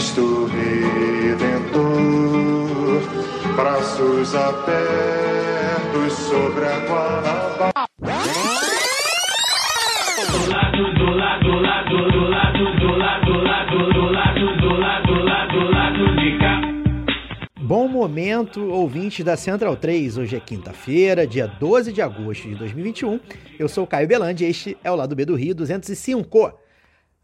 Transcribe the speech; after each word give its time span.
Cristo 0.00 0.46
Redentor, 0.46 1.82
braços 3.54 4.34
abertos 4.34 6.14
sobre 6.14 6.64
a 6.64 6.78
Guanabara. 6.88 7.86
Do 10.30 10.40
lado, 10.48 10.94
do 10.94 11.04
lado, 11.10 11.44
do 11.44 11.60
lado, 11.60 12.00
do 12.12 12.30
lado, 12.30 12.64
do 12.80 12.96
lado, 12.96 13.28
do 13.28 13.44
lado, 13.44 13.76
do 13.92 14.08
lado, 14.08 14.56
do 14.56 14.72
lado, 14.80 15.06
do 15.06 15.20
lado, 15.20 15.52
do 15.52 16.38
lado. 16.38 16.64
Bom 17.60 17.86
momento, 17.86 18.72
ouvintes 18.72 19.22
da 19.22 19.36
Central 19.36 19.76
3. 19.76 20.16
Hoje 20.16 20.34
é 20.34 20.40
quinta-feira, 20.40 21.26
dia 21.26 21.46
12 21.46 21.92
de 21.92 22.00
agosto 22.00 22.48
de 22.48 22.54
2021. 22.54 23.20
Eu 23.58 23.68
sou 23.68 23.84
o 23.84 23.86
Caio 23.86 24.08
Belandi 24.08 24.46
e 24.46 24.48
este 24.48 24.78
é 24.82 24.90
o 24.90 24.96
Lado 24.96 25.14
B 25.14 25.26
do 25.26 25.36
Rio 25.36 25.54
205. 25.54 26.69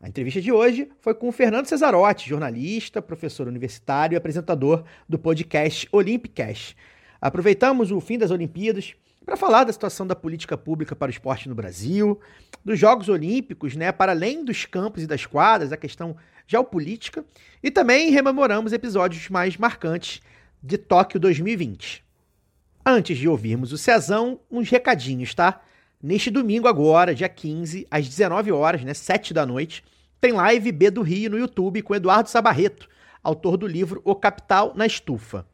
A 0.01 0.09
entrevista 0.09 0.43
de 0.43 0.53
hoje 0.53 0.91
foi 1.01 1.15
com 1.15 1.29
o 1.29 1.33
Fernando 1.33 1.67
Cesarotti, 1.67 2.29
jornalista, 2.29 3.01
professor 3.01 3.49
universitário 3.49 4.15
e 4.15 4.17
apresentador 4.17 4.85
do 5.09 5.19
podcast 5.19 5.89
Olympicast. 5.91 6.77
Aproveitamos 7.21 7.91
o 7.91 7.99
fim 7.99 8.19
das 8.19 8.31
Olimpíadas 8.31 8.95
para 9.25 9.37
falar 9.37 9.65
da 9.65 9.73
situação 9.73 10.07
da 10.07 10.15
política 10.15 10.57
pública 10.57 10.95
para 10.95 11.09
o 11.09 11.11
esporte 11.11 11.49
no 11.49 11.55
Brasil, 11.55 12.21
dos 12.65 12.79
Jogos 12.79 13.09
Olímpicos, 13.09 13.75
né, 13.75 13.91
para 13.91 14.13
além 14.13 14.45
dos 14.45 14.67
campos 14.67 15.03
e 15.03 15.07
das 15.07 15.25
quadras, 15.25 15.73
a 15.73 15.77
questão 15.77 16.15
geopolítica, 16.47 17.25
e 17.63 17.71
também 17.71 18.11
rememoramos 18.11 18.73
episódios 18.73 19.29
mais 19.31 19.57
marcantes 19.57 20.21
de 20.63 20.79
Tóquio 20.79 21.19
2020. 21.19 22.05
Antes 22.85 23.19
de 23.19 23.29
ouvirmos 23.29 23.73
o 23.73 23.79
Cezão, 23.79 24.39
uns 24.49 24.71
recadinhos, 24.71 25.35
tá? 25.35 25.61
Neste 26.01 26.31
domingo 26.31 26.69
agora, 26.69 27.15
dia 27.15 27.29
15, 27.29 27.85
às 27.91 28.07
19 28.07 28.53
horas, 28.53 28.85
né, 28.85 28.95
7 28.95 29.35
da 29.35 29.45
noite, 29.45 29.83
tem 30.21 30.33
live 30.33 30.73
B 30.73 30.91
do 30.91 31.03
Rio 31.03 31.31
no 31.31 31.39
YouTube 31.39 31.83
com 31.83 31.95
Eduardo 31.95 32.29
Sabarreto, 32.29 32.89
autor 33.23 33.57
do 33.57 33.67
livro 33.67 34.01
O 34.05 34.15
Capital 34.15 34.73
na 34.75 34.87
Estufa. 34.87 35.47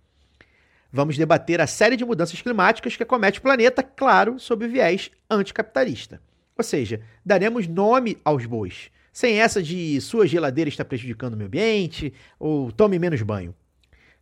Vamos 0.93 1.17
debater 1.17 1.61
a 1.61 1.67
série 1.67 1.97
de 1.97 2.05
mudanças 2.05 2.41
climáticas 2.43 2.97
que 2.97 3.03
acomete 3.03 3.39
o 3.39 3.43
planeta, 3.43 3.83
claro, 3.83 4.39
sob 4.39 4.67
o 4.67 4.69
viés 4.69 5.11
anticapitalista. 5.31 6.21
Ou 6.57 6.63
seja, 6.63 7.01
daremos 7.25 7.67
nome 7.67 8.19
aos 8.23 8.45
bois, 8.45 8.91
sem 9.13 9.41
essa 9.41 9.63
de 9.63 10.01
sua 10.01 10.27
geladeira 10.27 10.69
está 10.69 10.85
prejudicando 10.85 11.33
o 11.33 11.37
meio 11.37 11.49
ambiente 11.49 12.13
ou 12.39 12.71
tome 12.71 12.99
menos 12.99 13.23
banho. 13.23 13.55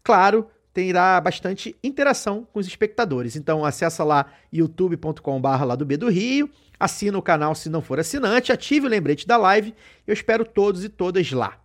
Claro, 0.03 0.49
terá 0.73 1.21
bastante 1.21 1.77
interação 1.83 2.47
com 2.53 2.61
os 2.61 2.67
espectadores. 2.67 3.37
Então 3.37 3.65
acessa 3.65 4.05
lá 4.05 4.27
youtube.com.br 4.53 5.65
lá 5.65 5.75
do 5.75 5.85
B 5.85 5.97
do 5.97 6.09
Rio, 6.09 6.49
assina 6.81 7.19
o 7.19 7.23
canal 7.23 7.55
se 7.55 7.69
não 7.69 7.83
for 7.83 8.01
assinante, 8.01 8.51
ative 8.51 8.87
o 8.87 8.89
lembrete 8.89 9.27
da 9.27 9.37
live. 9.37 9.75
Eu 10.07 10.15
espero 10.15 10.45
todos 10.45 10.83
e 10.83 10.89
todas 10.89 11.31
lá. 11.31 11.61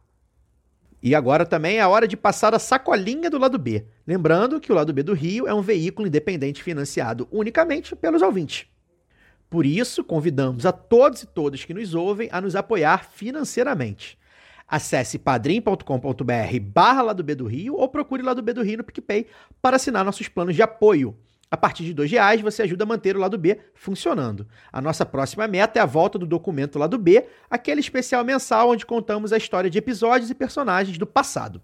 E 1.01 1.15
agora 1.15 1.45
também 1.45 1.77
é 1.77 1.81
a 1.81 1.87
hora 1.87 2.07
de 2.07 2.17
passar 2.17 2.53
a 2.53 2.59
sacolinha 2.59 3.29
do 3.29 3.37
lado 3.37 3.57
B. 3.57 3.85
Lembrando 4.05 4.59
que 4.59 4.71
o 4.71 4.75
lado 4.75 4.91
B 4.91 5.03
do 5.03 5.13
Rio 5.13 5.47
é 5.47 5.53
um 5.53 5.61
veículo 5.61 6.07
independente 6.07 6.61
financiado 6.61 7.27
unicamente 7.31 7.95
pelos 7.95 8.21
ouvintes. 8.21 8.67
Por 9.49 9.65
isso, 9.65 10.03
convidamos 10.03 10.65
a 10.65 10.71
todos 10.71 11.23
e 11.23 11.27
todas 11.27 11.63
que 11.63 11.73
nos 11.73 11.93
ouvem 11.93 12.27
a 12.31 12.41
nos 12.41 12.55
apoiar 12.55 13.05
financeiramente. 13.05 14.17
Acesse 14.67 15.19
padrim.com.br 15.19 16.59
barra 16.61 17.01
Lado 17.03 17.23
B 17.23 17.35
do 17.35 17.45
Rio 17.45 17.75
ou 17.75 17.87
procure 17.87 18.23
Lado 18.23 18.41
B 18.41 18.51
do 18.51 18.63
Rio 18.63 18.79
no 18.79 18.83
PicPay 18.83 19.27
para 19.61 19.75
assinar 19.75 20.03
nossos 20.03 20.27
planos 20.27 20.55
de 20.55 20.63
apoio. 20.63 21.15
A 21.49 21.55
partir 21.55 21.83
de 21.83 22.01
R$ 22.01 22.07
reais 22.07 22.41
você 22.41 22.63
ajuda 22.63 22.83
a 22.83 22.87
manter 22.87 23.15
o 23.15 23.19
Lado 23.19 23.37
B 23.37 23.59
funcionando. 23.73 24.47
A 24.71 24.81
nossa 24.81 25.05
próxima 25.05 25.47
meta 25.47 25.79
é 25.79 25.81
a 25.81 25.85
volta 25.85 26.17
do 26.17 26.25
documento 26.25 26.79
Lado 26.79 26.97
B, 26.97 27.25
aquele 27.49 27.79
especial 27.79 28.23
mensal 28.23 28.71
onde 28.71 28.85
contamos 28.85 29.31
a 29.31 29.37
história 29.37 29.69
de 29.69 29.77
episódios 29.77 30.29
e 30.29 30.35
personagens 30.35 30.97
do 30.97 31.05
passado. 31.05 31.61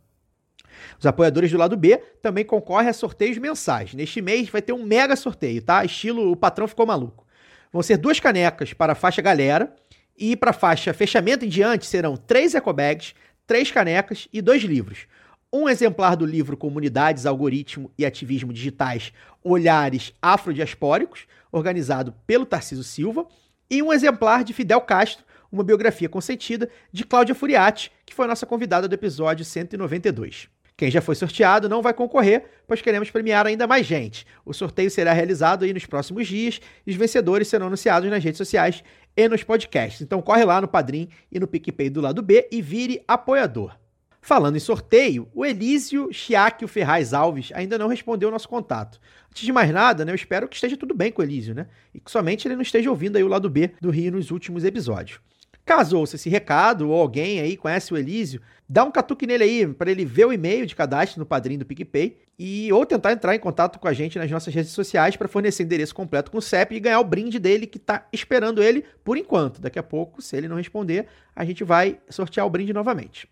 Os 0.99 1.05
apoiadores 1.05 1.51
do 1.51 1.57
lado 1.57 1.75
B 1.75 1.97
também 2.21 2.45
concorrem 2.45 2.89
a 2.89 2.93
sorteios 2.93 3.37
mensais. 3.37 3.93
Neste 3.93 4.21
mês 4.21 4.49
vai 4.49 4.61
ter 4.61 4.73
um 4.73 4.83
mega 4.83 5.15
sorteio, 5.15 5.61
tá? 5.61 5.83
Estilo 5.83 6.31
o 6.31 6.35
patrão 6.35 6.67
ficou 6.67 6.85
maluco. 6.85 7.25
Vão 7.71 7.81
ser 7.81 7.97
duas 7.97 8.19
canecas 8.19 8.73
para 8.73 8.93
a 8.93 8.95
faixa 8.95 9.21
galera 9.21 9.73
e 10.17 10.35
para 10.35 10.51
a 10.51 10.53
faixa 10.53 10.93
fechamento 10.93 11.45
em 11.45 11.49
diante 11.49 11.85
serão 11.85 12.15
três 12.15 12.53
ecobags, 12.53 13.13
três 13.47 13.71
canecas 13.71 14.27
e 14.31 14.41
dois 14.41 14.61
livros. 14.63 15.07
Um 15.53 15.67
exemplar 15.67 16.15
do 16.15 16.25
livro 16.25 16.55
Comunidades, 16.55 17.25
Algoritmo 17.25 17.91
e 17.97 18.05
Ativismo 18.05 18.53
Digitais, 18.53 19.11
Olhares 19.43 20.13
Afrodiaspóricos, 20.21 21.27
organizado 21.51 22.15
pelo 22.25 22.45
Tarciso 22.45 22.85
Silva, 22.85 23.27
e 23.69 23.83
um 23.83 23.91
exemplar 23.91 24.45
de 24.45 24.53
Fidel 24.53 24.79
Castro, 24.79 25.25
uma 25.51 25.61
biografia 25.61 26.07
consentida, 26.07 26.69
de 26.93 27.03
Cláudia 27.03 27.35
Furiati, 27.35 27.91
que 28.05 28.13
foi 28.13 28.27
nossa 28.27 28.45
convidada 28.45 28.87
do 28.87 28.93
episódio 28.93 29.43
192. 29.43 30.47
Quem 30.77 30.89
já 30.89 31.01
foi 31.01 31.15
sorteado 31.15 31.67
não 31.67 31.81
vai 31.81 31.93
concorrer, 31.93 32.45
pois 32.65 32.81
queremos 32.81 33.11
premiar 33.11 33.45
ainda 33.45 33.67
mais 33.67 33.85
gente. 33.85 34.25
O 34.45 34.53
sorteio 34.53 34.89
será 34.89 35.11
realizado 35.11 35.65
aí 35.65 35.73
nos 35.73 35.85
próximos 35.85 36.27
dias 36.27 36.61
e 36.87 36.91
os 36.91 36.95
vencedores 36.95 37.49
serão 37.49 37.67
anunciados 37.67 38.09
nas 38.09 38.23
redes 38.23 38.37
sociais 38.37 38.81
e 39.17 39.27
nos 39.27 39.43
podcasts. 39.43 40.01
Então 40.01 40.21
corre 40.21 40.45
lá 40.45 40.61
no 40.61 40.67
Padrim 40.69 41.09
e 41.29 41.41
no 41.41 41.47
PicPay 41.47 41.89
do 41.89 41.99
lado 41.99 42.21
B 42.21 42.47
e 42.49 42.61
vire 42.61 43.03
apoiador. 43.05 43.80
Falando 44.23 44.55
em 44.55 44.59
sorteio, 44.59 45.27
o 45.33 45.43
Elísio 45.43 46.13
Chiáquio 46.13 46.67
Ferraz 46.67 47.11
Alves 47.11 47.51
ainda 47.55 47.75
não 47.77 47.87
respondeu 47.87 48.29
o 48.29 48.31
nosso 48.31 48.47
contato. 48.47 48.99
Antes 49.27 49.43
de 49.43 49.51
mais 49.51 49.71
nada, 49.71 50.05
né, 50.05 50.11
eu 50.11 50.15
espero 50.15 50.47
que 50.47 50.55
esteja 50.55 50.77
tudo 50.77 50.93
bem 50.93 51.11
com 51.11 51.23
o 51.23 51.25
Elísio, 51.25 51.55
né? 51.55 51.65
E 51.91 51.99
que 51.99 52.11
somente 52.11 52.47
ele 52.47 52.55
não 52.55 52.61
esteja 52.61 52.91
ouvindo 52.91 53.15
aí 53.15 53.23
o 53.23 53.27
lado 53.27 53.49
B 53.49 53.71
do 53.81 53.89
Rio 53.89 54.11
nos 54.11 54.29
últimos 54.29 54.63
episódios. 54.63 55.19
Caso 55.65 55.97
ouça 55.97 56.17
esse 56.17 56.29
recado 56.29 56.89
ou 56.89 57.01
alguém 57.01 57.39
aí 57.39 57.57
conhece 57.57 57.93
o 57.93 57.97
Elísio, 57.97 58.41
dá 58.69 58.83
um 58.83 58.91
catuque 58.91 59.25
nele 59.25 59.43
aí 59.43 59.67
para 59.67 59.89
ele 59.89 60.05
ver 60.05 60.25
o 60.25 60.33
e-mail 60.33 60.67
de 60.67 60.75
cadastro 60.75 61.19
no 61.19 61.25
padrinho 61.25 61.59
do 61.59 61.65
PicPay 61.65 62.17
e 62.37 62.71
ou 62.71 62.85
tentar 62.85 63.13
entrar 63.13 63.35
em 63.35 63.39
contato 63.39 63.79
com 63.79 63.87
a 63.87 63.93
gente 63.93 64.19
nas 64.19 64.29
nossas 64.29 64.53
redes 64.53 64.71
sociais 64.71 65.15
para 65.15 65.27
fornecer 65.27 65.63
endereço 65.63 65.95
completo 65.95 66.29
com 66.29 66.37
o 66.37 66.41
CEP 66.41 66.75
e 66.75 66.79
ganhar 66.79 66.99
o 66.99 67.03
brinde 67.03 67.39
dele 67.39 67.65
que 67.65 67.77
está 67.77 68.07
esperando 68.13 68.61
ele 68.61 68.85
por 69.03 69.17
enquanto. 69.17 69.61
Daqui 69.61 69.79
a 69.79 69.83
pouco, 69.83 70.21
se 70.21 70.35
ele 70.35 70.47
não 70.47 70.57
responder, 70.57 71.07
a 71.35 71.43
gente 71.43 71.63
vai 71.63 71.99
sortear 72.09 72.45
o 72.45 72.49
brinde 72.49 72.73
novamente. 72.73 73.27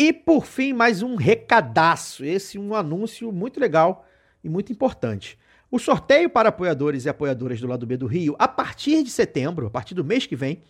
E 0.00 0.12
por 0.12 0.46
fim, 0.46 0.72
mais 0.72 1.02
um 1.02 1.16
recadaço. 1.16 2.24
Esse 2.24 2.56
um 2.56 2.72
anúncio 2.72 3.32
muito 3.32 3.58
legal 3.58 4.06
e 4.44 4.48
muito 4.48 4.70
importante. 4.70 5.36
O 5.72 5.78
sorteio 5.80 6.30
para 6.30 6.50
apoiadores 6.50 7.04
e 7.04 7.08
apoiadoras 7.08 7.60
do 7.60 7.66
lado 7.66 7.84
B 7.84 7.96
do 7.96 8.06
Rio, 8.06 8.36
a 8.38 8.46
partir 8.46 9.02
de 9.02 9.10
setembro, 9.10 9.66
a 9.66 9.70
partir 9.70 9.96
do 9.96 10.04
mês 10.04 10.24
que 10.24 10.36
vem, 10.36 10.62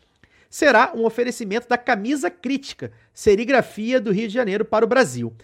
será 0.49 0.95
um 0.95 1.05
oferecimento 1.05 1.69
da 1.69 1.77
Camisa 1.77 2.31
Crítica, 2.31 2.91
serigrafia 3.13 4.01
do 4.01 4.13
Rio 4.13 4.29
de 4.29 4.33
Janeiro 4.33 4.65
para 4.65 4.87
o 4.87 4.89
Brasil. 4.89 5.35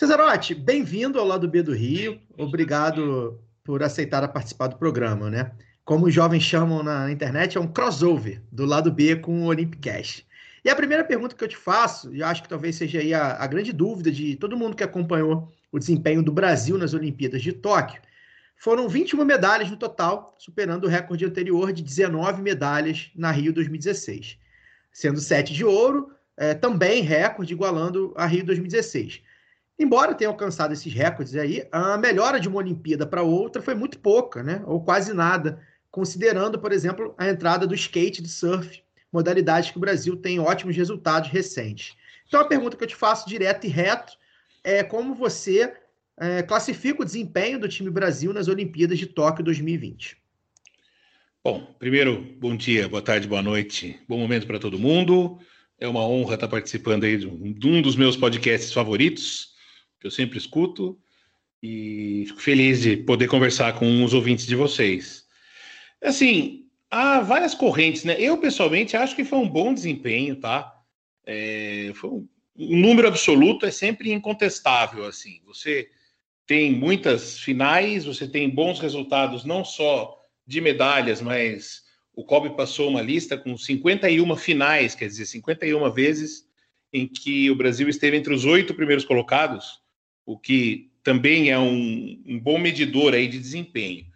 Cesarotti, 0.00 0.54
bem-vindo 0.54 1.20
ao 1.20 1.26
lado 1.26 1.46
B 1.46 1.62
do 1.62 1.74
Rio. 1.74 2.18
Obrigado 2.38 3.38
por 3.62 3.82
aceitar 3.82 4.26
participar 4.28 4.68
do 4.68 4.78
programa, 4.78 5.28
né? 5.28 5.52
Como 5.84 6.06
os 6.06 6.14
jovens 6.14 6.42
chamam 6.42 6.82
na 6.82 7.12
internet, 7.12 7.58
é 7.58 7.60
um 7.60 7.66
crossover 7.66 8.40
do 8.50 8.64
lado 8.64 8.90
B 8.90 9.16
com 9.16 9.42
o 9.42 9.44
Olympicast. 9.48 10.26
E 10.64 10.70
a 10.70 10.74
primeira 10.74 11.04
pergunta 11.04 11.36
que 11.36 11.44
eu 11.44 11.48
te 11.48 11.56
faço, 11.58 12.14
e 12.14 12.22
acho 12.22 12.42
que 12.42 12.48
talvez 12.48 12.76
seja 12.76 12.98
aí 12.98 13.12
a, 13.12 13.34
a 13.34 13.46
grande 13.46 13.74
dúvida 13.74 14.10
de 14.10 14.36
todo 14.36 14.56
mundo 14.56 14.74
que 14.74 14.82
acompanhou 14.82 15.52
o 15.70 15.78
desempenho 15.78 16.22
do 16.22 16.32
Brasil 16.32 16.78
nas 16.78 16.94
Olimpíadas 16.94 17.42
de 17.42 17.52
Tóquio, 17.52 18.00
foram 18.56 18.88
21 18.88 19.22
medalhas 19.22 19.70
no 19.70 19.76
total, 19.76 20.34
superando 20.38 20.84
o 20.84 20.88
recorde 20.88 21.26
anterior 21.26 21.74
de 21.74 21.82
19 21.82 22.40
medalhas 22.40 23.10
na 23.14 23.30
Rio 23.30 23.52
2016, 23.52 24.38
sendo 24.90 25.20
7 25.20 25.52
de 25.52 25.62
ouro, 25.62 26.10
é, 26.38 26.54
também 26.54 27.02
recorde, 27.02 27.52
igualando 27.52 28.14
a 28.16 28.24
Rio 28.24 28.46
2016. 28.46 29.28
Embora 29.80 30.14
tenha 30.14 30.28
alcançado 30.28 30.74
esses 30.74 30.92
recordes 30.92 31.34
aí, 31.34 31.66
a 31.72 31.96
melhora 31.96 32.38
de 32.38 32.46
uma 32.46 32.58
Olimpíada 32.58 33.06
para 33.06 33.22
outra 33.22 33.62
foi 33.62 33.74
muito 33.74 33.98
pouca, 33.98 34.42
né? 34.42 34.62
ou 34.66 34.84
quase 34.84 35.14
nada, 35.14 35.58
considerando, 35.90 36.58
por 36.58 36.70
exemplo, 36.70 37.14
a 37.16 37.26
entrada 37.30 37.66
do 37.66 37.74
skate 37.74 38.20
e 38.20 38.22
do 38.22 38.28
surf, 38.28 38.82
modalidades 39.10 39.70
que 39.70 39.78
o 39.78 39.80
Brasil 39.80 40.14
tem 40.16 40.38
ótimos 40.38 40.76
resultados 40.76 41.30
recentes. 41.30 41.96
Então, 42.28 42.42
a 42.42 42.44
pergunta 42.44 42.76
que 42.76 42.84
eu 42.84 42.88
te 42.88 42.94
faço 42.94 43.26
direto 43.26 43.66
e 43.66 43.70
reto 43.70 44.12
é 44.62 44.84
como 44.84 45.14
você 45.14 45.72
é, 46.18 46.42
classifica 46.42 47.00
o 47.00 47.04
desempenho 47.04 47.58
do 47.58 47.66
time 47.66 47.88
Brasil 47.88 48.34
nas 48.34 48.48
Olimpíadas 48.48 48.98
de 48.98 49.06
Tóquio 49.06 49.42
2020. 49.42 50.18
Bom, 51.42 51.74
primeiro, 51.78 52.20
bom 52.38 52.54
dia, 52.54 52.86
boa 52.86 53.00
tarde, 53.00 53.26
boa 53.26 53.40
noite, 53.40 53.98
bom 54.06 54.18
momento 54.18 54.46
para 54.46 54.58
todo 54.58 54.78
mundo. 54.78 55.38
É 55.78 55.88
uma 55.88 56.06
honra 56.06 56.34
estar 56.34 56.48
participando 56.48 57.04
aí 57.04 57.16
de 57.16 57.66
um 57.66 57.80
dos 57.80 57.96
meus 57.96 58.14
podcasts 58.14 58.74
favoritos, 58.74 59.49
que 60.00 60.06
eu 60.06 60.10
sempre 60.10 60.38
escuto, 60.38 60.98
e 61.62 62.24
fico 62.26 62.40
feliz 62.40 62.80
de 62.80 62.96
poder 62.96 63.28
conversar 63.28 63.78
com 63.78 64.02
os 64.02 64.14
ouvintes 64.14 64.46
de 64.46 64.56
vocês. 64.56 65.26
Assim, 66.02 66.64
há 66.90 67.20
várias 67.20 67.54
correntes, 67.54 68.04
né? 68.04 68.16
Eu, 68.18 68.38
pessoalmente, 68.38 68.96
acho 68.96 69.14
que 69.14 69.24
foi 69.24 69.38
um 69.38 69.48
bom 69.48 69.74
desempenho, 69.74 70.36
tá? 70.36 70.74
É, 71.26 71.92
foi 71.94 72.10
um, 72.10 72.28
um 72.56 72.78
número 72.78 73.08
absoluto 73.08 73.66
é 73.66 73.70
sempre 73.70 74.10
incontestável, 74.12 75.04
assim. 75.04 75.40
Você 75.46 75.90
tem 76.46 76.72
muitas 76.72 77.38
finais, 77.38 78.04
você 78.04 78.26
tem 78.26 78.48
bons 78.48 78.80
resultados, 78.80 79.44
não 79.44 79.64
só 79.64 80.18
de 80.46 80.60
medalhas, 80.60 81.20
mas 81.20 81.82
o 82.14 82.24
Kobe 82.24 82.56
passou 82.56 82.88
uma 82.88 83.02
lista 83.02 83.38
com 83.38 83.56
51 83.56 84.36
finais, 84.36 84.94
quer 84.94 85.06
dizer, 85.06 85.26
51 85.26 85.90
vezes 85.92 86.48
em 86.92 87.06
que 87.06 87.50
o 87.50 87.54
Brasil 87.54 87.88
esteve 87.88 88.16
entre 88.16 88.34
os 88.34 88.44
oito 88.44 88.74
primeiros 88.74 89.04
colocados, 89.04 89.80
o 90.32 90.38
que 90.38 90.90
também 91.02 91.50
é 91.50 91.58
um, 91.58 92.22
um 92.26 92.38
bom 92.38 92.58
medidor 92.58 93.14
aí 93.14 93.26
de 93.26 93.38
desempenho. 93.38 94.06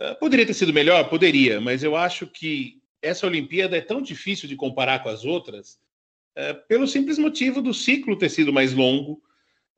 Uh, 0.00 0.18
poderia 0.18 0.46
ter 0.46 0.54
sido 0.54 0.72
melhor? 0.72 1.08
Poderia, 1.08 1.60
mas 1.60 1.82
eu 1.82 1.96
acho 1.96 2.26
que 2.26 2.80
essa 3.00 3.26
Olimpíada 3.26 3.76
é 3.76 3.80
tão 3.80 4.00
difícil 4.00 4.48
de 4.48 4.56
comparar 4.56 5.02
com 5.02 5.08
as 5.08 5.24
outras, 5.24 5.78
uh, 6.36 6.66
pelo 6.68 6.86
simples 6.86 7.18
motivo 7.18 7.60
do 7.60 7.74
ciclo 7.74 8.16
ter 8.16 8.28
sido 8.28 8.52
mais 8.52 8.72
longo, 8.72 9.22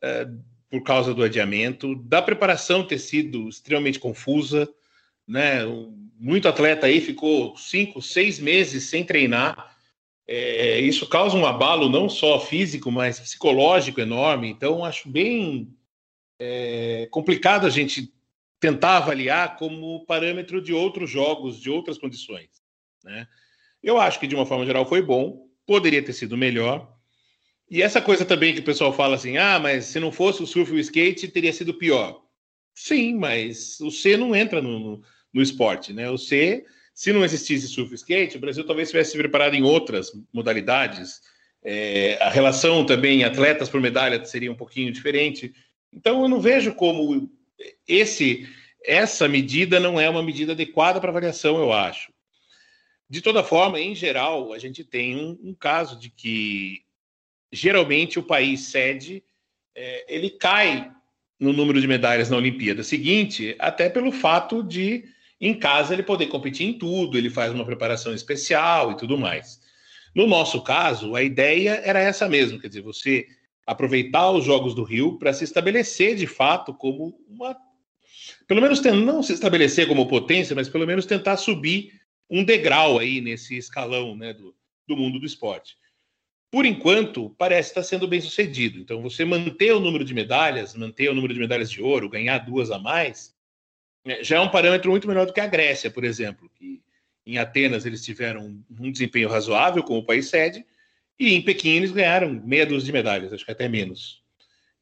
uh, 0.03 0.45
por 0.71 0.83
causa 0.83 1.15
do 1.15 1.23
adiamento, 1.23 1.95
da 1.97 2.21
preparação 2.21 2.87
ter 2.87 2.99
sido 2.99 3.49
extremamente 3.49 3.99
confusa, 3.99 4.69
né? 5.27 5.61
Muito 6.19 6.49
atleta 6.49 6.87
aí 6.87 7.01
ficou 7.01 7.57
cinco, 7.57 8.01
seis 8.01 8.39
meses 8.39 8.85
sem 8.85 9.05
treinar. 9.05 9.74
É, 10.27 10.81
isso 10.81 11.07
causa 11.07 11.37
um 11.37 11.45
abalo 11.45 11.89
não 11.89 12.09
só 12.09 12.41
físico, 12.41 12.91
mas 12.91 13.21
psicológico 13.21 14.01
enorme. 14.01 14.49
Então, 14.49 14.85
acho 14.85 15.09
bem 15.09 15.69
é, 16.39 17.07
complicado 17.11 17.67
a 17.67 17.71
gente 17.71 18.13
tentar 18.59 18.97
avaliar 18.97 19.57
como 19.57 20.05
parâmetro 20.07 20.63
de 20.63 20.73
outros 20.73 21.11
jogos, 21.11 21.61
de 21.61 21.69
outras 21.71 21.99
condições. 21.99 22.49
Né? 23.05 23.29
Eu 23.83 24.01
acho 24.01 24.19
que, 24.19 24.27
de 24.27 24.35
uma 24.35 24.47
forma 24.47 24.65
geral, 24.65 24.87
foi 24.87 25.03
bom, 25.03 25.47
poderia 25.67 26.03
ter 26.03 26.15
sido 26.15 26.37
melhor. 26.37 26.91
E 27.71 27.83
essa 27.83 28.01
coisa 28.01 28.25
também 28.25 28.55
que 28.55 28.61
o 28.61 28.65
pessoal 28.65 28.93
fala 28.93 29.17
assim: 29.17 29.37
ah, 29.37 29.59
mas 29.59 29.87
se 29.87 30.01
não 30.01 30.11
fosse 30.11 30.43
o 30.43 30.47
surf 30.47 30.73
e 30.73 30.77
o 30.77 30.81
skate, 30.81 31.29
teria 31.29 31.53
sido 31.53 31.75
pior. 31.75 32.23
Sim, 32.75 33.15
mas 33.19 33.79
o 33.81 33.91
C 33.91 34.17
não 34.17 34.35
entra 34.35 34.61
no, 34.61 34.79
no, 34.79 35.03
no 35.33 35.43
esporte, 35.43 35.93
né? 35.93 36.11
O 36.11 36.19
C, 36.19 36.65
se 36.95 37.13
não 37.13 37.25
existisse 37.25 37.67
surf 37.67 37.93
skate, 37.95 38.37
o 38.37 38.41
Brasil 38.41 38.65
talvez 38.65 38.89
tivesse 38.89 39.11
se 39.11 39.19
preparado 39.19 39.55
em 39.55 39.63
outras 39.63 40.13
modalidades. 40.33 41.21
É, 41.65 42.17
a 42.23 42.31
relação 42.31 42.87
também 42.87 43.25
atletas 43.25 43.69
por 43.69 43.81
medalha 43.81 44.25
seria 44.25 44.53
um 44.53 44.57
pouquinho 44.57 44.93
diferente. 44.93 45.53
Então 45.93 46.23
eu 46.23 46.29
não 46.29 46.41
vejo 46.41 46.73
como 46.75 47.29
esse 47.87 48.49
essa 48.87 49.27
medida 49.27 49.81
não 49.81 49.99
é 49.99 50.09
uma 50.11 50.23
medida 50.23 50.53
adequada 50.53 51.01
para 51.01 51.09
avaliação, 51.09 51.57
eu 51.59 51.73
acho. 51.73 52.13
De 53.09 53.23
toda 53.23 53.43
forma, 53.43 53.81
em 53.81 53.95
geral, 53.95 54.53
a 54.53 54.59
gente 54.59 54.85
tem 54.85 55.17
um, 55.17 55.39
um 55.43 55.55
caso 55.55 55.99
de 55.99 56.11
que 56.11 56.83
geralmente 57.51 58.19
o 58.19 58.23
país 58.23 58.61
sede 58.69 59.25
é, 59.75 60.05
ele 60.15 60.31
cai 60.31 60.93
no 61.41 61.53
número 61.53 61.81
de 61.81 61.89
medalhas 61.89 62.31
na 62.31 62.37
Olimpíada 62.37 62.83
seguinte, 62.83 63.57
até 63.59 63.89
pelo 63.89 64.13
fato 64.13 64.63
de 64.63 65.05
em 65.41 65.55
casa 65.55 65.93
ele 65.93 66.03
poder 66.03 66.27
competir 66.27 66.67
em 66.67 66.79
tudo, 66.79 67.19
ele 67.19 67.31
faz 67.31 67.53
uma 67.53 67.65
preparação 67.65 68.15
especial 68.15 68.93
e 68.93 68.97
tudo 68.97 69.19
mais. 69.19 69.61
No 70.15 70.27
nosso 70.27 70.63
caso, 70.63 71.15
a 71.17 71.23
ideia 71.23 71.83
era 71.85 72.01
essa 72.01 72.29
mesmo, 72.29 72.61
quer 72.61 72.69
dizer, 72.69 72.83
você 72.83 73.27
aproveitar 73.67 74.31
os 74.31 74.45
Jogos 74.45 74.75
do 74.75 74.85
Rio 74.85 75.19
para 75.19 75.33
se 75.33 75.45
estabelecer 75.45 76.17
de 76.17 76.27
fato 76.27 76.73
como 76.73 77.19
uma. 77.29 77.57
Pelo 78.47 78.61
menos 78.61 78.81
não 78.83 79.23
se 79.23 79.33
estabelecer 79.33 79.89
como 79.89 80.07
potência, 80.07 80.55
mas 80.55 80.69
pelo 80.69 80.87
menos 80.87 81.07
tentar 81.07 81.37
subir 81.37 81.93
um 82.31 82.45
degrau 82.45 82.99
aí 82.99 83.21
nesse 83.21 83.57
escalão 83.57 84.17
né, 84.17 84.33
do, 84.33 84.55
do 84.87 84.97
mundo 84.97 85.19
do 85.19 85.27
esporte 85.27 85.77
por 86.55 86.65
enquanto, 86.65 87.31
parece 87.31 87.71
estar 87.71 87.83
sendo 87.83 88.07
bem 88.07 88.21
sucedido. 88.21 88.79
Então, 88.79 89.03
você 89.03 89.25
manter 89.25 89.75
o 89.75 89.81
número 89.81 90.05
de 90.05 90.15
medalhas, 90.15 90.73
manter 90.77 91.11
o 91.11 91.15
número 91.15 91.35
de 91.35 91.41
medalhas 91.41 91.69
de 91.69 91.83
ouro, 91.83 92.09
ganhar 92.09 92.39
duas 92.39 92.71
a 92.71 92.79
mais, 92.79 93.34
já 94.21 94.37
é 94.37 94.41
um 94.41 94.51
parâmetro 94.51 94.91
muito 94.91 95.09
melhor 95.09 95.27
do 95.27 95.33
que 95.33 95.41
a 95.41 95.47
Grécia, 95.47 95.91
por 95.91 96.05
exemplo, 96.05 96.51
que 96.55 96.83
em 97.27 97.39
Atenas 97.39 97.87
eles 97.87 98.05
tiveram 98.05 98.63
um 98.79 98.93
desempenho 98.93 99.29
razoável 99.29 99.83
como 99.83 100.05
país 100.05 100.29
sede, 100.29 100.65
e 101.19 101.35
em 101.35 101.43
Pequim 101.43 101.77
eles 101.77 101.93
ganharam 101.93 102.31
meia 102.45 102.67
dúzia 102.67 102.87
de 102.87 102.93
medalhas, 102.93 103.33
acho 103.33 103.45
que 103.45 103.53
até 103.53 103.69
menos. 103.69 104.23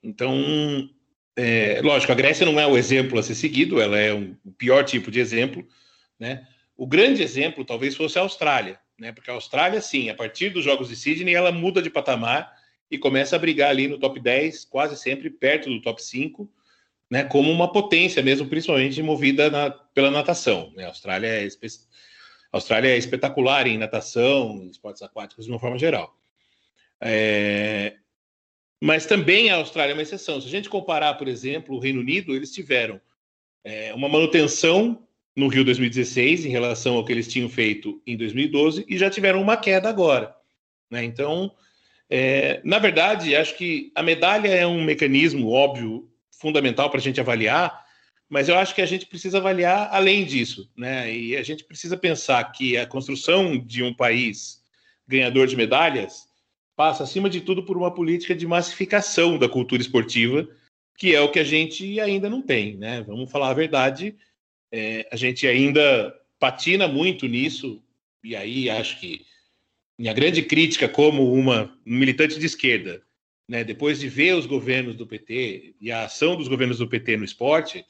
Então, 0.03 0.91
é, 1.37 1.81
lógico, 1.83 2.11
a 2.11 2.17
Grécia 2.17 2.45
não 2.45 2.59
é 2.59 2.67
o 2.67 2.77
exemplo 2.77 3.19
a 3.19 3.23
ser 3.23 3.35
seguido, 3.35 3.81
ela 3.81 3.99
é 3.99 4.13
um, 4.13 4.37
o 4.45 4.51
pior 4.51 4.85
tipo 4.85 5.11
de 5.11 5.21
exemplo, 5.21 5.67
né? 6.19 6.47
O 6.77 6.87
grande 6.87 7.23
exemplo 7.23 7.65
talvez 7.65 7.95
fosse 7.95 8.19
a 8.19 8.23
Austrália, 8.23 8.81
né? 8.99 9.13
Porque 9.13 9.31
a 9.31 9.35
Austrália, 9.35 9.81
sim, 9.81 10.11
a 10.11 10.15
partir 10.15 10.51
dos 10.51 10.65
Jogos 10.65 10.89
de 10.89 10.97
Sydney, 10.97 11.35
ela 11.35 11.53
muda 11.53 11.81
de 11.81 11.91
patamar 11.91 12.53
e 12.91 12.99
começa 12.99 13.37
a 13.37 13.39
brigar 13.39 13.71
ali 13.71 13.87
no 13.87 13.99
top 13.99 14.19
10, 14.19 14.65
quase 14.65 14.97
sempre 14.97 15.31
perto 15.31 15.71
do 15.71 15.81
top 15.81 16.03
5, 16.03 16.51
né? 17.13 17.25
Como 17.25 17.53
uma 17.53 17.71
potência 17.71 18.23
mesmo, 18.23 18.49
principalmente 18.49 19.03
movida 19.03 19.51
na, 19.51 19.69
pela 19.71 20.11
natação. 20.11 20.73
Né? 20.75 20.85
A 20.85 20.89
Austrália 20.89 21.27
é, 21.27 21.45
espe... 21.45 21.67
a 22.51 22.57
Austrália 22.57 22.89
é 22.89 22.97
espetacular 22.97 23.67
em 23.67 23.77
natação, 23.77 24.63
em 24.63 24.71
esportes 24.71 25.03
aquáticos 25.03 25.45
de 25.45 25.51
uma 25.51 25.61
forma 25.61 25.79
geral. 25.79 26.17
É... 27.03 27.97
Mas 28.81 29.05
também 29.05 29.51
a 29.51 29.57
Austrália 29.57 29.93
é 29.93 29.95
uma 29.95 30.01
exceção. 30.01 30.41
Se 30.41 30.47
a 30.47 30.51
gente 30.51 30.71
comparar, 30.71 31.13
por 31.19 31.29
exemplo, 31.29 31.77
o 31.77 31.79
Reino 31.79 32.01
Unido, 32.01 32.35
eles 32.35 32.51
tiveram 32.51 32.99
é, 33.63 33.93
uma 33.93 34.09
manutenção 34.09 35.07
no 35.37 35.49
Rio 35.49 35.67
2016 35.67 36.47
em 36.47 36.51
relação 36.51 36.97
ao 36.97 37.05
que 37.05 37.13
eles 37.13 37.29
tinham 37.29 37.51
feito 37.51 38.01
em 38.07 38.17
2012 38.17 38.87
e 38.89 38.97
já 38.97 39.11
tiveram 39.11 39.43
uma 39.43 39.59
queda 39.59 39.87
agora. 39.87 40.35
Né? 40.91 41.05
Então, 41.05 41.55
é, 42.09 42.63
na 42.65 42.79
verdade, 42.79 43.37
acho 43.37 43.55
que 43.59 43.93
a 43.95 44.03
medalha 44.03 44.49
é 44.49 44.67
um 44.67 44.83
mecanismo 44.83 45.51
óbvio, 45.51 46.11
fundamental 46.43 46.91
para 46.91 46.99
a 46.99 47.03
gente 47.03 47.19
avaliar, 47.19 47.87
mas 48.29 48.49
eu 48.49 48.59
acho 48.59 48.75
que 48.75 48.83
a 48.83 48.87
gente 48.87 49.07
precisa 49.07 49.39
avaliar 49.39 49.89
além 49.93 50.27
disso. 50.27 50.71
Né? 50.77 51.15
E 51.15 51.37
a 51.37 51.43
gente 51.43 51.65
precisa 51.65 51.97
pensar 51.97 52.43
que 52.53 52.77
a 52.77 52.87
construção 52.87 53.57
de 53.57 53.83
um 53.83 53.95
país 53.95 54.61
ganhador 55.07 55.47
de 55.47 55.57
medalhas 55.57 56.27
passa, 56.77 57.05
acima 57.05 57.31
de 57.31 57.41
tudo, 57.41 57.65
por 57.65 57.77
uma 57.77 57.95
política 57.95 58.35
de 58.35 58.47
massificação 58.47 59.39
da 59.39 59.49
cultura 59.49 59.81
esportiva, 59.81 60.47
que 60.99 61.15
é 61.15 61.21
o 61.21 61.31
que 61.31 61.39
a 61.39 61.45
gente 61.45 62.01
ainda 62.01 62.29
não 62.29 62.43
tem. 62.43 62.77
Né? 62.77 63.03
Vamos 63.03 63.31
falar 63.31 63.51
a 63.51 63.55
verdade 63.55 64.15
é, 64.73 65.07
a 65.13 65.17
gente 65.17 65.47
ainda 65.47 66.15
patina 66.41 66.89
muito 66.89 67.27
nisso, 67.29 67.83
e 68.25 68.35
aí 68.35 68.71
acho 68.71 68.99
que 68.99 69.27
minha 69.99 70.15
grande 70.15 70.43
crítica 70.43 70.89
como 70.89 71.33
uma 71.35 71.79
militante 71.85 72.39
de 72.39 72.47
esquerda, 72.47 73.03
né, 73.49 73.65
depois 73.65 73.99
de 73.99 74.09
ver 74.09 74.35
os 74.35 74.47
governos 74.47 74.97
do 74.97 75.07
PT 75.07 75.75
e 75.81 75.91
a 75.91 76.05
ação 76.05 76.37
dos 76.37 76.49
governos 76.49 76.79
do 76.79 76.89
PT 76.89 77.17
no 77.17 77.25
esporte, 77.25 77.85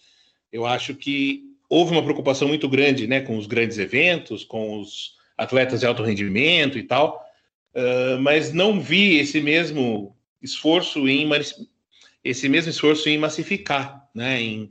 eu 0.50 0.66
acho 0.66 0.94
que 0.94 1.44
houve 1.68 1.92
uma 1.92 2.02
preocupação 2.02 2.48
muito 2.48 2.68
grande 2.68 3.06
né, 3.06 3.20
com 3.20 3.36
os 3.36 3.46
grandes 3.46 3.78
eventos, 3.78 4.44
com 4.44 4.78
os 4.78 5.16
atletas 5.36 5.80
de 5.80 5.86
alto 5.86 6.02
rendimento 6.02 6.78
e 6.78 6.82
tal, 6.82 7.24
uh, 7.74 8.20
mas 8.20 8.52
não 8.52 8.80
vi 8.80 9.16
esse 9.16 9.40
mesmo 9.40 10.16
esforço 10.42 11.08
em 11.08 11.28
esse 12.22 12.48
mesmo 12.48 12.70
esforço 12.70 13.08
em 13.08 13.18
massificar, 13.18 14.08
né, 14.14 14.40
em 14.40 14.70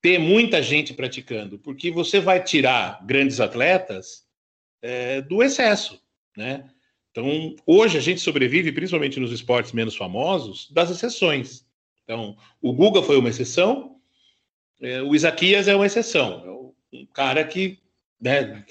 ter 0.00 0.18
muita 0.18 0.62
gente 0.62 0.94
praticando, 0.94 1.58
porque 1.58 1.90
você 1.90 2.20
vai 2.20 2.42
tirar 2.42 3.04
grandes 3.04 3.40
atletas 3.40 4.24
é, 4.80 5.20
do 5.20 5.42
excesso, 5.42 6.00
né? 6.36 6.70
Então, 7.16 7.56
hoje 7.64 7.96
a 7.96 8.00
gente 8.00 8.20
sobrevive, 8.20 8.70
principalmente 8.72 9.18
nos 9.18 9.32
esportes 9.32 9.72
menos 9.72 9.96
famosos, 9.96 10.70
das 10.70 10.90
exceções. 10.90 11.64
Então, 12.04 12.36
o 12.60 12.74
Guga 12.74 13.02
foi 13.02 13.16
uma 13.16 13.30
exceção, 13.30 13.96
é, 14.82 15.00
o 15.00 15.14
Isaquias 15.14 15.66
é 15.66 15.74
uma 15.74 15.86
exceção. 15.86 16.74
É 16.92 16.96
um 16.98 17.06
cara 17.06 17.42
que 17.42 17.78
né, 18.20 18.62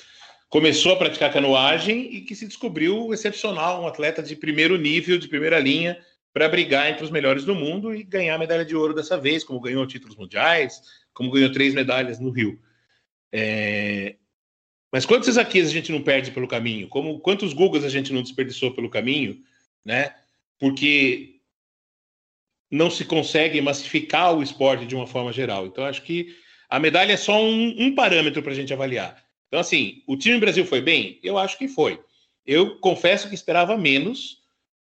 começou 0.48 0.94
a 0.94 0.96
praticar 0.96 1.34
canoagem 1.34 2.14
e 2.14 2.22
que 2.22 2.36
se 2.36 2.46
descobriu 2.46 3.12
excepcional, 3.12 3.82
um 3.82 3.88
atleta 3.88 4.22
de 4.22 4.36
primeiro 4.36 4.78
nível, 4.78 5.18
de 5.18 5.28
primeira 5.28 5.58
linha, 5.58 5.98
para 6.32 6.48
brigar 6.48 6.92
entre 6.92 7.04
os 7.04 7.10
melhores 7.10 7.46
do 7.46 7.56
mundo 7.56 7.96
e 7.96 8.04
ganhar 8.04 8.36
a 8.36 8.40
medalha 8.40 8.64
de 8.64 8.76
ouro 8.76 8.94
dessa 8.94 9.18
vez, 9.18 9.44
como 9.44 9.60
ganhou 9.60 9.88
títulos 9.88 10.16
mundiais, 10.16 10.84
como 11.16 11.32
ganhou 11.32 11.52
três 11.52 11.74
medalhas 11.74 12.20
no 12.20 12.30
Rio. 12.30 12.60
É... 13.32 14.18
Mas 14.96 15.06
quantos 15.06 15.28
Isaquias 15.28 15.68
a 15.68 15.74
gente 15.74 15.92
não 15.92 16.02
perde 16.02 16.32
pelo 16.32 16.48
caminho? 16.48 16.88
Como 16.88 17.20
quantos 17.20 17.52
Gugas 17.52 17.84
a 17.84 17.90
gente 17.90 18.14
não 18.14 18.22
desperdiçou 18.22 18.72
pelo 18.72 18.90
caminho, 18.90 19.44
né? 19.84 20.16
Porque 20.58 21.42
não 22.72 22.90
se 22.90 23.04
consegue 23.04 23.60
massificar 23.60 24.34
o 24.34 24.42
esporte 24.42 24.86
de 24.86 24.96
uma 24.96 25.06
forma 25.06 25.34
geral. 25.34 25.68
Então, 25.68 25.84
acho 25.84 26.02
que 26.02 26.34
a 26.70 26.80
medalha 26.80 27.12
é 27.12 27.18
só 27.18 27.44
um, 27.44 27.76
um 27.78 27.94
parâmetro 27.94 28.42
para 28.42 28.54
a 28.54 28.56
gente 28.56 28.72
avaliar. 28.72 29.22
Então, 29.50 29.60
assim, 29.60 30.02
o 30.08 30.16
time 30.16 30.40
Brasil 30.40 30.66
foi 30.66 30.80
bem? 30.80 31.20
Eu 31.22 31.38
acho 31.38 31.58
que 31.58 31.68
foi. 31.68 32.00
Eu 32.46 32.80
confesso 32.80 33.28
que 33.28 33.36
esperava 33.36 33.78
menos, 33.78 34.44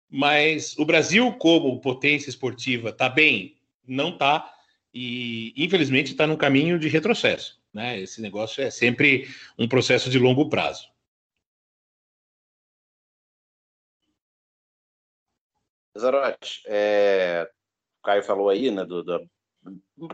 mas 0.08 0.74
o 0.78 0.86
Brasil, 0.86 1.30
como 1.34 1.82
potência 1.82 2.30
esportiva, 2.30 2.88
está 2.88 3.10
bem? 3.10 3.56
Não 3.86 4.08
está. 4.08 4.50
E, 4.94 5.52
infelizmente, 5.54 6.12
está 6.12 6.26
num 6.26 6.34
caminho 6.34 6.78
de 6.78 6.88
retrocesso. 6.88 7.57
Né? 7.72 8.00
Esse 8.00 8.20
negócio 8.20 8.62
é 8.62 8.70
sempre 8.70 9.28
um 9.58 9.68
processo 9.68 10.10
de 10.10 10.18
longo 10.18 10.48
prazo. 10.48 10.88
Zarotti, 15.98 16.62
é, 16.66 17.50
o 17.98 18.06
Caio 18.06 18.22
falou 18.22 18.48
aí, 18.48 18.70
né, 18.70 18.84
do, 18.84 19.02
do, 19.02 19.28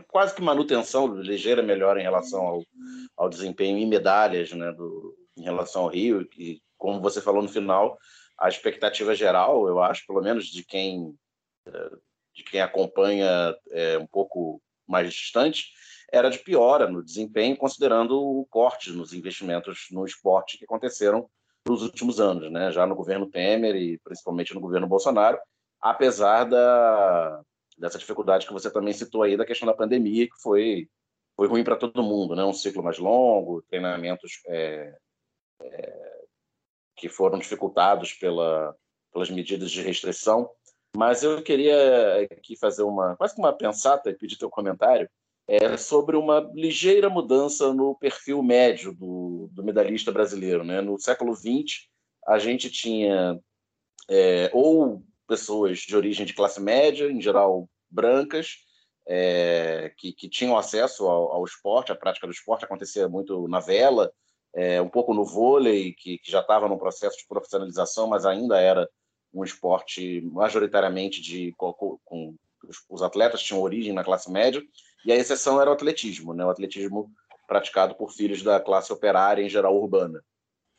quase 0.07 0.33
que 0.33 0.41
manutenção, 0.41 1.15
ligeira 1.21 1.61
melhora 1.61 1.99
em 1.99 2.03
relação 2.03 2.41
ao, 2.41 2.63
ao 3.15 3.29
desempenho 3.29 3.77
em 3.77 3.85
medalhas, 3.85 4.51
né, 4.51 4.71
do, 4.71 5.15
em 5.37 5.43
relação 5.43 5.83
ao 5.83 5.89
Rio, 5.89 6.27
e 6.37 6.59
como 6.77 6.99
você 6.99 7.21
falou 7.21 7.43
no 7.43 7.49
final, 7.49 7.99
a 8.37 8.49
expectativa 8.49 9.15
geral, 9.15 9.67
eu 9.67 9.81
acho, 9.81 10.05
pelo 10.07 10.21
menos 10.21 10.47
de 10.47 10.63
quem 10.63 11.15
de 12.35 12.43
quem 12.43 12.61
acompanha 12.61 13.55
é, 13.71 13.97
um 13.97 14.05
pouco 14.05 14.61
mais 14.87 15.11
distante, 15.11 15.71
era 16.11 16.29
de 16.29 16.39
piora 16.39 16.89
no 16.89 17.03
desempenho, 17.03 17.57
considerando 17.57 18.19
o 18.19 18.45
corte 18.45 18.91
nos 18.91 19.13
investimentos 19.13 19.87
no 19.91 20.05
esporte 20.05 20.57
que 20.57 20.65
aconteceram 20.65 21.29
nos 21.67 21.81
últimos 21.81 22.19
anos, 22.19 22.51
né? 22.51 22.71
já 22.71 22.85
no 22.85 22.95
governo 22.95 23.29
Temer 23.29 23.75
e 23.75 23.97
principalmente 23.99 24.53
no 24.53 24.61
governo 24.61 24.87
Bolsonaro, 24.87 25.39
apesar 25.81 26.43
da, 26.43 27.41
dessa 27.77 27.97
dificuldade 27.97 28.45
que 28.45 28.53
você 28.53 28.71
também 28.71 28.93
citou 28.93 29.23
aí 29.23 29.35
da 29.35 29.45
questão 29.45 29.65
da 29.65 29.73
pandemia, 29.73 30.27
que 30.27 30.41
foi, 30.41 30.87
foi 31.35 31.47
ruim 31.47 31.63
para 31.63 31.75
todo 31.75 32.03
mundo, 32.03 32.35
né? 32.35 32.43
um 32.43 32.53
ciclo 32.53 32.83
mais 32.83 32.99
longo, 32.99 33.63
treinamentos 33.63 34.41
é, 34.47 34.95
é, 35.61 36.25
que 36.95 37.09
foram 37.09 37.39
dificultados 37.39 38.13
pela, 38.13 38.75
pelas 39.11 39.29
medidas 39.29 39.71
de 39.71 39.81
restrição. 39.81 40.49
Mas 40.95 41.23
eu 41.23 41.41
queria 41.43 42.27
aqui 42.31 42.55
fazer 42.57 42.83
uma 42.83 43.17
quase 43.17 43.33
que 43.33 43.41
uma 43.41 43.51
pensata 43.51 44.09
e 44.09 44.15
pedir 44.15 44.37
teu 44.37 44.49
comentário 44.49 45.09
é, 45.47 45.77
sobre 45.77 46.17
uma 46.17 46.39
ligeira 46.53 47.09
mudança 47.09 47.73
no 47.73 47.95
perfil 47.95 48.41
médio 48.41 48.93
do, 48.93 49.49
do 49.51 49.63
medalhista 49.63 50.11
brasileiro. 50.11 50.63
Né? 50.63 50.81
No 50.81 50.99
século 50.99 51.35
XX, 51.35 51.87
a 52.27 52.39
gente 52.39 52.69
tinha 52.69 53.39
é, 54.09 54.49
ou 54.53 55.03
pessoas 55.27 55.79
de 55.79 55.95
origem 55.95 56.25
de 56.25 56.33
classe 56.33 56.59
média, 56.61 57.11
em 57.11 57.21
geral 57.21 57.69
brancas, 57.89 58.57
é, 59.07 59.93
que, 59.97 60.11
que, 60.13 60.27
tinham 60.27 60.57
acesso 60.57 61.07
ao, 61.07 61.33
ao, 61.33 61.45
esporte, 61.45 61.91
a 61.91 61.95
prática 61.95 62.25
do 62.25 62.33
esporte 62.33 62.65
acontecia 62.65 63.07
muito 63.07 63.47
na 63.47 63.59
vela, 63.59 64.11
é, 64.53 64.81
um 64.81 64.89
pouco 64.89 65.13
no 65.13 65.23
vôlei, 65.23 65.93
que, 65.93 66.17
que 66.17 66.31
já 66.31 66.39
estava 66.39 66.67
num 66.67 66.77
processo 66.77 67.17
de 67.17 67.27
profissionalização, 67.27 68.07
mas 68.07 68.25
ainda 68.25 68.59
era 68.59 68.89
um 69.33 69.43
esporte 69.43 70.21
majoritariamente 70.21 71.21
de 71.21 71.53
com, 71.57 71.73
com 72.03 72.35
os 72.89 73.03
atletas 73.03 73.43
tinham 73.43 73.61
origem 73.61 73.93
na 73.93 74.03
classe 74.03 74.31
média, 74.31 74.63
e 75.05 75.11
a 75.11 75.15
exceção 75.15 75.61
era 75.61 75.69
o 75.69 75.73
atletismo, 75.73 76.33
né? 76.33 76.43
o 76.43 76.49
atletismo 76.49 77.11
praticado 77.47 77.95
por 77.95 78.11
filhos 78.11 78.41
da 78.41 78.59
classe 78.59 78.91
operária, 78.91 79.43
em 79.43 79.49
geral 79.49 79.77
urbana. 79.77 80.23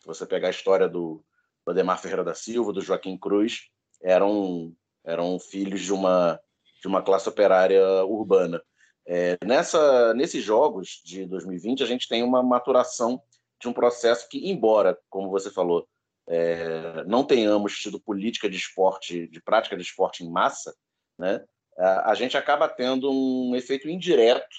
Se 0.01 0.07
você 0.07 0.27
pegar 0.27 0.49
a 0.49 0.51
história 0.51 0.89
do, 0.89 1.25
Ademar 1.67 2.01
Ferreira 2.01 2.25
da 2.25 2.35
Silva, 2.35 2.73
do 2.73 2.81
Joaquim 2.81 3.17
Cruz, 3.17 3.69
eram, 4.03 4.73
eram 5.05 5.39
filhos 5.39 5.81
de 5.81 5.93
uma, 5.93 6.41
de 6.81 6.87
uma 6.87 7.03
classe 7.03 7.29
operária 7.29 7.83
urbana. 8.05 8.63
É, 9.07 9.37
nessa, 9.45 10.13
nesses 10.15 10.43
jogos 10.43 11.01
de 11.05 11.27
2020, 11.27 11.83
a 11.83 11.87
gente 11.87 12.09
tem 12.09 12.23
uma 12.23 12.43
maturação 12.43 13.21
de 13.61 13.69
um 13.69 13.73
processo 13.73 14.29
que, 14.29 14.49
embora, 14.49 14.99
como 15.09 15.31
você 15.31 15.51
falou, 15.51 15.89
é, 16.29 17.05
não 17.05 17.25
tenhamos 17.25 17.79
tido 17.79 18.01
política 18.01 18.49
de 18.49 18.57
esporte, 18.57 19.29
de 19.29 19.41
prática 19.41 19.77
de 19.77 19.83
esporte 19.83 20.25
em 20.25 20.31
massa, 20.31 20.75
né, 21.19 21.45
a, 21.79 22.11
a 22.11 22.15
gente 22.15 22.37
acaba 22.37 22.69
tendo 22.69 23.11
um 23.11 23.55
efeito 23.55 23.89
indireto 23.89 24.57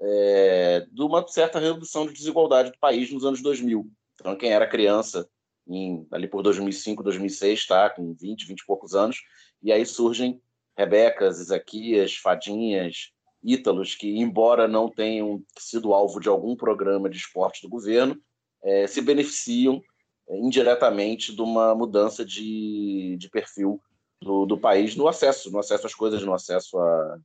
é, 0.00 0.86
de 0.90 1.02
uma 1.02 1.26
certa 1.26 1.58
redução 1.58 2.06
de 2.06 2.12
desigualdade 2.12 2.70
do 2.70 2.78
país 2.78 3.10
nos 3.10 3.24
anos 3.24 3.42
2000. 3.42 3.88
Então, 4.14 4.36
quem 4.36 4.50
era 4.50 4.66
criança 4.66 5.28
em, 5.68 6.06
ali 6.12 6.28
por 6.28 6.42
2005, 6.42 7.02
2006, 7.02 7.60
está 7.60 7.90
com 7.90 8.14
20, 8.14 8.46
20 8.46 8.60
e 8.60 8.66
poucos 8.66 8.94
anos, 8.94 9.22
e 9.62 9.72
aí 9.72 9.84
surgem 9.84 10.40
Rebecas, 10.76 11.40
Isaquias, 11.40 12.14
Fadinhas, 12.16 13.10
Ítalos, 13.42 13.94
que, 13.94 14.18
embora 14.18 14.68
não 14.68 14.88
tenham 14.88 15.42
sido 15.58 15.94
alvo 15.94 16.20
de 16.20 16.28
algum 16.28 16.56
programa 16.56 17.08
de 17.08 17.16
esporte 17.16 17.62
do 17.62 17.68
governo, 17.68 18.20
é, 18.62 18.86
se 18.86 19.00
beneficiam 19.00 19.82
é, 20.28 20.36
indiretamente 20.36 21.34
de 21.34 21.40
uma 21.40 21.74
mudança 21.74 22.24
de, 22.24 23.16
de 23.18 23.28
perfil 23.30 23.80
do, 24.22 24.46
do, 24.46 24.58
país 24.58 24.96
no 24.96 25.08
acesso, 25.08 25.50
no 25.50 25.58
acesso 25.58 25.86
às 25.86 25.94
coisas, 25.94 26.22
no 26.22 26.32
acesso 26.32 26.78
a, 26.78 27.18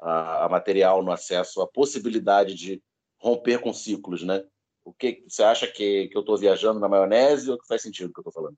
a, 0.00 0.44
a 0.46 0.48
material, 0.48 1.02
no 1.02 1.12
acesso 1.12 1.60
à 1.60 1.66
possibilidade 1.66 2.54
de 2.54 2.82
romper 3.18 3.58
com 3.60 3.72
ciclos, 3.72 4.22
né? 4.22 4.44
O 4.84 4.92
que 4.92 5.24
você 5.28 5.42
acha 5.42 5.66
que, 5.66 6.08
que 6.08 6.16
eu 6.16 6.20
estou 6.20 6.36
viajando 6.36 6.80
na 6.80 6.88
maionese 6.88 7.50
ou 7.50 7.58
que 7.58 7.66
faz 7.66 7.82
sentido 7.82 8.10
o 8.10 8.12
que 8.12 8.18
eu 8.18 8.22
estou 8.22 8.32
falando? 8.32 8.56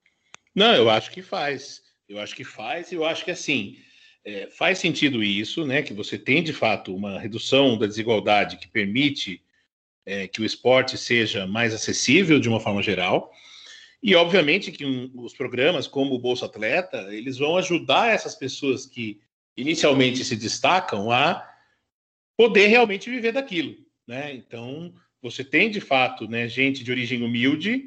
Não, 0.54 0.74
eu 0.74 0.88
acho 0.88 1.10
que 1.10 1.20
faz. 1.20 1.82
Eu 2.08 2.18
acho 2.18 2.34
que 2.34 2.44
faz 2.44 2.92
e 2.92 2.94
eu 2.94 3.04
acho 3.04 3.24
que 3.24 3.30
assim 3.30 3.76
é, 4.24 4.48
faz 4.50 4.78
sentido 4.78 5.22
isso, 5.22 5.66
né? 5.66 5.82
Que 5.82 5.92
você 5.92 6.18
tem 6.18 6.42
de 6.42 6.52
fato 6.52 6.94
uma 6.94 7.18
redução 7.18 7.76
da 7.76 7.86
desigualdade 7.86 8.56
que 8.56 8.68
permite 8.68 9.42
é, 10.06 10.26
que 10.26 10.40
o 10.40 10.44
esporte 10.44 10.96
seja 10.96 11.46
mais 11.46 11.74
acessível 11.74 12.40
de 12.40 12.48
uma 12.48 12.60
forma 12.60 12.82
geral. 12.82 13.30
E 14.04 14.14
obviamente 14.14 14.70
que 14.70 14.84
um, 14.84 15.10
os 15.14 15.32
programas 15.32 15.86
como 15.86 16.14
o 16.14 16.18
Bolsa 16.18 16.44
Atleta 16.44 17.08
eles 17.10 17.38
vão 17.38 17.56
ajudar 17.56 18.12
essas 18.12 18.34
pessoas 18.34 18.84
que 18.84 19.18
inicialmente 19.56 20.22
se 20.22 20.36
destacam 20.36 21.10
a 21.10 21.42
poder 22.36 22.66
realmente 22.66 23.08
viver 23.08 23.32
daquilo, 23.32 23.74
né? 24.06 24.34
Então 24.34 24.92
você 25.22 25.42
tem 25.42 25.70
de 25.70 25.80
fato, 25.80 26.28
né, 26.28 26.46
gente 26.46 26.84
de 26.84 26.90
origem 26.90 27.22
humilde, 27.22 27.86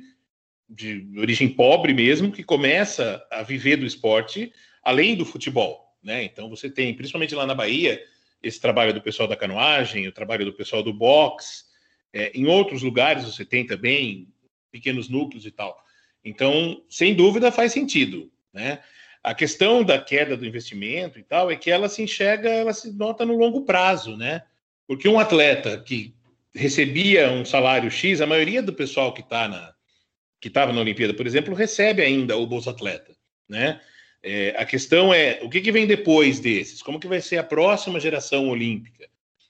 de 0.67 1.07
origem 1.19 1.47
pobre 1.47 1.93
mesmo, 1.93 2.31
que 2.31 2.43
começa 2.43 3.23
a 3.29 3.43
viver 3.43 3.77
do 3.77 3.85
esporte 3.85 4.51
além 4.81 5.15
do 5.15 5.23
futebol, 5.23 5.95
né? 6.01 6.23
Então 6.23 6.49
você 6.49 6.67
tem, 6.67 6.95
principalmente 6.95 7.35
lá 7.35 7.45
na 7.45 7.53
Bahia, 7.53 8.03
esse 8.41 8.59
trabalho 8.59 8.91
do 8.91 9.01
pessoal 9.01 9.29
da 9.29 9.35
canoagem, 9.35 10.07
o 10.07 10.11
trabalho 10.11 10.45
do 10.45 10.53
pessoal 10.53 10.81
do 10.81 10.91
boxe. 10.91 11.65
É, 12.11 12.31
em 12.33 12.47
outros 12.47 12.81
lugares 12.81 13.23
você 13.23 13.45
tem 13.45 13.67
também 13.67 14.33
pequenos 14.71 15.09
núcleos 15.09 15.45
e 15.45 15.51
tal. 15.51 15.85
Então, 16.27 16.83
sem 16.89 17.15
dúvida, 17.15 17.51
faz 17.51 17.71
sentido, 17.71 18.29
né? 18.53 18.79
A 19.23 19.33
questão 19.33 19.83
da 19.83 19.97
queda 19.97 20.35
do 20.35 20.45
investimento 20.45 21.17
e 21.17 21.23
tal 21.23 21.49
é 21.49 21.55
que 21.55 21.71
ela 21.71 21.87
se 21.87 22.01
enxerga, 22.01 22.49
ela 22.49 22.73
se 22.73 22.91
nota 22.91 23.25
no 23.25 23.37
longo 23.37 23.61
prazo, 23.61 24.17
né? 24.17 24.43
Porque 24.85 25.07
um 25.07 25.19
atleta 25.19 25.77
que 25.79 26.13
recebia 26.53 27.31
um 27.31 27.45
salário 27.45 27.89
X, 27.89 28.19
a 28.19 28.25
maioria 28.25 28.61
do 28.61 28.73
pessoal 28.73 29.13
que 29.13 29.21
está 29.21 29.47
na 29.47 29.73
que 30.39 30.49
estava 30.49 30.71
na 30.71 30.81
Olimpíada, 30.81 31.15
por 31.15 31.25
exemplo, 31.25 31.55
recebe 31.55 32.03
ainda 32.03 32.37
o 32.37 32.45
Bolsa 32.45 32.69
Atleta, 32.69 33.15
né? 33.49 33.81
É, 34.21 34.53
a 34.57 34.65
questão 34.65 35.13
é 35.13 35.39
o 35.41 35.49
que, 35.49 35.61
que, 35.61 35.71
vem 35.71 35.87
depois 35.87 36.39
desses? 36.39 36.81
Como 36.81 36.99
que 36.99 37.07
vai 37.07 37.21
ser 37.21 37.37
a 37.37 37.43
próxima 37.43 37.99
geração 37.99 38.49
olímpica? 38.49 39.07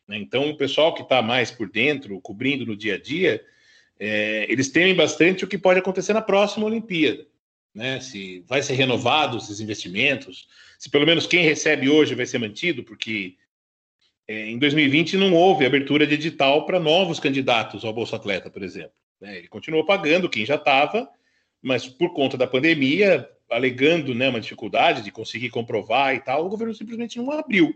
Né? 0.07 0.17
Então, 0.17 0.49
o 0.49 0.57
pessoal 0.57 0.93
que 0.93 1.01
está 1.01 1.21
mais 1.21 1.49
por 1.49 1.69
dentro, 1.69 2.21
cobrindo 2.21 2.65
no 2.65 2.75
dia 2.75 2.95
a 2.95 3.01
dia, 3.01 3.43
é, 3.99 4.45
eles 4.49 4.69
temem 4.69 4.95
bastante 4.95 5.43
o 5.43 5.47
que 5.47 5.57
pode 5.57 5.79
acontecer 5.79 6.13
na 6.13 6.21
próxima 6.21 6.65
Olimpíada. 6.65 7.25
Né? 7.73 7.99
Se 7.99 8.43
vai 8.47 8.61
ser 8.61 8.73
renovado 8.73 9.37
esses 9.37 9.59
investimentos, 9.59 10.47
se 10.79 10.89
pelo 10.89 11.05
menos 11.05 11.27
quem 11.27 11.43
recebe 11.43 11.89
hoje 11.89 12.15
vai 12.15 12.25
ser 12.25 12.39
mantido, 12.39 12.83
porque 12.83 13.35
é, 14.27 14.49
em 14.49 14.57
2020 14.57 15.17
não 15.17 15.33
houve 15.33 15.65
abertura 15.65 16.05
de 16.05 16.15
edital 16.15 16.65
para 16.65 16.79
novos 16.79 17.19
candidatos 17.19 17.85
ao 17.85 17.93
Bolsa 17.93 18.15
Atleta, 18.15 18.49
por 18.49 18.63
exemplo. 18.63 18.91
Né? 19.21 19.37
Ele 19.37 19.47
continuou 19.47 19.85
pagando 19.85 20.29
quem 20.29 20.45
já 20.45 20.55
estava, 20.55 21.09
mas 21.61 21.87
por 21.87 22.13
conta 22.13 22.37
da 22.37 22.47
pandemia, 22.47 23.29
alegando 23.49 24.13
né, 24.13 24.29
uma 24.29 24.41
dificuldade 24.41 25.01
de 25.01 25.11
conseguir 25.11 25.49
comprovar 25.49 26.15
e 26.15 26.19
tal, 26.19 26.45
o 26.45 26.49
governo 26.49 26.73
simplesmente 26.73 27.17
não 27.17 27.31
abriu. 27.31 27.73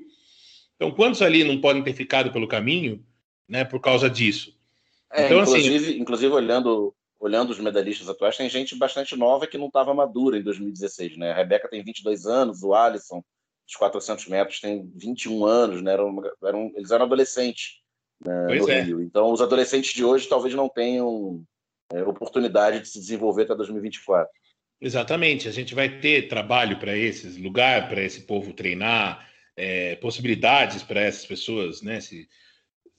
Então, 0.75 0.91
quantos 0.91 1.21
ali 1.21 1.43
não 1.43 1.61
podem 1.61 1.83
ter 1.83 1.93
ficado 1.93 2.31
pelo 2.31 2.47
caminho 2.47 3.05
né, 3.47 3.63
por 3.63 3.79
causa 3.79 4.09
disso? 4.09 4.59
É, 5.13 5.25
Então, 5.25 5.41
inclusive, 5.41 5.75
assim- 5.75 5.99
inclusive 5.99 6.33
olhando, 6.33 6.95
olhando 7.19 7.49
os 7.51 7.59
medalhistas 7.59 8.07
atuais, 8.09 8.37
tem 8.37 8.49
gente 8.49 8.75
bastante 8.75 9.15
nova 9.15 9.47
que 9.47 9.57
não 9.57 9.67
estava 9.67 9.93
madura 9.93 10.37
em 10.37 10.43
2016, 10.43 11.17
né? 11.17 11.31
A 11.31 11.35
Rebeca 11.35 11.69
tem 11.69 11.83
22 11.83 12.25
anos, 12.25 12.63
o 12.63 12.73
Alisson, 12.73 13.23
dos 13.67 13.75
400 13.75 14.27
metros, 14.27 14.59
tem 14.59 14.89
21 14.95 15.45
anos, 15.45 15.81
né? 15.81 15.93
Eram, 15.93 16.21
eram, 16.43 16.71
eles 16.75 16.91
eram 16.91 17.05
adolescentes 17.05 17.81
né, 18.25 18.45
Pois 18.47 18.61
no 18.61 18.69
é. 18.69 18.81
Rio. 18.81 19.01
Então, 19.01 19.31
os 19.31 19.41
adolescentes 19.41 19.93
de 19.93 20.03
hoje 20.03 20.27
talvez 20.27 20.53
não 20.53 20.69
tenham 20.69 21.43
é, 21.91 22.03
oportunidade 22.03 22.79
de 22.79 22.87
se 22.87 22.99
desenvolver 22.99 23.43
até 23.43 23.55
2024. 23.55 24.31
Exatamente, 24.79 25.47
a 25.47 25.51
gente 25.51 25.75
vai 25.75 25.99
ter 25.99 26.27
trabalho 26.27 26.79
para 26.79 26.97
esses, 26.97 27.37
lugar 27.37 27.87
para 27.87 28.01
esse 28.01 28.21
povo 28.21 28.51
treinar, 28.53 29.29
é, 29.55 29.95
possibilidades 29.97 30.81
para 30.81 31.01
essas 31.01 31.25
pessoas 31.25 31.81
né, 31.81 31.99
se, 31.99 32.27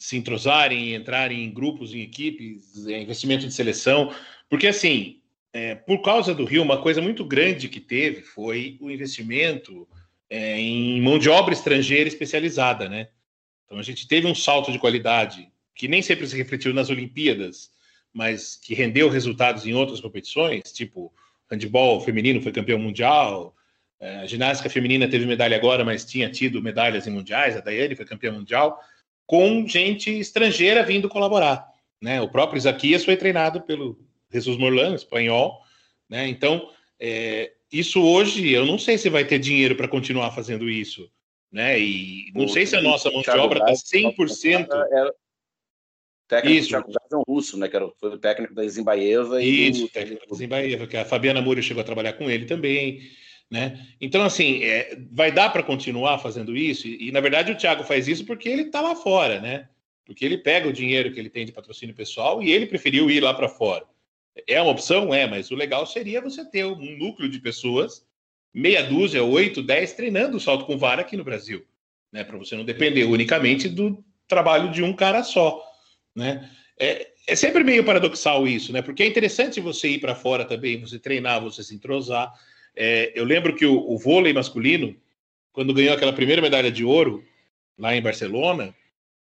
se 0.02 0.16
entrosarem, 0.16 0.97
entrarem 0.97 1.44
em 1.44 1.50
grupos, 1.52 1.94
em 1.94 2.00
equipes, 2.00 2.88
é, 2.88 3.00
investimento 3.00 3.47
de 3.47 3.54
seleção, 3.54 4.12
porque 4.50 4.66
assim, 4.66 5.21
é, 5.52 5.76
por 5.76 6.02
causa 6.02 6.35
do 6.35 6.44
Rio, 6.44 6.61
uma 6.61 6.82
coisa 6.82 7.00
muito 7.00 7.25
grande 7.25 7.68
que 7.68 7.78
teve 7.78 8.23
foi 8.23 8.76
o 8.80 8.90
investimento 8.90 9.88
é, 10.28 10.59
em 10.59 11.00
mão 11.00 11.21
de 11.21 11.30
obra 11.30 11.54
estrangeira 11.54 12.09
especializada, 12.09 12.88
né? 12.88 13.11
Então 13.64 13.78
a 13.78 13.82
gente 13.82 14.09
teve 14.09 14.26
um 14.26 14.35
salto 14.35 14.73
de 14.73 14.78
qualidade 14.78 15.49
que 15.73 15.87
nem 15.87 16.02
sempre 16.02 16.26
se 16.26 16.37
refletiu 16.37 16.75
nas 16.75 16.90
Olimpíadas, 16.90 17.71
mas 18.12 18.56
que 18.56 18.75
rendeu 18.75 19.09
resultados 19.09 19.64
em 19.66 19.73
outras 19.73 20.00
competições, 20.00 20.73
tipo 20.73 21.12
handebol 21.49 22.00
feminino 22.00 22.42
foi 22.42 22.50
campeão 22.50 22.78
mundial, 22.80 23.54
eh, 24.00 24.16
a 24.16 24.26
ginástica 24.26 24.68
feminina 24.68 25.09
teve 25.09 25.26
medalha 25.26 25.56
agora, 25.56 25.85
mas 25.85 26.04
tinha 26.04 26.28
tido 26.28 26.61
medalhas 26.61 27.06
em 27.06 27.11
mundiais, 27.11 27.56
a 27.56 27.61
Daiane 27.61 27.94
foi 27.94 28.04
campeã 28.04 28.32
mundial, 28.32 28.80
com 29.33 29.67
gente 29.67 30.11
estrangeira 30.11 30.83
vindo 30.85 31.09
colaborar. 31.09 31.67
Né? 32.03 32.21
O 32.21 32.29
próprio 32.29 32.59
Isaquias 32.59 33.03
foi 33.03 33.17
treinado 33.17 33.62
pelo 33.62 33.99
Jesus 34.31 34.59
Morlan, 34.59 34.95
espanhol. 34.95 35.59
Né? 36.07 36.29
Então, 36.29 36.69
eh, 37.01 37.51
isso 37.73 38.03
hoje, 38.03 38.51
eu 38.53 38.67
não 38.67 38.77
sei 38.77 38.99
se 38.99 39.09
vai 39.09 39.25
ter 39.25 39.39
dinheiro 39.39 39.75
para 39.75 39.89
continuar 39.89 40.33
fazendo 40.33 40.69
isso. 40.69 41.11
Né? 41.51 41.81
E 41.81 42.31
não 42.35 42.45
O- 42.45 42.49
sei 42.51 42.67
se 42.67 42.77
a 42.77 42.83
nossa 42.83 43.11
mão 43.11 43.23
de 43.23 43.31
obra 43.31 43.61
está 43.61 43.65
Braz, 43.65 43.83
100%. 43.87 44.71
Era, 44.71 45.09
o 45.09 45.15
técnico 46.29 46.59
Isso. 46.59 46.69
Thiago 46.69 46.93
Braz 46.93 47.11
é 47.11 47.17
um 47.17 47.23
russo, 47.27 47.57
né? 47.57 47.69
Que 47.71 47.77
era, 47.77 47.89
foi 47.99 48.11
o 48.11 48.19
técnico 48.19 48.53
da 48.55 48.69
Zimbaeva 48.69 49.43
e 49.43 49.71
Isso, 49.71 49.83
do- 49.85 49.89
técnico 49.89 50.27
da 50.29 50.37
Zimbaeva, 50.37 50.87
que 50.87 50.97
a 50.99 51.07
Fabiana 51.07 51.41
Moura 51.41 51.62
chegou 51.62 51.81
a 51.81 51.85
trabalhar 51.85 52.12
com 52.12 52.31
ele 52.31 52.45
também, 52.45 53.01
né? 53.52 53.87
Então, 54.00 54.25
assim, 54.25 54.64
é, 54.64 54.97
vai 55.11 55.30
dar 55.30 55.50
para 55.50 55.62
continuar 55.62 56.18
fazendo 56.18 56.56
isso? 56.56 56.88
E, 56.88 57.09
e, 57.09 57.12
na 57.12 57.21
verdade, 57.21 57.52
o 57.52 57.54
Thiago 57.54 57.85
faz 57.85 58.09
isso 58.09 58.25
porque 58.25 58.49
ele 58.49 58.62
está 58.62 58.80
lá 58.80 58.97
fora, 58.97 59.42
né? 59.42 59.68
Porque 60.06 60.25
ele 60.25 60.38
pega 60.38 60.66
o 60.66 60.73
dinheiro 60.73 61.12
que 61.12 61.21
ele 61.21 61.28
tem 61.28 61.44
de 61.44 61.52
patrocínio 61.52 61.94
pessoal 61.94 62.42
e 62.42 62.50
ele 62.50 62.64
preferiu 62.64 63.11
ir 63.11 63.21
lá 63.21 63.35
para 63.35 63.50
fora. 63.50 63.85
É 64.49 64.59
uma 64.62 64.71
opção? 64.71 65.12
É, 65.12 65.26
mas 65.26 65.50
o 65.50 65.54
legal 65.54 65.85
seria 65.87 66.23
você 66.23 66.42
ter 66.47 66.64
um 66.64 66.97
núcleo 66.97 67.28
de 67.28 67.38
pessoas, 67.40 68.02
meia 68.54 68.82
dúzia, 68.82 69.23
oito, 69.23 69.62
dez, 69.62 69.92
treinando 69.92 70.38
o 70.38 70.40
salto 70.40 70.64
com 70.64 70.78
vara 70.78 71.02
aqui 71.02 71.14
no 71.14 71.23
Brasil, 71.23 71.62
né? 72.11 72.25
Para 72.25 72.38
você 72.38 72.56
não 72.56 72.64
depender 72.64 73.04
unicamente 73.04 73.68
do 73.68 74.02
trabalho 74.26 74.73
de 74.73 74.82
um 74.82 74.94
cara 74.94 75.23
só, 75.23 75.62
né? 76.16 76.50
É, 76.80 77.06
é 77.28 77.37
sempre 77.37 77.62
meio 77.62 77.85
paradoxal 77.85 78.49
isso, 78.49 78.73
né? 78.73 78.80
Porque 78.80 79.02
é 79.02 79.06
interessante 79.06 79.61
você 79.61 79.88
ir 79.88 79.99
para 80.00 80.14
fora 80.14 80.47
também, 80.47 80.80
você 80.80 80.99
treinar, 80.99 81.42
você 81.42 81.62
se 81.62 81.75
entrosar. 81.75 82.32
É, 82.75 83.12
eu 83.14 83.25
lembro 83.25 83.55
que 83.55 83.67
o, 83.67 83.91
o 83.91 83.99
vôlei 83.99 84.33
masculino, 84.33 84.97
quando 85.52 85.75
ganhou 85.75 85.95
aquela 85.95 86.12
primeira 86.12 86.43
medalha 86.43 86.71
de 86.71 86.85
ouro 86.85 87.25
lá 87.79 87.94
em 87.94 88.03
Barcelona, 88.03 88.75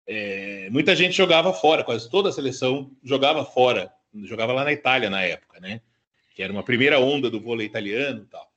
é, 0.05 0.69
muita 0.71 0.95
gente 0.95 1.15
jogava 1.15 1.53
fora, 1.53 1.83
quase 1.83 2.09
toda 2.09 2.29
a 2.29 2.31
seleção 2.31 2.91
jogava 3.03 3.45
fora, 3.45 3.91
jogava 4.23 4.53
lá 4.53 4.63
na 4.63 4.73
Itália 4.73 5.09
na 5.09 5.21
época, 5.21 5.59
né? 5.59 5.81
Que 6.35 6.41
era 6.41 6.51
uma 6.51 6.63
primeira 6.63 6.99
onda 6.99 7.29
do 7.29 7.39
vôlei 7.39 7.67
italiano 7.67 8.23
e 8.23 8.25
tal. 8.25 8.51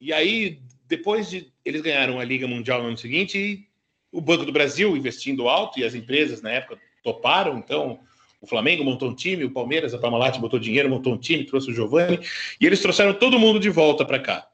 E 0.00 0.12
aí, 0.12 0.62
depois 0.86 1.28
de 1.28 1.52
eles 1.64 1.82
ganharam 1.82 2.18
a 2.18 2.24
Liga 2.24 2.46
Mundial 2.46 2.80
no 2.82 2.88
ano 2.88 2.96
seguinte, 2.96 3.68
o 4.10 4.20
Banco 4.20 4.44
do 4.44 4.52
Brasil 4.52 4.96
investindo 4.96 5.48
alto 5.48 5.78
e 5.78 5.84
as 5.84 5.94
empresas 5.94 6.40
na 6.40 6.50
época 6.50 6.78
toparam, 7.02 7.58
então 7.58 8.00
o 8.40 8.46
Flamengo 8.46 8.84
montou 8.84 9.10
um 9.10 9.14
time, 9.14 9.44
o 9.44 9.50
Palmeiras, 9.50 9.92
a 9.92 9.98
Parmalat 9.98 10.38
botou 10.38 10.58
dinheiro, 10.58 10.88
montou 10.88 11.14
um 11.14 11.18
time, 11.18 11.44
trouxe 11.44 11.70
o 11.70 11.74
Giovani, 11.74 12.20
e 12.60 12.66
eles 12.66 12.80
trouxeram 12.80 13.14
todo 13.14 13.38
mundo 13.38 13.58
de 13.58 13.68
volta 13.68 14.04
para 14.04 14.18
cá. 14.18 14.48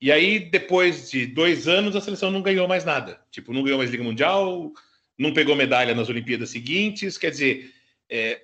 E 0.00 0.10
aí, 0.10 0.38
depois 0.38 1.10
de 1.10 1.26
dois 1.26 1.68
anos, 1.68 1.96
a 1.96 2.00
seleção 2.00 2.30
não 2.30 2.42
ganhou 2.42 2.68
mais 2.68 2.84
nada. 2.84 3.20
Tipo, 3.30 3.52
não 3.52 3.62
ganhou 3.62 3.78
mais 3.78 3.90
Liga 3.90 4.02
Mundial, 4.02 4.72
não 5.16 5.32
pegou 5.32 5.54
medalha 5.54 5.94
nas 5.94 6.08
Olimpíadas 6.08 6.50
seguintes. 6.50 7.16
Quer 7.16 7.30
dizer, 7.30 7.72
é, 8.10 8.42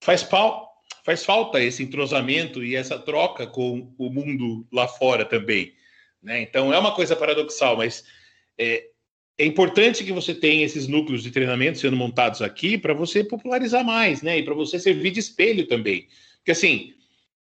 faz, 0.00 0.22
pau, 0.22 0.68
faz 1.04 1.24
falta 1.24 1.62
esse 1.62 1.82
entrosamento 1.82 2.62
e 2.62 2.74
essa 2.74 2.98
troca 2.98 3.46
com 3.46 3.94
o 3.96 4.10
mundo 4.10 4.66
lá 4.72 4.86
fora 4.88 5.24
também. 5.24 5.72
Né? 6.22 6.42
Então, 6.42 6.74
é 6.74 6.78
uma 6.78 6.94
coisa 6.94 7.16
paradoxal, 7.16 7.76
mas 7.76 8.04
é, 8.58 8.89
é 9.40 9.46
importante 9.46 10.04
que 10.04 10.12
você 10.12 10.34
tenha 10.34 10.66
esses 10.66 10.86
núcleos 10.86 11.22
de 11.22 11.30
treinamento 11.30 11.78
sendo 11.78 11.96
montados 11.96 12.42
aqui 12.42 12.76
para 12.76 12.92
você 12.92 13.24
popularizar 13.24 13.82
mais, 13.82 14.20
né? 14.20 14.38
E 14.38 14.42
para 14.42 14.52
você 14.52 14.78
servir 14.78 15.12
de 15.12 15.20
espelho 15.20 15.66
também. 15.66 16.08
Porque 16.36 16.50
assim, 16.50 16.92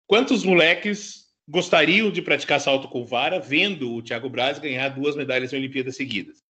quantos 0.07 0.45
moleques 0.45 1.25
gostariam 1.49 2.11
de 2.11 2.21
praticar 2.21 2.61
salto 2.61 2.87
com 2.87 3.07
vara 3.07 3.41
vendo 3.41 3.95
o 3.95 4.03
Thiago 4.03 4.29
Braz 4.29 4.59
ganhar 4.59 4.91
duas 4.91 5.17
medalhas 5.17 5.55
em 5.55 5.57
Olimpíadas 5.57 5.97
seguidas? 5.97 6.45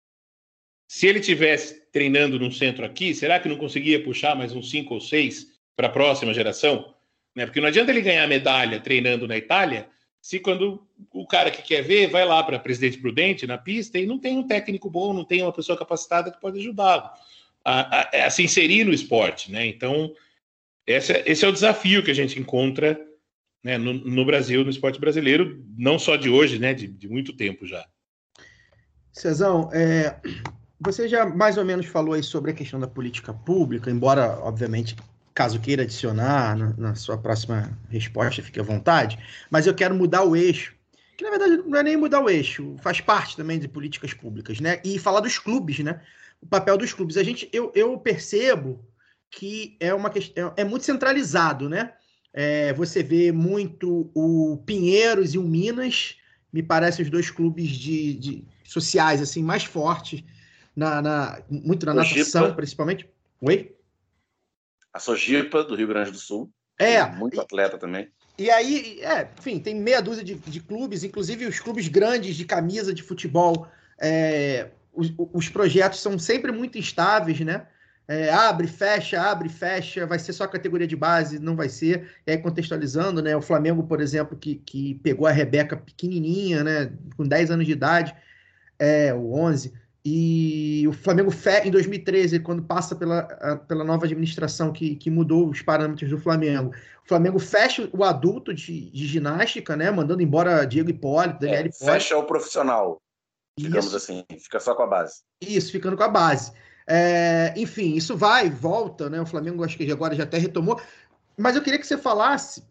Se 0.87 1.09
ele 1.09 1.18
tivesse 1.18 1.90
treinando 1.90 2.38
num 2.38 2.52
centro 2.52 2.85
aqui, 2.85 3.12
será 3.12 3.40
que 3.40 3.48
não 3.48 3.57
conseguia 3.57 4.00
puxar 4.00 4.37
mais 4.37 4.55
uns 4.55 4.70
cinco 4.70 4.94
ou 4.94 5.00
seis 5.00 5.48
para 5.74 5.88
a 5.88 5.90
próxima 5.90 6.33
geração? 6.33 6.94
Né? 7.35 7.46
Porque 7.46 7.61
não 7.61 7.66
adianta 7.66 7.90
ele 7.90 8.00
ganhar 8.00 8.28
medalha 8.28 8.78
treinando 8.78 9.26
na 9.26 9.37
Itália, 9.37 9.88
se 10.22 10.38
quando 10.38 10.87
o 11.12 11.26
cara 11.26 11.50
que 11.50 11.61
quer 11.62 11.82
ver 11.82 12.08
vai 12.08 12.24
lá 12.24 12.42
para 12.44 12.58
Presidente 12.58 12.98
Prudente 12.98 13.44
na 13.44 13.58
pista 13.58 13.98
e 13.98 14.06
não 14.06 14.20
tem 14.20 14.38
um 14.38 14.46
técnico 14.46 14.88
bom, 14.88 15.12
não 15.12 15.24
tem 15.24 15.42
uma 15.42 15.52
pessoa 15.52 15.76
capacitada 15.76 16.30
que 16.30 16.40
pode 16.40 16.61
ajudá-lo 16.61 17.11
a, 17.64 18.00
a, 18.00 18.26
a, 18.26 18.30
se 18.30 18.44
inserir 18.44 18.85
no 18.85 18.92
esporte, 18.92 19.50
né? 19.50 19.66
Então, 19.66 20.14
esse, 20.87 21.12
esse 21.26 21.44
é 21.44 21.48
o 21.48 21.52
desafio 21.52 22.04
que 22.04 22.11
a 22.11 22.14
gente 22.14 22.38
encontra 22.38 23.00
né, 23.64 23.76
no, 23.76 23.92
no, 23.92 24.24
Brasil, 24.24 24.62
no 24.64 24.70
esporte 24.70 25.00
brasileiro, 25.00 25.64
não 25.76 25.98
só 25.98 26.14
de 26.14 26.30
hoje, 26.30 26.58
né? 26.58 26.72
De, 26.72 26.87
de 26.87 27.08
muito 27.08 27.37
tempo 27.37 27.66
já. 27.66 27.85
Cezão, 29.12 29.70
é, 29.72 30.16
você 30.80 31.08
já 31.08 31.26
mais 31.26 31.58
ou 31.58 31.64
menos 31.64 31.87
falou 31.87 32.14
aí 32.14 32.22
sobre 32.22 32.52
a 32.52 32.54
questão 32.54 32.78
da 32.78 32.88
política 32.88 33.35
pública, 33.35 33.90
embora, 33.90 34.38
obviamente, 34.40 34.96
caso 35.35 35.61
queira 35.61 35.83
adicionar 35.83 36.57
na, 36.57 36.75
na, 36.77 36.95
sua 36.95 37.16
próxima 37.16 37.79
resposta, 37.88 38.42
fique 38.42 38.61
à 38.61 38.62
vontade, 38.62 39.18
mas 39.51 39.66
eu 39.66 39.75
quero 39.75 39.95
mudar 39.95 40.23
o 40.25 40.37
eixo, 40.37 40.75
que 41.16 41.25
na 41.25 41.31
verdade 41.31 41.57
não 41.66 41.79
é 41.79 41.83
nem 41.83 41.97
mudar 41.97 42.21
o 42.21 42.29
eixo, 42.29 42.77
faz 42.83 43.01
parte 43.01 43.37
também 43.37 43.59
de 43.59 43.68
políticas 43.68 44.12
públicas, 44.12 44.61
né? 44.61 44.81
E 44.85 44.99
falar 44.99 45.21
dos 45.21 45.38
clubes, 45.38 45.79
né? 45.81 46.01
O 46.40 46.47
papel 46.47 46.77
dos 46.77 46.92
clubes. 46.92 47.16
A 47.16 47.23
gente, 47.23 47.49
eu, 47.53 47.73
eu 47.75 47.97
percebo 47.99 48.85
que 49.31 49.77
é 49.81 49.95
uma 49.95 50.11
questão, 50.11 50.53
é 50.57 50.64
muito 50.64 50.85
centralizado, 50.85 51.68
né? 51.68 51.92
É, 52.33 52.73
você 52.73 53.03
vê 53.03 53.31
muito 53.31 54.11
o 54.14 54.62
Pinheiros 54.64 55.35
e 55.35 55.38
o 55.38 55.42
Minas, 55.42 56.16
me 56.53 56.62
parece 56.62 57.03
os 57.03 57.11
dois 57.11 57.31
clubes 57.31 57.68
de, 57.68 58.14
de 58.14 58.45
sociais 58.64 59.21
assim 59.21 59.42
mais 59.42 59.64
fortes 59.64 60.23
na, 60.75 61.01
na 61.01 61.42
muito 61.49 61.87
na 61.87 61.95
natação, 61.95 62.55
principalmente. 62.55 63.09
Oi? 63.40 63.71
A 64.92 64.98
Sojipa, 64.98 65.64
do 65.64 65.74
Rio 65.74 65.88
Grande 65.88 66.11
do 66.11 66.18
Sul. 66.18 66.50
É. 66.78 67.05
Muito 67.07 67.40
atleta 67.40 67.78
também. 67.78 68.11
E 68.38 68.50
aí, 68.50 68.98
é, 69.02 69.28
enfim, 69.38 69.59
tem 69.59 69.74
meia 69.74 70.00
dúzia 70.00 70.24
de, 70.24 70.35
de, 70.35 70.61
clubes, 70.61 71.05
inclusive 71.05 71.46
os 71.46 71.61
clubes 71.61 71.87
grandes 71.88 72.35
de 72.35 72.44
camisa 72.44 72.92
de 72.92 73.02
futebol. 73.02 73.68
É, 74.00 74.68
os, 74.92 75.12
os, 75.33 75.48
projetos 75.48 76.00
são 76.00 76.18
sempre 76.18 76.50
muito 76.50 76.78
instáveis, 76.78 77.40
né? 77.40 77.66
É, 78.09 78.31
abre, 78.31 78.66
fecha, 78.66 79.20
abre, 79.20 79.48
fecha, 79.48 80.07
vai 80.07 80.18
ser 80.18 80.33
só 80.33 80.46
categoria 80.46 80.87
de 80.87 80.96
base, 80.96 81.38
não 81.38 81.55
vai 81.55 81.68
ser. 81.68 82.11
E 82.26 82.33
aí, 82.33 82.38
contextualizando, 82.38 83.22
né? 83.22 83.37
O 83.37 83.42
Flamengo, 83.42 83.85
por 83.85 84.00
exemplo, 84.00 84.37
que, 84.37 84.57
que 84.57 84.94
pegou 84.96 85.26
a 85.26 85.31
Rebeca 85.31 85.76
pequenininha, 85.76 86.64
né? 86.64 86.92
Com 87.16 87.26
10 87.26 87.52
anos 87.52 87.66
de 87.66 87.72
idade, 87.72 88.14
é, 88.78 89.14
o 89.14 89.35
11. 89.35 89.72
E 90.04 90.84
o 90.88 90.92
Flamengo, 90.92 91.30
em 91.64 91.70
2013, 91.70 92.40
quando 92.40 92.62
passa 92.62 92.96
pela, 92.96 93.22
pela 93.68 93.84
nova 93.84 94.04
administração 94.04 94.72
que, 94.72 94.96
que 94.96 95.08
mudou 95.08 95.48
os 95.48 95.62
parâmetros 95.62 96.10
do 96.10 96.18
Flamengo, 96.18 96.74
o 97.04 97.08
Flamengo 97.08 97.38
fecha 97.38 97.88
o 97.92 98.02
adulto 98.02 98.52
de, 98.52 98.90
de 98.90 99.06
ginástica, 99.06 99.76
né? 99.76 99.90
Mandando 99.92 100.20
embora 100.20 100.64
Diego 100.66 100.90
Hipólito, 100.90 101.40
Daniel 101.40 101.58
é, 101.58 101.66
Hipólito. 101.68 101.84
Fecha 101.84 102.16
o 102.18 102.24
profissional, 102.24 103.00
digamos 103.56 103.86
isso. 103.86 103.96
assim, 103.96 104.24
fica 104.40 104.58
só 104.58 104.74
com 104.74 104.82
a 104.82 104.86
base. 104.88 105.20
Isso, 105.40 105.70
ficando 105.70 105.96
com 105.96 106.02
a 106.02 106.08
base. 106.08 106.52
É, 106.84 107.54
enfim, 107.56 107.94
isso 107.94 108.16
vai, 108.16 108.50
volta, 108.50 109.08
né? 109.08 109.20
O 109.20 109.26
Flamengo 109.26 109.62
acho 109.62 109.76
que 109.76 109.90
agora 109.92 110.16
já 110.16 110.24
até 110.24 110.36
retomou. 110.36 110.80
Mas 111.38 111.54
eu 111.54 111.62
queria 111.62 111.78
que 111.78 111.86
você 111.86 111.96
falasse 111.96 112.64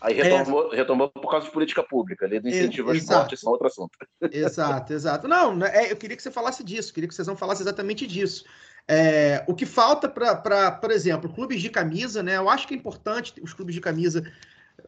Aí 0.00 0.14
retomou, 0.14 0.70
retomou 0.70 1.08
por 1.08 1.30
causa 1.30 1.46
de 1.46 1.52
política 1.52 1.82
pública, 1.82 2.24
ali 2.24 2.38
do 2.38 2.48
incentivo 2.48 2.90
ao 2.90 2.94
esporte, 2.94 3.34
isso 3.34 3.46
é 3.46 3.50
outro 3.50 3.66
assunto. 3.66 3.90
Exato, 4.30 4.92
exato. 4.92 5.26
Não, 5.26 5.56
né, 5.56 5.70
é, 5.72 5.92
eu 5.92 5.96
queria 5.96 6.16
que 6.16 6.22
você 6.22 6.30
falasse 6.30 6.62
disso, 6.62 6.92
queria 6.94 7.08
que 7.08 7.14
vocês 7.14 7.26
não 7.26 7.36
falassem 7.36 7.64
exatamente 7.64 8.06
disso. 8.06 8.44
É, 8.86 9.44
o 9.46 9.54
que 9.54 9.66
falta 9.66 10.08
para, 10.08 10.70
por 10.70 10.90
exemplo, 10.90 11.32
clubes 11.32 11.60
de 11.60 11.68
camisa, 11.68 12.22
né? 12.22 12.36
Eu 12.36 12.48
acho 12.48 12.66
que 12.66 12.74
é 12.74 12.76
importante 12.76 13.34
os 13.42 13.52
clubes 13.52 13.74
de 13.74 13.80
camisa, 13.80 14.24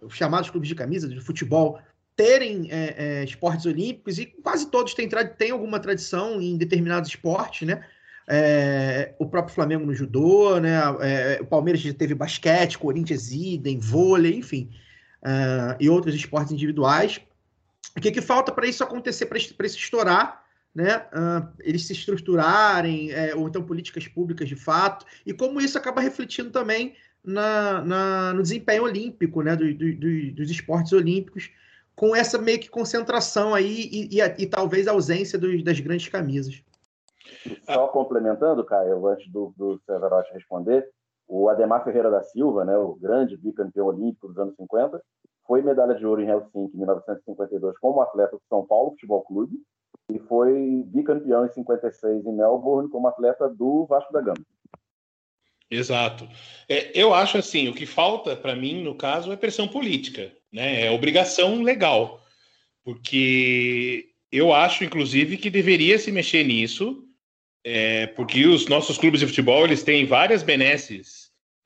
os 0.01 0.15
chamados 0.15 0.49
clubes 0.49 0.69
de 0.69 0.75
camisa 0.75 1.07
de 1.07 1.21
futebol, 1.21 1.79
terem 2.17 2.69
é, 2.71 2.95
é, 2.97 3.25
esportes 3.25 3.67
olímpicos, 3.67 4.19
e 4.19 4.27
quase 4.27 4.71
todos 4.71 4.95
têm, 4.95 5.09
têm 5.37 5.51
alguma 5.51 5.81
tradição 5.81 6.41
em 6.41 6.57
determinados 6.57 7.11
esportes, 7.11 7.67
né? 7.67 7.85
É, 8.29 9.15
o 9.19 9.27
próprio 9.27 9.55
Flamengo 9.55 9.85
no 9.85 9.95
judô, 9.95 10.59
né? 10.61 10.79
É, 11.01 11.39
o 11.43 11.47
Palmeiras 11.47 11.83
já 11.83 11.93
teve 11.93 12.15
basquete, 12.15 12.79
Corinthians 12.79 13.33
idem, 13.33 13.79
vôlei, 13.79 14.37
enfim, 14.37 14.71
ah, 15.23 15.77
e 15.81 15.89
outros 15.89 16.15
esportes 16.15 16.53
individuais. 16.53 17.21
O 17.97 18.01
que, 18.01 18.11
que 18.13 18.21
falta 18.21 18.53
para 18.53 18.67
isso 18.67 18.85
acontecer, 18.85 19.27
para 19.27 19.39
isso, 19.39 19.79
estourar, 19.79 20.45
né? 20.75 21.07
Ah, 21.13 21.49
eles 21.61 21.87
se 21.87 21.93
estruturarem, 21.93 23.11
é, 23.11 23.35
ou 23.35 23.49
então 23.49 23.63
políticas 23.63 24.07
públicas 24.07 24.49
de 24.49 24.57
fato, 24.57 25.05
e 25.27 25.33
como 25.33 25.61
isso 25.61 25.77
acaba 25.77 26.01
refletindo 26.01 26.51
também 26.51 26.95
na, 27.25 27.83
na- 27.85 28.33
no 28.33 28.43
desempenho 28.43 28.85
olímpico, 28.85 29.43
né? 29.43 29.55
do- 29.57 29.75
do- 29.75 29.95
do- 29.97 30.33
dos 30.33 30.51
esportes 30.51 30.93
olímpicos, 30.93 31.51
com 31.95 32.17
essa 32.17 32.39
meio 32.39 32.59
que 32.59 32.71
concentração 32.71 33.55
aí 33.55 33.89
e, 33.93 34.19
e 34.19 34.23
e 34.39 34.47
talvez 34.47 34.87
ausência 34.89 35.39
dos- 35.39 35.63
das 35.63 35.79
grandes 35.81 36.09
camisas. 36.09 36.63
Só 37.65 37.89
complementando, 37.89 38.65
Caio, 38.65 39.07
antes 39.07 39.31
do, 39.31 39.53
do 39.57 39.79
Cesarotti 39.85 40.33
responder, 40.33 40.89
o 41.31 41.49
Ademar 41.49 41.85
Ferreira 41.85 42.11
da 42.11 42.25
Silva, 42.25 42.65
né, 42.65 42.77
o 42.77 42.97
grande 42.97 43.37
bicampeão 43.37 43.87
olímpico 43.87 44.27
dos 44.27 44.37
anos 44.37 44.57
50, 44.57 45.01
foi 45.47 45.63
medalha 45.63 45.95
de 45.95 46.05
ouro 46.05 46.21
em 46.21 46.29
Helsinki 46.29 46.75
em 46.75 46.79
1952 46.79 47.79
como 47.79 48.01
atleta 48.01 48.37
do 48.37 48.43
São 48.49 48.67
Paulo 48.67 48.91
Futebol 48.91 49.23
Clube 49.23 49.57
e 50.13 50.19
foi 50.19 50.83
bicampeão 50.87 51.47
em 51.47 51.49
56 51.49 52.27
em 52.27 52.33
Melbourne 52.33 52.91
como 52.91 53.07
atleta 53.07 53.49
do 53.49 53.87
Vasco 53.87 54.13
da 54.13 54.21
Gama. 54.21 54.45
Exato. 55.71 56.29
É, 56.69 56.91
eu 57.01 57.15
acho 57.15 57.39
assim, 57.39 57.69
o 57.69 57.75
que 57.75 57.87
falta 57.87 58.35
para 58.35 58.57
mim, 58.57 58.83
no 58.83 58.97
caso, 58.97 59.31
é 59.31 59.37
pressão 59.37 59.69
política, 59.69 60.33
né? 60.53 60.87
É 60.87 60.91
obrigação 60.91 61.63
legal. 61.63 62.21
Porque 62.83 64.09
eu 64.33 64.53
acho, 64.53 64.83
inclusive, 64.83 65.37
que 65.37 65.49
deveria 65.49 65.97
se 65.97 66.11
mexer 66.11 66.43
nisso, 66.43 67.05
é, 67.65 68.09
porque 68.09 68.47
os 68.47 68.67
nossos 68.67 68.99
clubes 68.99 69.21
de 69.21 69.27
futebol 69.27 69.65
eles 69.65 69.85
têm 69.85 70.07
várias 70.07 70.43
benesses, 70.43 71.20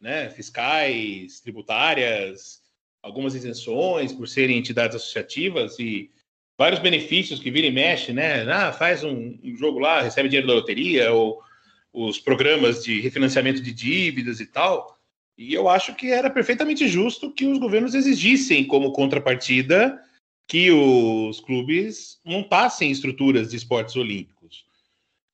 né? 0.04 0.28
Fiscais, 0.28 1.40
tributárias, 1.40 2.60
algumas 3.02 3.34
isenções 3.34 4.12
por 4.12 4.28
serem 4.28 4.58
entidades 4.58 4.94
associativas 4.94 5.78
e 5.78 6.10
vários 6.58 6.78
benefícios 6.78 7.40
que 7.40 7.50
vira 7.50 7.66
e 7.66 7.72
mexe, 7.72 8.12
né? 8.12 8.42
Ah, 8.42 8.70
faz 8.70 9.02
um, 9.02 9.38
um 9.42 9.56
jogo 9.56 9.78
lá, 9.78 10.02
recebe 10.02 10.28
dinheiro 10.28 10.46
da 10.46 10.52
loteria 10.52 11.10
ou 11.10 11.42
os 11.90 12.18
programas 12.18 12.84
de 12.84 13.00
refinanciamento 13.00 13.62
de 13.62 13.72
dívidas 13.72 14.40
e 14.40 14.46
tal. 14.46 14.94
E 15.38 15.54
eu 15.54 15.70
acho 15.70 15.94
que 15.94 16.10
era 16.10 16.28
perfeitamente 16.28 16.86
justo 16.86 17.32
que 17.32 17.46
os 17.46 17.58
governos 17.58 17.94
exigissem 17.94 18.62
como 18.66 18.92
contrapartida 18.92 19.98
que 20.46 20.70
os 20.70 21.40
clubes 21.40 22.20
montassem 22.22 22.90
estruturas 22.90 23.48
de 23.48 23.56
esportes 23.56 23.96
olímpicos. 23.96 24.66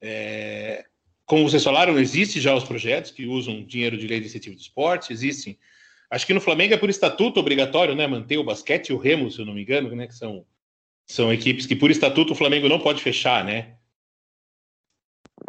É, 0.01 0.87
como 1.31 1.49
vocês 1.49 1.63
falaram, 1.63 1.97
existe 1.97 2.41
já 2.41 2.53
os 2.53 2.65
projetos 2.65 3.13
que 3.13 3.25
usam 3.25 3.63
dinheiro 3.63 3.97
de 3.97 4.05
lei 4.05 4.19
de 4.19 4.27
incentivo 4.27 4.57
de 4.57 4.63
esporte, 4.63 5.13
existem. 5.13 5.57
Acho 6.11 6.27
que 6.27 6.35
no 6.35 6.41
Flamengo 6.41 6.75
é 6.75 6.77
por 6.77 6.91
estatuto 6.91 7.39
obrigatório, 7.39 7.95
né, 7.95 8.05
manter 8.05 8.37
o 8.37 8.43
basquete 8.43 8.89
e 8.89 8.93
o 8.93 8.99
remo, 8.99 9.31
se 9.31 9.39
eu 9.39 9.47
não 9.47 9.55
me 9.55 9.63
engano, 9.63 9.95
né, 9.95 10.09
que 10.09 10.15
são 10.15 10.45
são 11.07 11.33
equipes 11.33 11.67
que 11.67 11.77
por 11.77 11.89
estatuto 11.89 12.33
o 12.33 12.37
Flamengo 12.37 12.69
não 12.69 12.81
pode 12.81 13.01
fechar, 13.01 13.45
né? 13.45 13.77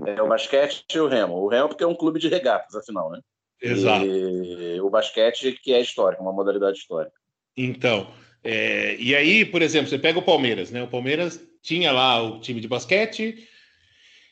É 0.06 0.22
o 0.22 0.28
basquete 0.28 0.86
e 0.94 1.00
o 1.00 1.08
remo. 1.08 1.34
O 1.34 1.48
remo 1.48 1.70
porque 1.70 1.84
é 1.84 1.88
um 1.88 1.96
clube 1.96 2.20
de 2.20 2.28
regatas, 2.28 2.76
afinal, 2.76 3.10
né? 3.10 3.20
Exato. 3.60 4.06
E 4.06 4.80
o 4.82 4.90
basquete 4.90 5.52
que 5.64 5.74
é 5.74 5.82
histórico, 5.82 6.22
uma 6.22 6.32
modalidade 6.32 6.78
histórica. 6.78 7.16
Então, 7.58 8.08
é, 8.44 8.96
e 8.98 9.16
aí, 9.16 9.46
por 9.46 9.64
exemplo, 9.64 9.90
você 9.90 9.98
pega 9.98 10.20
o 10.20 10.24
Palmeiras, 10.24 10.70
né? 10.70 10.84
O 10.84 10.88
Palmeiras 10.88 11.44
tinha 11.64 11.92
lá 11.92 12.22
o 12.22 12.40
time 12.40 12.62
de 12.62 12.68
basquete, 12.68 13.48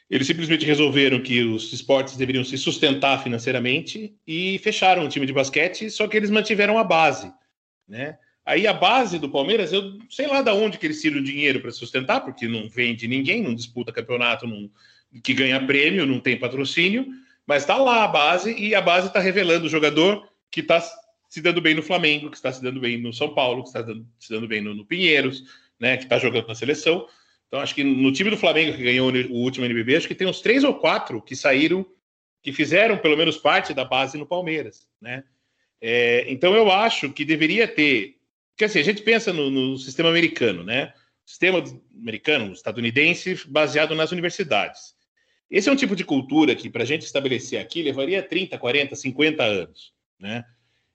eles 0.09 0.25
simplesmente 0.25 0.65
resolveram 0.65 1.21
que 1.21 1.43
os 1.43 1.71
esportes 1.71 2.17
deveriam 2.17 2.43
se 2.43 2.57
sustentar 2.57 3.21
financeiramente 3.21 4.15
e 4.25 4.57
fecharam 4.59 5.05
o 5.05 5.09
time 5.09 5.25
de 5.25 5.33
basquete, 5.33 5.89
só 5.91 6.07
que 6.07 6.17
eles 6.17 6.31
mantiveram 6.31 6.77
a 6.79 6.83
base, 6.83 7.31
né? 7.87 8.17
Aí 8.45 8.65
a 8.65 8.73
base 8.73 9.19
do 9.19 9.29
Palmeiras, 9.29 9.71
eu 9.71 9.99
sei 10.09 10.25
lá 10.25 10.41
de 10.41 10.49
onde 10.49 10.79
que 10.79 10.87
eles 10.87 10.99
tiram 10.99 11.21
dinheiro 11.21 11.61
para 11.61 11.69
sustentar, 11.69 12.21
porque 12.21 12.47
não 12.47 12.67
vende 12.67 13.07
ninguém, 13.07 13.43
não 13.43 13.53
disputa 13.53 13.91
campeonato, 13.91 14.47
não, 14.47 14.71
que 15.21 15.35
ganha 15.35 15.63
prêmio, 15.63 16.07
não 16.07 16.19
tem 16.19 16.39
patrocínio, 16.39 17.07
mas 17.45 17.61
está 17.61 17.77
lá 17.77 18.03
a 18.03 18.07
base 18.07 18.55
e 18.57 18.73
a 18.73 18.81
base 18.81 19.07
está 19.07 19.19
revelando 19.19 19.67
o 19.67 19.69
jogador 19.69 20.27
que 20.49 20.61
está 20.61 20.81
se 21.29 21.41
dando 21.41 21.61
bem 21.61 21.75
no 21.75 21.83
Flamengo, 21.83 22.31
que 22.31 22.37
está 22.37 22.51
se 22.51 22.61
dando 22.63 22.79
bem 22.79 22.99
no 22.99 23.13
São 23.13 23.35
Paulo, 23.35 23.61
que 23.61 23.69
está 23.69 23.85
se 24.19 24.33
dando 24.33 24.47
bem 24.47 24.61
no, 24.61 24.73
no 24.73 24.83
Pinheiros, 24.83 25.43
né, 25.79 25.95
que 25.97 26.03
está 26.03 26.17
jogando 26.17 26.47
na 26.47 26.55
seleção. 26.55 27.07
Então, 27.49 27.59
acho 27.59 27.73
que 27.73 27.83
no 27.83 28.11
time 28.13 28.29
do 28.29 28.37
Flamengo 28.37 28.77
que 28.77 28.83
ganhou 28.83 29.11
o 29.11 29.41
último 29.41 29.65
NBB, 29.65 29.95
acho 29.95 30.07
que 30.07 30.13
tem 30.13 30.27
uns 30.27 30.39
três 30.39 30.63
ou 30.63 30.75
quatro 30.75 31.19
que 31.19 31.35
saíram, 31.35 31.83
que 32.43 32.53
fizeram 32.53 32.95
pelo 32.99 33.17
menos 33.17 33.37
parte 33.37 33.73
da 33.73 33.83
base 33.83 34.19
no 34.19 34.25
Palmeiras, 34.25 34.87
né? 35.01 35.23
É, 35.81 36.25
então, 36.31 36.53
eu 36.55 36.71
acho 36.71 37.11
que 37.11 37.25
deveria 37.25 37.67
ter. 37.67 38.17
Porque 38.51 38.65
assim, 38.65 38.79
a 38.79 38.83
gente 38.83 39.01
pensa 39.01 39.33
no, 39.33 39.49
no 39.49 39.77
sistema 39.77 40.09
americano, 40.09 40.63
né? 40.63 40.93
Sistema 41.25 41.63
americano, 41.99 42.53
estadunidense, 42.53 43.39
baseado 43.47 43.95
nas 43.95 44.11
universidades. 44.11 44.93
Esse 45.49 45.69
é 45.69 45.71
um 45.71 45.75
tipo 45.75 45.95
de 45.95 46.03
cultura 46.03 46.55
que, 46.55 46.69
para 46.69 46.83
a 46.83 46.85
gente 46.85 47.01
estabelecer 47.01 47.59
aqui, 47.59 47.81
levaria 47.81 48.21
30, 48.21 48.59
40, 48.59 48.95
50 48.95 49.43
anos, 49.43 49.91
né? 50.19 50.45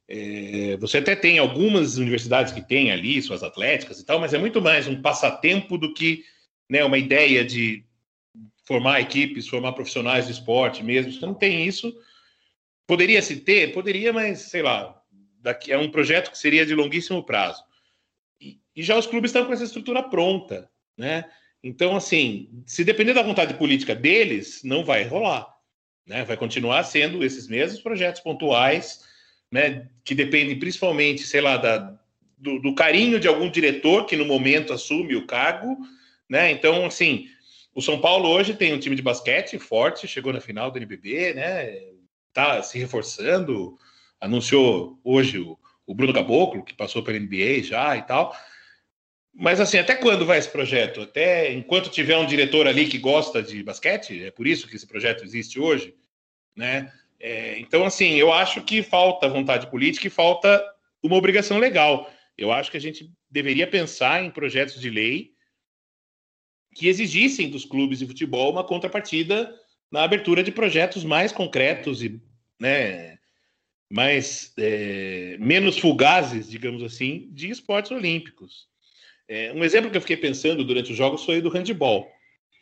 É, 0.07 0.77
você 0.77 0.99
até 0.99 1.17
tem 1.17 1.39
algumas 1.39 1.97
universidades 1.97 2.53
que 2.53 2.61
têm 2.61 2.93
ali 2.93 3.21
suas 3.23 3.43
atléticas 3.43 3.99
e 3.99 4.05
tal, 4.05 4.21
mas 4.21 4.35
é 4.35 4.39
muito 4.39 4.61
mais 4.61 4.87
um 4.87 5.01
passatempo 5.01 5.77
do 5.77 5.93
que 5.93 6.23
né, 6.75 6.85
uma 6.85 6.99
ideia 6.99 7.45
de 7.45 7.85
formar 8.65 9.01
equipes, 9.01 9.47
formar 9.47 9.75
profissionais 9.75 10.27
de 10.27 10.33
esporte 10.33 10.83
mesmo. 10.83 11.13
Você 11.13 11.25
não 11.25 11.33
tem 11.33 11.65
isso. 11.65 11.97
Poderia 12.85 13.23
se 13.23 13.37
ter? 13.37 13.73
Poderia, 13.73 14.13
mas 14.13 14.41
sei 14.41 14.61
lá, 14.61 15.01
daqui 15.39 15.71
é 15.71 15.79
um 15.79 15.89
projeto 15.89 16.33
que 16.33 16.37
seria 16.37 16.67
de 16.67 16.75
longuíssimo 16.75 17.23
prazo. 17.23 17.63
E, 18.41 18.59
e 18.75 18.83
já 18.83 18.99
os 18.99 19.07
clubes 19.07 19.29
estão 19.29 19.45
com 19.47 19.53
essa 19.53 19.63
estrutura 19.63 20.03
pronta, 20.03 20.69
né? 20.99 21.25
Então, 21.63 21.95
assim, 21.95 22.51
se 22.67 22.83
depender 22.83 23.15
da 23.15 23.23
vontade 23.23 23.55
política 23.55 23.95
deles, 23.95 24.63
não 24.65 24.85
vai 24.85 25.05
rolar, 25.05 25.47
né? 26.05 26.25
Vai 26.25 26.37
continuar 26.37 26.83
sendo 26.83 27.25
esses 27.25 27.47
mesmos 27.47 27.81
projetos 27.81 28.21
pontuais 28.21 29.05
né, 29.49 29.87
que 30.05 30.13
dependem 30.13 30.59
principalmente, 30.59 31.23
sei 31.23 31.41
lá, 31.41 31.57
da, 31.57 31.97
do, 32.37 32.59
do, 32.59 32.75
carinho 32.75 33.21
de 33.21 33.29
algum 33.29 33.49
diretor 33.49 34.07
que 34.07 34.17
no 34.17 34.25
momento 34.25 34.73
assume 34.73 35.15
o 35.15 35.25
cargo, 35.25 35.79
né? 36.35 36.51
Então, 36.51 36.85
assim, 36.85 37.29
o 37.73 37.81
São 37.81 38.01
Paulo 38.01 38.29
hoje 38.29 38.55
tem 38.55 38.75
um 38.75 38.79
time 38.81 38.97
de 38.97 39.03
basquete 39.03 39.57
forte, 39.57 40.09
chegou 40.09 40.33
na 40.33 40.41
final 40.41 40.69
do 40.69 40.79
NBB, 40.79 41.33
né? 41.33 41.79
Tá 42.33 42.61
se 42.61 42.77
reforçando, 42.77 43.79
anunciou 44.21 44.99
hoje 45.05 45.39
o, 45.39 45.57
o 45.87 45.95
Bruno 45.95 46.13
Caboclo, 46.13 46.65
que 46.65 46.75
passou 46.75 47.05
pela 47.05 47.21
NBA 47.21 47.63
já 47.63 47.97
e 47.97 48.03
tal. 48.03 48.37
Mas 49.33 49.61
assim, 49.61 49.79
até 49.79 49.95
quando 49.95 50.27
vai 50.27 50.39
esse 50.39 50.51
projeto? 50.51 51.03
Até 51.03 51.53
enquanto 51.53 51.89
tiver 51.89 52.17
um 52.17 52.27
diretor 52.27 52.67
ali 52.67 52.89
que 52.89 52.99
gosta 52.99 53.41
de 53.41 53.63
basquete, 53.63 54.25
é 54.25 54.33
por 54.33 54.45
isso 54.45 54.67
que 54.67 54.75
esse 54.75 54.89
projeto 54.89 55.23
existe 55.23 55.61
hoje, 55.61 55.95
né? 56.57 56.93
É, 57.21 57.61
então, 57.61 57.85
assim, 57.85 58.15
eu 58.15 58.33
acho 58.33 58.61
que 58.63 58.83
falta 58.83 59.29
vontade 59.29 59.69
política 59.69 60.09
e 60.09 60.11
falta 60.11 60.61
uma 61.01 61.15
obrigação 61.15 61.59
legal. 61.59 62.11
Eu 62.37 62.51
acho 62.51 62.73
que 62.73 62.77
a 62.77 62.81
gente 62.81 63.09
deveria 63.31 63.69
pensar 63.69 64.25
em 64.25 64.33
projetos 64.33 64.81
de 64.81 64.91
lei 64.91 65.34
que 66.75 66.89
exigissem 66.89 67.49
dos 67.49 67.65
clubes 67.65 68.01
de 68.01 68.07
futebol 68.07 68.51
uma 68.51 68.65
contrapartida 68.65 69.55
na 69.91 70.03
abertura 70.03 70.43
de 70.43 70.51
projetos 70.51 71.05
mais 71.05 71.31
concretos 71.31 72.03
e 72.03 72.21
né, 72.61 73.19
mais 73.91 74.53
é, 74.59 75.37
menos 75.39 75.79
fugazes, 75.79 76.51
digamos 76.51 76.83
assim, 76.83 77.29
de 77.31 77.49
esportes 77.49 77.93
olímpicos. 77.93 78.67
É, 79.29 79.53
um 79.53 79.63
exemplo 79.63 79.91
que 79.91 79.97
eu 79.97 80.01
fiquei 80.01 80.17
pensando 80.17 80.65
durante 80.65 80.91
os 80.91 80.99
jogos 80.99 81.25
foi 81.25 81.41
do 81.41 81.49
handebol. 81.49 82.11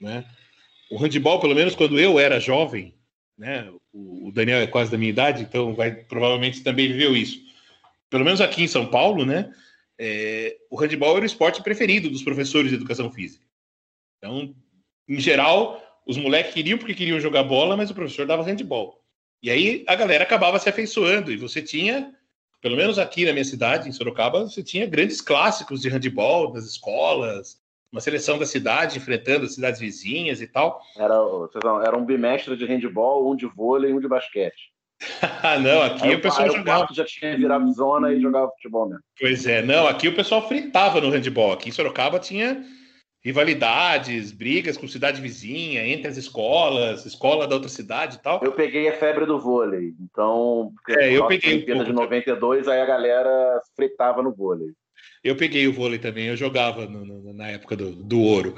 Né? 0.01 0.25
O 0.91 0.99
handebol, 0.99 1.41
pelo 1.41 1.55
menos 1.55 1.75
quando 1.75 1.99
eu 1.99 2.21
era 2.21 2.39
jovem, 2.39 2.95
né? 3.37 3.73
O, 3.93 4.31
Daniel 4.33 4.61
é 4.61 4.67
quase 4.67 4.91
da 4.91 4.99
minha 4.99 5.11
idade, 5.11 5.43
então 5.43 5.75
vai 5.75 5.93
provavelmente 5.93 6.63
também 6.63 6.89
viveu 6.89 7.17
isso. 7.17 7.41
Pelo 8.11 8.25
menos 8.25 8.41
aqui 8.41 8.63
em 8.63 8.69
São 8.69 8.87
Paulo, 8.87 9.25
né? 9.25 9.53
É, 9.99 10.57
o 10.71 10.79
handebol 10.79 11.17
era 11.17 11.23
o 11.23 11.27
esporte 11.27 11.63
preferido 11.63 12.11
dos 12.11 12.23
professores 12.23 12.71
de 12.71 12.77
educação 12.77 13.11
física. 13.11 13.45
Então, 14.23 14.55
em 15.09 15.19
geral, 15.19 15.83
os 16.07 16.17
moleques 16.17 16.55
queriam 16.55 16.79
porque 16.79 16.95
queriam 16.95 17.19
jogar 17.19 17.43
bola, 17.43 17.77
mas 17.77 17.91
o 17.91 17.95
professor 17.95 18.27
dava 18.27 18.43
handebol. 18.43 19.03
E 19.43 19.51
aí 19.51 19.85
a 19.89 19.97
galera 19.97 20.23
acabava 20.23 20.59
se 20.61 20.69
afeiçoando 20.69 21.33
e 21.33 21.37
você 21.37 21.61
tinha 21.61 22.15
pelo 22.63 22.77
menos 22.77 22.97
aqui 22.97 23.25
na 23.25 23.33
minha 23.33 23.45
cidade, 23.45 23.89
em 23.89 23.93
Sorocaba, 23.93 24.45
você 24.45 24.63
tinha 24.63 24.87
grandes 24.87 25.21
clássicos 25.21 25.83
de 25.83 25.89
handebol 25.89 26.53
das 26.53 26.65
escolas, 26.65 27.61
uma 27.91 28.01
seleção 28.01 28.39
da 28.39 28.47
cidade 28.47 28.99
enfrentando 28.99 29.45
as 29.45 29.55
cidades 29.55 29.81
vizinhas 29.81 30.41
e 30.41 30.47
tal. 30.47 30.81
Era, 30.97 31.15
era 31.85 31.99
um 31.99 32.05
bimestre 32.05 32.57
de 32.57 32.65
handball, 32.65 33.29
um 33.29 33.35
de 33.35 33.47
vôlei 33.47 33.91
e 33.91 33.95
um 33.95 33.99
de 33.99 34.07
basquete. 34.07 34.71
não, 35.61 35.83
aqui 35.83 36.07
Aí 36.07 36.15
o 36.15 36.21
pessoal 36.21 36.49
aí 36.49 36.57
jogava. 36.57 36.87
já 36.93 37.05
tinha 37.05 37.37
virado 37.37 37.73
zona 37.73 38.13
e 38.13 38.21
jogava 38.23 38.49
futebol 38.53 38.89
mesmo. 38.89 39.03
Pois 39.19 39.45
é, 39.45 39.61
não, 39.61 39.89
aqui 39.89 40.07
o 40.07 40.15
pessoal 40.15 40.47
fritava 40.47 41.01
no 41.01 41.11
handebol. 41.11 41.53
Aqui 41.53 41.69
em 41.69 41.73
Sorocaba 41.73 42.21
tinha 42.21 42.65
rivalidades, 43.25 44.33
brigas 44.33 44.77
com 44.77 44.89
cidade 44.89 45.21
vizinha, 45.21 45.87
entre 45.87 46.09
as 46.09 46.17
escolas, 46.17 47.07
escola 47.07 47.47
da 47.47 47.55
outra 47.55 47.69
cidade 47.71 48.17
e 48.17 48.19
tal. 48.21 48.41
Eu 48.43 48.53
peguei 48.53 48.89
a 48.89 48.99
febre 48.99 49.25
do 49.25 49.39
vôlei, 49.39 49.95
então. 50.01 50.73
É, 50.89 51.17
eu 51.17 51.27
peguei 51.29 51.51
um 51.53 51.57
Olimpíada 51.57 51.85
de 51.85 51.93
pouco 51.93 52.01
92, 52.01 52.69
aí 52.69 52.81
a 52.81 52.87
galera 52.87 53.61
fritava 53.77 54.23
no 54.23 54.33
vôlei. 54.33 54.73
Eu 55.23 55.37
peguei 55.37 55.69
o 55.69 55.73
vôlei 55.73 55.99
também, 56.01 56.27
eu 56.27 56.37
jogava 56.37 56.87
no- 56.87 57.05
no- 57.05 57.33
na 57.33 57.49
época 57.49 57.77
do, 57.77 57.93
do 57.93 58.21
ouro. 58.21 58.57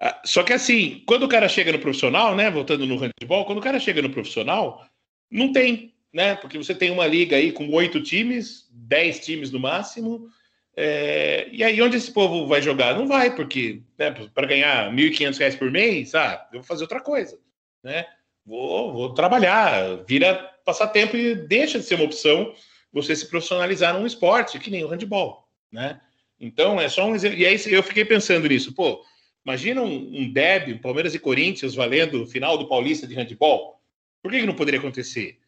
Ah, 0.00 0.20
Só 0.24 0.42
que 0.42 0.52
assim, 0.52 1.02
quando 1.06 1.24
o 1.24 1.28
cara 1.28 1.48
chega 1.48 1.72
no 1.72 1.78
profissional, 1.78 2.34
né? 2.34 2.50
Voltando 2.50 2.86
no 2.86 2.96
handebol, 2.96 3.44
quando 3.44 3.58
o 3.58 3.62
cara 3.62 3.78
chega 3.78 4.00
no 4.00 4.10
profissional, 4.10 4.84
não 5.30 5.52
tem, 5.52 5.94
né? 6.12 6.34
Porque 6.36 6.56
você 6.58 6.74
tem 6.74 6.90
uma 6.90 7.06
liga 7.06 7.36
aí 7.36 7.52
com 7.52 7.70
oito 7.70 8.02
times, 8.02 8.66
dez 8.72 9.20
times 9.20 9.50
no 9.50 9.60
máximo. 9.60 10.28
É, 10.74 11.48
e 11.52 11.62
aí, 11.62 11.80
onde 11.82 11.96
esse 11.96 12.10
povo 12.10 12.46
vai 12.46 12.62
jogar? 12.62 12.94
Não 12.94 13.06
vai, 13.06 13.34
porque 13.34 13.82
né, 13.98 14.10
para 14.34 14.46
ganhar 14.46 14.90
1.500 14.92 15.38
reais 15.38 15.56
por 15.56 15.70
mês, 15.70 16.14
ah, 16.14 16.48
eu 16.52 16.60
vou 16.60 16.66
fazer 16.66 16.84
outra 16.84 17.00
coisa, 17.00 17.38
né? 17.82 18.06
Vou, 18.44 18.92
vou 18.92 19.14
trabalhar, 19.14 20.04
vira 20.06 20.34
passatempo 20.64 21.16
e 21.16 21.34
deixa 21.34 21.78
de 21.78 21.84
ser 21.84 21.96
uma 21.96 22.04
opção 22.04 22.54
você 22.92 23.14
se 23.14 23.28
profissionalizar 23.28 23.94
num 23.94 24.06
esporte 24.06 24.58
que 24.58 24.70
nem 24.70 24.84
o 24.84 24.88
handebol, 24.88 25.46
né? 25.70 26.00
Então 26.40 26.80
é 26.80 26.88
só 26.88 27.06
um 27.06 27.14
exemplo. 27.14 27.38
E 27.38 27.46
aí 27.46 27.60
eu 27.66 27.82
fiquei 27.82 28.04
pensando 28.04 28.48
nisso, 28.48 28.74
pô, 28.74 29.04
imagina 29.44 29.82
um, 29.82 29.94
um 29.94 30.32
um 30.32 30.78
Palmeiras 30.78 31.14
e 31.14 31.18
Corinthians 31.18 31.74
valendo 31.74 32.22
o 32.22 32.26
final 32.26 32.56
do 32.56 32.66
Paulista 32.66 33.06
de 33.06 33.14
handebol. 33.14 33.80
Por 34.22 34.30
que, 34.30 34.40
que 34.40 34.46
não 34.46 34.54
poderia 34.54 34.80
acontecer? 34.80 35.38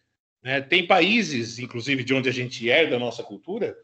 Né? 0.42 0.60
Tem 0.60 0.86
países, 0.86 1.58
inclusive 1.58 2.04
de 2.04 2.14
onde 2.14 2.28
a 2.28 2.32
gente 2.32 2.68
herda 2.68 2.96
a 2.96 2.98
nossa 2.98 3.22
cultura, 3.22 3.76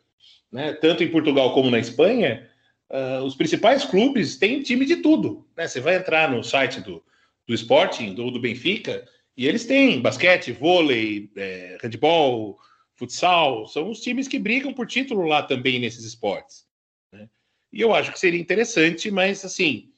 né? 0.50 0.72
tanto 0.74 1.02
em 1.02 1.10
Portugal 1.10 1.54
como 1.54 1.70
na 1.70 1.78
Espanha, 1.78 2.48
ah, 2.90 3.22
os 3.22 3.34
principais 3.34 3.84
clubes 3.84 4.36
têm 4.36 4.62
time 4.62 4.84
de 4.84 4.96
tudo. 4.96 5.46
Né? 5.56 5.66
Você 5.66 5.80
vai 5.80 5.96
entrar 5.96 6.30
no 6.30 6.42
site 6.42 6.80
do, 6.80 7.02
do 7.46 7.54
Sporting, 7.54 8.14
do, 8.14 8.30
do 8.30 8.40
Benfica, 8.40 9.06
e 9.36 9.46
eles 9.46 9.64
têm 9.64 10.00
basquete, 10.00 10.52
vôlei, 10.52 11.30
é, 11.36 11.78
handebol, 11.82 12.58
futsal, 12.94 13.66
são 13.66 13.90
os 13.90 14.00
times 14.00 14.28
que 14.28 14.38
brigam 14.38 14.74
por 14.74 14.86
título 14.86 15.22
lá 15.22 15.42
também 15.42 15.78
nesses 15.78 16.04
esportes. 16.04 16.66
né? 17.12 17.28
E 17.72 17.80
eu 17.80 17.94
acho 17.94 18.12
que 18.12 18.18
seria 18.18 18.40
interessante, 18.40 19.10
mas 19.10 19.44
assim, 19.44 19.90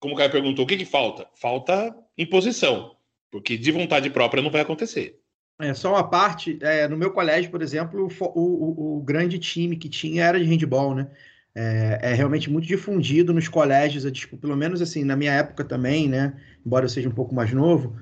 como 0.00 0.14
o 0.14 0.16
Caio 0.16 0.30
perguntou, 0.30 0.64
o 0.64 0.68
que, 0.68 0.76
que 0.76 0.84
falta? 0.84 1.28
Falta 1.34 1.94
imposição, 2.16 2.96
porque 3.30 3.58
de 3.58 3.70
vontade 3.70 4.08
própria 4.10 4.42
não 4.42 4.50
vai 4.50 4.62
acontecer. 4.62 5.20
É, 5.60 5.74
só 5.74 5.90
uma 5.92 6.08
parte, 6.08 6.56
é, 6.62 6.86
no 6.86 6.96
meu 6.96 7.12
colégio, 7.12 7.50
por 7.50 7.60
exemplo, 7.62 8.06
o, 8.06 8.28
o- 8.40 8.98
o- 8.98 9.02
grande 9.02 9.38
time 9.40 9.76
que 9.76 9.88
tinha 9.88 10.24
era 10.24 10.38
de 10.38 10.44
handball, 10.44 10.94
né? 10.94 11.10
É, 11.54 11.98
é 12.12 12.14
realmente 12.14 12.48
muito 12.48 12.66
difundido 12.66 13.32
nos 13.34 13.48
colégios, 13.48 14.06
a 14.06 14.10
dispu- 14.10 14.36
pelo 14.38 14.56
menos 14.56 14.80
assim, 14.80 15.02
na 15.02 15.16
minha 15.16 15.32
época 15.32 15.64
também, 15.64 16.08
né? 16.08 16.34
Embora 16.64 16.84
eu 16.84 16.88
seja 16.88 17.08
um 17.08 17.12
pouco 17.12 17.34
mais 17.34 17.52
novo, 17.52 17.96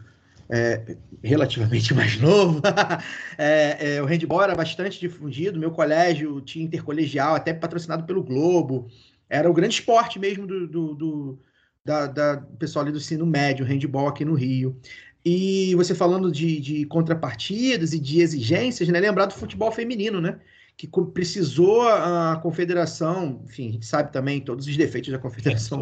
é, 0.51 0.97
relativamente 1.25 1.95
mais 1.95 2.21
novo, 2.21 2.61
é, 3.39 3.97
é, 3.97 4.03
o 4.03 4.07
handball 4.07 4.43
era 4.43 4.55
bastante 4.55 5.01
difundido, 5.01 5.59
meu 5.59 5.71
colégio 5.71 6.41
tinha 6.43 6.65
intercolegial, 6.67 7.35
até 7.35 7.55
patrocinado 7.55 8.05
pelo 8.05 8.23
Globo, 8.23 8.89
era 9.31 9.51
o 9.51 9.55
grande 9.55 9.75
esporte 9.77 10.19
mesmo 10.19 10.47
do, 10.47 10.67
do, 10.69 10.95
do- 10.95 11.39
da, 11.85 12.07
da- 12.07 12.37
pessoal 12.59 12.83
ali 12.85 12.93
do 12.93 12.99
ensino 12.99 13.25
médio, 13.25 13.65
handball 13.65 14.09
aqui 14.09 14.25
no 14.25 14.35
Rio. 14.35 14.81
E 15.29 15.75
você 15.75 15.93
falando 15.93 16.31
de, 16.31 16.61
de 16.61 16.87
contrapartidas 16.87 17.93
e 17.93 17.99
de 17.99 18.21
exigências, 18.21 18.89
né? 18.89 19.01
Lembrar 19.01 19.27
do 19.27 19.35
futebol 19.35 19.73
feminino, 19.73 20.21
né? 20.21 20.39
Que 20.77 20.89
precisou 21.13 21.83
a 21.83 22.39
confederação, 22.41 23.43
enfim, 23.45 23.71
a 23.71 23.73
gente 23.73 23.87
sabe 23.87 24.13
também 24.13 24.41
todos 24.41 24.69
os 24.69 24.77
defeitos 24.77 25.11
da 25.11 25.19
confederação. 25.19 25.81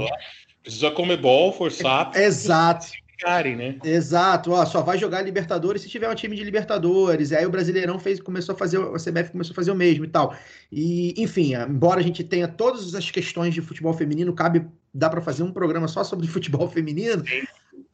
Precisa 0.62 0.90
Comebol 0.90 1.52
forçar 1.52 2.10
para 2.10 2.22
Exato, 2.24 2.86
ficarem, 3.06 3.54
né? 3.54 3.78
exato. 3.84 4.50
Ó, 4.50 4.64
só 4.64 4.80
vai 4.80 4.96
jogar 4.96 5.20
Libertadores 5.20 5.82
se 5.82 5.90
tiver 5.90 6.08
um 6.08 6.14
time 6.14 6.34
de 6.36 6.42
Libertadores. 6.42 7.30
E 7.30 7.36
aí 7.36 7.44
o 7.44 7.50
Brasileirão 7.50 7.98
fez, 7.98 8.18
começou 8.20 8.54
a 8.54 8.56
fazer, 8.56 8.78
a 8.78 8.96
CBF 8.96 9.32
começou 9.32 9.52
a 9.52 9.56
fazer 9.56 9.72
o 9.72 9.76
mesmo 9.76 10.06
e 10.06 10.08
tal. 10.08 10.34
E, 10.72 11.22
enfim, 11.22 11.54
embora 11.54 12.00
a 12.00 12.02
gente 12.02 12.24
tenha 12.24 12.48
todas 12.48 12.94
as 12.94 13.10
questões 13.10 13.52
de 13.52 13.60
futebol 13.60 13.92
feminino, 13.92 14.32
cabe, 14.32 14.66
dá 14.94 15.10
para 15.10 15.20
fazer 15.20 15.42
um 15.42 15.52
programa 15.52 15.86
só 15.86 16.02
sobre 16.02 16.26
futebol 16.28 16.66
feminino. 16.70 17.22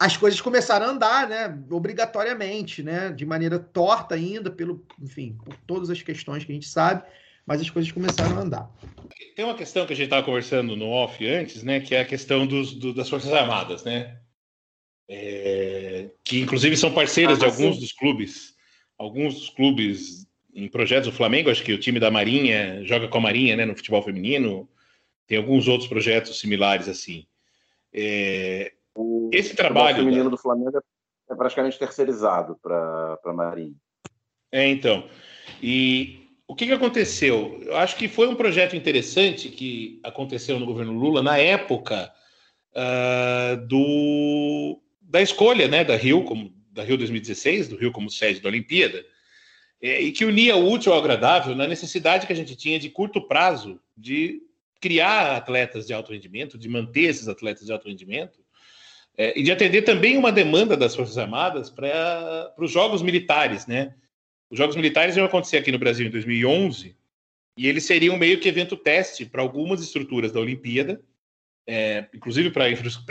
As 0.03 0.17
coisas 0.17 0.41
começaram 0.41 0.87
a 0.87 0.89
andar, 0.89 1.29
né? 1.29 1.63
Obrigatoriamente, 1.69 2.81
né? 2.81 3.11
De 3.11 3.23
maneira 3.23 3.59
torta 3.59 4.15
ainda, 4.15 4.49
pelo, 4.49 4.83
enfim, 4.99 5.37
por 5.45 5.53
todas 5.67 5.91
as 5.91 6.01
questões 6.01 6.43
que 6.43 6.51
a 6.51 6.55
gente 6.55 6.67
sabe, 6.67 7.03
mas 7.45 7.61
as 7.61 7.69
coisas 7.69 7.91
começaram 7.91 8.35
a 8.35 8.41
andar. 8.41 8.67
Tem 9.35 9.45
uma 9.45 9.53
questão 9.53 9.85
que 9.85 9.93
a 9.93 9.95
gente 9.95 10.05
estava 10.05 10.25
conversando 10.25 10.75
no 10.75 10.87
off 10.89 11.23
antes, 11.27 11.61
né? 11.61 11.79
Que 11.79 11.93
é 11.93 12.01
a 12.01 12.05
questão 12.05 12.47
dos, 12.47 12.73
do- 12.73 12.95
das 12.95 13.07
Forças 13.09 13.31
Armadas, 13.31 13.83
né? 13.83 14.17
É, 15.07 16.09
que 16.23 16.39
inclusive 16.39 16.75
são 16.75 16.91
parceiras 16.91 17.37
de 17.37 17.45
Ah, 17.45 17.49
alguns 17.49 17.75
sim. 17.75 17.81
dos 17.81 17.91
clubes. 17.91 18.55
Alguns 18.97 19.35
dos 19.35 19.49
clubes 19.49 20.25
em 20.51 20.67
projetos 20.67 21.11
do 21.11 21.15
Flamengo, 21.15 21.51
acho 21.51 21.63
que 21.63 21.73
o 21.73 21.79
time 21.79 21.99
da 21.99 22.09
Marinha 22.09 22.83
joga 22.85 23.07
com 23.07 23.19
a 23.19 23.21
Marinha, 23.21 23.55
né? 23.55 23.65
No 23.65 23.75
futebol 23.75 24.01
feminino. 24.01 24.67
Tem 25.27 25.37
alguns 25.37 25.67
outros 25.67 25.87
projetos 25.87 26.39
similares 26.39 26.87
assim. 26.87 27.27
É, 27.93 28.73
Esse 29.31 29.55
trabalho, 29.55 29.97
feminino 29.97 30.25
né? 30.25 30.29
do 30.29 30.37
Flamengo 30.37 30.77
é- 30.77 31.33
é 31.33 31.35
praticamente 31.35 31.79
terceirizado 31.79 32.57
para 32.61 33.17
a 33.25 33.33
Marinha. 33.33 33.75
É, 34.51 34.67
então. 34.67 35.07
E 35.61 36.27
o 36.47 36.53
que, 36.53 36.65
que 36.65 36.73
aconteceu? 36.73 37.59
Eu 37.61 37.77
acho 37.77 37.95
que 37.95 38.09
foi 38.09 38.27
um 38.27 38.35
projeto 38.35 38.75
interessante 38.75 39.47
que 39.49 39.99
aconteceu 40.03 40.59
no 40.59 40.65
governo 40.65 40.91
Lula 40.91 41.23
na 41.23 41.37
época 41.37 42.11
ah, 42.75 43.55
do, 43.67 44.81
da 45.01 45.21
escolha 45.21 45.67
né, 45.67 45.83
da 45.83 45.95
Rio, 45.95 46.23
como, 46.23 46.53
da 46.71 46.83
Rio 46.83 46.97
2016, 46.97 47.69
do 47.69 47.77
Rio 47.77 47.91
como 47.91 48.09
sede 48.09 48.41
da 48.41 48.49
Olimpíada, 48.49 49.05
é, 49.81 50.01
e 50.01 50.11
que 50.11 50.25
unia 50.25 50.55
o 50.55 50.69
útil 50.71 50.93
ao 50.93 50.99
agradável 50.99 51.55
na 51.55 51.67
necessidade 51.67 52.27
que 52.27 52.33
a 52.33 52.35
gente 52.35 52.55
tinha 52.55 52.79
de 52.79 52.89
curto 52.89 53.27
prazo 53.27 53.79
de 53.97 54.41
criar 54.79 55.35
atletas 55.35 55.87
de 55.87 55.93
alto 55.93 56.11
rendimento, 56.11 56.57
de 56.57 56.67
manter 56.67 57.03
esses 57.03 57.27
atletas 57.27 57.65
de 57.65 57.71
alto 57.71 57.87
rendimento, 57.87 58.40
é, 59.17 59.37
e 59.37 59.43
de 59.43 59.51
atender 59.51 59.81
também 59.83 60.17
uma 60.17 60.31
demanda 60.31 60.77
das 60.77 60.95
Forças 60.95 61.17
Armadas 61.17 61.69
para 61.69 62.53
os 62.57 62.71
Jogos 62.71 63.01
Militares, 63.01 63.67
né? 63.67 63.93
Os 64.49 64.57
Jogos 64.57 64.75
Militares 64.75 65.15
iam 65.15 65.25
acontecer 65.25 65.57
aqui 65.57 65.71
no 65.71 65.79
Brasil 65.79 66.07
em 66.07 66.11
2011 66.11 66.95
e 67.57 67.67
eles 67.67 67.85
seriam 67.85 68.17
meio 68.17 68.39
que 68.39 68.49
evento 68.49 68.75
teste 68.75 69.25
para 69.25 69.41
algumas 69.41 69.81
estruturas 69.81 70.31
da 70.31 70.39
Olimpíada, 70.39 71.01
é, 71.67 72.07
inclusive 72.13 72.51
para 72.51 72.65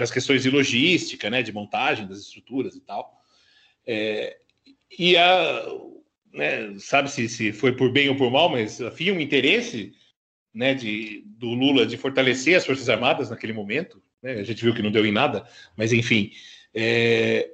as 0.05 0.11
questões 0.11 0.43
de 0.43 0.51
logística, 0.51 1.31
né, 1.31 1.43
de 1.43 1.53
montagem 1.53 2.07
das 2.07 2.19
estruturas 2.19 2.75
e 2.75 2.81
tal. 2.81 3.21
É, 3.87 4.37
e 4.99 5.17
a, 5.17 5.67
né, 6.33 6.75
sabe 6.79 7.11
se, 7.11 7.29
se 7.29 7.53
foi 7.53 7.75
por 7.75 7.93
bem 7.93 8.09
ou 8.09 8.17
por 8.17 8.31
mal, 8.31 8.49
mas 8.49 8.81
havia 8.81 9.15
um 9.15 9.21
interesse 9.21 9.93
né, 10.53 10.75
de, 10.75 11.23
do 11.27 11.49
Lula 11.49 11.87
de 11.87 11.97
fortalecer 11.97 12.57
as 12.57 12.67
Forças 12.67 12.89
Armadas 12.89 13.31
naquele 13.31 13.53
momento. 13.53 14.03
Né, 14.23 14.35
a 14.35 14.43
gente 14.43 14.63
viu 14.63 14.75
que 14.75 14.83
não 14.83 14.91
deu 14.91 15.07
em 15.07 15.13
nada, 15.13 15.47
mas 15.77 15.93
enfim. 15.93 16.31
É, 16.75 17.51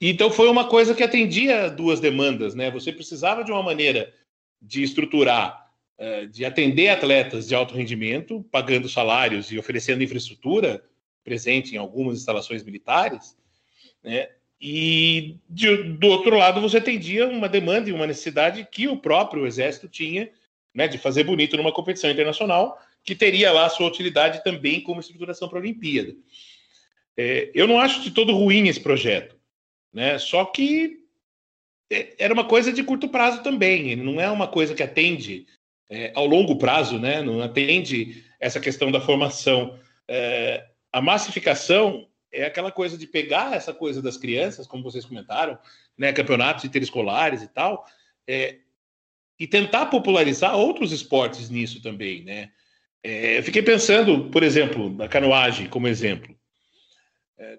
então 0.00 0.30
foi 0.30 0.48
uma 0.48 0.66
coisa 0.68 0.94
que 0.94 1.02
atendia 1.02 1.68
duas 1.68 2.00
demandas, 2.00 2.54
né? 2.54 2.70
Você 2.70 2.92
precisava 2.92 3.44
de 3.44 3.52
uma 3.52 3.62
maneira 3.62 4.12
de 4.60 4.82
estruturar, 4.82 5.70
eh, 5.98 6.26
de 6.26 6.44
atender 6.44 6.88
atletas 6.88 7.46
de 7.46 7.54
alto 7.54 7.74
rendimento, 7.74 8.42
pagando 8.50 8.88
salários 8.88 9.52
e 9.52 9.58
oferecendo 9.58 10.02
infraestrutura 10.02 10.82
presente 11.22 11.74
em 11.74 11.78
algumas 11.78 12.18
instalações 12.18 12.62
militares, 12.62 13.36
né? 14.02 14.28
E 14.60 15.36
de- 15.48 15.82
do 15.94 16.06
outro 16.08 16.36
lado 16.36 16.60
você 16.60 16.78
atendia 16.78 17.26
uma 17.28 17.48
demanda 17.48 17.88
e 17.88 17.92
uma 17.92 18.06
necessidade 18.06 18.66
que 18.70 18.88
o 18.88 18.96
próprio 18.96 19.46
exército 19.46 19.88
tinha, 19.88 20.30
né, 20.74 20.86
de 20.88 20.98
fazer 20.98 21.24
bonito 21.24 21.56
numa 21.56 21.72
competição 21.72 22.10
internacional, 22.10 22.78
que 23.04 23.14
teria 23.14 23.52
lá 23.52 23.68
sua 23.68 23.88
utilidade 23.88 24.42
também 24.44 24.80
como 24.80 25.00
estruturação 25.00 25.48
para 25.48 25.58
a 25.58 25.62
Olimpíada. 25.62 26.14
Eh, 27.16 27.50
eu 27.54 27.66
não 27.66 27.78
acho 27.80 28.02
de 28.02 28.10
todo 28.10 28.32
ruim 28.32 28.68
esse 28.68 28.80
projeto 28.80 29.40
né? 29.92 30.18
Só 30.18 30.44
que 30.44 31.00
é, 31.90 32.14
era 32.18 32.32
uma 32.32 32.44
coisa 32.44 32.72
de 32.72 32.82
curto 32.82 33.08
prazo 33.08 33.42
também, 33.42 33.96
não 33.96 34.20
é 34.20 34.30
uma 34.30 34.46
coisa 34.46 34.74
que 34.74 34.82
atende 34.82 35.46
é, 35.88 36.12
ao 36.14 36.26
longo 36.26 36.56
prazo, 36.56 36.98
né? 36.98 37.22
Não 37.22 37.40
atende 37.42 38.24
essa 38.38 38.60
questão 38.60 38.90
da 38.90 39.00
formação. 39.00 39.78
É, 40.06 40.66
a 40.92 41.00
massificação 41.00 42.08
é 42.32 42.44
aquela 42.44 42.70
coisa 42.70 42.96
de 42.96 43.06
pegar 43.06 43.54
essa 43.54 43.74
coisa 43.74 44.00
das 44.00 44.16
crianças, 44.16 44.66
como 44.66 44.84
vocês 44.84 45.04
comentaram, 45.04 45.58
né? 45.98 46.12
Campeonatos 46.12 46.64
interescolares 46.64 47.42
e 47.42 47.48
tal, 47.48 47.84
é, 48.26 48.58
e 49.38 49.46
tentar 49.46 49.86
popularizar 49.86 50.56
outros 50.56 50.92
esportes 50.92 51.50
nisso 51.50 51.82
também, 51.82 52.22
né? 52.22 52.52
É, 53.02 53.38
eu 53.38 53.42
fiquei 53.42 53.62
pensando, 53.62 54.30
por 54.30 54.42
exemplo, 54.42 54.90
na 54.94 55.08
canoagem 55.08 55.66
como 55.68 55.88
exemplo. 55.88 56.34
É, 57.38 57.58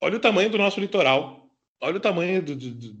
olha 0.00 0.16
o 0.16 0.20
tamanho 0.20 0.50
do 0.50 0.58
nosso 0.58 0.80
litoral, 0.80 1.50
olha 1.80 1.96
o 1.96 2.00
tamanho 2.00 2.42
do, 2.42 2.54
do, 2.54 2.96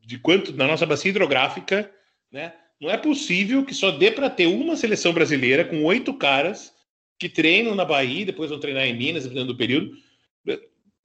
de 0.00 0.18
quanto 0.18 0.52
na 0.52 0.66
nossa 0.66 0.86
bacia 0.86 1.10
hidrográfica, 1.10 1.90
né? 2.30 2.52
Não 2.80 2.90
é 2.90 2.96
possível 2.96 3.64
que 3.64 3.74
só 3.74 3.90
dê 3.90 4.10
para 4.10 4.30
ter 4.30 4.46
uma 4.46 4.76
seleção 4.76 5.12
brasileira 5.12 5.64
com 5.64 5.82
oito 5.84 6.14
caras 6.14 6.72
que 7.18 7.28
treinam 7.28 7.74
na 7.74 7.84
Bahia, 7.84 8.24
depois 8.24 8.50
vão 8.50 8.60
treinar 8.60 8.84
em 8.84 8.96
Minas, 8.96 9.24
dependendo 9.24 9.52
do 9.52 9.58
período. 9.58 9.96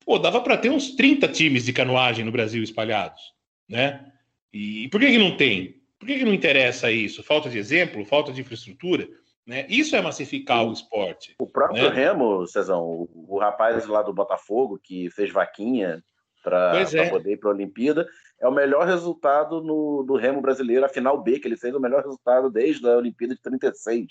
Pô, 0.06 0.20
dava 0.20 0.42
para 0.42 0.58
ter 0.58 0.70
uns 0.70 0.92
30 0.96 1.28
times 1.30 1.66
de 1.66 1.74
canoagem 1.74 2.24
no 2.24 2.32
Brasil 2.32 2.62
espalhados, 2.62 3.22
né? 3.68 4.12
E 4.52 4.88
por 4.90 5.00
que, 5.00 5.08
que 5.08 5.18
não 5.18 5.36
tem? 5.36 5.82
Por 5.98 6.06
que, 6.06 6.20
que 6.20 6.26
não 6.26 6.34
interessa 6.34 6.92
isso? 6.92 7.24
Falta 7.24 7.50
de 7.50 7.58
exemplo, 7.58 8.06
falta 8.06 8.32
de 8.32 8.42
infraestrutura? 8.42 9.08
Né? 9.46 9.66
Isso 9.68 9.96
é 9.96 10.02
massificar 10.02 10.66
o 10.66 10.72
esporte. 10.72 11.36
O 11.38 11.48
próprio 11.48 11.90
né? 11.90 11.96
Remo, 11.96 12.48
Cezão, 12.48 12.84
o, 12.86 13.10
o 13.28 13.40
rapaz 13.40 13.86
lá 13.88 14.02
do 14.02 14.14
Botafogo 14.14 14.80
que 14.82 15.10
fez 15.12 15.32
vaquinha 15.32 16.02
para 16.44 16.78
é. 16.78 17.10
poder 17.10 17.34
ir 17.34 17.38
para 17.38 17.50
a 17.50 17.54
Olimpíada, 17.54 18.06
é 18.40 18.48
o 18.48 18.52
melhor 18.52 18.86
resultado 18.86 19.62
no, 19.62 20.04
do 20.04 20.18
Remo 20.18 20.42
brasileiro, 20.42 20.86
a 20.86 20.90
final 20.90 21.22
B, 21.22 21.40
que 21.40 21.48
ele 21.48 21.56
fez 21.56 21.74
o 21.74 21.80
melhor 21.80 22.04
resultado 22.04 22.52
desde 22.52 22.86
a 22.88 22.98
Olimpíada 22.98 23.34
de 23.34 23.42
36. 23.42 24.08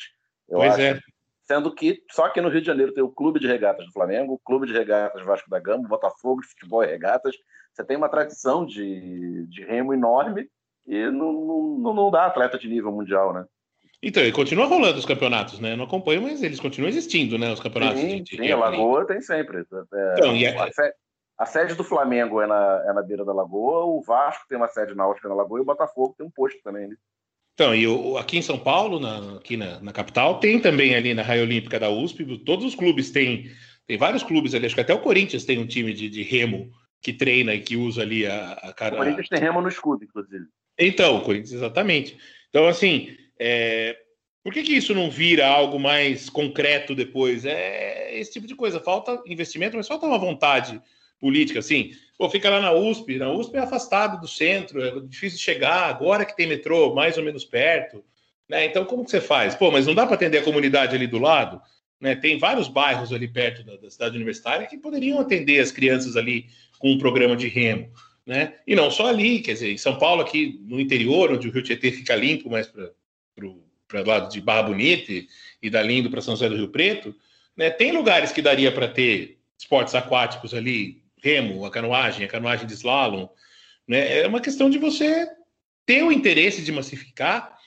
Eu 0.48 0.58
pois 0.58 0.72
acho. 0.72 0.80
é. 0.80 1.00
Sendo 1.44 1.74
que 1.74 2.02
só 2.10 2.24
aqui 2.24 2.40
no 2.40 2.48
Rio 2.48 2.60
de 2.60 2.66
Janeiro 2.66 2.94
tem 2.94 3.02
o 3.02 3.10
Clube 3.10 3.38
de 3.38 3.46
Regatas 3.46 3.84
do 3.84 3.92
Flamengo, 3.92 4.34
o 4.34 4.38
Clube 4.38 4.66
de 4.66 4.72
Regatas 4.72 5.22
Vasco 5.22 5.50
da 5.50 5.58
Gama, 5.58 5.84
o 5.84 5.88
Botafogo 5.88 6.40
de 6.40 6.48
Futebol 6.48 6.82
e 6.82 6.86
Regatas. 6.86 7.36
Você 7.72 7.84
tem 7.84 7.96
uma 7.96 8.08
tradição 8.08 8.64
de, 8.64 9.46
de 9.48 9.64
remo 9.64 9.92
enorme 9.92 10.48
e 10.86 11.10
não, 11.10 11.32
não, 11.78 11.94
não 11.94 12.10
dá 12.10 12.26
atleta 12.26 12.58
de 12.58 12.68
nível 12.68 12.92
mundial, 12.92 13.34
né? 13.34 13.44
Então, 14.02 14.22
e 14.24 14.32
continua 14.32 14.66
rolando 14.66 14.98
os 14.98 15.04
campeonatos, 15.06 15.60
né? 15.60 15.72
Eu 15.72 15.76
não 15.76 15.84
acompanho, 15.84 16.22
mas 16.22 16.42
eles 16.42 16.58
continuam 16.58 16.88
existindo, 16.88 17.38
né? 17.38 17.52
Os 17.52 17.60
campeonatos 17.60 18.00
sim, 18.00 18.16
de, 18.16 18.22
de 18.22 18.36
sim, 18.36 18.42
a 18.42 18.44
remo 18.46 18.64
ali. 18.64 18.76
Lagoa 18.76 19.06
tem 19.06 19.20
sempre. 19.20 19.58
É, 19.58 20.14
Então, 20.18 20.36
e 20.36 20.44
a, 20.46 20.68
a 21.38 21.46
sede 21.46 21.74
do 21.74 21.84
Flamengo 21.84 22.40
é 22.40 22.46
na, 22.46 22.84
é 22.88 22.92
na 22.92 23.02
beira 23.02 23.24
da 23.24 23.32
Lagoa, 23.32 23.84
o 23.84 24.02
Vasco 24.02 24.44
tem 24.48 24.58
uma 24.58 24.68
sede 24.68 24.94
náutica 24.94 25.28
na 25.28 25.34
Lagoa 25.36 25.60
e 25.60 25.62
o 25.62 25.64
Botafogo 25.64 26.14
tem 26.18 26.26
um 26.26 26.30
posto 26.30 26.60
também 26.64 26.86
ali. 26.86 26.96
Então, 27.54 27.74
e 27.74 27.86
o- 27.86 28.16
aqui 28.16 28.38
em 28.38 28.42
São 28.42 28.58
Paulo, 28.58 28.98
na- 28.98 29.36
aqui 29.36 29.56
na, 29.56 29.78
na 29.80 29.92
capital, 29.92 30.40
tem 30.40 30.58
também 30.58 30.94
ali 30.96 31.14
na 31.14 31.22
Raia 31.22 31.42
Olímpica 31.42 31.78
da 31.78 31.88
USP, 31.90 32.38
todos 32.38 32.64
os 32.64 32.74
clubes 32.74 33.10
têm, 33.12 33.50
tem 33.86 33.96
vários 33.96 34.22
clubes 34.24 34.52
ali, 34.54 34.66
acho 34.66 34.74
que 34.74 34.80
até 34.80 34.94
o 34.94 35.00
Corinthians 35.02 35.44
tem 35.44 35.58
um 35.58 35.66
time 35.66 35.92
de, 35.92 36.08
de 36.08 36.22
remo 36.22 36.70
que 37.00 37.12
treina 37.12 37.54
e 37.54 37.60
que 37.60 37.76
usa 37.76 38.02
ali 38.02 38.26
a, 38.26 38.52
a 38.54 38.70
O 38.70 38.74
cara. 38.74 38.96
Corinthians 38.96 39.28
tem 39.28 39.38
remo 39.38 39.60
no 39.60 39.68
escudo, 39.68 40.02
inclusive. 40.04 40.46
Então, 40.78 41.18
o 41.18 41.22
Corinthians, 41.22 41.52
exatamente. 41.52 42.16
Então, 42.48 42.66
assim, 42.66 43.16
é, 43.38 43.96
por 44.42 44.52
que, 44.52 44.62
que 44.62 44.72
isso 44.72 44.94
não 44.94 45.10
vira 45.10 45.46
algo 45.46 45.78
mais 45.78 46.28
concreto 46.28 46.94
depois? 46.94 47.44
É 47.44 48.18
esse 48.18 48.32
tipo 48.32 48.46
de 48.46 48.56
coisa. 48.56 48.80
Falta 48.80 49.22
investimento, 49.26 49.76
mas 49.76 49.86
falta 49.86 50.06
uma 50.06 50.18
vontade 50.18 50.80
política, 51.20 51.60
assim. 51.60 51.92
Pô, 52.18 52.28
fica 52.28 52.50
lá 52.50 52.60
na 52.60 52.72
USP, 52.72 53.18
na 53.18 53.32
USP 53.32 53.56
é 53.56 53.60
afastado 53.60 54.20
do 54.20 54.26
centro, 54.26 54.82
é 54.82 55.00
difícil 55.00 55.38
de 55.38 55.44
chegar, 55.44 55.88
agora 55.88 56.24
que 56.24 56.36
tem 56.36 56.48
metrô 56.48 56.94
mais 56.94 57.16
ou 57.16 57.24
menos 57.24 57.44
perto. 57.44 58.04
Né? 58.48 58.64
Então, 58.66 58.84
como 58.84 59.04
que 59.04 59.10
você 59.10 59.20
faz? 59.20 59.54
Pô, 59.54 59.70
mas 59.70 59.86
não 59.86 59.94
dá 59.94 60.04
para 60.04 60.16
atender 60.16 60.38
a 60.38 60.42
comunidade 60.42 60.94
ali 60.96 61.06
do 61.06 61.18
lado? 61.18 61.60
Né? 62.00 62.16
Tem 62.16 62.38
vários 62.38 62.66
bairros 62.66 63.12
ali 63.12 63.28
perto 63.28 63.64
da, 63.64 63.76
da 63.76 63.88
cidade 63.88 64.16
universitária 64.16 64.66
que 64.66 64.76
poderiam 64.76 65.20
atender 65.20 65.60
as 65.60 65.70
crianças 65.70 66.16
ali 66.16 66.46
com 66.78 66.90
um 66.90 66.98
programa 66.98 67.36
de 67.36 67.46
remo. 67.46 67.90
Né? 68.26 68.54
E 68.66 68.74
não 68.74 68.90
só 68.90 69.06
ali, 69.06 69.40
quer 69.40 69.52
dizer, 69.52 69.72
em 69.72 69.78
São 69.78 69.96
Paulo, 69.96 70.22
aqui 70.22 70.60
no 70.64 70.80
interior, 70.80 71.32
onde 71.32 71.48
o 71.48 71.52
Rio 71.52 71.62
Tietê 71.62 71.92
fica 71.92 72.16
limpo, 72.16 72.50
mais 72.50 72.66
para 72.66 72.90
o 73.40 73.62
lado 74.04 74.30
de 74.30 74.40
Barra 74.40 74.64
Bonita 74.64 75.12
e 75.62 75.70
dali 75.70 75.98
indo 75.98 76.10
para 76.10 76.20
São 76.20 76.34
José 76.34 76.48
do 76.48 76.56
Rio 76.56 76.68
Preto, 76.68 77.14
né? 77.56 77.70
tem 77.70 77.92
lugares 77.92 78.32
que 78.32 78.42
daria 78.42 78.72
para 78.72 78.88
ter 78.88 79.38
esportes 79.58 79.94
aquáticos 79.94 80.54
ali, 80.54 81.02
remo, 81.22 81.64
a 81.64 81.70
canoagem, 81.70 82.24
a 82.24 82.28
canoagem 82.28 82.66
de 82.66 82.74
slalom. 82.74 83.28
Né? 83.86 84.20
É 84.20 84.26
uma 84.26 84.40
questão 84.40 84.68
de 84.68 84.78
você 84.78 85.28
ter 85.86 86.02
o 86.02 86.12
interesse 86.12 86.62
de 86.62 86.72
massificar 86.72 87.58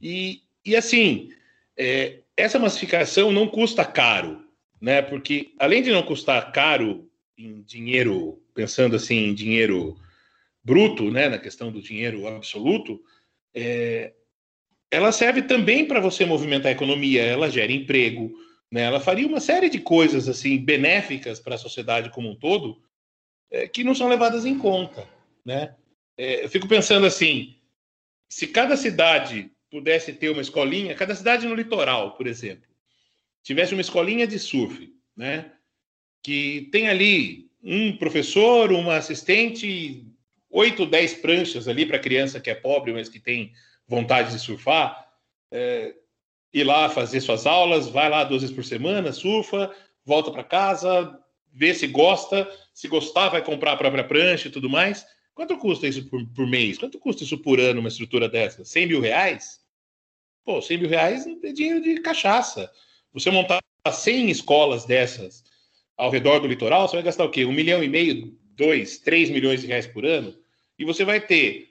e, 0.00 0.42
e 0.64 0.76
assim, 0.76 1.30
é, 1.76 2.20
essa 2.36 2.58
massificação 2.58 3.30
não 3.32 3.46
custa 3.46 3.84
caro, 3.84 4.44
né? 4.80 5.02
Porque 5.02 5.52
além 5.58 5.82
de 5.82 5.90
não 5.90 6.02
custar 6.02 6.52
caro 6.52 7.08
em 7.36 7.62
dinheiro, 7.62 8.42
pensando 8.54 8.96
assim 8.96 9.26
em 9.26 9.34
dinheiro 9.34 9.96
bruto, 10.64 11.10
né? 11.10 11.28
Na 11.28 11.38
questão 11.38 11.70
do 11.70 11.82
dinheiro 11.82 12.26
absoluto, 12.26 13.02
é, 13.54 14.12
ela 14.90 15.12
serve 15.12 15.42
também 15.42 15.86
para 15.86 16.00
você 16.00 16.24
movimentar 16.24 16.68
a 16.70 16.74
economia, 16.74 17.22
ela 17.22 17.48
gera 17.48 17.70
emprego, 17.70 18.32
né? 18.70 18.82
Ela 18.82 19.00
faria 19.00 19.26
uma 19.26 19.40
série 19.40 19.68
de 19.68 19.78
coisas 19.78 20.28
assim 20.28 20.58
benéficas 20.58 21.38
para 21.38 21.54
a 21.54 21.58
sociedade 21.58 22.10
como 22.10 22.30
um 22.30 22.34
todo 22.34 22.82
é, 23.50 23.68
que 23.68 23.84
não 23.84 23.94
são 23.94 24.08
levadas 24.08 24.44
em 24.44 24.58
conta, 24.58 25.08
né? 25.44 25.74
É, 26.16 26.44
eu 26.44 26.48
fico 26.48 26.68
pensando 26.68 27.06
assim, 27.06 27.56
se 28.28 28.46
cada 28.46 28.76
cidade 28.76 29.50
pudesse 29.70 30.12
ter 30.12 30.28
uma 30.28 30.42
escolinha, 30.42 30.94
cada 30.94 31.14
cidade 31.14 31.46
no 31.46 31.54
litoral, 31.54 32.16
por 32.16 32.26
exemplo, 32.26 32.68
tivesse 33.42 33.72
uma 33.72 33.80
escolinha 33.80 34.26
de 34.26 34.38
surf, 34.38 34.92
né? 35.16 35.52
Que 36.22 36.68
tem 36.72 36.88
ali 36.88 37.50
um 37.62 37.96
professor, 37.96 38.72
uma 38.72 38.96
assistente, 38.96 40.04
oito, 40.50 40.84
dez 40.84 41.14
pranchas 41.14 41.68
ali 41.68 41.86
para 41.86 41.98
criança 41.98 42.40
que 42.40 42.50
é 42.50 42.54
pobre, 42.54 42.92
mas 42.92 43.08
que 43.08 43.20
tem 43.20 43.52
vontade 43.90 44.30
de 44.30 44.38
surfar, 44.38 45.04
é, 45.50 45.92
ir 46.54 46.62
lá 46.62 46.88
fazer 46.88 47.20
suas 47.20 47.44
aulas, 47.44 47.88
vai 47.88 48.08
lá 48.08 48.22
duas 48.22 48.42
vezes 48.42 48.54
por 48.54 48.64
semana, 48.64 49.12
surfa, 49.12 49.74
volta 50.04 50.30
para 50.30 50.44
casa, 50.44 51.18
vê 51.52 51.74
se 51.74 51.88
gosta, 51.88 52.48
se 52.72 52.86
gostar 52.86 53.30
vai 53.30 53.44
comprar 53.44 53.72
a 53.72 53.76
própria 53.76 54.04
prancha 54.04 54.46
e 54.46 54.50
tudo 54.50 54.70
mais. 54.70 55.04
Quanto 55.34 55.58
custa 55.58 55.88
isso 55.88 56.08
por, 56.08 56.24
por 56.28 56.46
mês? 56.46 56.78
Quanto 56.78 57.00
custa 57.00 57.24
isso 57.24 57.36
por 57.38 57.58
ano, 57.58 57.80
uma 57.80 57.88
estrutura 57.88 58.28
dessa? 58.28 58.64
100 58.64 58.86
mil 58.86 59.00
reais? 59.00 59.58
Pô, 60.44 60.62
100 60.62 60.78
mil 60.78 60.88
reais 60.88 61.26
é 61.26 61.52
dinheiro 61.52 61.82
de 61.82 62.00
cachaça. 62.00 62.70
Você 63.12 63.28
montar 63.28 63.60
100 63.90 64.30
escolas 64.30 64.84
dessas 64.84 65.42
ao 65.96 66.10
redor 66.10 66.38
do 66.38 66.46
litoral, 66.46 66.86
você 66.86 66.94
vai 66.94 67.02
gastar 67.02 67.24
o 67.24 67.30
quê? 67.30 67.44
Um 67.44 67.52
milhão 67.52 67.82
e 67.82 67.88
meio, 67.88 68.38
dois, 68.54 68.98
três 68.98 69.28
milhões 69.28 69.62
de 69.62 69.66
reais 69.66 69.86
por 69.86 70.06
ano? 70.06 70.38
E 70.78 70.84
você 70.84 71.04
vai 71.04 71.20
ter 71.20 71.70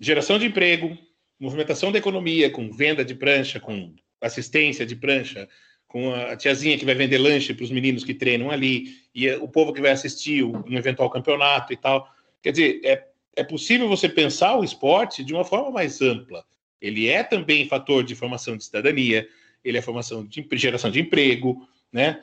geração 0.00 0.38
de 0.38 0.46
emprego, 0.46 0.96
movimentação 1.38 1.92
da 1.92 1.98
economia 1.98 2.50
com 2.50 2.70
venda 2.70 3.04
de 3.04 3.14
prancha, 3.14 3.60
com 3.60 3.94
assistência 4.20 4.84
de 4.84 4.96
prancha, 4.96 5.48
com 5.86 6.12
a 6.12 6.36
tiazinha 6.36 6.76
que 6.76 6.84
vai 6.84 6.94
vender 6.94 7.18
lanche 7.18 7.54
para 7.54 7.64
os 7.64 7.70
meninos 7.70 8.04
que 8.04 8.12
treinam 8.12 8.50
ali, 8.50 8.96
e 9.14 9.30
o 9.32 9.48
povo 9.48 9.72
que 9.72 9.80
vai 9.80 9.90
assistir 9.90 10.44
um 10.44 10.76
eventual 10.76 11.08
campeonato 11.08 11.72
e 11.72 11.76
tal. 11.76 12.08
Quer 12.42 12.50
dizer, 12.52 12.80
é, 12.84 13.06
é 13.36 13.44
possível 13.44 13.88
você 13.88 14.08
pensar 14.08 14.56
o 14.56 14.64
esporte 14.64 15.24
de 15.24 15.32
uma 15.32 15.44
forma 15.44 15.70
mais 15.70 16.02
ampla. 16.02 16.44
Ele 16.80 17.08
é 17.08 17.22
também 17.22 17.66
fator 17.66 18.04
de 18.04 18.14
formação 18.14 18.56
de 18.56 18.64
cidadania, 18.64 19.26
ele 19.64 19.78
é 19.78 19.82
formação 19.82 20.24
de 20.24 20.46
geração 20.52 20.90
de 20.90 21.00
emprego, 21.00 21.66
né? 21.92 22.22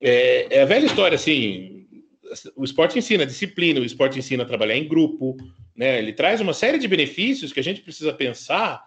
É, 0.00 0.58
é 0.58 0.62
a 0.62 0.66
velha 0.66 0.86
história, 0.86 1.14
assim, 1.14 1.79
o 2.56 2.64
esporte 2.64 2.98
ensina 2.98 3.26
disciplina, 3.26 3.80
o 3.80 3.84
esporte 3.84 4.18
ensina 4.18 4.42
a 4.42 4.46
trabalhar 4.46 4.76
em 4.76 4.86
grupo, 4.86 5.36
né? 5.74 5.98
Ele 5.98 6.12
traz 6.12 6.40
uma 6.40 6.54
série 6.54 6.78
de 6.78 6.88
benefícios 6.88 7.52
que 7.52 7.60
a 7.60 7.62
gente 7.62 7.80
precisa 7.80 8.12
pensar 8.12 8.82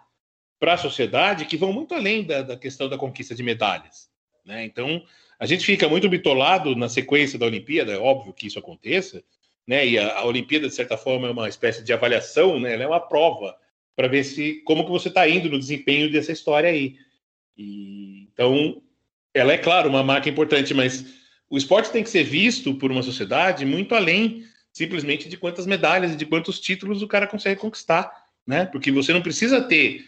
para 0.58 0.74
a 0.74 0.78
sociedade 0.78 1.44
que 1.44 1.56
vão 1.56 1.72
muito 1.72 1.94
além 1.94 2.24
da, 2.24 2.42
da, 2.42 2.56
questão 2.56 2.88
da 2.88 2.96
conquista 2.96 3.34
de 3.34 3.42
medalhas, 3.42 4.08
né? 4.44 4.64
Então, 4.64 5.02
a 5.38 5.46
gente 5.46 5.64
fica 5.64 5.88
muito 5.88 6.08
bitolado 6.08 6.74
na 6.76 6.88
sequência 6.88 7.38
da 7.38 7.46
Olimpíada, 7.46 7.92
é 7.92 7.98
óbvio 7.98 8.32
que 8.32 8.46
isso 8.46 8.58
aconteça, 8.58 9.22
né? 9.66 9.86
E 9.86 9.98
a, 9.98 10.18
a 10.18 10.24
Olimpíada, 10.24 10.68
de 10.68 10.74
certa 10.74 10.96
forma, 10.96 11.28
é 11.28 11.30
uma 11.30 11.48
espécie 11.48 11.82
de 11.82 11.92
avaliação, 11.92 12.58
né? 12.60 12.74
Ela 12.74 12.84
é 12.84 12.86
uma 12.86 13.00
prova 13.00 13.56
para 13.96 14.08
ver 14.08 14.24
se 14.24 14.62
como 14.64 14.84
que 14.84 14.90
você 14.90 15.08
está 15.08 15.28
indo 15.28 15.48
no 15.48 15.58
desempenho 15.58 16.10
dessa 16.10 16.32
história 16.32 16.68
aí. 16.68 16.96
E, 17.56 18.28
então, 18.32 18.82
ela 19.32 19.52
é, 19.52 19.58
claro, 19.58 19.88
uma 19.88 20.02
marca 20.02 20.28
importante, 20.28 20.72
mas 20.72 21.04
o 21.48 21.56
esporte 21.56 21.90
tem 21.90 22.02
que 22.02 22.10
ser 22.10 22.24
visto 22.24 22.74
por 22.74 22.90
uma 22.90 23.02
sociedade 23.02 23.64
muito 23.64 23.94
além 23.94 24.44
simplesmente 24.72 25.28
de 25.28 25.36
quantas 25.36 25.66
medalhas 25.66 26.12
e 26.12 26.16
de 26.16 26.26
quantos 26.26 26.58
títulos 26.58 27.00
o 27.00 27.06
cara 27.06 27.28
consegue 27.28 27.60
conquistar, 27.60 28.10
né? 28.44 28.66
Porque 28.66 28.90
você 28.90 29.12
não 29.12 29.22
precisa 29.22 29.62
ter 29.62 30.04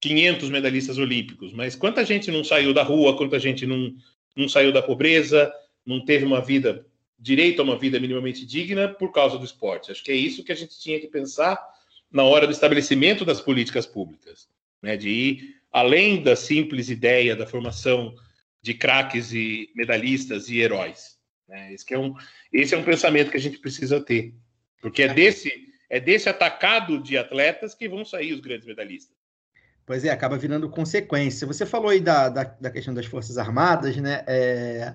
500 0.00 0.50
medalhistas 0.50 0.98
olímpicos, 0.98 1.52
mas 1.54 1.74
quanta 1.74 2.04
gente 2.04 2.30
não 2.30 2.44
saiu 2.44 2.74
da 2.74 2.82
rua, 2.82 3.16
quanta 3.16 3.38
gente 3.38 3.64
não, 3.64 3.94
não 4.36 4.48
saiu 4.48 4.70
da 4.70 4.82
pobreza, 4.82 5.50
não 5.84 6.04
teve 6.04 6.26
uma 6.26 6.42
vida, 6.42 6.84
direito 7.18 7.62
a 7.62 7.64
uma 7.64 7.78
vida 7.78 7.98
minimamente 7.98 8.44
digna 8.44 8.86
por 8.86 9.12
causa 9.12 9.38
do 9.38 9.44
esporte. 9.44 9.90
Acho 9.90 10.04
que 10.04 10.12
é 10.12 10.16
isso 10.16 10.44
que 10.44 10.52
a 10.52 10.56
gente 10.56 10.78
tinha 10.78 11.00
que 11.00 11.08
pensar 11.08 11.58
na 12.10 12.22
hora 12.22 12.46
do 12.46 12.52
estabelecimento 12.52 13.24
das 13.24 13.40
políticas 13.40 13.86
públicas, 13.86 14.46
né? 14.82 14.94
De 14.94 15.08
ir 15.08 15.56
além 15.72 16.22
da 16.22 16.36
simples 16.36 16.90
ideia 16.90 17.34
da 17.34 17.46
formação 17.46 18.14
de 18.62 18.74
craques 18.74 19.32
e 19.32 19.68
medalhistas 19.74 20.48
e 20.48 20.60
heróis. 20.60 21.18
Né? 21.48 21.74
Esse, 21.74 21.92
é 21.92 21.98
um, 21.98 22.14
esse 22.52 22.74
é 22.74 22.78
um 22.78 22.84
pensamento 22.84 23.30
que 23.30 23.36
a 23.36 23.40
gente 23.40 23.58
precisa 23.58 24.00
ter, 24.00 24.34
porque 24.80 25.02
é 25.02 25.12
desse, 25.12 25.52
é 25.90 25.98
desse 25.98 26.28
atacado 26.28 27.02
de 27.02 27.18
atletas 27.18 27.74
que 27.74 27.88
vão 27.88 28.04
sair 28.04 28.32
os 28.32 28.40
grandes 28.40 28.66
medalhistas. 28.66 29.16
Pois 29.84 30.04
é, 30.04 30.10
acaba 30.10 30.38
virando 30.38 30.70
consequência. 30.70 31.46
Você 31.46 31.66
falou 31.66 31.90
aí 31.90 32.00
da, 32.00 32.28
da, 32.28 32.44
da 32.44 32.70
questão 32.70 32.94
das 32.94 33.06
Forças 33.06 33.36
Armadas, 33.36 33.96
né? 33.96 34.22
É, 34.28 34.94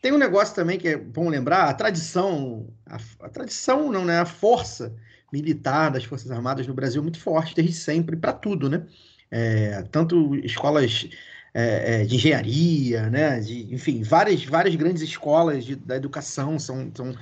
tem 0.00 0.12
um 0.12 0.18
negócio 0.18 0.54
também 0.54 0.78
que 0.78 0.88
é 0.88 0.96
bom 0.96 1.28
lembrar, 1.28 1.64
a 1.64 1.74
tradição, 1.74 2.72
a, 2.86 2.98
a 3.26 3.28
tradição 3.28 3.90
não, 3.90 4.04
né? 4.04 4.20
A 4.20 4.24
força 4.24 4.94
militar 5.32 5.90
das 5.90 6.04
Forças 6.04 6.30
Armadas 6.30 6.68
no 6.68 6.74
Brasil 6.74 7.00
é 7.00 7.02
muito 7.02 7.20
forte 7.20 7.54
desde 7.54 7.74
sempre 7.74 8.16
para 8.16 8.32
tudo, 8.32 8.70
né? 8.70 8.86
É, 9.30 9.82
tanto 9.90 10.36
escolas 10.36 11.08
é, 11.54 12.02
é, 12.02 12.04
de 12.04 12.16
engenharia, 12.16 13.08
né? 13.10 13.40
De, 13.40 13.74
enfim, 13.74 14.02
várias, 14.02 14.44
várias 14.44 14.74
grandes 14.74 15.02
escolas 15.02 15.64
de, 15.64 15.76
da 15.76 15.96
educação 15.96 16.58
são, 16.58 16.90
são 16.94 17.14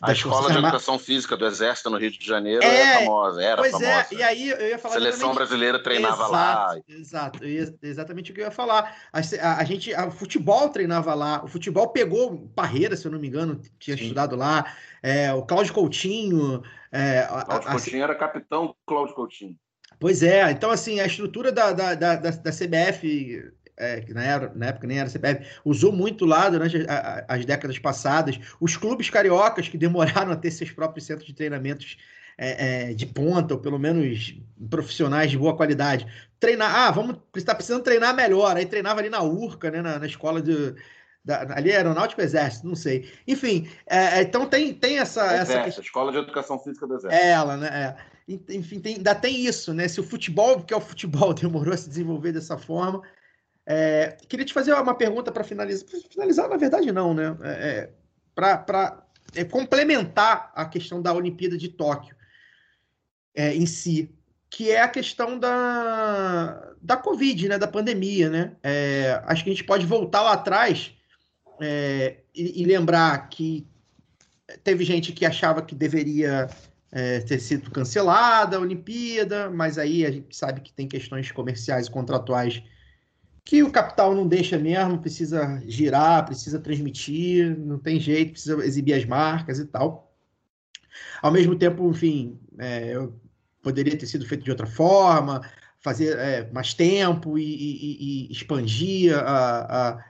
a 0.00 0.12
escola 0.12 0.50
de 0.50 0.56
educação 0.56 0.98
física 0.98 1.36
do 1.36 1.46
Exército 1.46 1.90
no 1.90 1.98
Rio 1.98 2.10
de 2.10 2.24
Janeiro 2.24 2.64
é, 2.64 2.80
é 2.80 2.98
famosa, 3.00 3.42
era 3.42 3.60
pois 3.60 3.72
famosa. 3.72 4.06
é, 4.10 4.14
e 4.14 4.22
aí 4.22 4.48
eu 4.48 4.68
ia 4.68 4.78
falar. 4.78 4.94
Seleção 4.94 5.34
brasileira 5.34 5.82
treinava 5.82 6.24
exato, 6.24 6.32
lá. 6.32 6.76
Exato, 6.88 7.38
exatamente 7.82 8.30
o 8.30 8.34
que 8.34 8.40
eu 8.40 8.46
ia 8.46 8.50
falar. 8.50 8.96
A, 9.12 9.18
a, 9.18 9.58
a 9.58 9.64
gente, 9.64 9.92
o 9.92 10.10
futebol 10.10 10.70
treinava 10.70 11.12
lá, 11.14 11.44
o 11.44 11.48
futebol 11.48 11.88
pegou 11.90 12.48
Parreira, 12.54 12.96
se 12.96 13.06
eu 13.06 13.12
não 13.12 13.18
me 13.18 13.28
engano, 13.28 13.60
tinha 13.78 13.96
Sim. 13.96 14.04
estudado 14.04 14.36
lá, 14.36 14.72
é, 15.02 15.32
o 15.34 15.42
Cláudio 15.42 15.74
Coutinho. 15.74 16.62
É, 16.90 17.26
Cláudio 17.44 17.70
Coutinho 17.70 18.02
era 18.02 18.14
capitão 18.14 18.74
Cláudio 18.86 19.14
Coutinho. 19.14 19.56
Pois 19.98 20.22
é, 20.22 20.50
então 20.50 20.70
assim, 20.70 20.98
a 20.98 21.06
estrutura 21.06 21.52
da, 21.52 21.72
da, 21.72 21.94
da, 21.94 22.16
da 22.16 22.50
CBF 22.50 23.52
é, 23.80 24.00
que 24.02 24.12
na, 24.12 24.22
era, 24.22 24.52
na, 24.54 24.66
época 24.66 24.86
nem 24.86 24.98
era 24.98 25.08
CPF, 25.08 25.46
usou 25.64 25.90
muito 25.90 26.26
lá 26.26 26.48
durante 26.48 26.86
a, 26.88 27.24
a, 27.28 27.34
as 27.34 27.44
décadas 27.44 27.78
passadas. 27.78 28.38
Os 28.60 28.76
clubes 28.76 29.08
cariocas 29.08 29.68
que 29.68 29.78
demoraram 29.78 30.30
a 30.32 30.36
ter 30.36 30.50
seus 30.50 30.70
próprios 30.70 31.06
centros 31.06 31.26
de 31.26 31.32
treinamentos 31.32 31.96
é, 32.36 32.90
é, 32.90 32.94
de 32.94 33.06
ponta, 33.06 33.54
ou 33.54 33.60
pelo 33.60 33.78
menos 33.78 34.34
profissionais 34.68 35.30
de 35.30 35.38
boa 35.38 35.56
qualidade. 35.56 36.06
Treinar, 36.38 36.74
ah, 36.74 36.90
vamos, 36.90 37.16
está 37.36 37.54
precisando 37.54 37.82
treinar 37.82 38.14
melhor. 38.14 38.56
Aí 38.56 38.66
treinava 38.66 39.00
ali 39.00 39.10
na 39.10 39.22
Urca, 39.22 39.70
né, 39.70 39.82
na, 39.82 39.98
na 39.98 40.06
escola 40.06 40.40
de. 40.40 40.74
Da, 41.22 41.42
ali 41.54 41.70
é 41.70 41.76
Aeronáutico 41.76 42.22
Exército, 42.22 42.66
não 42.66 42.74
sei. 42.74 43.12
Enfim, 43.28 43.68
é, 43.86 44.20
é, 44.20 44.22
então 44.22 44.46
tem, 44.46 44.72
tem 44.72 44.98
essa. 44.98 45.22
Exército, 45.26 45.52
essa 45.52 45.64
questão... 45.64 45.84
Escola 45.84 46.12
de 46.12 46.18
Educação 46.18 46.58
Física 46.58 46.86
do 46.86 46.94
Exército. 46.94 47.22
É 47.22 47.30
ela, 47.30 47.56
né? 47.58 47.96
Enfim, 48.48 48.80
tem, 48.80 48.96
ainda 48.96 49.14
tem 49.14 49.44
isso, 49.44 49.74
né? 49.74 49.88
Se 49.88 50.00
o 50.00 50.04
futebol, 50.04 50.62
que 50.62 50.72
é 50.72 50.76
o 50.76 50.80
futebol, 50.80 51.34
demorou 51.34 51.74
a 51.74 51.76
se 51.76 51.88
desenvolver 51.88 52.32
dessa 52.32 52.56
forma, 52.56 53.02
é, 53.66 54.16
queria 54.28 54.44
te 54.44 54.52
fazer 54.52 54.72
uma 54.74 54.94
pergunta 54.94 55.30
para 55.30 55.44
finalizar. 55.44 55.88
Finalizar, 56.10 56.48
na 56.48 56.56
verdade, 56.56 56.90
não, 56.92 57.14
né? 57.14 57.36
É, 57.42 57.50
é 57.50 57.90
para 58.34 59.06
é, 59.34 59.44
complementar 59.44 60.50
a 60.54 60.64
questão 60.64 61.02
da 61.02 61.12
Olimpíada 61.12 61.58
de 61.58 61.68
Tóquio 61.68 62.16
é, 63.34 63.54
em 63.54 63.66
si, 63.66 64.10
que 64.48 64.70
é 64.70 64.80
a 64.80 64.88
questão 64.88 65.38
da, 65.38 66.72
da 66.80 66.96
Covid, 66.96 67.48
né? 67.48 67.58
Da 67.58 67.68
pandemia, 67.68 68.30
né? 68.30 68.56
É, 68.62 69.20
acho 69.24 69.44
que 69.44 69.50
a 69.50 69.52
gente 69.52 69.64
pode 69.64 69.86
voltar 69.86 70.22
lá 70.22 70.32
atrás 70.32 70.92
e, 71.60 72.62
e, 72.62 72.64
lembrar 72.64 73.28
que 73.28 73.66
teve 74.64 74.82
gente 74.82 75.12
que 75.12 75.26
achava 75.26 75.60
que 75.60 75.74
deveria 75.74 76.48
ter 77.28 77.38
sido 77.38 77.70
cancelada 77.70 78.56
a 78.56 78.60
Olimpíada, 78.60 79.50
mas 79.50 79.76
aí 79.76 80.06
a 80.06 80.10
gente 80.10 80.34
sabe 80.34 80.62
que 80.62 80.72
tem 80.72 80.88
questões 80.88 81.30
comerciais 81.30 81.86
e 81.86 81.90
contratuais 81.90 82.62
que 83.44 83.62
o 83.62 83.70
capital 83.70 84.14
não 84.14 84.26
deixa 84.26 84.58
mesmo, 84.58 84.98
precisa 84.98 85.62
girar, 85.66 86.24
precisa 86.24 86.58
transmitir, 86.58 87.58
não 87.58 87.78
tem 87.78 87.98
jeito, 87.98 88.32
precisa 88.32 88.64
exibir 88.64 88.94
as 88.94 89.04
marcas 89.04 89.58
e 89.58 89.66
tal. 89.66 90.12
Ao 91.22 91.30
mesmo 91.30 91.56
tempo, 91.56 91.88
enfim, 91.90 92.38
é, 92.58 92.94
poderia 93.62 93.96
ter 93.96 94.06
sido 94.06 94.26
feito 94.26 94.44
de 94.44 94.50
outra 94.50 94.66
forma, 94.66 95.42
fazer 95.80 96.18
é, 96.18 96.50
mais 96.52 96.74
tempo 96.74 97.38
e, 97.38 97.42
e, 97.42 98.28
e 98.28 98.32
expandir, 98.32 99.16
a, 99.16 99.90
a 99.90 100.04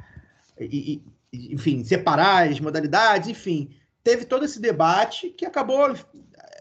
e, 0.60 1.02
enfim, 1.32 1.84
separar 1.84 2.48
as 2.48 2.60
modalidades, 2.60 3.28
enfim. 3.28 3.70
Teve 4.02 4.24
todo 4.24 4.44
esse 4.44 4.60
debate 4.60 5.30
que 5.30 5.44
acabou 5.44 5.94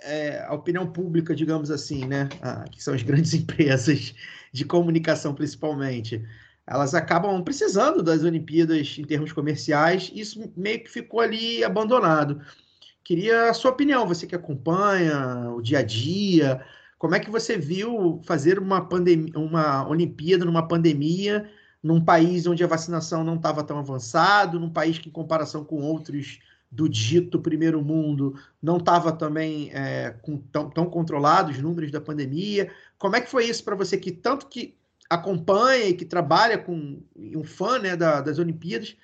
é, 0.03 0.43
a 0.47 0.53
opinião 0.53 0.91
pública, 0.91 1.35
digamos 1.35 1.71
assim, 1.71 2.05
né, 2.05 2.29
ah, 2.41 2.65
que 2.69 2.83
são 2.83 2.93
as 2.93 3.01
grandes 3.01 3.33
empresas 3.35 4.13
de 4.51 4.65
comunicação 4.65 5.33
principalmente, 5.33 6.23
elas 6.69 6.93
acabam 6.93 7.41
precisando 7.43 8.03
das 8.03 8.23
Olimpíadas 8.23 8.95
em 8.99 9.03
termos 9.03 9.33
comerciais, 9.33 10.11
e 10.13 10.19
isso 10.19 10.53
meio 10.55 10.83
que 10.83 10.89
ficou 10.89 11.19
ali 11.19 11.63
abandonado. 11.63 12.39
Queria 13.03 13.49
a 13.49 13.53
sua 13.55 13.71
opinião, 13.71 14.07
você 14.07 14.27
que 14.27 14.35
acompanha 14.35 15.49
o 15.51 15.61
dia 15.63 15.79
a 15.79 15.83
dia, 15.83 16.63
como 16.99 17.15
é 17.15 17.19
que 17.19 17.31
você 17.31 17.57
viu 17.57 18.21
fazer 18.23 18.59
uma 18.59 18.87
uma 19.35 19.87
Olimpíada 19.89 20.45
numa 20.45 20.67
pandemia, 20.67 21.49
num 21.81 21.99
país 21.99 22.45
onde 22.45 22.63
a 22.63 22.67
vacinação 22.67 23.23
não 23.23 23.35
estava 23.35 23.63
tão 23.63 23.79
avançado, 23.79 24.59
num 24.59 24.69
país 24.69 24.99
que, 24.99 25.09
em 25.09 25.11
comparação 25.11 25.65
com 25.65 25.81
outros 25.81 26.39
do 26.71 26.87
dito 26.87 27.39
primeiro 27.39 27.81
mundo, 27.81 28.35
não 28.61 28.77
estava 28.77 29.11
também 29.11 29.71
é, 29.73 30.11
com, 30.21 30.37
tão, 30.37 30.69
tão 30.69 30.85
controlado 30.85 31.49
os 31.49 31.57
números 31.59 31.89
da 31.89 31.99
pandemia. 31.99 32.71
Como 32.99 33.15
é 33.15 33.21
que 33.21 33.29
foi 33.29 33.45
isso 33.45 33.63
para 33.63 33.75
você 33.75 33.97
que 33.97 34.11
tanto 34.11 34.45
que 34.45 34.77
acompanha 35.09 35.87
e 35.87 35.93
que 35.93 36.05
trabalha 36.05 36.57
com 36.57 37.01
um 37.15 37.43
fã 37.43 37.79
né, 37.79 37.95
da, 37.95 38.21
das 38.21 38.37
Olimpíadas, 38.37 38.95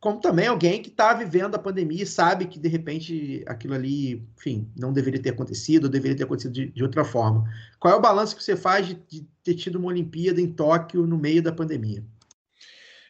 como 0.00 0.18
também 0.18 0.46
alguém 0.46 0.80
que 0.80 0.88
está 0.88 1.12
vivendo 1.12 1.54
a 1.54 1.58
pandemia 1.58 2.02
e 2.02 2.06
sabe 2.06 2.46
que 2.46 2.58
de 2.58 2.68
repente 2.68 3.44
aquilo 3.46 3.74
ali, 3.74 4.26
enfim, 4.38 4.66
não 4.74 4.92
deveria 4.92 5.20
ter 5.20 5.30
acontecido, 5.30 5.84
ou 5.84 5.90
deveria 5.90 6.16
ter 6.16 6.24
acontecido 6.24 6.52
de, 6.52 6.66
de 6.70 6.82
outra 6.82 7.04
forma. 7.04 7.44
Qual 7.78 7.92
é 7.92 7.96
o 7.96 8.00
balanço 8.00 8.34
que 8.34 8.42
você 8.42 8.56
faz 8.56 8.86
de, 8.86 8.94
de, 8.94 9.28
ter 9.44 9.54
tido 9.54 9.76
uma 9.76 9.88
Olimpíada 9.88 10.40
em 10.40 10.50
Tóquio 10.50 11.06
no 11.06 11.18
meio 11.18 11.42
da 11.42 11.52
pandemia? 11.52 12.02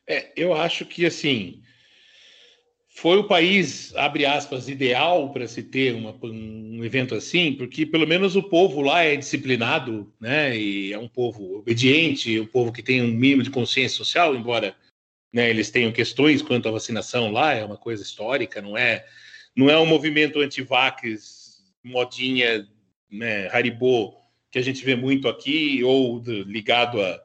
É, 0.05 0.32
eu 0.36 0.53
acho 0.53 0.84
que 0.84 1.07
assim 1.07 1.62
foi 3.01 3.16
o 3.16 3.24
país, 3.24 3.96
abre 3.96 4.26
aspas, 4.26 4.68
ideal 4.68 5.32
para 5.32 5.48
se 5.48 5.62
ter 5.62 5.94
uma, 5.94 6.14
um 6.22 6.84
evento 6.84 7.14
assim, 7.14 7.55
porque 7.55 7.86
pelo 7.86 8.07
menos 8.07 8.36
o 8.36 8.42
povo 8.42 8.82
lá 8.82 9.03
é 9.03 9.16
disciplinado, 9.16 10.12
né? 10.20 10.55
E 10.55 10.92
é 10.92 10.98
um 10.98 11.09
povo 11.09 11.57
obediente, 11.57 12.38
um 12.38 12.46
povo 12.46 12.70
que 12.70 12.82
tem 12.82 13.01
um 13.01 13.09
mínimo 13.09 13.42
de 13.42 13.48
consciência 13.48 13.96
social, 13.96 14.36
embora 14.36 14.76
né, 15.32 15.48
eles 15.48 15.70
tenham 15.70 15.90
questões 15.90 16.42
quanto 16.42 16.68
à 16.68 16.72
vacinação 16.72 17.32
lá, 17.32 17.55
é 17.55 17.64
uma 17.64 17.78
coisa 17.78 18.03
histórica, 18.03 18.61
não 18.61 18.76
é, 18.76 19.07
não 19.57 19.70
é 19.70 19.78
um 19.78 19.86
movimento 19.86 20.38
anti-vax, 20.38 21.64
modinha, 21.82 22.68
né, 23.11 23.48
Haribo, 23.48 24.14
que 24.51 24.59
a 24.59 24.62
gente 24.62 24.84
vê 24.84 24.94
muito 24.94 25.26
aqui, 25.26 25.82
ou 25.82 26.22
ligado 26.46 27.01
a, 27.01 27.18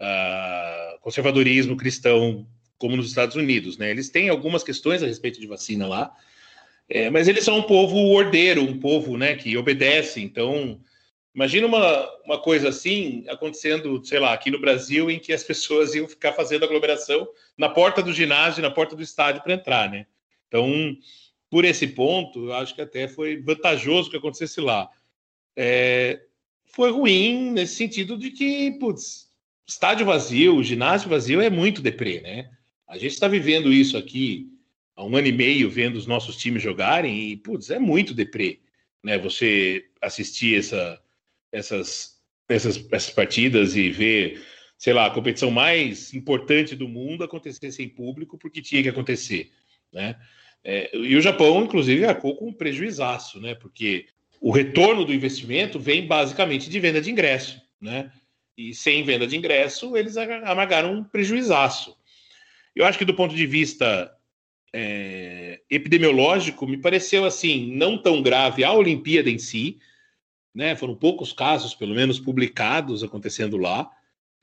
a 0.00 0.98
conservadorismo 1.00 1.76
cristão 1.76 2.44
como 2.82 2.96
nos 2.96 3.06
Estados 3.06 3.36
Unidos, 3.36 3.78
né? 3.78 3.92
Eles 3.92 4.10
têm 4.10 4.28
algumas 4.28 4.64
questões 4.64 5.04
a 5.04 5.06
respeito 5.06 5.40
de 5.40 5.46
vacina 5.46 5.86
lá, 5.86 6.12
é, 6.88 7.08
mas 7.10 7.28
eles 7.28 7.44
são 7.44 7.58
um 7.58 7.62
povo 7.62 7.96
ordeiro, 8.10 8.60
um 8.60 8.76
povo, 8.76 9.16
né, 9.16 9.36
que 9.36 9.56
obedece. 9.56 10.20
Então, 10.20 10.80
imagina 11.32 11.68
uma, 11.68 12.10
uma 12.24 12.42
coisa 12.42 12.70
assim 12.70 13.24
acontecendo, 13.28 14.04
sei 14.04 14.18
lá, 14.18 14.32
aqui 14.32 14.50
no 14.50 14.60
Brasil, 14.60 15.08
em 15.08 15.20
que 15.20 15.32
as 15.32 15.44
pessoas 15.44 15.94
iam 15.94 16.08
ficar 16.08 16.32
fazendo 16.32 16.64
aglomeração 16.64 17.28
na 17.56 17.68
porta 17.68 18.02
do 18.02 18.12
ginásio, 18.12 18.60
na 18.60 18.70
porta 18.70 18.96
do 18.96 19.02
estádio 19.02 19.44
para 19.44 19.54
entrar, 19.54 19.88
né? 19.88 20.04
Então, 20.48 20.68
por 21.48 21.64
esse 21.64 21.86
ponto, 21.86 22.46
eu 22.46 22.54
acho 22.54 22.74
que 22.74 22.82
até 22.82 23.06
foi 23.06 23.40
vantajoso 23.40 24.10
que 24.10 24.16
acontecesse 24.16 24.60
lá. 24.60 24.90
É, 25.54 26.20
foi 26.64 26.90
ruim 26.90 27.52
nesse 27.52 27.76
sentido 27.76 28.18
de 28.18 28.32
que, 28.32 28.72
putz, 28.72 29.30
estádio 29.64 30.04
vazio, 30.04 30.64
ginásio 30.64 31.08
vazio 31.08 31.40
é 31.40 31.48
muito 31.48 31.80
deprê, 31.80 32.20
né? 32.20 32.50
A 32.88 32.98
gente 32.98 33.12
está 33.12 33.28
vivendo 33.28 33.72
isso 33.72 33.96
aqui 33.96 34.48
há 34.96 35.04
um 35.04 35.16
ano 35.16 35.28
e 35.28 35.32
meio, 35.32 35.70
vendo 35.70 35.96
os 35.96 36.06
nossos 36.06 36.36
times 36.36 36.62
jogarem, 36.62 37.30
e, 37.30 37.36
putz, 37.36 37.70
é 37.70 37.78
muito 37.78 38.14
deprê, 38.14 38.60
né? 39.02 39.18
Você 39.18 39.86
assistir 40.00 40.58
essa, 40.58 41.00
essas, 41.50 42.20
essas, 42.48 42.86
essas 42.92 43.10
partidas 43.10 43.76
e 43.76 43.90
ver, 43.90 44.42
sei 44.76 44.92
lá, 44.92 45.06
a 45.06 45.10
competição 45.10 45.50
mais 45.50 46.12
importante 46.14 46.76
do 46.76 46.88
mundo 46.88 47.24
acontecer 47.24 47.72
sem 47.72 47.88
público, 47.88 48.38
porque 48.38 48.60
tinha 48.60 48.82
que 48.82 48.88
acontecer, 48.88 49.50
né? 49.92 50.16
É, 50.64 50.96
e 50.96 51.16
o 51.16 51.20
Japão, 51.20 51.64
inclusive, 51.64 52.04
arcou 52.04 52.36
com 52.36 52.48
um 52.48 52.52
prejuízaço, 52.52 53.40
né? 53.40 53.54
Porque 53.54 54.06
o 54.40 54.50
retorno 54.50 55.04
do 55.04 55.14
investimento 55.14 55.78
vem 55.78 56.06
basicamente 56.06 56.70
de 56.70 56.80
venda 56.80 57.00
de 57.00 57.10
ingresso, 57.10 57.60
né? 57.80 58.12
E 58.56 58.74
sem 58.74 59.02
venda 59.02 59.26
de 59.26 59.36
ingresso, 59.36 59.96
eles 59.96 60.16
amargaram 60.16 60.92
um 60.92 61.04
prejuízaço. 61.04 61.96
Eu 62.74 62.84
acho 62.84 62.98
que 62.98 63.04
do 63.04 63.14
ponto 63.14 63.34
de 63.34 63.46
vista 63.46 64.12
é, 64.72 65.60
epidemiológico, 65.68 66.66
me 66.66 66.78
pareceu 66.78 67.24
assim, 67.24 67.74
não 67.74 68.00
tão 68.00 68.22
grave 68.22 68.64
a 68.64 68.72
Olimpíada 68.72 69.28
em 69.28 69.38
si, 69.38 69.78
né? 70.54 70.74
Foram 70.74 70.94
poucos 70.94 71.32
casos, 71.32 71.74
pelo 71.74 71.94
menos, 71.94 72.18
publicados 72.18 73.02
acontecendo 73.02 73.56
lá. 73.56 73.90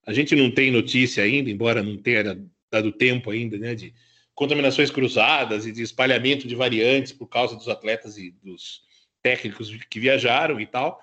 A 0.05 0.13
gente 0.13 0.35
não 0.35 0.51
tem 0.51 0.71
notícia 0.71 1.23
ainda, 1.23 1.49
embora 1.49 1.83
não 1.83 1.97
tenha 1.97 2.39
dado 2.71 2.91
tempo 2.91 3.31
ainda, 3.31 3.57
né? 3.57 3.75
De 3.75 3.93
contaminações 4.33 4.89
cruzadas 4.89 5.65
e 5.65 5.71
de 5.71 5.81
espalhamento 5.81 6.47
de 6.47 6.55
variantes 6.55 7.11
por 7.11 7.27
causa 7.27 7.55
dos 7.55 7.67
atletas 7.67 8.17
e 8.17 8.31
dos 8.43 8.81
técnicos 9.21 9.69
que 9.89 9.99
viajaram 9.99 10.59
e 10.59 10.65
tal. 10.65 10.99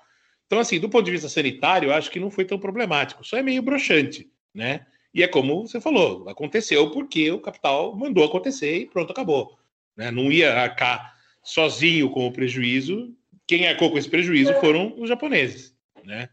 Então, 0.47 0.59
assim, 0.59 0.79
do 0.79 0.89
ponto 0.89 1.05
de 1.05 1.11
vista 1.11 1.29
sanitário, 1.29 1.89
eu 1.89 1.95
acho 1.95 2.11
que 2.11 2.21
não 2.21 2.31
foi 2.31 2.45
tão 2.45 2.59
problemático. 2.59 3.25
Só 3.25 3.37
é 3.37 3.43
meio 3.43 3.63
broxante, 3.63 4.31
né? 4.55 4.87
E 5.17 5.23
é 5.23 5.27
como 5.27 5.67
você 5.67 5.81
falou, 5.81 6.29
aconteceu 6.29 6.91
porque 6.91 7.31
o 7.31 7.41
capital 7.41 7.97
mandou 7.97 8.23
acontecer 8.23 8.81
e 8.81 8.87
pronto, 8.87 9.13
acabou. 9.13 9.59
Né? 9.97 10.11
Não 10.11 10.31
ia 10.31 10.53
arcar 10.55 11.17
sozinho 11.43 12.11
com 12.11 12.27
o 12.27 12.33
prejuízo. 12.33 13.17
Quem 13.47 13.67
arcou 13.67 13.91
com 13.91 13.97
esse 13.97 14.11
prejuízo 14.11 14.53
foram 14.61 14.95
os 14.99 15.09
japoneses, 15.09 15.75
né? 16.05 16.29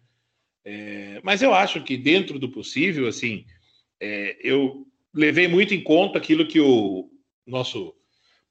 É, 0.65 1.21
mas 1.23 1.41
eu 1.41 1.53
acho 1.53 1.81
que 1.81 1.95
dentro 1.95 2.37
do 2.37 2.49
possível, 2.49 3.07
assim, 3.07 3.45
é, 4.01 4.35
eu 4.41 4.85
levei 5.13 5.47
muito 5.47 5.73
em 5.73 5.81
conta 5.81 6.17
aquilo 6.17 6.45
que 6.45 6.59
o 6.59 7.09
nosso 7.47 7.95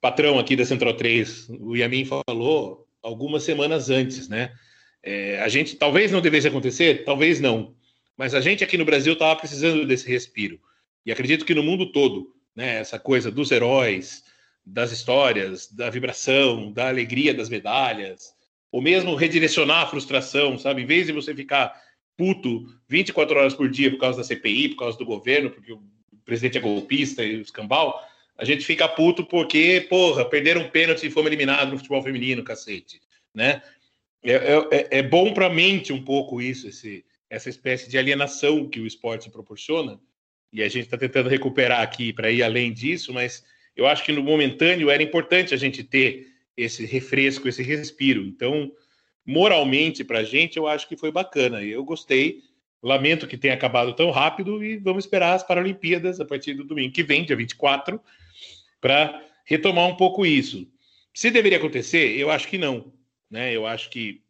patrão 0.01 0.39
aqui 0.39 0.55
da 0.55 0.65
Central 0.65 0.95
3, 0.95 1.49
o 1.59 1.75
Yamin, 1.75 2.05
falou 2.05 2.87
algumas 3.03 3.43
semanas 3.43 3.91
antes, 3.91 4.27
né? 4.27 4.51
É, 5.03 5.39
a 5.41 5.47
gente 5.47 5.75
talvez 5.75 6.11
não 6.11 6.21
devesse 6.21 6.47
acontecer, 6.47 7.03
talvez 7.03 7.39
não, 7.39 7.75
mas 8.17 8.33
a 8.33 8.41
gente 8.41 8.63
aqui 8.63 8.77
no 8.77 8.85
Brasil 8.85 9.13
estava 9.13 9.35
precisando 9.35 9.85
desse 9.85 10.07
respiro. 10.07 10.59
E 11.05 11.11
acredito 11.11 11.45
que 11.45 11.55
no 11.55 11.63
mundo 11.63 11.91
todo, 11.91 12.33
né, 12.55 12.79
essa 12.79 12.99
coisa 12.99 13.29
dos 13.31 13.51
heróis, 13.51 14.23
das 14.65 14.91
histórias, 14.91 15.71
da 15.71 15.89
vibração, 15.89 16.71
da 16.71 16.87
alegria 16.87 17.33
das 17.33 17.49
medalhas, 17.49 18.33
ou 18.71 18.81
mesmo 18.81 19.15
redirecionar 19.15 19.83
a 19.83 19.87
frustração, 19.87 20.57
sabe? 20.57 20.81
Em 20.81 20.85
vez 20.85 21.07
de 21.07 21.13
você 21.13 21.35
ficar 21.35 21.79
puto 22.15 22.65
24 22.87 23.37
horas 23.37 23.53
por 23.53 23.69
dia 23.69 23.91
por 23.91 23.99
causa 23.99 24.19
da 24.19 24.23
CPI, 24.23 24.69
por 24.69 24.77
causa 24.77 24.97
do 24.97 25.05
governo, 25.05 25.49
porque 25.49 25.73
o 25.73 25.81
presidente 26.23 26.57
é 26.57 26.61
golpista 26.61 27.23
e 27.23 27.37
o 27.37 27.41
escambau, 27.41 27.99
a 28.37 28.45
gente 28.45 28.65
fica 28.65 28.87
puto 28.87 29.25
porque, 29.25 29.85
porra, 29.89 30.25
perderam 30.25 30.61
um 30.61 30.69
pênalti 30.69 31.05
e 31.05 31.11
fomos 31.11 31.27
eliminados 31.27 31.71
no 31.71 31.77
futebol 31.77 32.01
feminino, 32.01 32.43
cacete, 32.43 33.01
né? 33.33 33.61
É, 34.23 34.33
é, 34.33 34.87
é 34.99 35.03
bom 35.03 35.33
para 35.33 35.47
a 35.47 35.53
mente 35.53 35.91
um 35.91 36.01
pouco 36.01 36.41
isso, 36.41 36.67
esse, 36.67 37.03
essa 37.33 37.49
espécie 37.49 37.89
de 37.89 37.97
alienação 37.97 38.69
que 38.69 38.79
o 38.79 38.85
esporte 38.85 39.27
proporciona, 39.27 39.99
e 40.51 40.61
a 40.61 40.69
gente 40.69 40.83
está 40.83 40.95
tentando 40.95 41.29
recuperar 41.29 41.81
aqui 41.81 42.13
para 42.13 42.29
ir 42.29 42.43
além 42.43 42.71
disso, 42.71 43.11
mas 43.11 43.43
eu 43.75 43.87
acho 43.87 44.03
que 44.03 44.11
no 44.11 44.21
momentâneo 44.21 44.91
era 44.91 45.01
importante 45.01 45.51
a 45.51 45.57
gente 45.57 45.83
ter 45.83 46.27
esse 46.55 46.85
refresco, 46.85 47.47
esse 47.47 47.63
respiro. 47.63 48.21
Então, 48.23 48.71
moralmente, 49.25 50.03
para 50.03 50.19
a 50.19 50.23
gente, 50.23 50.57
eu 50.57 50.67
acho 50.67 50.87
que 50.87 50.95
foi 50.95 51.11
bacana. 51.11 51.63
Eu 51.63 51.83
gostei. 51.83 52.43
Lamento 52.83 53.25
que 53.25 53.37
tenha 53.37 53.55
acabado 53.55 53.93
tão 53.95 54.11
rápido 54.11 54.63
e 54.63 54.77
vamos 54.77 55.05
esperar 55.05 55.33
as 55.33 55.41
Paralimpíadas 55.41 56.19
a 56.19 56.25
partir 56.25 56.53
do 56.53 56.63
domingo 56.63 56.93
que 56.93 57.01
vem, 57.01 57.25
dia 57.25 57.35
24, 57.35 57.99
para 58.79 59.25
retomar 59.43 59.87
um 59.87 59.95
pouco 59.95 60.23
isso. 60.23 60.67
Se 61.13 61.31
deveria 61.31 61.57
acontecer, 61.57 62.15
eu 62.15 62.29
acho 62.29 62.47
que 62.47 62.59
não. 62.59 62.93
Né? 63.31 63.55
Eu 63.55 63.65
acho 63.65 63.89
que 63.89 64.22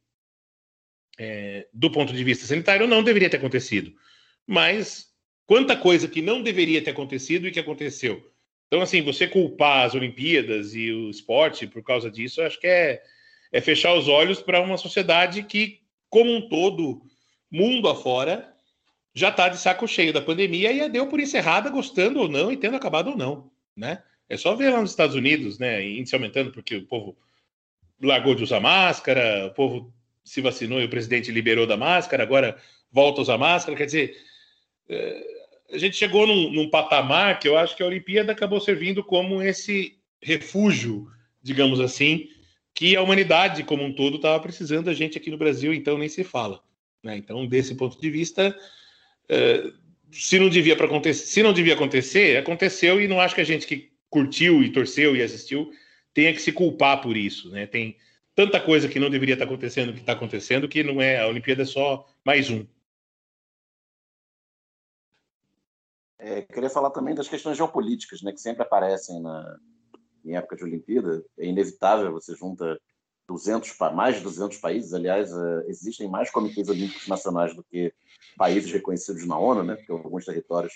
é, 1.18 1.68
do 1.74 1.92
ponto 1.92 2.14
de 2.14 2.24
vista 2.24 2.46
sanitário, 2.46 2.88
não 2.88 3.04
deveria 3.04 3.30
ter 3.30 3.38
acontecido. 3.38 3.94
Mas 4.46 5.14
quanta 5.46 5.76
coisa 5.76 6.08
que 6.08 6.22
não 6.22 6.42
deveria 6.42 6.82
ter 6.84 6.92
acontecido 6.92 7.48
e 7.48 7.52
que 7.52 7.60
aconteceu. 7.60 8.32
Então, 8.68 8.82
assim, 8.82 9.02
você 9.02 9.28
culpar 9.28 9.86
as 9.86 9.94
Olimpíadas 9.94 10.74
e 10.74 10.92
o 10.92 11.10
esporte 11.10 11.68
por 11.68 11.84
causa 11.84 12.10
disso, 12.10 12.42
acho 12.42 12.60
que 12.60 12.68
é, 12.68 13.04
é 13.52 13.62
fechar 13.62 13.94
os 13.94 14.08
olhos 14.08 14.42
para 14.42 14.62
uma 14.62 14.78
sociedade 14.78 15.44
que, 15.44 15.80
como 16.10 16.34
um 16.34 16.50
todo, 16.50 17.04
mundo 17.52 17.88
afora, 17.88 18.52
já 19.14 19.30
está 19.30 19.48
de 19.48 19.58
saco 19.58 19.88
cheio 19.88 20.12
da 20.12 20.22
pandemia 20.22 20.72
e 20.72 20.82
a 20.82 20.88
deu 20.88 21.08
por 21.08 21.20
encerrada, 21.20 21.70
gostando 21.70 22.20
ou 22.20 22.28
não 22.28 22.52
e 22.52 22.58
tendo 22.58 22.76
acabado 22.76 23.12
ou 23.12 23.18
não, 23.18 23.52
né? 23.78 24.02
É 24.28 24.36
só 24.36 24.56
ver 24.56 24.72
lá 24.72 24.82
nos 24.82 24.90
Estados 24.90 25.16
Unidos, 25.16 25.60
né? 25.60 25.86
Índice 25.88 26.16
aumentando 26.16 26.52
porque 26.52 26.78
o 26.78 26.88
povo 26.88 27.16
largou 28.02 28.34
de 28.34 28.44
usar 28.44 28.60
máscara, 28.60 29.48
o 29.48 29.54
povo 29.54 29.94
se 30.24 30.42
vacinou 30.42 30.80
e 30.82 30.86
o 30.86 30.90
presidente 30.90 31.32
liberou 31.32 31.68
da 31.68 31.78
máscara, 31.78 32.24
agora 32.24 32.58
volta 32.92 33.20
a 33.20 33.24
usar 33.24 33.38
máscara. 33.38 33.78
Quer 33.78 33.86
dizer, 33.86 34.18
é, 34.88 35.24
a 35.72 35.78
gente 35.78 35.96
chegou 35.96 36.26
num, 36.26 36.52
num, 36.52 36.70
patamar 36.70 37.40
que 37.40 37.48
eu 37.48 37.58
acho 37.58 37.76
que 37.76 37.84
a 37.84 37.86
Olimpíada 37.86 38.32
acabou 38.32 38.62
servindo 38.62 39.04
como 39.04 39.42
esse 39.42 39.98
refúgio, 40.22 41.08
digamos 41.42 41.80
assim, 41.80 42.30
que 42.74 42.96
a 42.96 43.02
humanidade 43.02 43.64
como 43.64 43.84
um 43.84 43.94
todo 43.94 44.16
estava 44.16 44.40
precisando, 44.40 44.90
a 44.90 44.94
gente 44.94 45.18
aqui 45.18 45.30
no 45.30 45.38
Brasil, 45.38 45.74
então 45.74 45.98
nem 45.98 46.10
se 46.10 46.24
fala. 46.24 46.62
Né? 47.04 47.18
Então, 47.18 47.46
desse 47.46 47.76
ponto 47.76 48.00
de 48.00 48.10
vista, 48.10 48.58
é, 49.28 49.72
se 50.12 50.40
não 50.40 50.50
devia 50.50 50.76
para 50.76 50.86
acontecer, 50.86 51.26
se 51.26 51.44
não 51.44 51.54
devia 51.54 51.74
acontecer, 51.74 52.38
aconteceu 52.38 53.02
e 53.02 53.08
não 53.08 53.20
acho 53.20 53.36
que 53.36 53.42
a 53.42 53.46
gente 53.46 53.68
que 53.68 53.92
curtiu 54.10 54.64
e 54.64 54.72
torceu 54.72 55.16
e 55.16 55.22
assistiu 55.22 55.72
tenha 56.14 56.32
que 56.32 56.42
se 56.42 56.52
culpar 56.52 57.02
por 57.02 57.18
isso, 57.18 57.50
né? 57.50 57.66
Tem 57.66 57.98
tanta 58.36 58.60
coisa 58.60 58.88
que 58.88 59.00
não 59.00 59.10
deveria 59.10 59.36
estar 59.36 59.46
acontecendo 59.46 59.94
que 59.94 60.00
está 60.00 60.14
acontecendo 60.14 60.68
que 60.68 60.84
não 60.84 61.02
é 61.02 61.20
a 61.20 61.28
Olimpíada 61.28 61.64
é 61.64 61.66
só 61.66 62.06
mais 62.26 62.50
um. 62.50 62.66
É, 66.18 66.42
queria 66.42 66.70
falar 66.70 66.90
também 66.92 67.14
das 67.14 67.28
questões 67.28 67.58
geopolíticas, 67.58 68.22
né, 68.22 68.32
que 68.32 68.40
sempre 68.40 68.64
aparecem 68.64 69.22
na, 69.22 69.60
em 70.24 70.36
época 70.38 70.56
de 70.56 70.64
Olimpíada. 70.64 71.24
É 71.38 71.46
inevitável, 71.46 72.14
você 72.14 72.34
junta 72.34 72.80
200, 73.28 73.78
mais 73.94 74.16
de 74.16 74.24
200 74.24 74.58
países. 74.58 74.94
Aliás, 74.94 75.32
é, 75.32 75.66
existem 75.68 76.08
mais 76.08 76.32
comitês 76.32 76.70
olímpicos 76.70 77.08
nacionais 77.10 77.54
do 77.54 77.64
que 77.64 77.94
países 78.38 78.72
reconhecidos 78.72 79.28
na 79.28 79.38
ONU, 79.38 79.64
né, 79.64 79.76
porque 79.76 79.92
alguns 79.92 80.24
territórios 80.24 80.74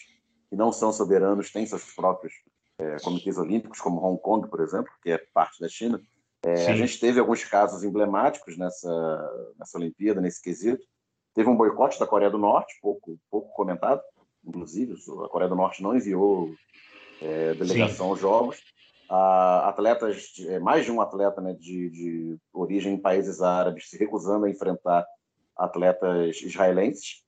que 0.50 0.56
não 0.56 0.72
são 0.72 0.92
soberanos 0.92 1.50
têm 1.50 1.66
seus 1.66 1.94
próprios 1.94 2.34
é, 2.78 2.98
comitês 2.98 3.38
olímpicos, 3.38 3.80
como 3.80 4.06
Hong 4.06 4.22
Kong, 4.22 4.50
por 4.50 4.60
exemplo, 4.60 4.92
que 5.02 5.12
é 5.12 5.18
parte 5.18 5.62
da 5.62 5.70
China. 5.70 6.02
É, 6.44 6.68
a 6.68 6.76
gente 6.76 7.00
teve 7.00 7.20
alguns 7.20 7.44
casos 7.44 7.84
emblemáticos 7.84 8.58
nessa, 8.58 9.54
nessa 9.58 9.78
Olimpíada, 9.78 10.22
nesse 10.22 10.42
quesito. 10.42 10.86
Teve 11.34 11.50
um 11.50 11.56
boicote 11.56 12.00
da 12.00 12.08
Coreia 12.08 12.32
do 12.32 12.38
Norte, 12.38 12.78
pouco, 12.82 13.20
pouco 13.30 13.54
comentado, 13.54 14.02
inclusive. 14.46 14.96
A 15.26 15.30
Coreia 15.30 15.50
do 15.50 15.56
Norte 15.56 15.84
não 15.84 15.96
enviou 15.96 16.54
é, 17.22 17.54
delegação 17.54 18.06
Sim. 18.08 18.12
aos 18.12 18.20
Jogos. 18.20 18.62
Atletas, 19.10 20.34
é, 20.48 20.60
mais 20.60 20.84
de 20.84 20.92
um 20.92 21.00
atleta 21.00 21.40
né, 21.40 21.54
de, 21.54 21.90
de 21.90 22.38
origem 22.52 22.96
em 22.96 23.02
países 23.02 23.42
árabes 23.42 23.90
se 23.90 23.98
recusando 23.98 24.46
a 24.46 24.50
enfrentar 24.50 25.06
atletas 25.56 26.42
israelenses. 26.42 27.24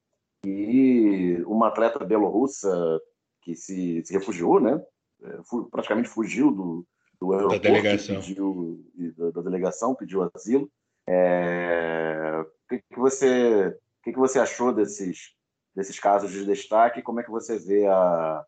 E 0.45 1.41
uma 1.45 1.67
atleta 1.67 2.03
belorrussa 2.03 2.99
que 3.41 3.55
se, 3.55 4.03
se 4.05 4.13
refugiou, 4.13 4.59
né? 4.59 4.81
É, 5.21 5.39
praticamente 5.71 6.09
fugiu 6.09 6.51
do, 6.51 6.85
do 7.19 7.33
aeroporto 7.33 7.63
da 7.63 7.69
delegação. 7.69 8.21
Pediu, 8.21 8.85
da, 9.33 9.41
delegação, 9.41 9.95
pediu 9.95 10.29
asilo. 10.33 10.71
É, 11.07 12.41
o 12.41 12.67
que, 12.69 12.83
que 12.91 12.99
você, 12.99 13.67
o 13.67 14.03
que, 14.03 14.13
que 14.13 14.19
você 14.19 14.39
achou 14.39 14.73
desses, 14.73 15.33
desses 15.75 15.99
casos 15.99 16.31
de 16.31 16.45
destaque? 16.45 17.01
Como 17.01 17.19
é 17.19 17.23
que 17.23 17.31
você 17.31 17.57
vê 17.57 17.85
a, 17.87 18.45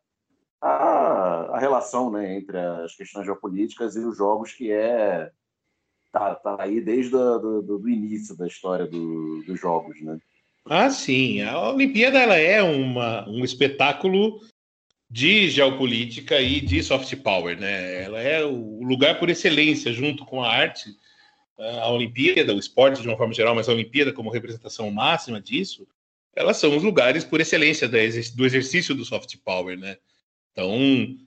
a, 0.62 1.56
a 1.56 1.60
relação 1.60 2.12
né, 2.12 2.36
entre 2.36 2.58
as 2.58 2.96
questões 2.96 3.26
geopolíticas 3.26 3.96
e 3.96 4.00
os 4.00 4.18
jogos 4.18 4.54
que 4.54 4.72
é 4.72 5.32
tá, 6.12 6.36
tá 6.36 6.58
aí 6.60 6.80
desde 6.82 7.16
o 7.16 7.40
do, 7.40 7.62
do, 7.62 7.80
do 7.80 7.90
início 7.90 8.36
da 8.38 8.46
história 8.46 8.86
do, 8.86 9.44
dos 9.44 9.60
jogos, 9.60 10.00
né? 10.02 10.20
Ah, 10.66 10.90
sim. 10.92 11.42
A 11.42 11.72
Olimpíada 11.72 12.20
ela 12.20 12.36
é 12.36 12.62
uma, 12.62 13.28
um 13.28 13.44
espetáculo 13.44 14.40
de 15.12 15.50
geopolítica 15.50 16.40
e 16.40 16.62
de 16.62 16.82
soft 16.82 17.14
power, 17.18 17.60
né? 17.60 18.02
Ela 18.02 18.22
é 18.22 18.46
o 18.46 18.82
lugar 18.82 19.20
por 19.20 19.30
excelência, 19.30 19.92
junto 19.92 20.24
com 20.26 20.42
a 20.42 20.50
arte, 20.50 20.90
a 21.58 21.92
Olimpíada, 21.92 22.56
o 22.56 22.60
esporte 22.60 23.02
de 23.02 23.08
uma 23.10 23.18
forma 23.18 23.34
geral, 23.34 23.54
mas 23.54 23.68
a 23.68 23.74
Olimpíada 23.74 24.14
como 24.14 24.30
representação 24.30 24.90
máxima 24.90 25.42
disso, 25.42 25.86
elas 26.34 26.56
são 26.56 26.76
os 26.78 26.82
lugares 26.82 27.26
por 27.26 27.42
excelência 27.42 27.90
do 27.90 28.46
exercício 28.46 28.96
do 28.96 29.04
soft 29.04 29.36
power, 29.44 29.78
né? 29.78 29.98
Então, 30.54 30.80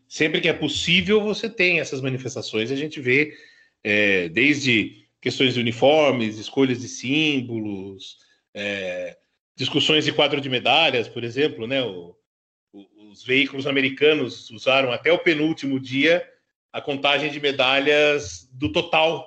sempre 0.08 0.40
que 0.40 0.48
é 0.48 0.54
possível, 0.54 1.20
você 1.20 1.48
tem 1.50 1.78
essas 1.78 2.00
manifestações, 2.00 2.70
a 2.70 2.76
gente 2.76 3.02
vê 3.02 3.34
é, 3.82 4.30
desde 4.30 5.04
questões 5.20 5.52
de 5.52 5.60
uniformes, 5.60 6.38
escolhas 6.38 6.80
de 6.80 6.88
símbolos, 6.88 8.16
é, 8.54 9.14
discussões 9.54 10.06
de 10.06 10.12
quadro 10.12 10.40
de 10.40 10.48
medalhas, 10.48 11.06
por 11.06 11.22
exemplo, 11.22 11.66
né? 11.66 11.82
O, 11.82 12.16
os 13.14 13.24
veículos 13.24 13.66
americanos 13.66 14.50
usaram 14.50 14.90
até 14.90 15.12
o 15.12 15.18
penúltimo 15.18 15.78
dia 15.78 16.28
a 16.72 16.80
contagem 16.80 17.30
de 17.30 17.38
medalhas 17.38 18.48
do 18.52 18.72
total 18.72 19.24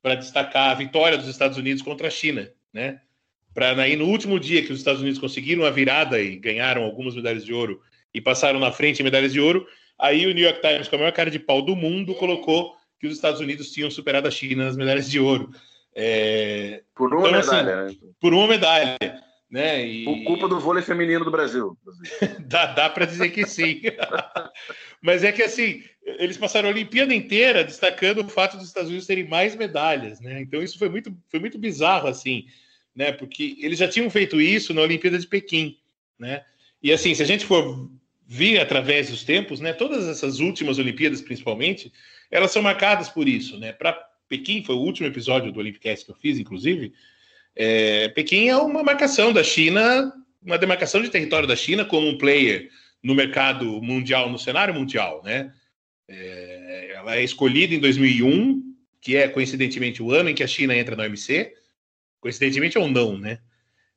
para 0.00 0.14
destacar 0.14 0.70
a 0.70 0.74
vitória 0.74 1.18
dos 1.18 1.28
Estados 1.28 1.58
Unidos 1.58 1.82
contra 1.82 2.08
a 2.08 2.10
China, 2.10 2.50
né? 2.72 2.98
Para 3.52 3.82
aí 3.82 3.94
no 3.94 4.06
último 4.06 4.40
dia 4.40 4.64
que 4.64 4.72
os 4.72 4.78
Estados 4.78 5.02
Unidos 5.02 5.20
conseguiram 5.20 5.66
a 5.66 5.70
virada 5.70 6.18
e 6.18 6.36
ganharam 6.36 6.82
algumas 6.82 7.14
medalhas 7.14 7.44
de 7.44 7.52
ouro 7.52 7.82
e 8.14 8.22
passaram 8.22 8.58
na 8.58 8.72
frente 8.72 9.00
em 9.00 9.04
medalhas 9.04 9.34
de 9.34 9.40
ouro, 9.40 9.66
aí 9.98 10.26
o 10.26 10.32
New 10.32 10.42
York 10.42 10.62
Times, 10.62 10.88
com 10.88 10.96
a 10.96 11.00
maior 11.00 11.12
cara 11.12 11.30
de 11.30 11.38
pau 11.38 11.60
do 11.60 11.76
mundo, 11.76 12.14
colocou 12.14 12.74
que 12.98 13.06
os 13.06 13.14
Estados 13.14 13.40
Unidos 13.40 13.70
tinham 13.70 13.90
superado 13.90 14.26
a 14.26 14.30
China 14.30 14.64
nas 14.64 14.76
medalhas 14.78 15.10
de 15.10 15.20
ouro. 15.20 15.50
É... 15.94 16.82
Por 16.94 17.12
uma 17.12 17.28
então, 17.28 17.40
assim, 17.40 17.50
medalha, 17.50 17.82
assim, 17.82 17.98
né? 18.02 18.12
Por 18.18 18.32
uma 18.32 18.46
medalha. 18.46 18.96
Né? 19.50 19.84
E... 19.84 20.04
Por 20.04 20.22
culpa 20.22 20.48
do 20.48 20.60
vôlei 20.60 20.82
feminino 20.82 21.24
do 21.24 21.30
Brasil. 21.30 21.76
dá 22.46 22.66
dá 22.66 22.88
para 22.88 23.04
dizer 23.04 23.30
que 23.30 23.44
sim. 23.46 23.82
Mas 25.02 25.24
é 25.24 25.32
que 25.32 25.42
assim, 25.42 25.82
eles 26.04 26.36
passaram 26.36 26.68
a 26.68 26.72
Olimpíada 26.72 27.12
inteira 27.12 27.64
destacando 27.64 28.20
o 28.20 28.28
fato 28.28 28.56
dos 28.56 28.66
Estados 28.66 28.88
Unidos 28.88 29.06
terem 29.06 29.26
mais 29.28 29.56
medalhas, 29.56 30.20
né? 30.20 30.40
Então 30.40 30.62
isso 30.62 30.78
foi 30.78 30.88
muito, 30.88 31.12
foi 31.28 31.40
muito 31.40 31.58
bizarro 31.58 32.06
assim. 32.06 32.46
né? 32.94 33.12
Porque 33.12 33.56
eles 33.60 33.78
já 33.78 33.88
tinham 33.88 34.08
feito 34.10 34.40
isso 34.40 34.72
na 34.72 34.82
Olimpíada 34.82 35.18
de 35.18 35.26
Pequim, 35.26 35.76
né? 36.18 36.44
E 36.82 36.92
assim, 36.92 37.14
se 37.14 37.22
a 37.22 37.26
gente 37.26 37.44
for 37.44 37.90
vir 38.26 38.60
através 38.60 39.10
dos 39.10 39.24
tempos, 39.24 39.58
né? 39.58 39.72
Todas 39.72 40.06
essas 40.06 40.38
últimas 40.38 40.78
Olimpíadas, 40.78 41.20
principalmente, 41.20 41.92
elas 42.30 42.52
são 42.52 42.62
marcadas 42.62 43.08
por 43.08 43.26
isso, 43.28 43.58
né? 43.58 43.72
Para 43.72 43.92
Pequim 44.28 44.62
foi 44.62 44.76
o 44.76 44.80
último 44.80 45.08
episódio 45.08 45.50
do 45.50 45.58
Olympicast 45.58 46.04
que 46.04 46.12
eu 46.12 46.16
fiz, 46.16 46.38
inclusive. 46.38 46.92
É, 47.54 48.08
Pequim 48.08 48.48
é 48.48 48.56
uma 48.56 48.82
marcação 48.82 49.32
da 49.32 49.42
China, 49.42 50.12
uma 50.42 50.58
demarcação 50.58 51.02
de 51.02 51.10
território 51.10 51.48
da 51.48 51.56
China 51.56 51.84
como 51.84 52.08
um 52.08 52.18
player 52.18 52.70
no 53.02 53.14
mercado 53.14 53.80
mundial, 53.82 54.30
no 54.30 54.38
cenário 54.38 54.74
mundial, 54.74 55.22
né? 55.24 55.52
É, 56.08 56.92
ela 56.94 57.16
é 57.16 57.22
escolhida 57.22 57.74
em 57.74 57.80
2001, 57.80 58.62
que 59.00 59.16
é 59.16 59.28
coincidentemente 59.28 60.02
o 60.02 60.12
ano 60.12 60.28
em 60.28 60.34
que 60.34 60.42
a 60.42 60.46
China 60.46 60.76
entra 60.76 60.96
na 60.96 61.04
OMC, 61.04 61.54
coincidentemente 62.20 62.78
ou 62.78 62.88
não, 62.88 63.16
né? 63.18 63.38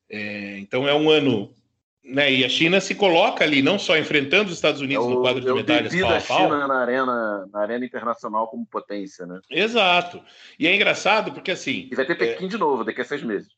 É, 0.08 0.58
então 0.58 0.88
é 0.88 0.94
um 0.94 1.10
ano, 1.10 1.54
né? 2.04 2.32
E 2.32 2.44
a 2.44 2.48
China 2.48 2.80
se 2.80 2.94
coloca 2.94 3.42
ali 3.42 3.62
não 3.62 3.78
só 3.78 3.96
enfrentando 3.96 4.50
os 4.50 4.56
Estados 4.56 4.80
Unidos 4.80 5.06
É 5.06 5.08
no 5.08 5.22
quadro 5.22 5.40
de 5.40 5.48
é 5.48 5.54
medalhas 5.54 5.92
pau 5.94 6.10
da 6.10 6.18
a 6.18 6.20
pau. 6.20 6.38
China 6.38 6.68
na 6.68 6.76
arena, 6.76 7.46
na 7.50 7.60
arena 7.60 7.84
internacional 7.84 8.46
como 8.48 8.66
potência, 8.66 9.24
né? 9.24 9.40
Exato. 9.50 10.22
E 10.58 10.66
é 10.66 10.74
engraçado 10.74 11.32
porque 11.32 11.50
assim, 11.50 11.88
E 11.90 11.94
vai 11.94 12.04
ter 12.04 12.14
Pequim 12.16 12.46
de 12.46 12.58
novo 12.58 12.84
daqui 12.84 13.00
a 13.00 13.04
seis 13.04 13.22
meses. 13.22 13.48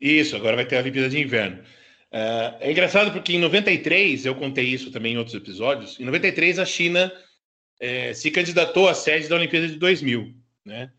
Isso, 0.00 0.34
agora 0.36 0.56
vai 0.56 0.64
ter 0.64 0.76
a 0.76 0.80
Olimpíada 0.80 1.10
de 1.10 1.20
Inverno. 1.20 1.62
É, 2.10 2.56
é 2.60 2.70
engraçado 2.70 3.12
porque 3.12 3.34
em 3.34 3.38
93, 3.38 4.24
eu 4.24 4.34
contei 4.34 4.64
isso 4.64 4.90
também 4.90 5.14
em 5.14 5.18
outros 5.18 5.36
episódios, 5.36 6.00
em 6.00 6.04
93 6.04 6.58
a 6.58 6.64
China 6.64 7.12
é, 7.80 8.14
se 8.14 8.30
candidatou 8.30 8.88
à 8.88 8.94
sede 8.94 9.28
da 9.28 9.36
Olimpíada 9.36 9.68
de 9.68 9.76
2000, 9.76 10.34
né? 10.64 10.90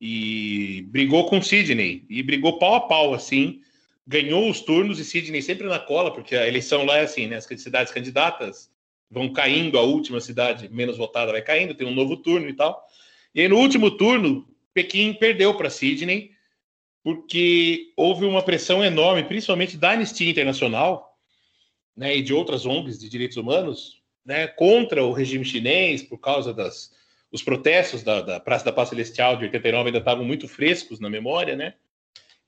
E 0.00 0.86
brigou 0.90 1.26
com 1.28 1.42
Sydney, 1.42 2.04
e 2.08 2.22
brigou 2.22 2.58
pau 2.58 2.74
a 2.74 2.80
pau, 2.82 3.14
assim, 3.14 3.60
ganhou 4.06 4.50
os 4.50 4.60
turnos 4.60 4.98
e 4.98 5.04
Sydney 5.04 5.40
sempre 5.42 5.66
na 5.66 5.78
cola, 5.78 6.12
porque 6.12 6.36
a 6.36 6.46
eleição 6.46 6.84
lá 6.84 6.98
é 6.98 7.02
assim, 7.02 7.26
né? 7.26 7.36
As 7.36 7.44
cidades 7.44 7.92
candidatas 7.92 8.70
vão 9.10 9.32
caindo, 9.32 9.78
a 9.78 9.82
última 9.82 10.20
cidade 10.20 10.68
menos 10.68 10.96
votada 10.96 11.32
vai 11.32 11.42
caindo, 11.42 11.74
tem 11.74 11.86
um 11.86 11.94
novo 11.94 12.16
turno 12.16 12.48
e 12.48 12.52
tal. 12.52 12.86
E 13.34 13.40
aí 13.40 13.48
no 13.48 13.58
último 13.58 13.90
turno, 13.90 14.46
Pequim 14.72 15.14
perdeu 15.14 15.54
para 15.54 15.70
Sydney, 15.70 16.32
porque 17.02 17.92
houve 17.96 18.24
uma 18.24 18.42
pressão 18.42 18.84
enorme, 18.84 19.24
principalmente 19.24 19.76
da 19.76 19.92
Anistia 19.92 20.30
Internacional 20.30 21.16
né, 21.96 22.16
e 22.16 22.22
de 22.22 22.34
outras 22.34 22.66
ONGs 22.66 22.98
de 22.98 23.08
direitos 23.08 23.36
humanos, 23.36 24.02
né, 24.24 24.46
contra 24.46 25.04
o 25.04 25.12
regime 25.12 25.44
chinês, 25.44 26.02
por 26.02 26.18
causa 26.18 26.52
das 26.52 26.92
os 27.30 27.42
protestos 27.42 28.04
da, 28.04 28.22
da 28.22 28.38
Praça 28.38 28.64
da 28.64 28.72
Paz 28.72 28.90
Celestial 28.90 29.36
de 29.36 29.44
89 29.46 29.88
ainda 29.88 29.98
estavam 29.98 30.24
muito 30.24 30.46
frescos 30.46 31.00
na 31.00 31.10
memória, 31.10 31.56
né? 31.56 31.74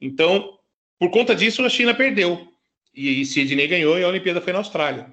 Então, 0.01 0.56
por 0.99 1.11
conta 1.11 1.35
disso, 1.35 1.65
a 1.65 1.69
China 1.69 1.95
perdeu. 1.95 2.49
E, 2.95 3.21
e 3.21 3.27
Sydney 3.27 3.67
ganhou 3.67 3.99
e 3.99 4.05
a 4.05 4.09
Olimpíada 4.09 4.41
foi 4.41 4.53
na 4.53 4.61
Austrália. 4.61 5.13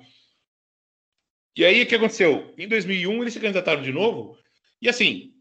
E 1.55 1.63
aí, 1.63 1.84
o 1.84 1.86
que 1.86 1.95
aconteceu? 1.95 2.53
Em 2.57 2.67
2001, 2.67 3.21
eles 3.21 3.34
se 3.34 3.39
candidataram 3.39 3.81
de 3.81 3.91
novo. 3.91 4.38
E 4.81 4.89
assim, 4.89 5.34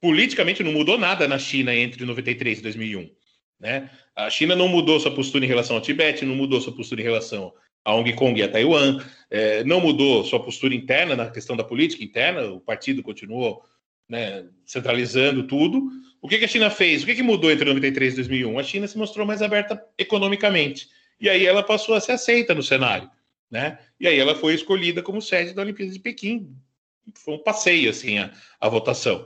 politicamente 0.00 0.62
não 0.62 0.72
mudou 0.72 0.98
nada 0.98 1.26
na 1.26 1.38
China 1.38 1.74
entre 1.74 2.04
93 2.04 2.58
e 2.58 2.62
2001. 2.62 3.10
Né? 3.58 3.90
A 4.14 4.30
China 4.30 4.54
não 4.54 4.68
mudou 4.68 5.00
sua 5.00 5.14
postura 5.14 5.44
em 5.44 5.48
relação 5.48 5.76
ao 5.76 5.82
Tibete, 5.82 6.24
não 6.24 6.34
mudou 6.34 6.60
sua 6.60 6.74
postura 6.74 7.00
em 7.00 7.04
relação 7.04 7.52
a 7.84 7.94
Hong 7.94 8.12
Kong 8.14 8.38
e 8.38 8.42
a 8.42 8.48
Taiwan, 8.48 9.00
eh, 9.30 9.62
não 9.62 9.80
mudou 9.80 10.24
sua 10.24 10.42
postura 10.42 10.74
interna 10.74 11.14
na 11.14 11.30
questão 11.30 11.56
da 11.56 11.62
política 11.62 12.02
interna, 12.02 12.42
o 12.50 12.60
partido 12.60 13.00
continuou 13.00 13.62
né, 14.08 14.44
centralizando 14.64 15.46
tudo. 15.46 15.88
O 16.26 16.28
que, 16.28 16.38
que 16.38 16.44
a 16.44 16.48
China 16.48 16.68
fez? 16.70 17.04
O 17.04 17.06
que, 17.06 17.14
que 17.14 17.22
mudou 17.22 17.52
entre 17.52 17.64
93 17.64 18.14
e 18.14 18.16
2001? 18.16 18.58
A 18.58 18.62
China 18.64 18.88
se 18.88 18.98
mostrou 18.98 19.24
mais 19.24 19.42
aberta 19.42 19.80
economicamente. 19.96 20.88
E 21.20 21.28
aí 21.28 21.46
ela 21.46 21.62
passou 21.62 21.94
a 21.94 22.00
ser 22.00 22.12
aceita 22.12 22.52
no 22.52 22.64
cenário. 22.64 23.08
Né? 23.48 23.78
E 24.00 24.08
aí 24.08 24.18
ela 24.18 24.34
foi 24.34 24.52
escolhida 24.52 25.04
como 25.04 25.22
sede 25.22 25.54
da 25.54 25.62
Olimpíada 25.62 25.92
de 25.92 26.00
Pequim. 26.00 26.52
Foi 27.14 27.34
um 27.34 27.38
passeio, 27.38 27.88
assim, 27.88 28.18
a, 28.18 28.32
a 28.60 28.68
votação. 28.68 29.24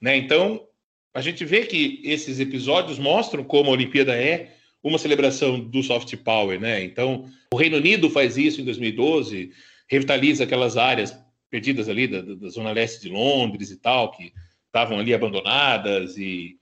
Né? 0.00 0.16
Então, 0.16 0.66
a 1.12 1.20
gente 1.20 1.44
vê 1.44 1.66
que 1.66 2.00
esses 2.02 2.40
episódios 2.40 2.98
mostram 2.98 3.44
como 3.44 3.68
a 3.68 3.74
Olimpíada 3.74 4.16
é 4.16 4.54
uma 4.82 4.96
celebração 4.96 5.60
do 5.60 5.82
soft 5.82 6.16
power, 6.16 6.58
né? 6.58 6.82
Então, 6.82 7.28
o 7.52 7.58
Reino 7.58 7.76
Unido 7.76 8.08
faz 8.08 8.38
isso 8.38 8.62
em 8.62 8.64
2012, 8.64 9.52
revitaliza 9.86 10.44
aquelas 10.44 10.78
áreas 10.78 11.14
perdidas 11.50 11.90
ali 11.90 12.06
da, 12.06 12.22
da 12.22 12.48
zona 12.48 12.72
leste 12.72 13.02
de 13.02 13.10
Londres 13.10 13.70
e 13.70 13.76
tal, 13.76 14.12
que 14.12 14.32
estavam 14.68 14.98
ali 14.98 15.12
abandonadas 15.12 16.16
e 16.16 16.56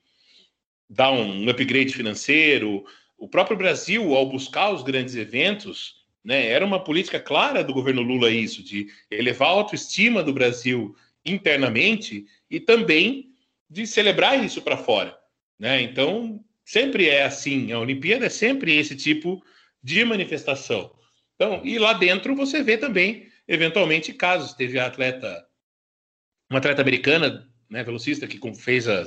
dá 0.89 1.11
um 1.11 1.49
upgrade 1.49 1.93
financeiro. 1.93 2.85
O 3.19 3.29
próprio 3.29 3.57
Brasil, 3.57 4.15
ao 4.15 4.29
buscar 4.29 4.73
os 4.73 4.83
grandes 4.83 5.15
eventos, 5.15 6.07
né, 6.25 6.49
era 6.49 6.65
uma 6.65 6.83
política 6.83 7.21
clara 7.21 7.63
do 7.63 7.75
governo 7.75 8.03
Lula 8.03 8.31
isso, 8.31 8.63
de 8.63 8.89
elevar 9.11 9.49
a 9.49 9.53
autoestima 9.53 10.23
do 10.23 10.33
Brasil 10.33 10.97
internamente 11.25 12.27
e 12.51 12.59
também 12.59 13.33
de 13.69 13.87
celebrar 13.87 14.43
isso 14.43 14.63
para 14.63 14.77
fora. 14.77 15.17
Né? 15.59 15.83
Então, 15.83 16.45
sempre 16.65 17.09
é 17.09 17.25
assim, 17.25 17.73
a 17.73 17.79
Olimpíada 17.79 18.27
é 18.27 18.31
sempre 18.31 18.77
esse 18.77 18.97
tipo 18.97 19.43
de 19.83 20.05
manifestação. 20.05 20.93
Então, 21.35 21.61
e 21.65 21.79
lá 21.79 21.93
dentro 21.93 22.35
você 22.35 22.63
vê 22.63 22.77
também, 22.77 23.29
eventualmente, 23.47 24.13
casos. 24.13 24.55
Teve 24.55 24.79
atleta, 24.79 25.47
uma 26.51 26.59
atleta 26.59 26.83
americana, 26.83 27.49
né, 27.69 27.83
velocista, 27.83 28.27
que 28.27 28.41
fez 28.55 28.89
a, 28.89 29.05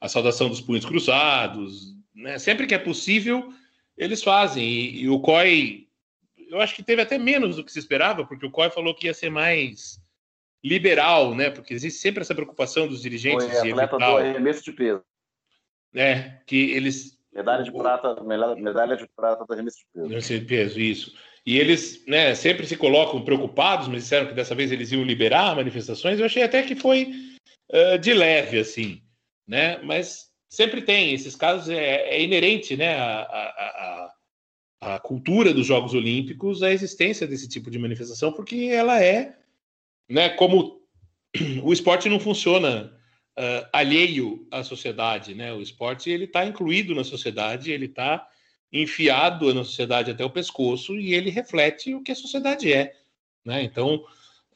a 0.00 0.08
saudação 0.08 0.48
dos 0.48 0.60
punhos 0.60 0.84
cruzados. 0.84 1.94
Né? 2.14 2.38
Sempre 2.38 2.66
que 2.66 2.74
é 2.74 2.78
possível, 2.78 3.52
eles 3.96 4.22
fazem. 4.22 4.64
E, 4.64 5.02
e 5.02 5.08
o 5.08 5.20
COI, 5.20 5.88
eu 6.48 6.60
acho 6.60 6.74
que 6.74 6.82
teve 6.82 7.02
até 7.02 7.18
menos 7.18 7.56
do 7.56 7.64
que 7.64 7.72
se 7.72 7.78
esperava, 7.78 8.24
porque 8.24 8.46
o 8.46 8.50
COI 8.50 8.70
falou 8.70 8.94
que 8.94 9.06
ia 9.06 9.14
ser 9.14 9.30
mais 9.30 10.00
liberal, 10.62 11.34
né? 11.34 11.50
Porque 11.50 11.72
existe 11.72 12.00
sempre 12.00 12.22
essa 12.22 12.34
preocupação 12.34 12.88
dos 12.88 13.00
dirigentes 13.00 13.46
Foi 13.46 13.62
de 13.62 13.70
atleta 13.70 13.96
do 13.96 14.04
arremesso 14.04 14.64
de 14.64 14.72
peso. 14.72 15.02
né, 15.92 16.40
que 16.46 16.72
eles 16.72 17.16
Medalha 17.32 17.62
de 17.62 17.70
prata, 17.70 18.22
medalha 18.24 18.56
medalha 18.56 18.96
de 18.96 19.06
prata 19.14 19.44
do 19.44 19.52
arremesso 19.52 19.78
de 19.78 19.84
peso. 19.92 20.08
não 20.08 20.20
sei 20.20 20.40
peso 20.40 20.80
isso. 20.80 21.14
E 21.44 21.58
eles, 21.58 22.04
né, 22.06 22.34
sempre 22.34 22.66
se 22.66 22.76
colocam 22.76 23.22
preocupados, 23.22 23.86
mas 23.86 24.02
disseram 24.02 24.26
que 24.26 24.34
dessa 24.34 24.54
vez 24.54 24.72
eles 24.72 24.90
iam 24.90 25.04
liberar 25.04 25.54
manifestações. 25.54 26.18
Eu 26.18 26.26
achei 26.26 26.42
até 26.42 26.62
que 26.62 26.74
foi 26.74 27.35
de 28.00 28.14
leve, 28.14 28.60
assim, 28.60 29.02
né? 29.46 29.78
Mas 29.82 30.30
sempre 30.48 30.82
tem 30.82 31.12
esses 31.12 31.34
casos 31.34 31.68
é, 31.68 32.08
é 32.08 32.22
inerente, 32.22 32.76
né, 32.76 32.96
a, 32.96 33.20
a, 33.22 34.10
a, 34.80 34.94
a 34.94 34.98
cultura 35.00 35.52
dos 35.52 35.66
Jogos 35.66 35.94
Olímpicos, 35.94 36.62
a 36.62 36.72
existência 36.72 37.26
desse 37.26 37.48
tipo 37.48 37.70
de 37.70 37.78
manifestação, 37.78 38.32
porque 38.32 38.70
ela 38.72 39.02
é, 39.02 39.36
né, 40.08 40.28
como 40.30 40.80
o 41.62 41.72
esporte 41.72 42.08
não 42.08 42.20
funciona 42.20 42.96
ah, 43.36 43.68
alheio 43.72 44.46
à 44.50 44.64
sociedade, 44.64 45.34
né? 45.34 45.52
O 45.52 45.60
esporte 45.60 46.10
ele 46.10 46.24
está 46.24 46.46
incluído 46.46 46.94
na 46.94 47.04
sociedade, 47.04 47.70
ele 47.70 47.84
está 47.84 48.26
enfiado 48.72 49.52
na 49.52 49.62
sociedade 49.62 50.10
até 50.10 50.24
o 50.24 50.30
pescoço 50.30 50.98
e 50.98 51.12
ele 51.14 51.30
reflete 51.30 51.94
o 51.94 52.02
que 52.02 52.12
a 52.12 52.16
sociedade 52.16 52.72
é, 52.72 52.94
né? 53.44 53.62
Então, 53.62 54.02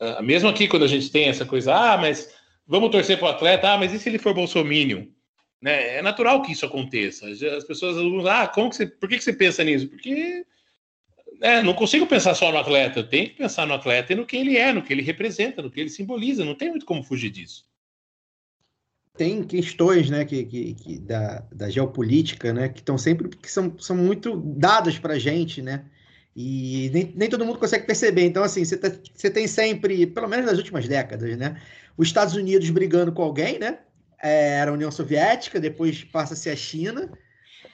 ah, 0.00 0.22
mesmo 0.22 0.48
aqui 0.48 0.66
quando 0.66 0.84
a 0.84 0.88
gente 0.88 1.10
tem 1.10 1.28
essa 1.28 1.44
coisa, 1.44 1.74
ah, 1.74 1.98
mas 1.98 2.34
vamos 2.70 2.90
torcer 2.90 3.18
para 3.18 3.26
o 3.26 3.30
atleta, 3.30 3.72
ah, 3.72 3.76
mas 3.76 3.92
e 3.92 3.98
se 3.98 4.08
ele 4.08 4.18
for 4.18 4.32
bolsominion? 4.32 5.06
Né? 5.60 5.96
É 5.96 6.02
natural 6.02 6.40
que 6.40 6.52
isso 6.52 6.64
aconteça. 6.64 7.26
As 7.28 7.64
pessoas, 7.64 7.96
ah, 8.26 8.46
como 8.46 8.70
que 8.70 8.76
você, 8.76 8.86
por 8.86 9.08
que, 9.08 9.18
que 9.18 9.24
você 9.24 9.32
pensa 9.32 9.64
nisso? 9.64 9.88
Porque 9.88 10.46
né, 11.40 11.62
não 11.62 11.74
consigo 11.74 12.06
pensar 12.06 12.34
só 12.36 12.52
no 12.52 12.58
atleta, 12.58 13.02
tenho 13.02 13.28
que 13.28 13.34
pensar 13.34 13.66
no 13.66 13.74
atleta 13.74 14.12
e 14.12 14.16
no 14.16 14.24
que 14.24 14.36
ele 14.36 14.56
é, 14.56 14.72
no 14.72 14.82
que 14.82 14.92
ele 14.92 15.02
representa, 15.02 15.60
no 15.60 15.70
que 15.70 15.80
ele 15.80 15.90
simboliza, 15.90 16.44
não 16.44 16.54
tem 16.54 16.70
muito 16.70 16.86
como 16.86 17.02
fugir 17.02 17.30
disso. 17.30 17.64
tem 19.16 19.42
questões 19.42 20.08
né, 20.08 20.24
que, 20.24 20.44
que, 20.44 20.74
que 20.74 20.98
da, 20.98 21.40
da 21.52 21.68
geopolítica, 21.68 22.52
né, 22.52 22.68
que 22.68 22.78
estão 22.78 22.96
sempre 22.96 23.28
que 23.28 23.50
são, 23.50 23.76
são 23.78 23.96
muito 23.96 24.36
dadas 24.36 24.96
para 24.96 25.14
a 25.14 25.18
gente, 25.18 25.60
né? 25.60 25.84
E 26.34 26.90
nem, 26.92 27.12
nem 27.16 27.28
todo 27.28 27.44
mundo 27.44 27.58
consegue 27.58 27.86
perceber. 27.86 28.24
Então, 28.24 28.42
assim, 28.42 28.64
você, 28.64 28.76
tá- 28.76 28.92
você 29.14 29.30
tem 29.30 29.46
sempre, 29.46 30.06
pelo 30.06 30.28
menos 30.28 30.46
nas 30.46 30.58
últimas 30.58 30.86
décadas, 30.86 31.36
né? 31.36 31.60
Os 31.96 32.08
Estados 32.08 32.34
Unidos 32.34 32.70
brigando 32.70 33.12
com 33.12 33.22
alguém, 33.22 33.58
né? 33.58 33.78
É, 34.22 34.58
era 34.58 34.70
a 34.70 34.74
União 34.74 34.90
Soviética, 34.90 35.58
depois 35.58 36.04
passa 36.04 36.34
a 36.34 36.36
ser 36.36 36.50
a 36.50 36.56
China. 36.56 37.10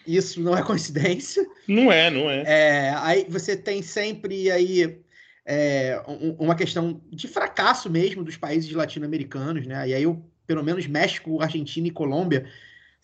Isso 0.07 0.41
não 0.41 0.57
é 0.57 0.63
coincidência. 0.63 1.47
Não 1.69 1.91
é, 1.93 2.11
não 2.11 2.31
é. 2.31 2.43
É, 2.47 2.95
aí 2.97 3.27
você 3.29 3.57
tem 3.57 3.83
sempre 3.83 4.51
aí 4.51 5.01
é, 5.45 6.01
um- 6.09 6.37
uma 6.39 6.55
questão 6.57 7.01
de 7.11 7.29
fracasso 7.29 7.91
mesmo 7.91 8.25
dos 8.25 8.37
países 8.37 8.73
latino-americanos, 8.73 9.67
né? 9.67 9.89
E 9.89 9.95
aí, 9.95 10.03
eu, 10.03 10.25
pelo 10.47 10.63
menos 10.63 10.87
México, 10.87 11.41
Argentina 11.41 11.87
e 11.87 11.91
Colômbia 11.91 12.49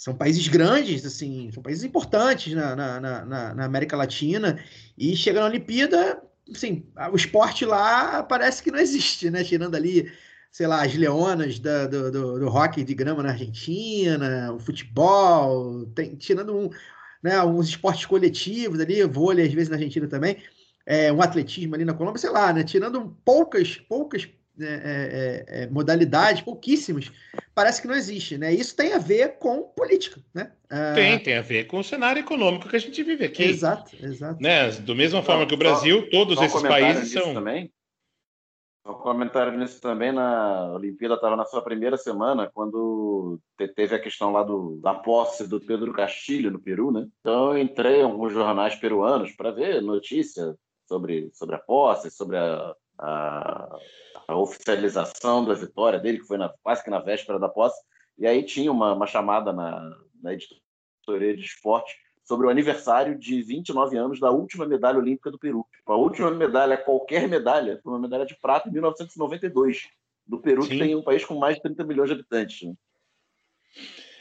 são 0.03 0.17
países 0.17 0.49
grandes, 0.49 1.07
assim, 1.07 1.49
são 1.53 1.63
países 1.63 1.85
importantes 1.85 2.53
na, 2.55 2.75
na, 2.75 3.01
na- 3.01 3.55
na- 3.55 3.65
América 3.65 3.97
Latina. 3.97 4.59
E 4.99 5.15
chega 5.15 5.39
na 5.39 5.47
Olimpíada, 5.47 6.21
assim, 6.53 6.85
o 7.13 7.15
esporte 7.15 7.65
lá 7.65 8.21
parece 8.25 8.61
que 8.65 8.73
não 8.73 8.81
existe, 8.81 9.31
né? 9.31 9.45
Tirando 9.45 9.77
ali, 9.77 10.11
sei 10.51 10.67
lá, 10.67 10.83
as 10.85 10.93
leonas 10.97 11.61
da- 11.61 11.87
do, 11.87 12.11
do, 12.11 12.41
do 12.41 12.49
hockey 12.49 12.83
de 12.83 12.95
grama 12.95 13.23
na 13.23 13.29
Argentina, 13.31 14.53
o 14.53 14.59
futebol, 14.59 15.87
tem, 15.95 16.17
tirando 16.17 16.53
um, 16.57 16.69
né, 17.23 17.41
uns 17.45 17.69
esportes 17.69 18.05
coletivos 18.05 18.81
ali, 18.81 19.05
vôlei 19.05 19.47
às 19.47 19.53
vezes 19.53 19.69
na 19.69 19.77
Argentina 19.77 20.09
também, 20.09 20.43
é, 20.85 21.13
um 21.13 21.23
atletismo 21.23 21.77
ali 21.77 21.85
na 21.85 21.95
Colômbia, 21.95 22.21
sei 22.21 22.31
lá, 22.31 22.53
né, 22.53 22.65
tirando 22.65 23.17
poucas, 23.25 23.77
poucas 23.89 24.29
é, 24.61 25.45
é, 25.49 25.63
é, 25.63 25.67
modalidades, 25.69 26.43
pouquíssimas, 26.43 27.11
parece 27.55 27.81
que 27.83 27.89
não 27.89 27.95
existe, 27.95 28.37
né? 28.39 28.53
Isso 28.53 28.75
tem 28.77 28.93
a 28.93 28.99
ver 28.99 29.39
com 29.39 29.63
política, 29.63 30.21
né? 30.35 30.53
Ah, 30.71 30.93
Tem, 30.95 31.19
tem 31.19 31.37
a 31.37 31.43
ver 31.43 31.67
com 31.67 31.79
o 31.79 31.85
cenário 31.85 32.21
econômico 32.21 32.69
que 32.69 32.77
a 32.77 32.79
gente 32.79 33.03
vive 33.03 33.25
aqui. 33.25 33.45
Exato, 33.45 33.95
exato. 34.03 34.43
Né? 34.43 34.71
Do 34.73 34.95
mesma 34.95 35.23
forma 35.23 35.47
que 35.47 35.55
o 35.55 35.57
Só- 35.57 35.63
Brasil, 35.63 36.09
todos 36.11 36.37
Só 36.39 36.45
esses 36.45 36.63
países 36.63 37.13
são. 37.13 37.35
Também. 37.35 37.73
Um 38.85 38.95
comentário 38.95 39.57
nisso 39.57 39.81
também, 39.81 40.11
na 40.11 40.73
Olimpíada 40.73 41.15
estava 41.15 41.37
na 41.37 41.45
sua 41.45 41.63
primeira 41.63 41.97
semana, 41.97 42.51
quando 42.53 43.39
te- 43.57 43.69
teve 43.69 43.95
a 43.95 43.99
questão 44.01 44.33
lá 44.33 44.43
do, 44.43 44.81
da 44.83 44.93
posse 44.93 45.47
do 45.47 45.61
Pedro 45.61 45.93
Castilho 45.93 46.51
no 46.51 46.59
Peru, 46.59 46.91
né? 46.91 47.07
Então 47.21 47.53
eu 47.53 47.59
entrei 47.63 48.01
em 48.01 48.03
alguns 48.03 48.33
jornais 48.33 48.75
peruanos 48.75 49.31
para 49.37 49.53
ver 49.53 49.81
notícia 49.81 50.57
sobre, 50.89 51.31
sobre 51.33 51.55
a 51.55 51.61
posse, 51.61 52.11
sobre 52.11 52.37
a, 52.37 52.75
a, 52.99 53.77
a 54.29 54.37
oficialização 54.37 55.45
da 55.45 55.55
vitória 55.55 55.99
dele, 55.99 56.19
que 56.19 56.27
foi 56.27 56.39
na, 56.39 56.53
quase 56.63 56.83
que 56.83 56.91
na 56.91 56.99
véspera 57.01 57.39
da 57.39 57.49
posse. 57.49 57.81
E 58.19 58.27
aí 58.27 58.43
tinha 58.43 58.71
uma, 58.71 58.93
uma 58.93 59.07
chamada 59.07 59.53
na, 59.53 59.97
na 60.23 60.33
editoria 60.35 61.37
de 61.37 61.43
esporte 61.43 61.95
sobre 62.25 62.47
o 62.47 62.51
aniversário 62.51 63.19
de 63.19 63.43
29 63.43 63.97
anos 63.97 64.21
da 64.21 64.31
última 64.31 64.67
medalha 64.67 64.99
olímpica 64.99 65.31
do 65.31 65.39
Peru. 65.39 65.67
A 65.87 65.97
última 65.97 66.31
medalha, 66.31 66.77
qualquer 66.77 67.29
medalha, 67.29 67.81
foi 67.83 67.93
uma 67.93 67.99
medalha 67.99 68.25
de 68.25 68.37
prata 68.41 68.69
em 68.69 68.73
1992, 68.73 69.89
do 70.27 70.39
Peru, 70.39 70.63
Sim. 70.63 70.69
que 70.69 70.79
tem 70.79 70.95
um 70.95 71.03
país 71.03 71.25
com 71.25 71.35
mais 71.35 71.57
de 71.57 71.63
30 71.63 71.85
milhões 71.85 72.09
de 72.09 72.15
habitantes. 72.15 72.69
né? 72.69 72.75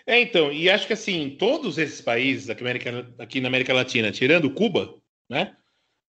É, 0.06 0.20
então, 0.20 0.52
e 0.52 0.70
acho 0.70 0.88
que 0.88 0.94
assim, 0.94 1.36
todos 1.38 1.78
esses 1.78 2.02
países 2.02 2.50
aqui, 2.50 2.62
América- 2.64 3.14
aqui 3.20 3.40
na 3.40 3.48
América 3.50 3.74
Latina, 3.74 4.12
tirando 4.12 4.52
Cuba, 4.52 4.96
né? 5.30 5.56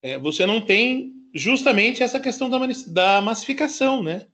é, 0.03 0.19
você 0.19 0.47
não 0.47 0.61
tem 0.61 1.13
justamente 1.35 2.03
essa 2.03 2.21
questão 2.21 2.49
da, 2.51 2.59
da 2.87 3.21
massificação, 3.21 4.03
né? 4.03 4.27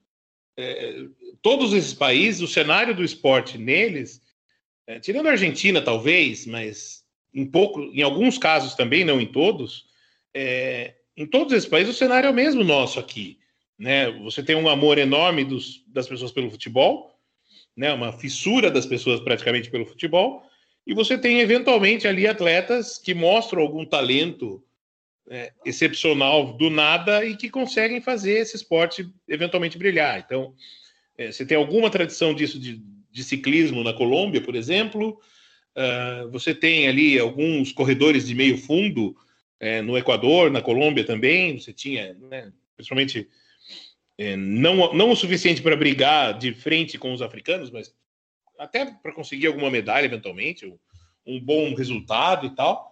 É, 0.57 1.05
todos 1.41 1.73
esses 1.73 1.93
países, 1.93 2.41
o 2.41 2.47
cenário 2.47 2.95
do 2.95 3.03
esporte 3.03 3.57
neles, 3.57 4.21
é, 4.85 4.99
tirando 4.99 5.27
a 5.27 5.31
Argentina, 5.31 5.81
talvez, 5.81 6.45
mas 6.45 7.03
em 7.33 7.45
pouco, 7.45 7.81
em 7.81 8.01
alguns 8.01 8.37
casos 8.37 8.75
também, 8.75 9.05
não 9.05 9.21
em 9.21 9.25
todos, 9.25 9.85
é, 10.33 10.95
em 11.15 11.25
todos 11.25 11.53
esses 11.53 11.69
países 11.69 11.95
o 11.95 11.97
cenário 11.97 12.27
é 12.27 12.31
o 12.31 12.33
mesmo 12.33 12.63
nosso 12.63 12.99
aqui. 12.99 13.39
Né? 13.77 14.11
Você 14.23 14.43
tem 14.43 14.55
um 14.55 14.67
amor 14.67 14.97
enorme 14.97 15.45
dos, 15.45 15.83
das 15.87 16.07
pessoas 16.07 16.31
pelo 16.31 16.51
futebol, 16.51 17.17
né, 17.75 17.93
uma 17.93 18.11
fissura 18.11 18.69
das 18.69 18.85
pessoas 18.85 19.21
praticamente 19.21 19.69
pelo 19.69 19.85
futebol, 19.85 20.43
e 20.85 20.93
você 20.93 21.17
tem 21.17 21.39
eventualmente 21.39 22.07
ali 22.07 22.27
atletas 22.27 22.97
que 22.97 23.13
mostram 23.13 23.61
algum 23.61 23.85
talento 23.85 24.61
é, 25.29 25.53
excepcional 25.65 26.53
do 26.53 26.69
nada 26.69 27.23
e 27.23 27.37
que 27.37 27.49
conseguem 27.49 28.01
fazer 28.01 28.39
esse 28.39 28.55
esporte 28.55 29.07
eventualmente 29.27 29.77
brilhar. 29.77 30.19
Então, 30.19 30.53
é, 31.17 31.31
você 31.31 31.45
tem 31.45 31.57
alguma 31.57 31.89
tradição 31.89 32.33
disso 32.33 32.59
de, 32.59 32.81
de 33.11 33.23
ciclismo 33.23 33.83
na 33.83 33.93
Colômbia, 33.93 34.41
por 34.41 34.55
exemplo, 34.55 35.19
ah, 35.75 36.27
você 36.29 36.53
tem 36.53 36.87
ali 36.87 37.17
alguns 37.17 37.71
corredores 37.71 38.27
de 38.27 38.35
meio 38.35 38.57
fundo 38.57 39.15
é, 39.59 39.81
no 39.81 39.97
Equador, 39.97 40.51
na 40.51 40.61
Colômbia 40.61 41.05
também, 41.05 41.57
você 41.57 41.71
tinha, 41.71 42.13
né, 42.15 42.51
principalmente 42.75 43.29
é, 44.17 44.35
não, 44.35 44.93
não 44.93 45.11
o 45.11 45.15
suficiente 45.15 45.61
para 45.61 45.77
brigar 45.77 46.37
de 46.37 46.53
frente 46.53 46.97
com 46.97 47.13
os 47.13 47.21
africanos, 47.21 47.71
mas 47.71 47.93
até 48.57 48.85
para 48.85 49.13
conseguir 49.13 49.47
alguma 49.47 49.71
medalha 49.71 50.05
eventualmente, 50.05 50.65
um 51.25 51.39
bom 51.39 51.73
resultado 51.73 52.47
e 52.47 52.49
tal. 52.49 52.88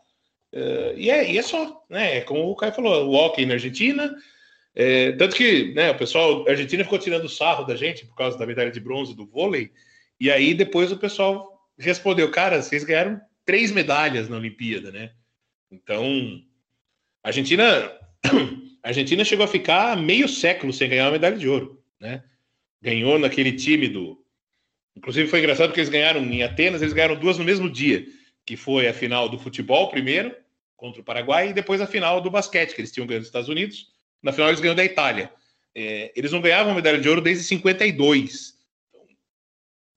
É, 0.58 0.93
e, 0.97 1.12
é, 1.12 1.32
e 1.32 1.38
é 1.38 1.41
só, 1.43 1.86
né? 1.88 2.18
É 2.18 2.22
como 2.22 2.49
o 2.49 2.55
Caio 2.55 2.74
falou, 2.74 3.08
o 3.08 3.14
hockey 3.14 3.45
na 3.45 3.53
Argentina. 3.53 4.16
é, 4.74 5.12
tanto 5.12 5.36
que 5.36 5.72
né, 5.76 5.91
o 5.91 5.97
pessoal 5.97 6.43
da 6.43 6.51
Argentina 6.51 6.84
ficou 6.84 6.97
tirando 6.97 7.30
sarro 7.30 7.64
da 7.64 7.76
gente 7.76 8.08
por 8.08 8.16
causa 8.16 8.39
da 8.39 8.45
medalha 8.45 8.72
de 8.72 8.80
bronze 8.80 9.16
do 9.16 9.28
vôlei. 9.28 9.72
E 10.20 10.32
aí 10.32 10.55
depois 10.55 10.91
o 10.91 10.97
pessoal 10.97 11.70
respondeu: 11.78 12.32
cara, 12.32 12.60
vocês 12.60 12.84
ganharam 12.84 13.22
três 13.45 13.72
medalhas 13.72 14.28
na 14.28 14.38
Olimpíada, 14.38 14.91
né? 14.91 15.12
Então, 15.72 16.41
a 17.24 17.28
Argentina, 17.28 17.64
a 18.82 18.88
Argentina 18.88 19.24
chegou 19.24 19.45
a 19.45 19.47
ficar 19.47 19.95
meio 19.95 20.28
século 20.28 20.74
sem 20.74 20.89
ganhar 20.89 21.05
uma 21.05 21.12
medalha 21.12 21.38
de 21.38 21.47
ouro, 21.47 21.84
né? 21.99 22.24
Ganhou 22.82 23.20
naquele 23.20 23.51
time 23.51 23.88
do. 23.88 24.26
Inclusive 24.95 25.28
foi 25.28 25.38
engraçado 25.38 25.68
porque 25.68 25.82
eles 25.82 25.91
ganharam 25.91 26.22
em 26.22 26.41
Atenas, 26.41 26.82
eles 26.82 26.95
ganharam 26.95 27.16
duas 27.16 27.38
no 27.38 27.45
mesmo 27.45 27.70
dia, 27.70 28.03
que 28.43 28.58
foi 28.58 28.88
a 28.88 28.93
final 28.93 29.30
do 29.30 29.38
futebol 29.38 29.91
primeiro 29.91 30.36
contra 30.78 31.01
o 31.01 31.03
Paraguai 31.03 31.49
e 31.49 31.53
depois 31.53 31.82
a 31.82 31.88
final 31.88 32.21
do 32.21 32.32
basquete 32.32 32.73
que 32.73 32.80
eles 32.80 32.91
tinham 32.91 33.05
ganho 33.05 33.19
dos 33.19 33.28
Estados 33.28 33.49
Unidos. 33.49 33.88
Na 34.23 34.32
final 34.32 34.47
eles 34.47 34.61
ganham 34.61 34.75
da 34.75 34.86
Itália. 34.86 35.30
É, 35.75 36.13
eles 36.15 36.32
não 36.32 36.39
ganhavam 36.39 36.73
medalha 36.73 36.99
de 36.99 37.09
ouro 37.09 37.21
desde 37.21 37.43
52. 37.43 38.55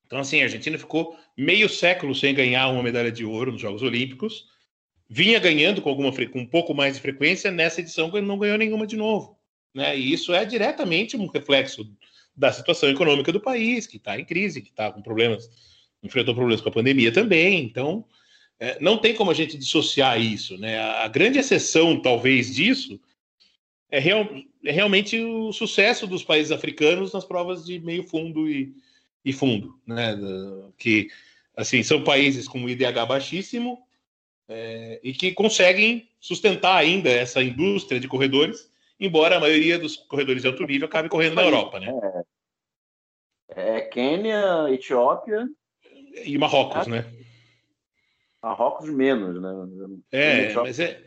Então 0.06 0.18
assim, 0.18 0.40
a 0.40 0.44
Argentina 0.44 0.76
ficou 0.76 1.16
meio 1.36 1.68
século 1.68 2.14
sem 2.14 2.34
ganhar 2.34 2.68
uma 2.68 2.82
medalha 2.82 3.12
de 3.12 3.24
ouro 3.24 3.52
nos 3.52 3.60
Jogos 3.60 3.82
Olímpicos 3.82 4.50
vinha 5.10 5.40
ganhando 5.40 5.82
com 5.82 5.88
alguma 5.88 6.12
com 6.12 6.38
um 6.38 6.46
pouco 6.46 6.72
mais 6.72 6.94
de 6.94 7.02
frequência 7.02 7.50
nessa 7.50 7.80
edição 7.80 8.08
não 8.22 8.38
ganhou 8.38 8.56
nenhuma 8.56 8.86
de 8.86 8.96
novo 8.96 9.36
né 9.74 9.98
e 9.98 10.12
isso 10.12 10.32
é 10.32 10.44
diretamente 10.44 11.16
um 11.16 11.26
reflexo 11.26 11.84
da 12.36 12.52
situação 12.52 12.88
econômica 12.88 13.32
do 13.32 13.40
país 13.40 13.88
que 13.88 13.96
está 13.96 14.18
em 14.18 14.24
crise 14.24 14.62
que 14.62 14.70
está 14.70 14.92
com 14.92 15.02
problemas 15.02 15.50
enfrentou 16.00 16.32
problemas 16.32 16.60
com 16.60 16.68
a 16.68 16.72
pandemia 16.72 17.12
também 17.12 17.64
então 17.64 18.06
é, 18.60 18.78
não 18.80 18.98
tem 18.98 19.14
como 19.14 19.30
a 19.30 19.34
gente 19.34 19.56
dissociar 19.56 20.20
isso 20.20 20.56
né 20.58 20.78
a, 20.78 21.08
grande 21.08 21.38
exceção 21.38 22.00
talvez 22.00 22.54
disso 22.54 23.00
é, 23.90 23.98
real, 23.98 24.28
é 24.64 24.70
realmente 24.70 25.18
o 25.18 25.52
sucesso 25.52 26.06
dos 26.06 26.22
países 26.22 26.52
africanos 26.52 27.12
nas 27.12 27.24
provas 27.24 27.64
de 27.64 27.80
meio 27.80 28.04
fundo 28.04 28.48
e, 28.48 28.72
e 29.24 29.32
fundo 29.32 29.76
né 29.86 30.16
que 30.78 31.08
assim 31.56 31.82
são 31.82 32.04
países 32.04 32.46
com 32.46 32.68
IDH 32.68 33.06
baixíssimo 33.08 33.82
é, 34.50 34.98
e 35.02 35.12
que 35.12 35.32
conseguem 35.32 36.08
sustentar 36.18 36.76
ainda 36.76 37.08
essa 37.08 37.40
indústria 37.40 38.00
de 38.00 38.08
corredores, 38.08 38.68
embora 38.98 39.36
a 39.36 39.40
maioria 39.40 39.78
dos 39.78 39.96
corredores 39.96 40.42
de 40.42 40.48
alto 40.48 40.66
nível 40.66 40.88
acabe 40.88 41.08
correndo 41.08 41.36
na 41.36 41.44
Europa, 41.44 41.78
né? 41.78 42.24
É 43.48 43.80
Quênia, 43.82 44.66
Etiópia, 44.68 45.48
E 46.24 46.36
Marrocos, 46.36 46.88
né? 46.88 47.06
Marrocos 48.42 48.88
menos, 48.88 49.40
né? 49.40 49.98
É, 50.12 50.54
mas 50.54 50.78
é, 50.78 51.04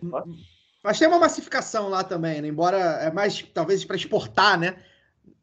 Mas 0.84 1.00
tem 1.00 1.08
uma 1.08 1.20
massificação 1.20 1.90
lá 1.90 2.04
também, 2.04 2.42
né? 2.42 2.48
Embora 2.48 2.78
é 2.78 3.12
mais, 3.12 3.42
talvez, 3.54 3.84
para 3.84 3.96
exportar, 3.96 4.60
né? 4.60 4.76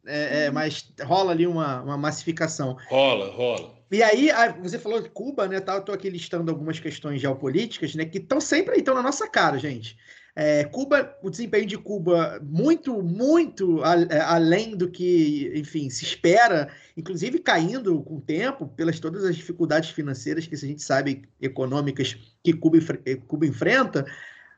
É, 0.05 0.45
é, 0.45 0.51
mas 0.51 0.91
rola 1.03 1.31
ali 1.31 1.45
uma, 1.45 1.81
uma 1.81 1.97
massificação. 1.97 2.77
rola, 2.87 3.29
rola. 3.31 3.73
E 3.91 4.01
aí, 4.01 4.31
a- 4.31 4.53
você 4.53 4.79
falou 4.79 5.01
de 5.01 5.09
Cuba, 5.09 5.47
né? 5.47 5.59
Tá, 5.59 5.75
eu 5.75 5.81
tô 5.83 5.91
aqui 5.91 6.09
listando 6.09 6.49
algumas 6.49 6.79
questões 6.79 7.19
geopolíticas, 7.19 7.93
né? 7.93 8.05
Que 8.05 8.19
estão 8.19 8.39
sempre 8.39 8.73
aí, 8.75 8.79
estão 8.79 8.95
na 8.95 9.03
nossa 9.03 9.27
cara, 9.29 9.57
gente. 9.59 9.97
É, 10.35 10.63
Cuba, 10.65 11.13
o 11.21 11.29
desempenho 11.29 11.65
de 11.65 11.77
Cuba 11.77 12.39
muito, 12.43 13.01
muito 13.03 13.83
a- 13.83 13.95
é, 14.09 14.19
além 14.21 14.75
do 14.77 14.89
que, 14.89 15.51
enfim, 15.55 15.89
se 15.89 16.05
espera, 16.05 16.69
inclusive 16.95 17.39
caindo 17.39 18.01
com 18.03 18.15
o 18.17 18.21
tempo, 18.21 18.67
pelas 18.69 18.99
todas 18.99 19.25
as 19.25 19.35
dificuldades 19.35 19.89
financeiras 19.89 20.47
que 20.47 20.55
a 20.55 20.57
gente 20.57 20.81
sabe, 20.83 21.23
econômicas, 21.41 22.15
que 22.43 22.53
Cuba, 22.53 22.77
eh, 23.05 23.15
Cuba 23.27 23.45
enfrenta. 23.45 24.05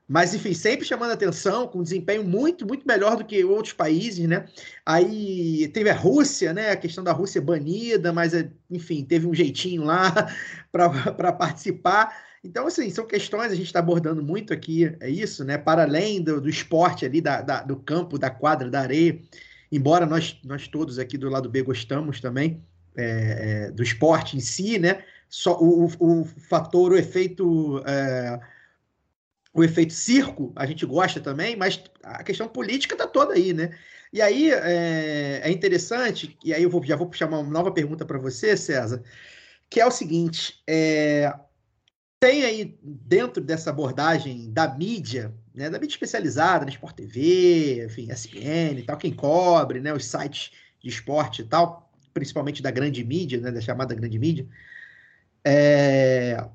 Mas, 0.08 0.34
enfim, 0.34 0.54
sempre 0.54 0.86
chamando 0.86 1.12
atenção, 1.12 1.66
com 1.68 1.82
desempenho 1.82 2.24
muito, 2.26 2.68
muito 2.68 2.86
melhor 2.86 3.16
do 3.16 3.24
que 3.26 3.44
outros 3.44 3.74
países, 3.74 4.28
né? 4.28 4.46
Aí 4.86 5.70
teve 5.70 5.90
a 5.90 5.96
Rússia, 5.96 6.54
né? 6.54 6.72
A 6.72 6.76
questão 6.78 7.04
da 7.04 7.14
Rússia 7.14 7.42
banida, 7.42 8.12
mas, 8.12 8.34
é, 8.34 8.52
enfim, 8.70 9.04
teve 9.06 9.26
um 9.28 9.34
jeitinho 9.34 9.84
lá 9.84 10.12
para 10.72 11.32
participar. 11.34 12.14
Então, 12.44 12.68
assim, 12.68 12.90
são 12.90 13.06
questões, 13.08 13.52
a 13.52 13.56
gente 13.56 13.68
está 13.68 13.80
abordando 13.80 14.22
muito 14.22 14.54
aqui, 14.54 14.96
é 15.00 15.10
isso, 15.10 15.46
né? 15.46 15.58
Para 15.58 15.84
além 15.84 16.22
do, 16.22 16.42
do 16.42 16.50
esporte 16.50 17.06
ali, 17.06 17.22
da, 17.22 17.42
da- 17.42 17.64
do 17.64 17.78
campo, 17.78 18.18
da 18.20 18.30
quadra, 18.30 18.70
da 18.70 18.82
areia, 18.82 19.22
embora 19.72 20.06
nós, 20.06 20.40
nós 20.44 20.68
todos 20.68 21.00
aqui 21.00 21.18
do 21.18 21.30
lado 21.30 21.50
B 21.50 21.62
gostamos 21.62 22.20
também 22.20 22.62
é, 22.98 23.68
é, 23.68 23.72
do 23.72 23.82
esporte 23.82 24.36
em 24.36 24.42
si, 24.42 24.78
né? 24.78 25.04
Só 25.30 25.58
o, 25.60 25.86
o, 26.00 26.22
o 26.22 26.26
fator, 26.26 26.92
o 26.92 26.98
efeito. 26.98 27.82
é, 27.88 28.40
o 29.54 29.64
efeito 29.64 29.94
circo, 29.94 30.52
a 30.56 30.66
gente 30.66 30.86
gosta 30.86 31.20
também, 31.22 31.56
mas 31.56 31.82
a 32.04 32.24
questão 32.24 32.48
política 32.48 32.96
está 32.96 33.08
toda 33.08 33.34
aí, 33.34 33.54
né? 33.54 33.78
E 34.12 34.22
aí 34.22 34.52
é, 34.52 35.42
é 35.44 35.52
interessante, 35.52 36.38
e 36.44 36.54
aí 36.54 36.64
eu 36.64 36.70
vou, 36.70 36.84
já 36.84 36.96
vou 36.96 37.08
puxar 37.08 37.28
uma 37.28 37.42
nova 37.44 37.72
pergunta 37.72 38.06
para 38.06 38.18
você, 38.18 38.58
César, 38.58 39.04
que 39.70 39.80
é 39.82 39.86
o 39.86 39.92
seguinte: 39.92 40.62
é, 40.68 41.34
tem 42.24 42.46
aí 42.46 42.80
dentro 42.82 43.44
dessa 43.44 43.70
abordagem 43.70 44.50
da 44.50 44.74
mídia, 44.74 45.34
né, 45.54 45.70
da 45.70 45.78
mídia 45.78 45.96
especializada, 45.96 46.64
na 46.64 46.72
Sport 46.72 46.96
TV, 46.96 47.84
enfim, 47.84 48.10
SPN 48.10 48.80
e 48.80 48.84
tal, 48.84 48.96
quem 48.96 49.12
cobre, 49.12 49.82
né, 49.82 49.94
os 49.94 50.06
sites 50.06 50.52
de 50.82 50.88
esporte 50.88 51.42
e 51.42 51.44
tal, 51.44 51.92
principalmente 52.14 52.64
da 52.64 52.72
grande 52.72 53.04
mídia, 53.04 53.42
né, 53.42 53.52
da 53.52 53.60
chamada 53.60 53.94
grande 53.94 54.18
mídia, 54.18 54.48
é, 55.44 56.48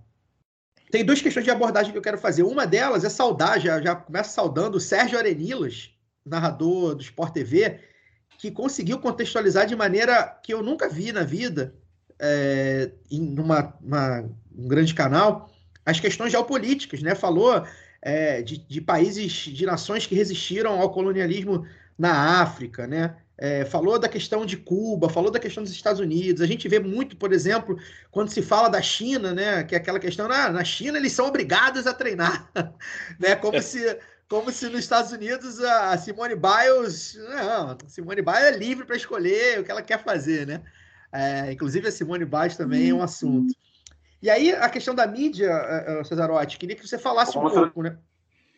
tem 0.91 1.05
duas 1.05 1.21
questões 1.21 1.45
de 1.45 1.51
abordagem 1.51 1.93
que 1.93 1.99
eu 1.99 2.03
quero 2.03 2.17
fazer. 2.17 2.45
Uma 2.45 2.67
delas 2.67 3.05
é 3.05 3.11
saudar, 3.11 3.61
já, 3.61 3.79
já 3.79 3.95
começo 3.95 4.33
saudando 4.33 4.77
o 4.77 4.81
Sérgio 4.81 5.19
Arenilas, 5.19 5.91
narrador 6.25 6.95
do 6.95 7.03
Sport 7.03 7.35
TV, 7.35 7.79
que 8.39 8.51
conseguiu 8.51 9.01
contextualizar 9.01 9.67
de 9.67 9.77
maneira 9.77 10.29
que 10.43 10.55
eu 10.55 10.63
nunca 10.63 10.89
vi 10.89 11.13
na 11.13 11.25
vida, 11.25 11.75
é, 12.19 12.91
em 13.11 13.39
uma, 13.39 13.77
uma, 13.83 14.21
um 14.57 14.67
grande 14.67 14.95
canal, 14.95 15.51
as 15.89 15.99
questões 15.99 16.33
geopolíticas, 16.33 17.01
né? 17.01 17.15
Falou 17.15 17.65
é, 18.03 18.43
de, 18.43 18.59
de, 18.59 18.79
países, 18.79 19.33
de 19.33 19.65
nações 19.65 20.07
que 20.07 20.15
resistiram 20.15 20.79
ao 20.79 20.91
colonialismo 20.91 21.67
na 21.99 22.43
África, 22.43 22.87
né? 22.87 23.17
É, 23.39 23.65
falou 23.65 23.99
da 23.99 24.09
questão 24.09 24.45
de 24.45 24.59
Cuba, 24.59 25.09
falou 25.09 25.31
da 25.31 25.39
questão 25.39 25.63
dos 25.63 25.73
Estados 25.73 25.99
Unidos. 25.99 26.43
A 26.43 26.47
gente 26.47 26.69
vê 26.69 26.79
muito, 26.79 27.17
por 27.17 27.33
exemplo, 27.33 27.79
quando 28.11 28.29
se 28.29 28.43
fala 28.43 28.69
da 28.69 28.83
China, 28.83 29.33
né? 29.33 29.65
Que 29.65 29.75
é 29.75 29.79
aquela 29.79 29.99
questão, 29.99 30.31
ah, 30.31 30.51
na 30.51 30.63
China 30.63 30.99
eles 30.99 31.13
são 31.13 31.27
obrigados 31.27 31.87
a 31.87 31.95
treinar, 31.95 32.51
né? 33.19 33.35
Como 33.35 33.63
se 33.63 33.99
como 34.29 34.53
se 34.53 34.69
nos 34.69 34.81
Estados 34.81 35.11
Unidos 35.11 35.59
a 35.61 35.97
Simone 35.97 36.35
Biles. 36.37 37.19
Não, 37.31 37.79
Simone 37.87 38.21
Biles 38.21 38.43
é 38.43 38.59
livre 38.59 38.85
para 38.85 38.97
escolher 38.97 39.59
o 39.59 39.65
que 39.65 39.71
ela 39.71 39.81
quer 39.81 40.05
fazer, 40.05 40.47
né? 40.47 40.61
É, 41.11 41.51
inclusive 41.51 41.89
a 41.89 41.91
Simone 41.91 42.27
Biles 42.27 42.59
também 42.59 42.91
é 42.91 42.95
um 42.95 43.03
assunto. 43.03 43.55
E 44.21 44.29
aí, 44.29 44.53
a 44.53 44.69
questão 44.69 44.95
da 44.95 45.07
mídia, 45.07 45.47
é, 45.47 46.01
é, 46.01 46.05
Cesarotti, 46.05 46.59
queria 46.59 46.75
que 46.75 46.87
você 46.87 46.99
falasse 46.99 47.33
como 47.33 47.49
um 47.49 47.51
pouco, 47.51 47.83
né? 47.83 47.97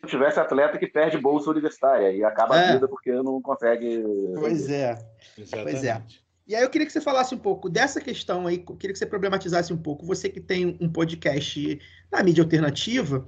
Se 0.01 0.07
tivesse 0.07 0.39
atleta 0.39 0.79
que 0.79 0.87
perde 0.87 1.17
bolsa 1.17 1.51
universitária 1.51 2.11
e 2.11 2.23
acaba 2.23 2.59
é. 2.59 2.69
a 2.69 2.73
vida 2.73 2.87
porque 2.87 3.11
não 3.11 3.39
consegue. 3.41 4.03
Pois 4.35 4.67
é. 4.69 4.97
Exatamente. 5.37 5.71
Pois 5.71 5.83
é. 5.83 6.01
E 6.47 6.55
aí 6.55 6.63
eu 6.63 6.69
queria 6.69 6.87
que 6.87 6.91
você 6.91 6.99
falasse 6.99 7.35
um 7.35 7.37
pouco 7.37 7.69
dessa 7.69 8.01
questão 8.01 8.47
aí, 8.47 8.57
queria 8.57 8.93
que 8.93 8.97
você 8.97 9.05
problematizasse 9.05 9.71
um 9.71 9.77
pouco. 9.77 10.05
Você 10.05 10.27
que 10.27 10.41
tem 10.41 10.77
um 10.81 10.91
podcast 10.91 11.79
na 12.11 12.23
mídia 12.23 12.43
alternativa, 12.43 13.27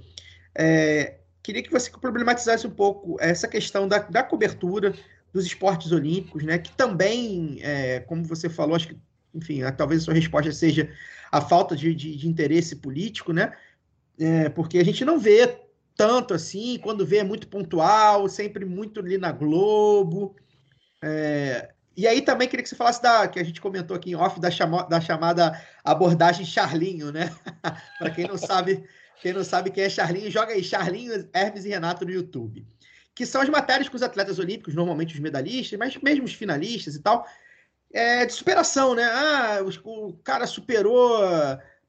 é, 0.55 1.19
queria 1.43 1.61
que 1.61 1.71
você 1.71 1.91
problematizasse 1.91 2.65
um 2.65 2.71
pouco 2.71 3.17
essa 3.19 3.47
questão 3.47 3.87
da, 3.87 3.99
da 3.99 4.23
cobertura 4.23 4.93
dos 5.31 5.45
esportes 5.45 5.91
olímpicos, 5.91 6.43
né? 6.43 6.57
Que 6.57 6.71
também, 6.71 7.59
é, 7.61 7.99
como 8.01 8.23
você 8.23 8.49
falou, 8.49 8.75
acho 8.75 8.89
que, 8.89 8.97
enfim, 9.33 9.61
talvez 9.75 10.01
a 10.01 10.05
sua 10.05 10.13
resposta 10.13 10.51
seja 10.51 10.89
a 11.31 11.41
falta 11.41 11.75
de, 11.75 11.93
de, 11.95 12.15
de 12.15 12.27
interesse 12.27 12.75
político, 12.75 13.33
né? 13.33 13.53
É, 14.19 14.49
porque 14.49 14.77
a 14.77 14.85
gente 14.85 15.03
não 15.03 15.19
vê 15.19 15.59
tanto 15.95 16.33
assim, 16.33 16.77
quando 16.79 17.05
vê 17.05 17.17
é 17.17 17.23
muito 17.23 17.47
pontual, 17.47 18.27
sempre 18.27 18.65
muito 18.65 18.99
ali 18.99 19.17
na 19.17 19.31
Globo. 19.31 20.35
É, 21.03 21.73
e 21.95 22.07
aí 22.07 22.21
também 22.21 22.47
queria 22.47 22.63
que 22.63 22.69
você 22.69 22.75
falasse 22.75 23.01
da 23.01 23.27
que 23.27 23.39
a 23.39 23.43
gente 23.43 23.61
comentou 23.61 23.95
aqui 23.95 24.11
em 24.11 24.15
off 24.15 24.39
da, 24.39 24.49
chama, 24.49 24.83
da 24.83 24.99
chamada 24.99 25.59
abordagem 25.83 26.45
Charlinho, 26.45 27.11
né? 27.11 27.31
Para 27.99 28.09
quem 28.09 28.27
não 28.27 28.37
sabe, 28.37 28.83
quem 29.21 29.33
não 29.33 29.43
sabe 29.43 29.69
quem 29.69 29.83
é 29.83 29.89
Charlinho, 29.89 30.31
joga 30.31 30.53
aí 30.53 30.63
Charlinho, 30.63 31.27
Hermes 31.33 31.65
e 31.65 31.69
Renato 31.69 32.05
no 32.05 32.11
YouTube. 32.11 32.65
Que 33.15 33.27
são 33.27 33.41
as 33.41 33.49
matérias 33.49 33.87
com 33.87 33.95
os 33.95 34.01
atletas 34.01 34.39
olímpicos, 34.39 34.73
normalmente 34.73 35.13
os 35.13 35.19
medalhistas, 35.19 35.77
mas 35.77 35.95
mesmo 35.97 36.25
os 36.25 36.33
finalistas 36.33 36.95
e 36.95 37.01
tal, 37.01 37.27
é, 37.93 38.25
de 38.25 38.33
superação, 38.33 38.95
né? 38.95 39.03
Ah, 39.03 39.59
o, 39.85 40.07
o 40.07 40.13
cara 40.23 40.47
superou, 40.47 41.19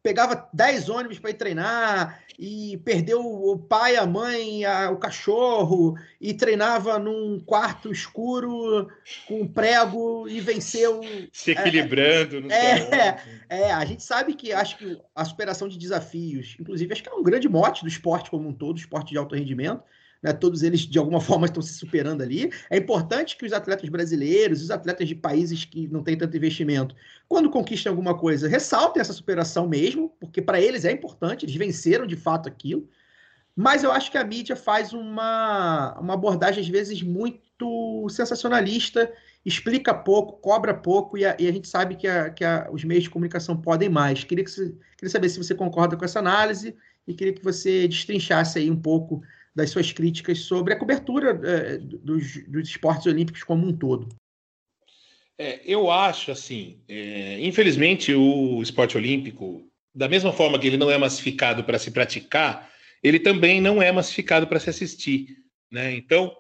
pegava 0.03 0.49
10 0.53 0.91
ônibus 0.91 1.19
para 1.19 1.31
ir 1.31 1.35
treinar 1.35 2.21
e 2.39 2.77
perdeu 2.85 3.21
o 3.21 3.59
pai, 3.59 3.97
a 3.97 4.05
mãe, 4.05 4.65
a, 4.65 4.91
o 4.91 4.99
cachorro 4.99 5.97
e 6.21 6.35
treinava 6.35 6.99
num 6.99 7.41
quarto 7.41 7.91
escuro 7.91 8.89
com 9.27 9.47
prego 9.47 10.29
e 10.29 10.41
venceu. 10.41 11.01
Se 11.33 11.53
equilibrando. 11.53 12.53
É, 12.53 12.79
é, 12.79 13.23
é, 13.49 13.73
a 13.73 13.85
gente 13.85 14.03
sabe 14.03 14.35
que 14.35 14.53
acho 14.53 14.77
que 14.77 15.01
a 15.15 15.25
superação 15.25 15.69
de 15.69 15.79
desafios, 15.79 16.57
inclusive, 16.61 16.93
acho 16.93 17.03
que 17.03 17.09
é 17.09 17.15
um 17.15 17.23
grande 17.23 17.49
mote 17.49 17.83
do 17.83 17.89
esporte 17.89 18.31
como 18.31 18.49
um 18.49 18.53
todo, 18.53 18.77
esporte 18.77 19.13
de 19.13 19.19
alto 19.19 19.35
rendimento 19.35 19.83
né, 20.25 20.33
todos 20.33 20.63
eles 20.63 20.81
de 20.81 20.99
alguma 20.99 21.21
forma 21.23 21.45
estão 21.45 21.63
se 21.63 21.75
superando 21.75 22.23
ali. 22.23 22.51
É 22.71 22.79
importante 22.79 23.37
que 23.37 23.45
os 23.45 23.53
atletas 23.53 23.87
brasileiros, 23.91 24.63
os 24.63 24.71
atletas 24.71 25.07
de 25.07 25.15
países 25.15 25.67
que 25.67 25.87
não 25.89 26.03
têm 26.03 26.17
tanto 26.17 26.35
investimento, 26.35 26.97
quando 27.29 27.51
conquistem 27.51 27.91
alguma 27.91 28.17
coisa, 28.17 28.49
ressaltem 28.49 29.03
essa 29.03 29.13
superação 29.13 29.69
mesmo, 29.69 30.17
porque 30.19 30.41
para 30.41 30.59
eles 30.59 30.87
é 30.87 30.91
importante, 30.91 31.45
eles 31.45 31.55
venceram 31.55 32.07
de 32.07 32.17
fato 32.17 32.49
aquilo. 32.49 32.89
Mas 33.55 33.85
eu 33.85 33.93
acho 33.93 34.11
que 34.11 34.19
a 34.19 34.25
mídia 34.25 34.57
faz 34.57 34.93
uma, 34.95 35.97
uma 36.01 36.15
abordagem, 36.15 36.61
às 36.61 36.69
vezes, 36.69 37.03
muito 37.03 38.09
sensacionalista, 38.09 39.13
explica 39.45 39.95
pouco, 39.95 40.41
cobra 40.41 40.75
pouco, 40.75 41.17
e 41.17 41.25
a, 41.25 41.37
e 41.39 41.47
a 41.47 41.53
gente 41.53 41.69
sabe 41.69 41.95
que, 41.95 42.09
a, 42.09 42.31
que 42.31 42.45
a, 42.45 42.69
os 42.73 42.83
meios 42.83 43.05
de 43.05 43.11
comunicação 43.11 43.57
podem 43.57 43.89
mais. 43.89 44.25
Queria, 44.25 44.43
que 44.43 44.51
você, 44.51 44.75
queria 44.97 45.11
saber 45.11 45.29
se 45.29 45.39
você 45.39 45.55
concorda 45.55 45.97
com 45.97 46.05
essa 46.05 46.19
análise 46.19 46.75
e 47.07 47.15
queria 47.15 47.33
que 47.33 47.45
você 47.45 47.87
destrinchasse 47.87 48.59
aí 48.59 48.71
um 48.71 48.81
pouco 48.81 49.23
das 49.55 49.71
suas 49.71 49.93
críticas 49.93 50.41
sobre 50.41 50.73
a 50.73 50.79
cobertura 50.79 51.41
é, 51.45 51.79
dos, 51.79 52.45
dos, 52.49 52.69
esportes 52.69 53.07
olímpicos 53.07 53.45
como 53.45 53.67
um 53.67 53.77
todo. 53.77 54.09
É, 55.39 55.61
eu 55.65 55.91
acho 55.91 56.31
assim, 56.31 56.81
é, 56.89 57.39
infelizmente 57.41 58.15
o 58.15 58.61
esporte 58.63 58.97
olímpico, 58.97 59.69
da 59.95 60.09
mesma 60.09 60.33
forma 60.33 60.59
que 60.59 60.67
ele 60.67 60.77
não 60.77 60.91
é 60.91 60.99
massificado 60.99 61.63
para 61.65 61.79
se 61.79 61.91
praticar, 61.91 62.71
ele 63.03 63.21
também 63.21 63.61
não 63.61 63.81
é 63.81 63.93
massificado 63.93 64.47
para 64.47 64.59
se 64.59 64.71
assistir, 64.71 65.37
né? 65.71 65.95
Então, 65.95 66.37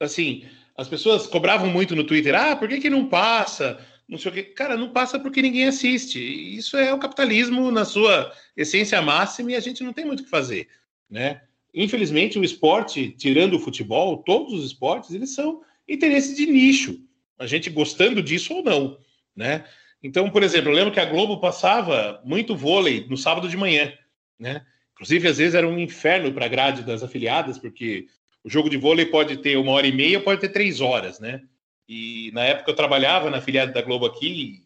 assim, 0.00 0.44
as 0.76 0.88
pessoas 0.88 1.26
cobravam 1.26 1.68
muito 1.70 1.94
no 1.94 2.04
Twitter, 2.04 2.34
ah, 2.34 2.56
por 2.56 2.68
que, 2.68 2.80
que 2.80 2.90
não 2.90 3.08
passa? 3.08 3.78
Não 4.08 4.18
sei 4.18 4.30
o 4.30 4.34
que. 4.34 4.42
Cara, 4.44 4.76
não 4.76 4.92
passa 4.92 5.18
porque 5.18 5.42
ninguém 5.42 5.66
assiste. 5.66 6.18
Isso 6.56 6.76
é 6.76 6.92
o 6.92 6.98
capitalismo 6.98 7.70
na 7.70 7.84
sua 7.84 8.32
essência 8.56 9.00
máxima 9.02 9.52
e 9.52 9.56
a 9.56 9.60
gente 9.60 9.82
não 9.82 9.92
tem 9.92 10.04
muito 10.04 10.20
o 10.20 10.24
que 10.24 10.30
fazer, 10.30 10.68
né? 11.10 11.42
Infelizmente, 11.76 12.38
o 12.38 12.44
esporte, 12.44 13.10
tirando 13.10 13.54
o 13.54 13.58
futebol, 13.58 14.16
todos 14.22 14.54
os 14.54 14.64
esportes, 14.64 15.12
eles 15.12 15.34
são 15.34 15.60
interesses 15.86 16.34
de 16.34 16.46
nicho. 16.46 16.98
A 17.38 17.46
gente 17.46 17.68
gostando 17.68 18.22
disso 18.22 18.54
ou 18.54 18.62
não, 18.62 18.98
né? 19.36 19.66
Então, 20.02 20.30
por 20.30 20.42
exemplo, 20.42 20.70
eu 20.70 20.74
lembro 20.74 20.92
que 20.92 21.00
a 21.00 21.04
Globo 21.04 21.38
passava 21.38 22.22
muito 22.24 22.56
vôlei 22.56 23.06
no 23.10 23.16
sábado 23.16 23.46
de 23.46 23.58
manhã, 23.58 23.92
né? 24.38 24.64
Inclusive, 24.94 25.28
às 25.28 25.36
vezes 25.36 25.54
era 25.54 25.68
um 25.68 25.78
inferno 25.78 26.32
para 26.32 26.46
a 26.46 26.48
grade 26.48 26.82
das 26.82 27.02
afiliadas, 27.02 27.58
porque 27.58 28.06
o 28.42 28.48
jogo 28.48 28.70
de 28.70 28.78
vôlei 28.78 29.04
pode 29.04 29.36
ter 29.36 29.58
uma 29.58 29.72
hora 29.72 29.86
e 29.86 29.92
meia, 29.92 30.18
pode 30.18 30.40
ter 30.40 30.48
três 30.48 30.80
horas, 30.80 31.20
né? 31.20 31.42
E 31.86 32.30
na 32.32 32.42
época 32.42 32.70
eu 32.70 32.74
trabalhava 32.74 33.28
na 33.28 33.36
afiliada 33.36 33.72
da 33.72 33.82
Globo 33.82 34.06
aqui, 34.06 34.62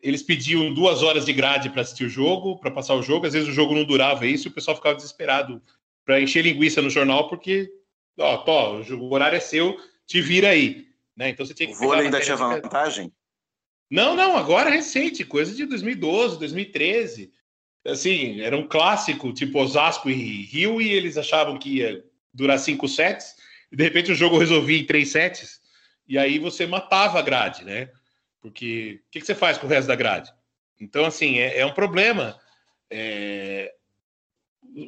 eles 0.00 0.22
pediam 0.22 0.72
duas 0.72 1.02
horas 1.02 1.26
de 1.26 1.32
grade 1.32 1.70
para 1.70 1.82
assistir 1.82 2.04
o 2.04 2.08
jogo, 2.08 2.56
para 2.60 2.70
passar 2.70 2.94
o 2.94 3.02
jogo. 3.02 3.26
Às 3.26 3.32
vezes 3.32 3.48
o 3.48 3.52
jogo 3.52 3.74
não 3.74 3.84
durava 3.84 4.24
isso 4.26 4.46
e 4.46 4.50
o 4.50 4.54
pessoal 4.54 4.76
ficava 4.76 4.94
desesperado 4.94 5.60
para 6.04 6.20
encher 6.20 6.42
linguiça 6.42 6.82
no 6.82 6.90
jornal, 6.90 7.28
porque, 7.28 7.70
ó, 8.18 8.38
tó, 8.38 8.80
o 8.80 9.12
horário 9.12 9.36
é 9.36 9.40
seu, 9.40 9.76
te 10.06 10.20
vira 10.20 10.50
aí. 10.50 10.86
Né? 11.16 11.30
Então 11.30 11.44
você 11.44 11.54
tinha 11.54 11.68
que. 11.68 11.74
O 11.74 11.78
vôlei 11.78 12.06
ainda 12.06 12.20
tinha 12.20 12.36
vantagem? 12.36 13.12
Não, 13.90 14.16
não, 14.16 14.36
agora 14.36 14.70
é 14.70 14.74
recente, 14.74 15.24
coisa 15.24 15.54
de 15.54 15.66
2012, 15.66 16.38
2013. 16.38 17.32
Assim, 17.86 18.40
era 18.40 18.56
um 18.56 18.66
clássico, 18.66 19.32
tipo 19.32 19.60
Osasco 19.60 20.08
e 20.08 20.44
Rio, 20.46 20.80
e 20.80 20.90
eles 20.90 21.16
achavam 21.16 21.58
que 21.58 21.78
ia 21.78 22.04
durar 22.32 22.58
cinco 22.58 22.88
sets, 22.88 23.36
e 23.70 23.76
de 23.76 23.84
repente 23.84 24.10
o 24.10 24.14
jogo 24.14 24.38
resolvia 24.38 24.78
em 24.78 24.86
três 24.86 25.10
sets, 25.10 25.60
e 26.08 26.18
aí 26.18 26.38
você 26.38 26.66
matava 26.66 27.18
a 27.18 27.22
grade, 27.22 27.64
né? 27.64 27.90
Porque 28.40 29.00
o 29.06 29.10
que, 29.10 29.20
que, 29.20 29.26
você 29.26 29.34
faz 29.34 29.56
com 29.56 29.66
o 29.66 29.70
resto 29.70 29.86
da 29.88 29.94
grade? 29.94 30.32
Então, 30.80 31.04
assim, 31.04 31.38
é, 31.38 31.60
é 31.60 31.66
um 31.66 31.72
problema. 31.72 32.38
É, 32.90 33.72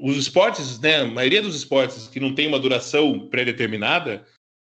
os 0.03 0.17
esportes, 0.17 0.81
né, 0.81 1.01
a 1.01 1.05
maioria 1.05 1.41
dos 1.41 1.55
esportes 1.55 2.09
que 2.09 2.19
não 2.19 2.35
tem 2.35 2.49
uma 2.49 2.59
duração 2.59 3.29
pré-determinada, 3.29 4.27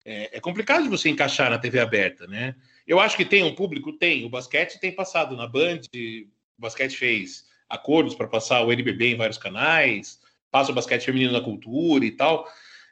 é, 0.05 0.37
é, 0.37 0.39
complicado 0.39 0.83
de 0.83 0.89
você 0.89 1.09
encaixar 1.09 1.49
na 1.49 1.59
TV 1.59 1.79
aberta, 1.79 2.25
né? 2.25 2.55
Eu 2.87 2.99
acho 2.99 3.15
que 3.15 3.25
tem 3.25 3.43
um 3.43 3.53
público, 3.53 3.93
tem. 3.93 4.25
O 4.25 4.29
basquete 4.29 4.79
tem 4.79 4.91
passado 4.91 5.35
na 5.35 5.47
Band, 5.47 5.81
o 5.93 6.61
basquete 6.61 6.97
fez 6.97 7.45
acordos 7.69 8.15
para 8.15 8.27
passar 8.27 8.61
o 8.65 8.71
NBB 8.71 9.11
em 9.11 9.17
vários 9.17 9.37
canais, 9.37 10.19
passa 10.49 10.71
o 10.71 10.75
basquete 10.75 11.05
feminino 11.05 11.31
na 11.31 11.41
cultura 11.41 12.03
e 12.03 12.11
tal. 12.11 12.47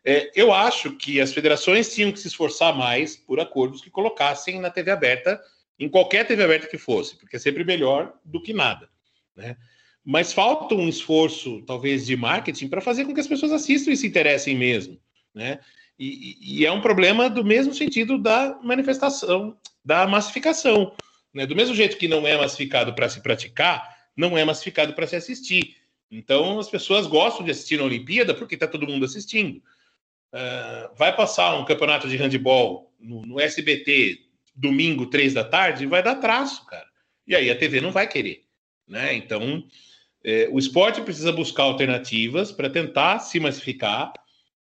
É, 0.05 0.32
eu 0.36 0.53
acho 0.53 0.95
que 0.95 1.20
as 1.20 1.34
federações 1.34 1.93
tinham 1.93 2.11
que 2.11 2.20
se 2.20 2.28
esforçar 2.28 2.76
mais 2.76 3.17
por 3.17 3.39
acordos 3.39 3.82
que 3.82 3.89
colocassem 3.89 4.59
na 4.59 4.70
TV 4.70 4.91
aberta, 4.91 5.41
em 5.80 5.89
qualquer 5.89 6.28
TV 6.28 6.43
aberta 6.43 6.67
que 6.67 6.78
fosse, 6.78 7.17
porque 7.17 7.36
é 7.36 7.39
sempre 7.39 7.63
melhor 7.63 8.13
do 8.24 8.41
que 8.41 8.53
nada, 8.53 8.89
né? 9.36 9.57
Mas 10.10 10.34
falta 10.34 10.74
um 10.74 10.89
esforço, 10.89 11.62
talvez, 11.68 12.07
de 12.07 12.18
marketing 12.18 12.68
para 12.68 12.82
fazer 12.82 13.05
com 13.05 13.14
que 13.14 13.20
as 13.20 13.28
pessoas 13.28 13.51
assistam 13.51 13.91
e 13.91 13.95
se 13.95 14.07
interessem 14.07 14.57
mesmo, 14.57 14.99
né? 15.36 15.60
E, 15.99 16.36
e 16.41 16.66
é 16.66 16.72
um 16.72 16.82
problema 16.82 17.30
do 17.30 17.45
mesmo 17.45 17.76
sentido 17.76 18.18
da 18.18 18.57
manifestação, 18.64 19.55
da 19.86 20.07
massificação, 20.07 20.95
né? 21.32 21.45
Do 21.45 21.55
mesmo 21.55 21.76
jeito 21.76 21.95
que 21.95 22.07
não 22.07 22.26
é 22.26 22.36
massificado 22.36 22.95
para 22.95 23.07
se 23.07 23.22
praticar, 23.22 23.88
não 24.18 24.36
é 24.36 24.43
massificado 24.43 24.93
para 24.93 25.05
se 25.05 25.16
assistir. 25.16 25.76
Então, 26.10 26.57
as 26.57 26.68
pessoas 26.68 27.05
gostam 27.05 27.45
de 27.45 27.51
assistir 27.51 27.78
na 27.78 27.84
Olimpíada 27.84 28.34
porque 28.34 28.55
está 28.55 28.66
todo 28.66 28.88
mundo 28.88 29.05
assistindo. 29.05 29.62
Uh, 30.34 30.89
vai 30.97 31.16
passar 31.16 31.55
um 31.55 31.66
campeonato 31.66 32.10
de 32.10 32.18
handebol 32.18 32.91
no, 32.99 33.22
no 33.28 33.39
SBT 33.39 34.22
domingo, 34.55 35.05
três 35.05 35.36
da 35.36 35.43
tarde, 35.43 35.86
vai 35.86 36.01
dar 36.01 36.16
traço, 36.16 36.66
cara. 36.66 36.88
E 37.28 37.36
aí 37.36 37.51
a 37.51 37.55
TV 37.55 37.80
não 37.80 37.91
vai 37.91 38.07
querer, 38.07 38.41
né? 38.88 39.14
Então, 39.14 39.64
É, 40.24 40.49
o 40.51 40.59
esporte 40.59 41.01
precisa 41.01 41.32
buscar 41.32 41.63
alternativas 41.63 42.51
para 42.51 42.70
tentar 42.70 43.20
se 43.20 43.39
massificar 43.39 44.11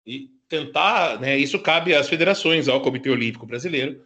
e 0.04 0.30
tentar, 0.48 1.20
né, 1.20 1.36
isso 1.38 1.58
cabe 1.58 1.94
às 1.94 2.08
federações, 2.08 2.68
ao 2.68 2.80
Comitê 2.80 3.10
Olímpico 3.10 3.46
Brasileiro, 3.46 4.04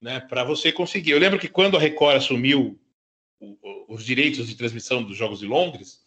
né, 0.00 0.20
para 0.20 0.44
você 0.44 0.72
conseguir. 0.72 1.12
Eu 1.12 1.18
lembro 1.18 1.38
que 1.38 1.48
quando 1.48 1.76
a 1.76 1.80
Record 1.80 2.16
assumiu 2.16 2.78
o- 3.40 3.56
o- 3.62 3.94
os 3.94 4.04
direitos 4.04 4.48
de 4.48 4.54
transmissão 4.54 5.02
dos 5.02 5.16
Jogos 5.16 5.40
de 5.40 5.46
Londres, 5.46 6.00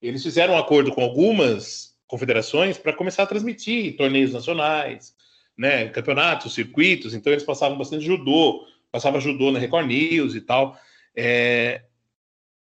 eles 0.00 0.22
fizeram 0.22 0.54
um 0.54 0.58
acordo 0.58 0.92
com 0.92 1.02
algumas 1.02 1.96
confederações 2.06 2.78
para 2.78 2.92
começar 2.92 3.24
a 3.24 3.26
transmitir 3.26 3.96
torneios 3.96 4.32
nacionais, 4.32 5.14
né, 5.56 5.88
campeonatos, 5.88 6.54
circuitos. 6.54 7.14
Então 7.14 7.32
eles 7.32 7.44
passavam 7.44 7.78
bastante 7.78 8.04
judô, 8.04 8.66
passava 8.92 9.20
judô 9.20 9.50
na 9.50 9.58
Record 9.58 9.86
News 9.86 10.34
e 10.34 10.40
tal. 10.40 10.78
É, 11.14 11.82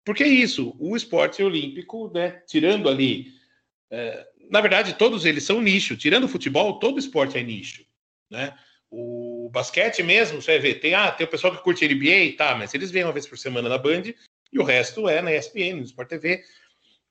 porque 0.05 0.25
é 0.25 0.29
isso, 0.29 0.75
o 0.79 0.97
esporte 0.97 1.43
olímpico, 1.43 2.11
né, 2.13 2.43
tirando 2.47 2.89
ali, 2.89 3.33
é, 3.91 4.27
na 4.51 4.61
verdade, 4.61 4.95
todos 4.95 5.25
eles 5.25 5.45
são 5.45 5.61
nicho. 5.61 5.97
Tirando 5.97 6.25
o 6.25 6.29
futebol, 6.29 6.79
todo 6.79 6.99
esporte 6.99 7.39
é 7.39 7.43
nicho, 7.43 7.85
né? 8.31 8.55
O 8.91 9.49
basquete 9.51 10.03
mesmo, 10.03 10.43
você 10.43 10.53
vai 10.53 10.61
ver, 10.61 10.75
tem, 10.75 10.95
ah, 10.95 11.11
tem 11.11 11.27
o 11.27 11.31
pessoal 11.31 11.55
que 11.55 11.63
curte 11.63 11.87
NBA, 11.87 12.37
tá, 12.37 12.55
mas 12.55 12.75
eles 12.75 12.91
vêm 12.91 13.05
uma 13.05 13.13
vez 13.13 13.27
por 13.27 13.39
semana 13.39 13.69
na 13.69 13.79
Band 13.79 14.03
e 14.53 14.59
o 14.59 14.63
resto 14.63 15.09
é 15.09 15.23
na 15.23 15.35
ESPN, 15.35 15.77
no 15.77 15.83
Sport 15.83 16.09
TV. 16.09 16.43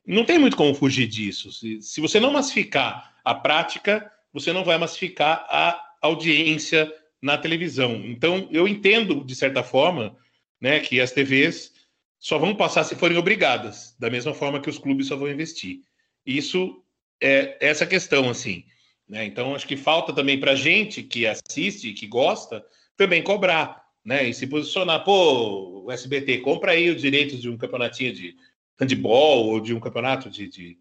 Não 0.05 0.23
tem 0.23 0.37
muito 0.37 0.55
como 0.55 0.75
fugir 0.75 1.07
disso. 1.07 1.51
Se, 1.51 1.81
se 1.81 1.99
você 2.01 2.19
não 2.19 2.31
massificar 2.31 3.15
a 3.23 3.33
prática, 3.33 4.11
você 4.31 4.53
não 4.53 4.63
vai 4.63 4.77
massificar 4.77 5.45
a 5.49 5.79
audiência 6.01 6.91
na 7.19 7.37
televisão. 7.37 7.95
Então, 8.05 8.47
eu 8.51 8.67
entendo, 8.67 9.23
de 9.23 9.35
certa 9.35 9.63
forma, 9.63 10.15
né, 10.59 10.79
que 10.79 10.99
as 11.01 11.11
TVs 11.11 11.73
só 12.21 12.37
vão 12.37 12.53
passar 12.53 12.83
se 12.83 12.95
forem 12.95 13.17
obrigadas, 13.17 13.95
da 13.97 14.07
mesma 14.07 14.31
forma 14.31 14.61
que 14.61 14.69
os 14.69 14.77
clubes 14.77 15.07
só 15.07 15.15
vão 15.15 15.27
investir. 15.27 15.81
Isso 16.23 16.85
é 17.19 17.57
essa 17.59 17.83
questão, 17.83 18.29
assim. 18.29 18.63
Né? 19.09 19.25
Então, 19.25 19.55
acho 19.55 19.67
que 19.67 19.75
falta 19.75 20.13
também 20.13 20.39
para 20.39 20.53
gente 20.53 21.01
que 21.01 21.25
assiste, 21.25 21.93
que 21.93 22.05
gosta, 22.05 22.63
também 22.95 23.23
cobrar, 23.23 23.83
né? 24.05 24.29
E 24.29 24.35
se 24.35 24.45
posicionar, 24.45 25.03
pô, 25.03 25.83
o 25.83 25.91
SBT, 25.91 26.37
compra 26.41 26.73
aí 26.73 26.91
os 26.91 27.01
direitos 27.01 27.41
de 27.41 27.49
um 27.49 27.57
campeonatinho 27.57 28.13
de 28.13 28.35
handball 28.79 29.47
ou 29.47 29.59
de 29.59 29.73
um 29.73 29.79
campeonato 29.79 30.29
de, 30.29 30.47
de 30.47 30.77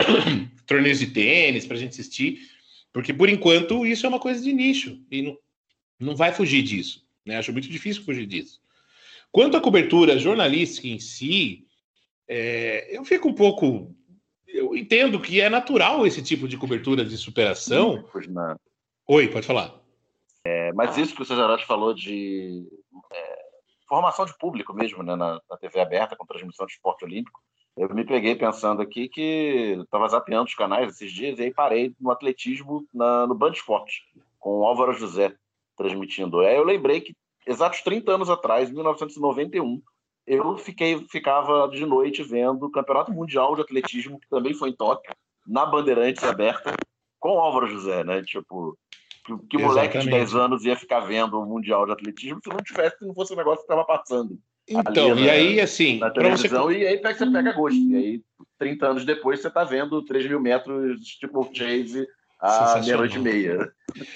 torneios 0.66 1.00
de 1.00 1.08
tênis 1.08 1.66
para 1.66 1.76
a 1.76 1.80
gente 1.80 1.90
assistir, 1.90 2.48
porque 2.94 3.12
por 3.12 3.28
enquanto 3.28 3.84
isso 3.84 4.06
é 4.06 4.08
uma 4.08 4.18
coisa 4.18 4.42
de 4.42 4.54
nicho 4.54 4.98
e 5.10 5.20
não, 5.20 5.38
não 6.00 6.16
vai 6.16 6.32
fugir 6.32 6.62
disso. 6.62 7.06
Né? 7.26 7.36
Acho 7.36 7.52
muito 7.52 7.68
difícil 7.68 8.04
fugir 8.04 8.24
disso. 8.24 8.62
Quanto 9.32 9.56
à 9.56 9.60
cobertura 9.60 10.18
jornalística 10.18 10.86
em 10.86 10.98
si, 10.98 11.66
é, 12.28 12.96
eu 12.96 13.04
fico 13.04 13.28
um 13.28 13.34
pouco. 13.34 13.96
Eu 14.46 14.76
entendo 14.76 15.18
que 15.18 15.40
é 15.40 15.48
natural 15.48 16.06
esse 16.06 16.22
tipo 16.22 16.46
de 16.46 16.58
cobertura 16.58 17.02
de 17.02 17.16
superação. 17.16 18.04
Não. 18.28 18.56
Oi, 19.08 19.28
pode 19.28 19.46
falar. 19.46 19.74
É, 20.44 20.72
mas 20.74 20.98
isso 20.98 21.14
que 21.14 21.22
o 21.22 21.24
Cesarotti 21.24 21.64
falou 21.64 21.94
de 21.94 22.68
é, 23.10 23.38
formação 23.88 24.26
de 24.26 24.36
público 24.36 24.74
mesmo, 24.74 25.02
né, 25.02 25.16
na, 25.16 25.40
na 25.48 25.56
TV 25.56 25.80
aberta, 25.80 26.14
com 26.14 26.26
transmissão 26.26 26.66
de 26.66 26.72
esporte 26.72 27.04
olímpico, 27.04 27.40
eu 27.76 27.88
me 27.94 28.04
peguei 28.04 28.34
pensando 28.34 28.82
aqui 28.82 29.08
que 29.08 29.78
estava 29.82 30.08
zapeando 30.08 30.44
os 30.44 30.54
canais 30.54 30.90
esses 30.90 31.10
dias 31.10 31.38
e 31.38 31.44
aí 31.44 31.54
parei 31.54 31.94
no 31.98 32.10
atletismo 32.10 32.86
na, 32.92 33.26
no 33.26 33.34
Band 33.34 33.52
Esporte, 33.52 34.02
com 34.38 34.58
o 34.58 34.64
Álvaro 34.64 34.92
José 34.92 35.34
transmitindo. 35.76 36.40
Aí 36.40 36.56
eu 36.56 36.64
lembrei 36.64 37.00
que 37.00 37.16
exatos 37.46 37.80
30 37.82 38.12
anos 38.12 38.30
atrás, 38.30 38.70
em 38.70 38.74
1991, 38.74 39.80
eu 40.26 40.56
fiquei, 40.56 41.04
ficava 41.10 41.68
de 41.68 41.84
noite 41.84 42.22
vendo 42.22 42.66
o 42.66 42.70
Campeonato 42.70 43.12
Mundial 43.12 43.54
de 43.56 43.62
Atletismo, 43.62 44.20
que 44.20 44.28
também 44.28 44.54
foi 44.54 44.70
em 44.70 44.76
Tóquio, 44.76 45.12
na 45.46 45.66
Bandeirantes 45.66 46.22
aberta, 46.22 46.74
com 47.18 47.36
o 47.36 47.40
Álvaro 47.40 47.66
José, 47.68 48.04
né? 48.04 48.22
Tipo, 48.22 48.76
que, 49.24 49.36
que 49.50 49.58
moleque 49.58 49.98
de 49.98 50.04
Exatamente. 50.08 50.10
10 50.10 50.34
anos 50.34 50.64
ia 50.64 50.76
ficar 50.76 51.00
vendo 51.00 51.40
o 51.40 51.46
Mundial 51.46 51.84
de 51.86 51.92
Atletismo 51.92 52.40
se 52.42 52.48
não 52.50 52.58
tivesse, 52.58 52.98
se 52.98 53.04
não 53.06 53.14
fosse 53.14 53.32
o 53.32 53.36
negócio 53.36 53.58
que 53.66 53.72
estava 53.72 53.84
passando 53.84 54.38
Então, 54.68 55.10
Ali 55.12 55.22
e 55.22 55.26
na- 55.26 55.32
aí, 55.32 55.60
assim, 55.60 55.98
na 55.98 56.10
para 56.10 56.22
você. 56.30 56.48
televisão, 56.48 56.70
e 56.72 56.86
aí 56.86 56.98
pega- 56.98 57.18
você 57.18 57.30
pega 57.30 57.52
gosto. 57.52 57.76
E 57.78 57.96
aí, 57.96 58.22
30 58.58 58.86
anos 58.86 59.04
depois, 59.04 59.40
você 59.40 59.50
tá 59.50 59.64
vendo 59.64 60.00
3 60.04 60.26
mil 60.28 60.40
metros 60.40 61.00
tipo 61.18 61.42
chase 61.52 62.06
Sensacional. 62.40 62.82
meia-noite 62.84 63.16
e 63.18 63.20
meia. 63.20 63.72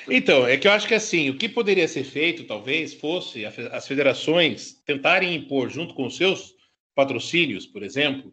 Então, 0.09 0.47
é 0.47 0.57
que 0.57 0.67
eu 0.67 0.73
acho 0.73 0.87
que 0.87 0.95
assim, 0.95 1.31
o 1.31 1.37
que 1.37 1.49
poderia 1.49 1.87
ser 1.89 2.05
feito, 2.05 2.45
talvez, 2.45 2.95
fosse 2.95 3.45
as 3.45 3.87
federações 3.87 4.81
tentarem 4.85 5.35
impor, 5.35 5.69
junto 5.69 5.95
com 5.95 6.07
os 6.07 6.17
seus 6.17 6.55
patrocínios, 6.95 7.67
por 7.67 7.83
exemplo, 7.83 8.33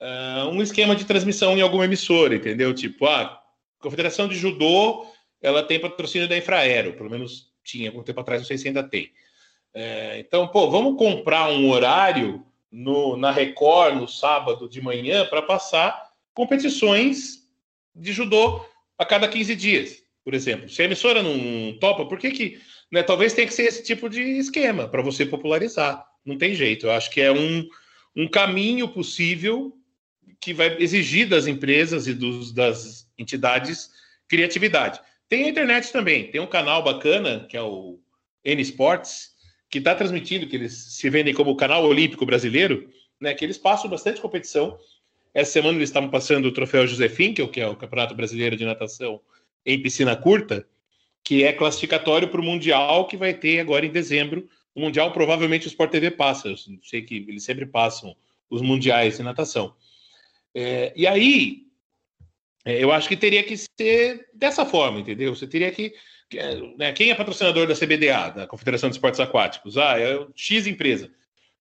ah, 0.00 0.48
um 0.52 0.62
esquema 0.62 0.94
de 0.94 1.04
transmissão 1.04 1.56
em 1.56 1.62
alguma 1.62 1.84
emissora, 1.84 2.34
entendeu? 2.34 2.74
Tipo, 2.74 3.06
a 3.06 3.40
Confederação 3.78 4.28
de 4.28 4.36
Judô, 4.36 5.06
ela 5.40 5.62
tem 5.62 5.80
patrocínio 5.80 6.28
da 6.28 6.36
Infraero, 6.36 6.94
pelo 6.94 7.10
menos 7.10 7.52
tinha 7.64 7.88
algum 7.88 8.02
tempo 8.02 8.20
atrás, 8.20 8.40
não 8.40 8.46
sei 8.46 8.58
se 8.58 8.68
ainda 8.68 8.82
tem. 8.82 9.12
É, 9.74 10.18
então, 10.18 10.48
pô, 10.48 10.70
vamos 10.70 10.98
comprar 10.98 11.50
um 11.50 11.70
horário 11.70 12.44
no, 12.70 13.16
na 13.16 13.30
Record 13.30 13.96
no 13.96 14.08
sábado 14.08 14.68
de 14.68 14.80
manhã 14.80 15.26
para 15.26 15.42
passar 15.42 16.10
competições 16.34 17.46
de 17.94 18.12
judô 18.12 18.64
a 18.98 19.04
cada 19.04 19.28
15 19.28 19.56
dias, 19.56 20.02
por 20.26 20.34
exemplo. 20.34 20.68
Se 20.68 20.82
a 20.82 20.86
emissora 20.86 21.22
não 21.22 21.78
topa, 21.78 22.04
por 22.04 22.18
que 22.18 22.32
que... 22.32 22.60
Né, 22.90 23.00
talvez 23.04 23.32
tenha 23.32 23.46
que 23.46 23.54
ser 23.54 23.62
esse 23.62 23.84
tipo 23.84 24.08
de 24.08 24.20
esquema 24.20 24.88
para 24.88 25.00
você 25.00 25.24
popularizar. 25.24 26.04
Não 26.24 26.36
tem 26.36 26.52
jeito. 26.52 26.86
Eu 26.86 26.90
acho 26.90 27.12
que 27.12 27.20
é 27.20 27.30
um, 27.30 27.64
um 28.16 28.26
caminho 28.26 28.88
possível 28.88 29.72
que 30.40 30.52
vai 30.52 30.76
exigir 30.82 31.28
das 31.28 31.46
empresas 31.46 32.08
e 32.08 32.12
dos, 32.12 32.52
das 32.52 33.08
entidades 33.16 33.92
criatividade. 34.26 35.00
Tem 35.28 35.44
a 35.44 35.48
internet 35.48 35.92
também. 35.92 36.28
Tem 36.28 36.40
um 36.40 36.46
canal 36.48 36.82
bacana, 36.82 37.46
que 37.48 37.56
é 37.56 37.62
o 37.62 38.00
N 38.44 38.60
Sports, 38.62 39.30
que 39.70 39.78
está 39.78 39.94
transmitindo, 39.94 40.48
que 40.48 40.56
eles 40.56 40.72
se 40.72 41.08
vendem 41.08 41.34
como 41.34 41.52
o 41.52 41.56
canal 41.56 41.84
olímpico 41.84 42.26
brasileiro, 42.26 42.90
né, 43.20 43.32
que 43.32 43.44
eles 43.44 43.58
passam 43.58 43.88
bastante 43.88 44.20
competição. 44.20 44.76
Essa 45.32 45.52
semana 45.52 45.78
eles 45.78 45.88
estavam 45.88 46.10
passando 46.10 46.46
o 46.46 46.52
troféu 46.52 46.84
José 46.84 47.08
Finkel, 47.08 47.46
que 47.46 47.60
é 47.60 47.68
o 47.68 47.76
Campeonato 47.76 48.16
Brasileiro 48.16 48.56
de 48.56 48.64
Natação 48.64 49.20
em 49.66 49.82
piscina 49.82 50.14
curta, 50.14 50.66
que 51.24 51.42
é 51.42 51.52
classificatório 51.52 52.28
para 52.28 52.40
o 52.40 52.44
Mundial 52.44 53.06
que 53.06 53.16
vai 53.16 53.34
ter 53.34 53.58
agora 53.58 53.84
em 53.84 53.90
dezembro. 53.90 54.48
O 54.72 54.80
Mundial 54.80 55.12
provavelmente 55.12 55.66
o 55.66 55.68
Sport 55.68 55.90
TV 55.90 56.12
passa, 56.12 56.48
eu 56.48 56.56
sei 56.84 57.02
que 57.02 57.16
eles 57.28 57.42
sempre 57.42 57.66
passam 57.66 58.16
os 58.48 58.62
mundiais 58.62 59.16
de 59.16 59.24
natação. 59.24 59.74
É, 60.54 60.92
e 60.94 61.06
aí, 61.06 61.66
é, 62.64 62.82
eu 62.82 62.92
acho 62.92 63.08
que 63.08 63.16
teria 63.16 63.42
que 63.42 63.56
ser 63.56 64.28
dessa 64.32 64.64
forma, 64.64 65.00
entendeu? 65.00 65.34
Você 65.34 65.46
teria 65.46 65.70
que. 65.70 65.94
né, 66.76 66.92
quem 66.92 67.10
é 67.10 67.14
patrocinador 67.14 67.66
da 67.66 67.74
CBDA, 67.74 68.30
da 68.30 68.46
Confederação 68.46 68.88
de 68.88 68.96
Esportes 68.96 69.20
Aquáticos? 69.20 69.76
Ah, 69.76 69.98
é 69.98 70.26
X 70.34 70.66
empresa. 70.66 71.10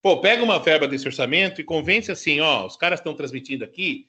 Pô, 0.01 0.22
pega 0.22 0.43
uma 0.43 0.60
verba 0.60 0.88
desse 0.88 1.08
orçamento 1.08 1.60
e 1.60 1.64
convence 1.64 2.12
assim: 2.12 2.39
ó, 2.39 2.66
os 2.66 2.78
caras 2.78 2.99
estão 2.99 3.16
transmitindo 3.16 3.64
aqui, 3.64 4.08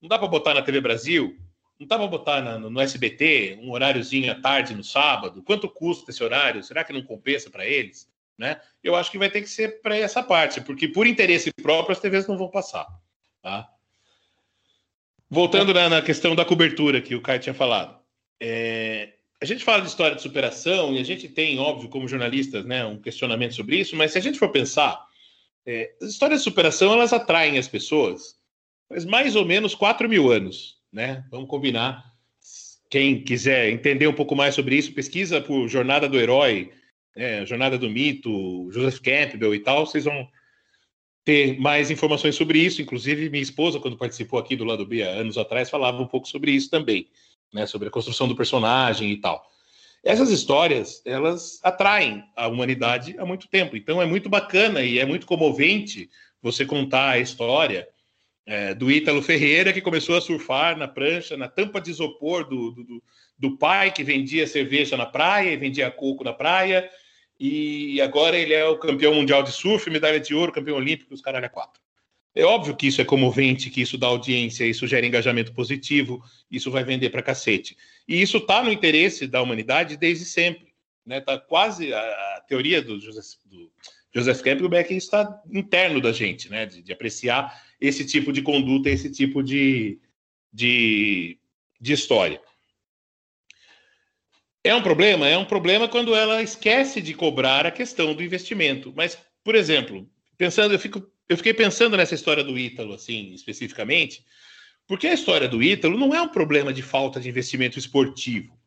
não 0.00 0.08
dá 0.08 0.18
para 0.18 0.28
botar 0.28 0.54
na 0.54 0.62
TV 0.62 0.80
Brasil, 0.80 1.38
não 1.78 1.86
dá 1.86 1.98
para 1.98 2.06
botar 2.06 2.40
no, 2.40 2.70
no 2.70 2.80
SBT 2.80 3.58
um 3.62 3.70
horáriozinho 3.70 4.30
à 4.30 4.34
tarde 4.34 4.74
no 4.74 4.84
sábado? 4.84 5.42
Quanto 5.42 5.68
custa 5.68 6.10
esse 6.10 6.22
horário? 6.22 6.62
Será 6.62 6.84
que 6.84 6.92
não 6.92 7.02
compensa 7.02 7.50
para 7.50 7.66
eles? 7.66 8.08
Né? 8.36 8.60
Eu 8.82 8.96
acho 8.96 9.10
que 9.10 9.18
vai 9.18 9.30
ter 9.30 9.42
que 9.42 9.48
ser 9.48 9.80
para 9.80 9.96
essa 9.96 10.22
parte, 10.22 10.60
porque 10.60 10.88
por 10.88 11.06
interesse 11.06 11.52
próprio 11.52 11.92
as 11.92 12.00
TVs 12.00 12.26
não 12.26 12.36
vão 12.36 12.48
passar. 12.48 12.86
Tá? 13.42 13.68
Voltando 15.28 15.72
na, 15.72 15.88
na 15.88 16.02
questão 16.02 16.34
da 16.34 16.44
cobertura 16.44 17.00
que 17.00 17.14
o 17.14 17.20
Caio 17.20 17.40
tinha 17.40 17.54
falado. 17.54 17.98
É, 18.40 19.14
a 19.40 19.44
gente 19.44 19.64
fala 19.64 19.82
de 19.82 19.88
história 19.88 20.16
de 20.16 20.22
superação 20.22 20.94
e 20.94 20.98
a 20.98 21.04
gente 21.04 21.28
tem, 21.28 21.58
óbvio, 21.58 21.88
como 21.88 22.08
jornalistas, 22.08 22.64
né, 22.64 22.84
um 22.84 23.00
questionamento 23.00 23.54
sobre 23.54 23.76
isso, 23.76 23.96
mas 23.96 24.12
se 24.12 24.18
a 24.18 24.20
gente 24.20 24.38
for 24.38 24.50
pensar, 24.50 25.04
é, 25.66 25.94
as 26.00 26.10
histórias 26.10 26.40
de 26.40 26.44
superação 26.44 26.92
elas 26.92 27.12
atraem 27.12 27.58
as 27.58 27.68
pessoas 27.68 28.36
faz 28.88 29.04
mais 29.04 29.34
ou 29.34 29.44
menos 29.44 29.74
4 29.74 30.08
mil 30.08 30.30
anos, 30.30 30.78
né? 30.94 31.24
Vamos 31.30 31.48
combinar. 31.48 32.14
Quem 32.88 33.22
quiser 33.22 33.70
entender 33.70 34.06
um 34.06 34.14
pouco 34.14 34.36
mais 34.36 34.54
sobre 34.54 34.76
isso, 34.76 34.92
pesquisa 34.92 35.40
por 35.40 35.68
Jornada 35.68 36.08
do 36.08 36.18
Herói, 36.18 36.70
né, 37.16 37.44
Jornada 37.44 37.76
do 37.76 37.90
Mito, 37.90 38.70
Joseph 38.70 39.00
Campbell 39.00 39.54
e 39.54 39.58
tal, 39.58 39.84
vocês 39.84 40.04
vão 40.04 40.28
ter 41.24 41.58
mais 41.58 41.90
informações 41.90 42.36
sobre 42.36 42.60
isso. 42.60 42.80
Inclusive, 42.80 43.28
minha 43.28 43.42
esposa, 43.42 43.80
quando 43.80 43.98
participou 43.98 44.38
aqui 44.38 44.54
do 44.54 44.64
lado 44.64 44.86
B 44.86 45.02
há 45.02 45.08
anos 45.08 45.36
atrás, 45.36 45.68
falava 45.68 46.00
um 46.00 46.06
pouco 46.06 46.28
sobre 46.28 46.52
isso 46.52 46.70
também, 46.70 47.08
né? 47.52 47.66
Sobre 47.66 47.88
a 47.88 47.90
construção 47.90 48.28
do 48.28 48.36
personagem 48.36 49.10
e 49.10 49.16
tal. 49.16 49.44
Essas 50.04 50.30
histórias, 50.30 51.02
elas 51.04 51.58
atraem 51.64 52.22
a 52.36 52.46
humanidade 52.46 53.16
há 53.18 53.24
muito 53.24 53.48
tempo. 53.48 53.76
Então, 53.76 54.00
é 54.00 54.06
muito 54.06 54.28
bacana 54.28 54.82
e 54.82 54.98
é 54.98 55.06
muito 55.06 55.26
comovente 55.26 56.10
você 56.42 56.64
contar 56.64 57.10
a 57.10 57.18
história 57.18 57.88
é, 58.46 58.74
do 58.74 58.90
Ítalo 58.90 59.22
Ferreira, 59.22 59.72
que 59.72 59.80
começou 59.80 60.16
a 60.16 60.20
surfar 60.20 60.76
na 60.76 60.86
prancha, 60.86 61.36
na 61.36 61.48
tampa 61.48 61.80
de 61.80 61.90
isopor 61.90 62.48
do, 62.48 62.70
do, 62.72 63.02
do- 63.38 63.58
pai, 63.58 63.92
que 63.92 64.04
vendia 64.04 64.46
cerveja 64.46 64.96
na 64.96 65.06
praia 65.06 65.50
e 65.52 65.56
vendia 65.56 65.90
coco 65.90 66.24
na 66.24 66.32
praia, 66.32 66.88
e 67.38 68.00
agora 68.00 68.36
ele 68.36 68.54
é 68.54 68.64
o 68.64 68.78
campeão 68.78 69.14
mundial 69.14 69.42
de 69.42 69.50
surf, 69.50 69.88
medalha 69.90 70.20
de 70.20 70.34
ouro, 70.34 70.52
campeão 70.52 70.76
olímpico, 70.76 71.12
os 71.12 71.20
caralho 71.20 71.46
a 71.46 71.48
quatro. 71.48 71.82
É 72.34 72.44
óbvio 72.44 72.76
que 72.76 72.88
isso 72.88 73.00
é 73.00 73.04
comovente, 73.04 73.70
que 73.70 73.80
isso 73.80 73.96
dá 73.96 74.08
audiência, 74.08 74.64
isso 74.64 74.86
gera 74.86 75.06
engajamento 75.06 75.52
positivo, 75.52 76.22
isso 76.50 76.70
vai 76.70 76.82
vender 76.82 77.10
para 77.10 77.22
cacete. 77.22 77.76
E 78.08 78.20
isso 78.20 78.38
está 78.38 78.62
no 78.62 78.72
interesse 78.72 79.26
da 79.26 79.40
humanidade 79.40 79.96
desde 79.96 80.24
sempre. 80.24 80.74
Né? 81.06 81.20
Tá 81.20 81.38
quase 81.38 81.92
a, 81.92 82.00
a 82.00 82.44
teoria 82.48 82.82
do 82.82 82.98
Joseph, 82.98 83.38
do 83.44 83.70
Joseph 84.12 84.40
Campbell 84.42 84.72
é 84.74 84.82
que 84.82 84.94
isso 84.94 85.06
está 85.06 85.42
interno 85.52 86.00
da 86.00 86.12
gente, 86.12 86.48
né? 86.48 86.66
De, 86.66 86.82
de, 86.82 86.92
apreciar 86.92 87.52
esse 87.80 88.04
tipo 88.04 88.32
de 88.32 88.42
conduta, 88.42 88.90
esse 88.90 89.10
tipo 89.10 89.42
de, 89.42 89.98
de, 90.52 91.38
de 91.80 91.92
história. 91.92 92.40
É 94.62 94.74
um 94.74 94.82
problema? 94.82 95.28
É 95.28 95.36
um 95.36 95.44
problema 95.44 95.86
quando 95.86 96.14
ela 96.14 96.42
esquece 96.42 97.02
de 97.02 97.12
cobrar 97.12 97.66
a 97.66 97.70
questão 97.70 98.14
do 98.14 98.22
investimento. 98.22 98.92
Mas, 98.96 99.18
por 99.44 99.54
exemplo, 99.54 100.08
pensando, 100.38 100.72
eu, 100.72 100.78
fico, 100.78 101.06
eu 101.28 101.36
fiquei 101.36 101.52
pensando 101.52 101.96
nessa 101.96 102.14
história 102.14 102.42
do 102.42 102.58
Ítalo, 102.58 102.94
assim, 102.94 103.32
especificamente, 103.34 104.24
porque 104.86 105.06
a 105.06 105.12
história 105.12 105.48
do 105.48 105.62
Ítalo 105.62 105.98
não 105.98 106.14
é 106.14 106.22
um 106.22 106.28
problema 106.28 106.72
de 106.72 106.82
falta 106.82 107.20
de 107.20 107.28
investimento 107.28 107.78
esportivo. 107.78 108.58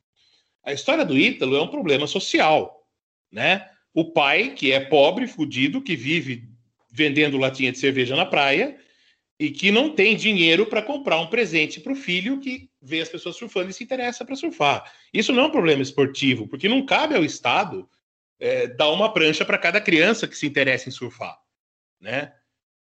A 0.63 0.71
história 0.73 1.03
do 1.03 1.17
Ítalo 1.17 1.55
é 1.55 1.61
um 1.61 1.67
problema 1.67 2.05
social, 2.05 2.87
né? 3.31 3.67
O 3.93 4.11
pai, 4.11 4.53
que 4.53 4.71
é 4.71 4.79
pobre, 4.79 5.25
fudido, 5.25 5.81
que 5.81 5.95
vive 5.95 6.47
vendendo 6.91 7.37
latinha 7.37 7.71
de 7.71 7.79
cerveja 7.79 8.15
na 8.15 8.25
praia, 8.25 8.77
e 9.39 9.51
que 9.51 9.71
não 9.71 9.93
tem 9.93 10.15
dinheiro 10.15 10.65
para 10.65 10.81
comprar 10.81 11.19
um 11.19 11.27
presente 11.27 11.79
para 11.79 11.93
o 11.93 11.95
filho 11.95 12.39
que 12.39 12.69
vê 12.81 13.01
as 13.01 13.09
pessoas 13.09 13.35
surfando 13.35 13.69
e 13.69 13.73
se 13.73 13.83
interessa 13.83 14.25
para 14.25 14.35
surfar. 14.35 14.91
Isso 15.13 15.31
não 15.31 15.43
é 15.43 15.45
um 15.47 15.51
problema 15.51 15.81
esportivo, 15.81 16.47
porque 16.47 16.67
não 16.67 16.85
cabe 16.85 17.15
ao 17.15 17.23
Estado 17.23 17.87
é, 18.39 18.67
dar 18.67 18.89
uma 18.89 19.13
prancha 19.13 19.45
para 19.45 19.57
cada 19.57 19.79
criança 19.79 20.27
que 20.27 20.37
se 20.37 20.47
interessa 20.47 20.89
em 20.89 20.91
surfar, 20.91 21.37
né? 21.99 22.33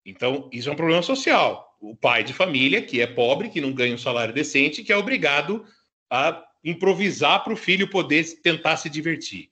Então, 0.04 0.48
isso 0.52 0.68
é 0.68 0.72
um 0.72 0.76
problema 0.76 1.02
social. 1.02 1.76
O 1.80 1.96
pai 1.96 2.22
de 2.22 2.32
família, 2.32 2.80
que 2.80 3.00
é 3.00 3.08
pobre, 3.08 3.48
que 3.48 3.60
não 3.60 3.72
ganha 3.72 3.94
um 3.94 3.98
salário 3.98 4.32
decente, 4.32 4.84
que 4.84 4.92
é 4.92 4.96
obrigado 4.96 5.66
a 6.08 6.44
improvisar 6.62 7.42
para 7.42 7.52
o 7.52 7.56
filho 7.56 7.90
poder 7.90 8.24
tentar 8.40 8.76
se 8.76 8.88
divertir. 8.88 9.50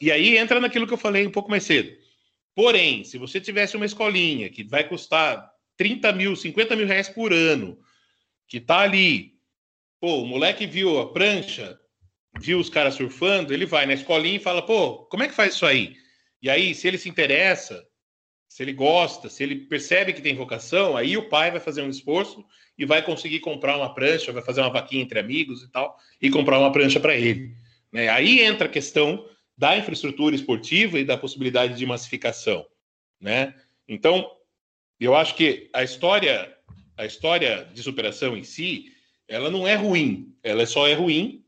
E 0.00 0.10
aí 0.10 0.36
entra 0.36 0.58
naquilo 0.58 0.88
que 0.88 0.92
eu 0.92 0.98
falei 0.98 1.24
um 1.24 1.30
pouco 1.30 1.48
mais 1.48 1.62
cedo. 1.62 1.96
Porém, 2.52 3.04
se 3.04 3.16
você 3.16 3.40
tivesse 3.40 3.76
uma 3.76 3.86
escolinha 3.86 4.50
que 4.50 4.64
vai 4.64 4.86
custar 4.86 5.50
30 5.80 6.12
mil, 6.12 6.36
50 6.36 6.76
mil 6.76 6.86
reais 6.86 7.08
por 7.08 7.32
ano, 7.32 7.78
que 8.46 8.60
tá 8.60 8.80
ali, 8.80 9.32
pô, 9.98 10.20
o 10.20 10.26
moleque 10.26 10.66
viu 10.66 11.00
a 11.00 11.10
prancha, 11.10 11.80
viu 12.38 12.58
os 12.58 12.68
caras 12.68 12.96
surfando, 12.96 13.54
ele 13.54 13.64
vai 13.64 13.86
na 13.86 13.94
escolinha 13.94 14.36
e 14.36 14.42
fala, 14.42 14.60
pô, 14.60 15.06
como 15.06 15.22
é 15.22 15.28
que 15.28 15.34
faz 15.34 15.54
isso 15.54 15.64
aí? 15.64 15.96
E 16.42 16.50
aí, 16.50 16.74
se 16.74 16.86
ele 16.86 16.98
se 16.98 17.08
interessa, 17.08 17.82
se 18.46 18.62
ele 18.62 18.74
gosta, 18.74 19.30
se 19.30 19.42
ele 19.42 19.56
percebe 19.56 20.12
que 20.12 20.20
tem 20.20 20.34
vocação, 20.34 20.98
aí 20.98 21.16
o 21.16 21.30
pai 21.30 21.50
vai 21.50 21.60
fazer 21.60 21.80
um 21.80 21.88
esforço 21.88 22.44
e 22.76 22.84
vai 22.84 23.02
conseguir 23.02 23.40
comprar 23.40 23.78
uma 23.78 23.94
prancha, 23.94 24.32
vai 24.32 24.42
fazer 24.42 24.60
uma 24.60 24.68
vaquinha 24.68 25.02
entre 25.02 25.18
amigos 25.18 25.62
e 25.62 25.72
tal, 25.72 25.96
e 26.20 26.28
comprar 26.28 26.58
uma 26.58 26.72
prancha 26.72 27.00
para 27.00 27.16
ele. 27.16 27.54
Né? 27.90 28.10
Aí 28.10 28.40
entra 28.40 28.66
a 28.66 28.70
questão 28.70 29.26
da 29.56 29.78
infraestrutura 29.78 30.36
esportiva 30.36 30.98
e 30.98 31.06
da 31.06 31.16
possibilidade 31.16 31.74
de 31.78 31.86
massificação. 31.86 32.66
Né? 33.18 33.54
Então, 33.88 34.30
eu 35.04 35.14
acho 35.14 35.34
que 35.34 35.70
a 35.72 35.82
história, 35.82 36.54
a 36.96 37.06
história 37.06 37.68
de 37.72 37.82
superação 37.82 38.36
em 38.36 38.44
si, 38.44 38.92
ela 39.26 39.50
não 39.50 39.66
é 39.66 39.74
ruim. 39.74 40.34
Ela 40.42 40.66
só 40.66 40.86
é 40.86 40.94
ruim 40.94 41.44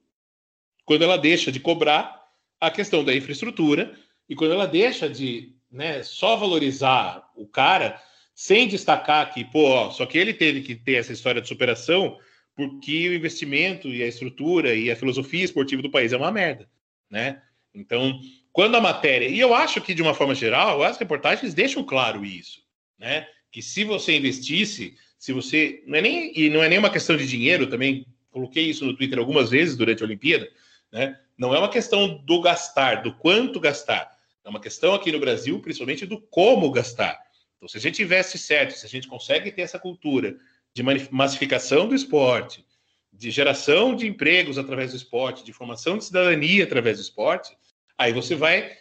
quando 0.84 1.02
ela 1.02 1.16
deixa 1.16 1.52
de 1.52 1.60
cobrar 1.60 2.22
a 2.60 2.70
questão 2.70 3.04
da 3.04 3.14
infraestrutura 3.14 3.96
e 4.28 4.34
quando 4.34 4.52
ela 4.52 4.66
deixa 4.66 5.08
de 5.08 5.54
né, 5.70 6.02
só 6.02 6.36
valorizar 6.36 7.30
o 7.34 7.46
cara 7.46 8.00
sem 8.34 8.68
destacar 8.68 9.32
que, 9.32 9.44
pô, 9.44 9.68
ó, 9.68 9.90
só 9.90 10.06
que 10.06 10.16
ele 10.16 10.32
teve 10.32 10.62
que 10.62 10.74
ter 10.74 10.94
essa 10.94 11.12
história 11.12 11.40
de 11.40 11.48
superação 11.48 12.18
porque 12.54 13.08
o 13.08 13.14
investimento 13.14 13.88
e 13.88 14.02
a 14.02 14.06
estrutura 14.06 14.74
e 14.74 14.90
a 14.90 14.96
filosofia 14.96 15.44
esportiva 15.44 15.82
do 15.82 15.90
país 15.90 16.12
é 16.12 16.16
uma 16.16 16.30
merda, 16.30 16.68
né? 17.10 17.42
Então, 17.74 18.20
quando 18.52 18.76
a 18.76 18.80
matéria, 18.80 19.26
e 19.26 19.40
eu 19.40 19.54
acho 19.54 19.80
que 19.80 19.94
de 19.94 20.02
uma 20.02 20.14
forma 20.14 20.34
geral, 20.34 20.82
as 20.82 20.98
reportagens 20.98 21.54
deixam 21.54 21.82
claro 21.82 22.24
isso, 22.24 22.60
né? 22.98 23.26
Que 23.52 23.60
se 23.62 23.84
você 23.84 24.16
investisse, 24.16 24.96
se 25.18 25.32
você. 25.32 25.84
Não 25.86 25.98
é 25.98 26.00
nem, 26.00 26.32
e 26.34 26.48
não 26.48 26.62
é 26.62 26.68
nem 26.68 26.78
uma 26.78 26.90
questão 26.90 27.16
de 27.16 27.28
dinheiro 27.28 27.68
também, 27.68 28.06
coloquei 28.30 28.64
isso 28.64 28.84
no 28.86 28.96
Twitter 28.96 29.18
algumas 29.18 29.50
vezes 29.50 29.76
durante 29.76 30.02
a 30.02 30.06
Olimpíada, 30.06 30.50
né? 30.90 31.20
Não 31.36 31.54
é 31.54 31.58
uma 31.58 31.68
questão 31.68 32.16
do 32.24 32.40
gastar, 32.40 33.02
do 33.02 33.14
quanto 33.14 33.60
gastar. 33.60 34.10
É 34.44 34.48
uma 34.48 34.60
questão 34.60 34.94
aqui 34.94 35.12
no 35.12 35.20
Brasil, 35.20 35.60
principalmente, 35.60 36.06
do 36.06 36.20
como 36.20 36.70
gastar. 36.70 37.20
Então, 37.56 37.68
se 37.68 37.76
a 37.76 37.80
gente 37.80 38.02
investe 38.02 38.38
certo, 38.38 38.72
se 38.72 38.86
a 38.86 38.88
gente 38.88 39.06
consegue 39.06 39.52
ter 39.52 39.62
essa 39.62 39.78
cultura 39.78 40.36
de 40.74 40.82
massificação 41.10 41.86
do 41.86 41.94
esporte, 41.94 42.64
de 43.12 43.30
geração 43.30 43.94
de 43.94 44.06
empregos 44.06 44.56
através 44.58 44.90
do 44.92 44.96
esporte, 44.96 45.44
de 45.44 45.52
formação 45.52 45.98
de 45.98 46.04
cidadania 46.04 46.64
através 46.64 46.96
do 46.98 47.02
esporte, 47.02 47.56
aí 47.98 48.12
você 48.12 48.34
vai 48.34 48.72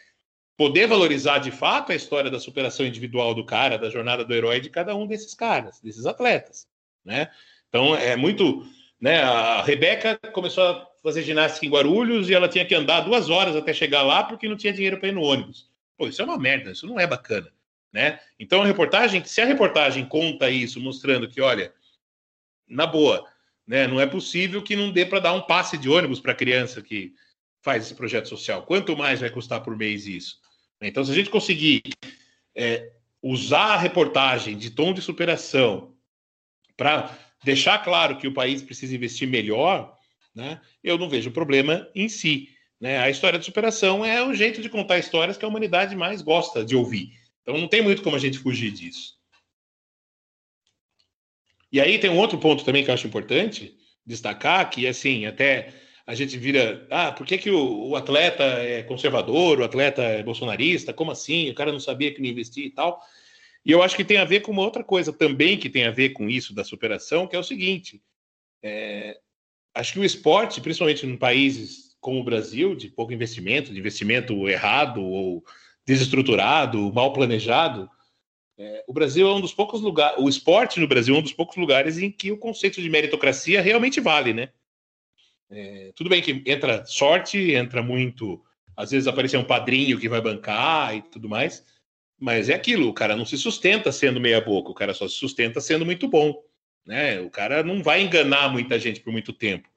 poder 0.61 0.85
valorizar 0.85 1.39
de 1.39 1.49
fato 1.49 1.91
a 1.91 1.95
história 1.95 2.29
da 2.29 2.39
superação 2.39 2.85
individual 2.85 3.33
do 3.33 3.43
cara, 3.43 3.79
da 3.79 3.89
jornada 3.89 4.23
do 4.23 4.31
herói 4.31 4.59
de 4.59 4.69
cada 4.69 4.95
um 4.95 5.07
desses 5.07 5.33
caras, 5.33 5.81
desses 5.81 6.05
atletas, 6.05 6.67
né? 7.03 7.31
Então 7.67 7.95
é 7.95 8.15
muito, 8.15 8.63
né? 8.99 9.23
A 9.23 9.63
Rebeca 9.63 10.19
começou 10.31 10.63
a 10.63 10.87
fazer 11.01 11.23
ginástica 11.23 11.65
em 11.65 11.69
Guarulhos 11.69 12.29
e 12.29 12.35
ela 12.35 12.47
tinha 12.47 12.63
que 12.63 12.75
andar 12.75 13.01
duas 13.01 13.27
horas 13.27 13.55
até 13.55 13.73
chegar 13.73 14.03
lá 14.03 14.23
porque 14.23 14.47
não 14.47 14.55
tinha 14.55 14.71
dinheiro 14.71 14.99
para 14.99 15.09
ir 15.09 15.13
no 15.13 15.23
ônibus. 15.23 15.67
Pô, 15.97 16.07
isso 16.07 16.21
é 16.21 16.25
uma 16.25 16.37
merda, 16.37 16.69
isso 16.69 16.85
não 16.85 16.99
é 16.99 17.07
bacana, 17.07 17.51
né? 17.91 18.19
Então 18.39 18.61
a 18.61 18.65
reportagem, 18.67 19.25
se 19.25 19.41
a 19.41 19.45
reportagem 19.45 20.05
conta 20.05 20.47
isso, 20.47 20.79
mostrando 20.79 21.27
que, 21.27 21.41
olha, 21.41 21.73
na 22.67 22.85
boa, 22.85 23.27
né? 23.65 23.87
Não 23.87 23.99
é 23.99 24.05
possível 24.05 24.61
que 24.61 24.75
não 24.75 24.91
dê 24.91 25.07
para 25.07 25.21
dar 25.21 25.33
um 25.33 25.41
passe 25.41 25.75
de 25.75 25.89
ônibus 25.89 26.19
para 26.19 26.35
criança 26.35 26.83
que 26.83 27.15
faz 27.63 27.83
esse 27.83 27.95
projeto 27.95 28.29
social. 28.29 28.61
Quanto 28.61 28.95
mais 28.95 29.21
vai 29.21 29.31
custar 29.31 29.63
por 29.63 29.75
mês 29.75 30.05
isso? 30.05 30.39
Então, 30.81 31.03
se 31.05 31.11
a 31.11 31.15
gente 31.15 31.29
conseguir 31.29 31.83
é, 32.55 32.91
usar 33.21 33.73
a 33.73 33.77
reportagem 33.77 34.57
de 34.57 34.71
tom 34.71 34.93
de 34.93 35.01
superação 35.01 35.95
para 36.75 37.15
deixar 37.43 37.79
claro 37.79 38.17
que 38.17 38.27
o 38.27 38.33
país 38.33 38.61
precisa 38.61 38.95
investir 38.95 39.27
melhor, 39.27 39.95
né, 40.33 40.59
eu 40.83 40.97
não 40.97 41.09
vejo 41.09 41.31
problema 41.31 41.87
em 41.93 42.09
si. 42.09 42.49
Né? 42.79 42.97
A 42.97 43.09
história 43.09 43.37
de 43.37 43.45
superação 43.45 44.03
é 44.03 44.23
o 44.25 44.33
jeito 44.33 44.61
de 44.61 44.69
contar 44.69 44.97
histórias 44.97 45.37
que 45.37 45.45
a 45.45 45.47
humanidade 45.47 45.95
mais 45.95 46.21
gosta 46.21 46.65
de 46.65 46.75
ouvir. 46.75 47.11
Então, 47.41 47.57
não 47.57 47.67
tem 47.67 47.81
muito 47.81 48.01
como 48.01 48.15
a 48.15 48.19
gente 48.19 48.39
fugir 48.39 48.71
disso. 48.71 49.19
E 51.71 51.79
aí 51.79 51.99
tem 51.99 52.09
um 52.09 52.17
outro 52.17 52.37
ponto 52.37 52.65
também 52.65 52.83
que 52.83 52.89
eu 52.89 52.93
acho 52.93 53.07
importante 53.07 53.77
destacar, 54.05 54.69
que 54.69 54.87
assim, 54.87 55.25
até 55.25 55.73
a 56.11 56.15
gente 56.15 56.37
vira, 56.37 56.85
ah, 56.91 57.13
por 57.13 57.25
que, 57.25 57.37
que 57.37 57.49
o, 57.49 57.87
o, 57.87 57.95
atleta 57.95 58.43
é 58.43 58.83
conservador, 58.83 59.59
o 59.59 59.63
atleta 59.63 60.01
é 60.01 60.21
bolsonarista? 60.21 60.91
Como 60.91 61.09
assim? 61.09 61.49
O 61.49 61.55
cara 61.55 61.71
não 61.71 61.79
sabia 61.79 62.13
que 62.13 62.21
não 62.21 62.27
investir 62.27 62.65
e 62.65 62.69
tal. 62.69 63.01
E 63.65 63.71
eu 63.71 63.81
acho 63.81 63.95
que 63.95 64.03
tem 64.03 64.17
a 64.17 64.25
ver 64.25 64.41
com 64.41 64.51
uma 64.51 64.61
outra 64.61 64.83
coisa 64.83 65.13
também 65.13 65.57
que 65.57 65.69
tem 65.69 65.85
a 65.85 65.91
ver 65.91 66.09
com 66.09 66.29
isso 66.29 66.53
da 66.53 66.65
superação, 66.65 67.25
que 67.27 67.33
é 67.33 67.39
o 67.39 67.43
seguinte: 67.43 68.03
é, 68.61 69.17
acho 69.73 69.93
que 69.93 69.99
o 69.99 70.03
esporte, 70.03 70.59
principalmente 70.59 71.05
em 71.05 71.15
países 71.15 71.95
como 72.01 72.19
o 72.19 72.25
Brasil, 72.25 72.75
de 72.75 72.89
pouco 72.89 73.13
investimento, 73.13 73.71
de 73.71 73.79
investimento 73.79 74.49
errado 74.49 75.01
ou 75.01 75.41
desestruturado, 75.85 76.91
mal 76.91 77.13
planejado, 77.13 77.89
é, 78.57 78.83
o 78.85 78.91
Brasil 78.91 79.29
é 79.29 79.33
um 79.33 79.39
dos 79.39 79.53
poucos 79.53 79.79
lugares, 79.79 80.21
o 80.21 80.27
esporte 80.27 80.77
no 80.77 80.89
Brasil 80.89 81.15
é 81.15 81.19
um 81.19 81.23
dos 81.23 81.31
poucos 81.31 81.55
lugares 81.55 81.97
em 81.99 82.11
que 82.11 82.33
o 82.33 82.37
conceito 82.37 82.81
de 82.81 82.89
meritocracia 82.89 83.61
realmente 83.61 84.01
vale, 84.01 84.33
né? 84.33 84.49
É, 85.51 85.91
tudo 85.95 86.09
bem 86.09 86.21
que 86.21 86.41
entra 86.45 86.85
sorte, 86.85 87.51
entra 87.51 87.83
muito. 87.83 88.41
Às 88.75 88.91
vezes 88.91 89.07
aparecer 89.07 89.37
um 89.37 89.43
padrinho 89.43 89.99
que 89.99 90.07
vai 90.07 90.21
bancar 90.21 90.95
e 90.95 91.01
tudo 91.01 91.27
mais, 91.27 91.63
mas 92.17 92.49
é 92.49 92.53
aquilo, 92.53 92.87
o 92.87 92.93
cara 92.93 93.15
não 93.15 93.25
se 93.25 93.37
sustenta 93.37 93.91
sendo 93.91 94.19
meia-boca, 94.19 94.71
o 94.71 94.73
cara 94.73 94.93
só 94.93 95.07
se 95.07 95.15
sustenta 95.15 95.59
sendo 95.59 95.85
muito 95.85 96.07
bom. 96.07 96.41
Né? 96.85 97.19
O 97.19 97.29
cara 97.29 97.63
não 97.63 97.83
vai 97.83 98.01
enganar 98.01 98.49
muita 98.49 98.79
gente 98.79 99.01
por 99.01 99.11
muito 99.11 99.33
tempo. 99.33 99.67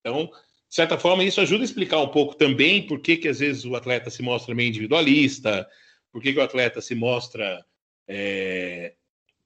Então, 0.00 0.26
de 0.26 0.74
certa 0.74 0.98
forma, 0.98 1.22
isso 1.24 1.40
ajuda 1.40 1.62
a 1.62 1.64
explicar 1.64 2.00
um 2.00 2.08
pouco 2.08 2.34
também 2.34 2.86
por 2.86 3.00
que, 3.00 3.16
que 3.16 3.28
às 3.28 3.38
vezes 3.38 3.64
o 3.64 3.76
atleta 3.76 4.10
se 4.10 4.22
mostra 4.22 4.54
meio 4.54 4.68
individualista, 4.68 5.66
por 6.12 6.20
que, 6.20 6.32
que 6.32 6.38
o 6.38 6.42
atleta 6.42 6.80
se 6.80 6.94
mostra 6.94 7.64
é, 8.08 8.94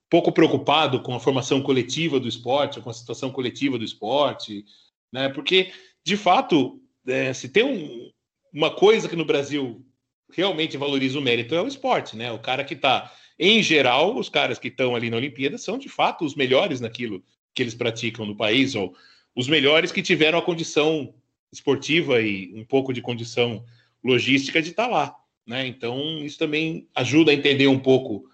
pouco 0.09 0.33
preocupado 0.33 1.03
com 1.03 1.15
a 1.15 1.21
formação 1.21 1.63
coletiva 1.63 2.19
do 2.19 2.29
esporte, 2.29 2.81
com 2.81 2.91
a 2.91 2.95
situação 2.95 3.31
coletiva 3.31 3.79
do 3.79 3.85
esporte, 3.85 4.65
né? 5.15 5.29
Porque, 5.29 5.73
de 6.03 6.17
fato, 6.17 6.83
é, 7.07 7.33
se 7.33 7.49
tem 7.49 7.63
um, 7.63 8.11
uma 8.53 8.75
coisa 8.75 9.09
que 9.09 9.15
no 9.15 9.25
Brasil 9.25 9.87
realmente 10.33 10.77
valoriza 10.77 11.17
o 11.17 11.23
mérito 11.23 11.55
é 11.55 11.63
o 11.63 11.69
esporte, 11.69 12.17
né? 12.17 12.33
O 12.33 12.41
cara 12.41 12.65
que 12.65 12.75
está, 12.75 13.15
em 13.39 13.63
geral, 13.63 14.19
os 14.19 14.29
caras 14.29 14.59
que 14.59 14.67
estão 14.67 14.97
ali 14.97 15.09
na 15.09 15.17
Olimpíada 15.17 15.57
são 15.57 15.79
de 15.79 15.89
fato 15.89 16.25
os 16.25 16.35
melhores 16.35 16.81
naquilo 16.81 17.23
que 17.55 17.63
eles 17.63 17.77
praticam 17.77 18.27
no 18.27 18.37
país, 18.37 18.75
ou 18.75 18.93
os 19.37 19.47
melhores 19.47 19.93
que 19.93 20.03
tiveram 20.03 20.37
a 20.37 20.43
condição 20.43 21.15
esportiva 21.53 22.21
e 22.21 22.53
um 22.53 22.65
pouco 22.65 22.93
de 22.93 23.01
condição 23.01 23.65
logística 24.03 24.61
de 24.61 24.71
estar 24.71 24.87
tá 24.87 24.91
lá, 24.91 25.17
né? 25.47 25.65
Então 25.65 26.19
isso 26.19 26.37
também 26.37 26.89
ajuda 26.93 27.31
a 27.31 27.35
entender 27.35 27.69
um 27.69 27.79
pouco 27.79 28.29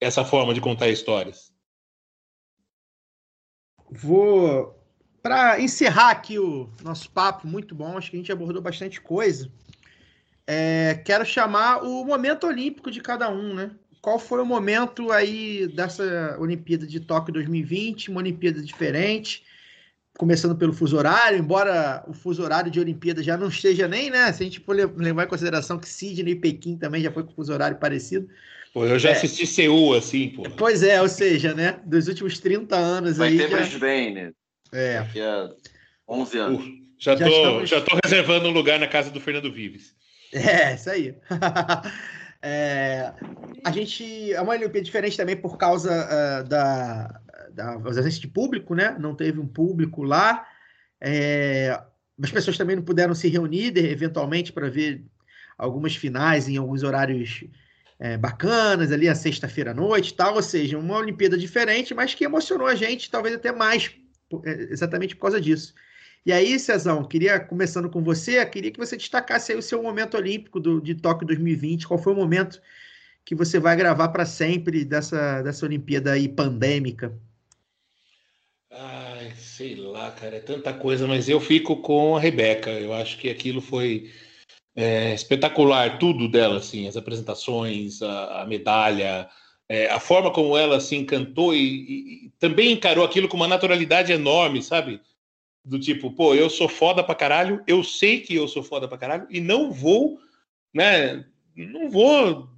essa 0.00 0.24
forma 0.24 0.54
de 0.54 0.62
contar 0.62 0.88
histórias? 0.88 1.52
Vou. 3.90 4.81
Para 5.22 5.60
encerrar 5.60 6.10
aqui 6.10 6.38
o 6.38 6.68
nosso 6.82 7.08
papo, 7.10 7.46
muito 7.46 7.74
bom, 7.74 7.96
acho 7.96 8.10
que 8.10 8.16
a 8.16 8.18
gente 8.20 8.32
abordou 8.32 8.60
bastante 8.60 9.00
coisa. 9.00 9.48
É, 10.46 11.00
quero 11.04 11.24
chamar 11.24 11.84
o 11.84 12.04
momento 12.04 12.46
olímpico 12.46 12.90
de 12.90 13.00
cada 13.00 13.30
um, 13.30 13.54
né? 13.54 13.70
Qual 14.00 14.18
foi 14.18 14.42
o 14.42 14.46
momento 14.46 15.12
aí 15.12 15.68
dessa 15.68 16.36
Olimpíada 16.40 16.84
de 16.84 16.98
Tóquio 16.98 17.32
2020, 17.34 18.10
uma 18.10 18.18
Olimpíada 18.20 18.60
diferente? 18.60 19.44
Começando 20.18 20.56
pelo 20.56 20.72
fuso 20.72 20.96
horário, 20.96 21.38
embora 21.38 22.04
o 22.08 22.12
fuso 22.12 22.42
horário 22.42 22.70
de 22.70 22.80
Olimpíada 22.80 23.22
já 23.22 23.36
não 23.36 23.46
esteja 23.48 23.86
nem, 23.86 24.10
né? 24.10 24.32
Se 24.32 24.42
a 24.42 24.44
gente 24.44 24.58
for 24.58 24.74
levar 24.74 25.24
em 25.24 25.28
consideração 25.28 25.78
que 25.78 25.88
Sydney 25.88 26.32
e 26.34 26.36
Pequim 26.36 26.76
também 26.76 27.00
já 27.00 27.12
foi 27.12 27.22
com 27.22 27.32
fuso 27.32 27.52
horário 27.52 27.78
parecido. 27.78 28.28
Pô, 28.74 28.84
eu 28.84 28.98
já 28.98 29.10
É. 29.10 29.12
assisti 29.12 29.46
Seul, 29.46 29.94
assim, 29.94 30.30
pô. 30.30 30.42
Pois 30.56 30.82
é, 30.82 31.00
ou 31.00 31.08
seja, 31.08 31.54
né? 31.54 31.78
Dos 31.86 32.08
últimos 32.08 32.40
30 32.40 32.76
anos 32.76 33.18
Vai 33.18 33.28
aí. 33.28 33.36
ter 33.38 33.48
já- 33.48 33.58
Brisbane 33.58 34.32
É. 34.72 34.98
daqui 35.00 35.20
a 35.20 35.50
11 36.08 36.38
anos. 36.38 36.64
Uh, 36.64 36.82
já, 36.98 37.16
Já 37.16 37.26
tô, 37.26 37.32
estamos- 37.36 37.70
já 37.70 37.80
tô 37.80 37.98
reservando 38.04 38.48
um 38.48 38.52
lugar 38.52 38.78
na 38.78 38.86
casa 38.86 39.10
do 39.10 39.20
Fernando 39.20 39.52
Vives. 39.52 39.94
É, 40.32 40.74
isso 40.74 40.90
aí. 40.90 41.14
É, 42.44 43.12
a 43.64 43.70
gente. 43.70 44.32
É 44.32 44.40
uma 44.40 44.52
Olimpíada 44.52 44.82
diferente 44.82 45.16
também 45.16 45.36
por 45.36 45.56
causa 45.56 45.92
ah, 45.92 46.42
da, 46.42 47.20
da 47.52 47.74
ausência 47.74 48.20
de 48.20 48.26
público, 48.26 48.74
né? 48.74 48.96
Não 48.98 49.14
teve 49.14 49.38
um 49.38 49.46
público 49.46 50.02
lá. 50.02 50.44
É, 51.00 51.80
as 52.20 52.30
pessoas 52.32 52.58
também 52.58 52.74
não 52.74 52.82
puderam 52.82 53.14
se 53.14 53.28
reunir, 53.28 53.72
eventualmente, 53.78 54.52
para 54.52 54.68
ver 54.68 55.04
algumas 55.56 55.94
finais 55.94 56.48
em 56.48 56.56
alguns 56.56 56.82
horários 56.82 57.44
é, 58.00 58.16
bacanas, 58.16 58.90
ali, 58.90 59.08
a 59.08 59.14
sexta-feira 59.14 59.70
à 59.70 59.74
noite 59.74 60.08
e 60.10 60.14
tal. 60.14 60.34
Ou 60.34 60.42
seja, 60.42 60.76
uma 60.76 60.96
Olimpíada 60.96 61.38
diferente, 61.38 61.94
mas 61.94 62.12
que 62.12 62.24
emocionou 62.24 62.66
a 62.66 62.74
gente, 62.74 63.08
talvez 63.08 63.36
até 63.36 63.52
mais, 63.52 63.92
exatamente 64.44 65.14
por 65.14 65.22
causa 65.22 65.40
disso. 65.40 65.74
E 66.24 66.32
aí, 66.32 66.56
Cezão, 66.58 67.02
queria, 67.02 67.40
começando 67.40 67.90
com 67.90 68.00
você, 68.02 68.44
queria 68.46 68.70
que 68.70 68.78
você 68.78 68.96
destacasse 68.96 69.52
o 69.54 69.62
seu 69.62 69.82
momento 69.82 70.16
olímpico 70.16 70.60
do, 70.60 70.80
de 70.80 70.94
Tóquio 70.94 71.26
2020. 71.26 71.88
Qual 71.88 71.98
foi 71.98 72.12
o 72.12 72.16
momento 72.16 72.62
que 73.24 73.34
você 73.34 73.58
vai 73.58 73.76
gravar 73.76 74.08
para 74.08 74.24
sempre 74.24 74.84
dessa, 74.84 75.42
dessa 75.42 75.66
Olimpíada 75.66 76.12
aí 76.12 76.28
pandêmica? 76.28 77.12
Ai, 78.70 79.32
sei 79.36 79.74
lá, 79.76 80.12
cara, 80.12 80.36
é 80.36 80.40
tanta 80.40 80.72
coisa, 80.72 81.06
mas 81.08 81.28
eu 81.28 81.40
fico 81.40 81.76
com 81.82 82.16
a 82.16 82.20
Rebeca. 82.20 82.70
Eu 82.70 82.92
acho 82.94 83.18
que 83.18 83.28
aquilo 83.28 83.60
foi 83.60 84.10
é, 84.74 85.12
espetacular, 85.14 85.98
tudo 85.98 86.28
dela, 86.30 86.58
assim, 86.58 86.86
as 86.86 86.96
apresentações, 86.96 88.00
a, 88.00 88.42
a 88.42 88.46
medalha, 88.46 89.28
é, 89.72 89.88
a 89.90 89.98
forma 89.98 90.30
como 90.30 90.54
ela 90.56 90.78
se 90.80 90.94
encantou 90.94 91.54
e, 91.54 91.58
e- 91.58 92.26
e 92.26 92.30
também 92.38 92.72
encarou 92.72 93.04
aquilo 93.04 93.26
com 93.26 93.36
uma 93.38 93.48
naturalidade 93.48 94.12
enorme, 94.12 94.62
sabe? 94.62 95.00
Do 95.64 95.78
tipo, 95.80 96.10
pô, 96.10 96.34
eu 96.34 96.50
sou 96.50 96.68
foda 96.68 97.02
pra 97.02 97.14
caralho, 97.14 97.62
eu 97.66 97.82
sei 97.82 98.20
que 98.20 98.34
eu 98.34 98.46
sou 98.46 98.62
foda 98.62 98.86
pra 98.86 98.98
caralho 98.98 99.26
e 99.30 99.40
não 99.40 99.72
vou, 99.72 100.18
né? 100.74 101.24
Não 101.56 101.88
vou 101.88 102.50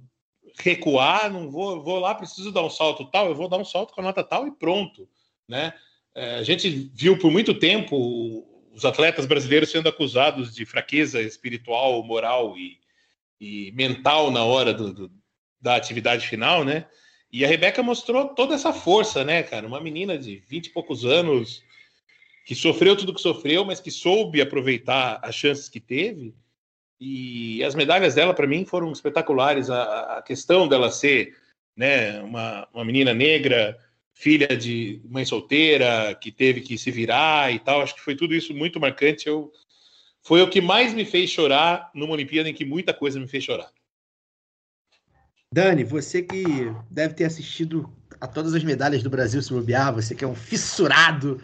recuar, 0.59 1.31
não 1.31 1.49
vou, 1.49 1.81
vou 1.81 1.99
lá, 1.99 2.13
preciso 2.15 2.51
dar 2.51 2.63
um 2.63 2.69
salto 2.69 3.05
tal, 3.05 3.27
eu 3.27 3.35
vou 3.35 3.47
dar 3.47 3.57
um 3.57 3.65
salto 3.65 3.93
com 3.93 4.01
a 4.01 4.03
nota 4.03 4.21
tal 4.23 4.45
e 4.47 4.51
pronto, 4.51 5.07
né? 5.47 5.73
É, 6.13 6.35
a 6.35 6.43
gente 6.43 6.69
viu 6.93 7.17
por 7.17 7.31
muito 7.31 7.53
tempo 7.53 8.45
os 8.73 8.83
atletas 8.83 9.25
brasileiros 9.25 9.69
sendo 9.71 9.87
acusados 9.87 10.53
de 10.53 10.65
fraqueza 10.65 11.21
espiritual, 11.21 12.03
moral 12.03 12.57
e, 12.57 12.77
e 13.39 13.71
mental 13.73 14.31
na 14.31 14.43
hora 14.43 14.73
do, 14.73 14.93
do- 14.93 15.11
da 15.61 15.75
atividade 15.75 16.27
final, 16.27 16.63
né? 16.65 16.85
E 17.35 17.43
a 17.43 17.49
Rebeca 17.49 17.83
mostrou 17.83 18.29
toda 18.29 18.55
essa 18.55 18.71
força, 18.71 19.21
né, 19.25 19.43
cara? 19.43 19.67
Uma 19.67 19.81
menina 19.81 20.17
de 20.17 20.37
20 20.47 20.67
e 20.67 20.69
poucos 20.69 21.03
anos 21.03 21.61
que 22.45 22.55
sofreu 22.55 22.95
tudo 22.95 23.13
que 23.13 23.19
sofreu, 23.19 23.65
mas 23.65 23.81
que 23.81 23.91
soube 23.91 24.39
aproveitar 24.39 25.19
as 25.21 25.35
chances 25.35 25.67
que 25.67 25.81
teve. 25.81 26.33
E 26.97 27.61
as 27.61 27.75
medalhas 27.75 28.15
dela, 28.15 28.33
para 28.33 28.47
mim, 28.47 28.63
foram 28.63 28.89
espetaculares. 28.89 29.69
A, 29.69 30.19
a 30.19 30.21
questão 30.21 30.65
dela 30.65 30.89
ser 30.89 31.35
né, 31.75 32.21
uma, 32.21 32.69
uma 32.73 32.85
menina 32.85 33.13
negra, 33.13 33.77
filha 34.13 34.47
de 34.55 35.01
mãe 35.03 35.25
solteira, 35.25 36.15
que 36.15 36.31
teve 36.31 36.61
que 36.61 36.77
se 36.77 36.89
virar 36.89 37.53
e 37.53 37.59
tal, 37.59 37.81
acho 37.81 37.95
que 37.95 38.01
foi 38.01 38.15
tudo 38.15 38.33
isso 38.33 38.53
muito 38.53 38.79
marcante. 38.79 39.27
Eu, 39.27 39.51
foi 40.23 40.41
o 40.41 40.49
que 40.49 40.61
mais 40.61 40.93
me 40.93 41.03
fez 41.03 41.31
chorar 41.31 41.91
numa 41.93 42.13
Olimpíada 42.13 42.47
em 42.47 42.53
que 42.53 42.63
muita 42.63 42.93
coisa 42.93 43.19
me 43.19 43.27
fez 43.27 43.43
chorar. 43.43 43.69
Dani, 45.55 45.85
você 45.85 46.21
que 46.21 46.43
deve 46.91 47.13
ter 47.13 47.23
assistido 47.23 47.89
a 48.19 48.27
todas 48.27 48.53
as 48.53 48.61
medalhas 48.61 49.01
do 49.01 49.09
Brasil 49.09 49.41
se 49.41 49.53
bobear, 49.53 49.93
você 49.95 50.13
que 50.13 50.25
é 50.25 50.27
um 50.27 50.35
fissurado 50.35 51.41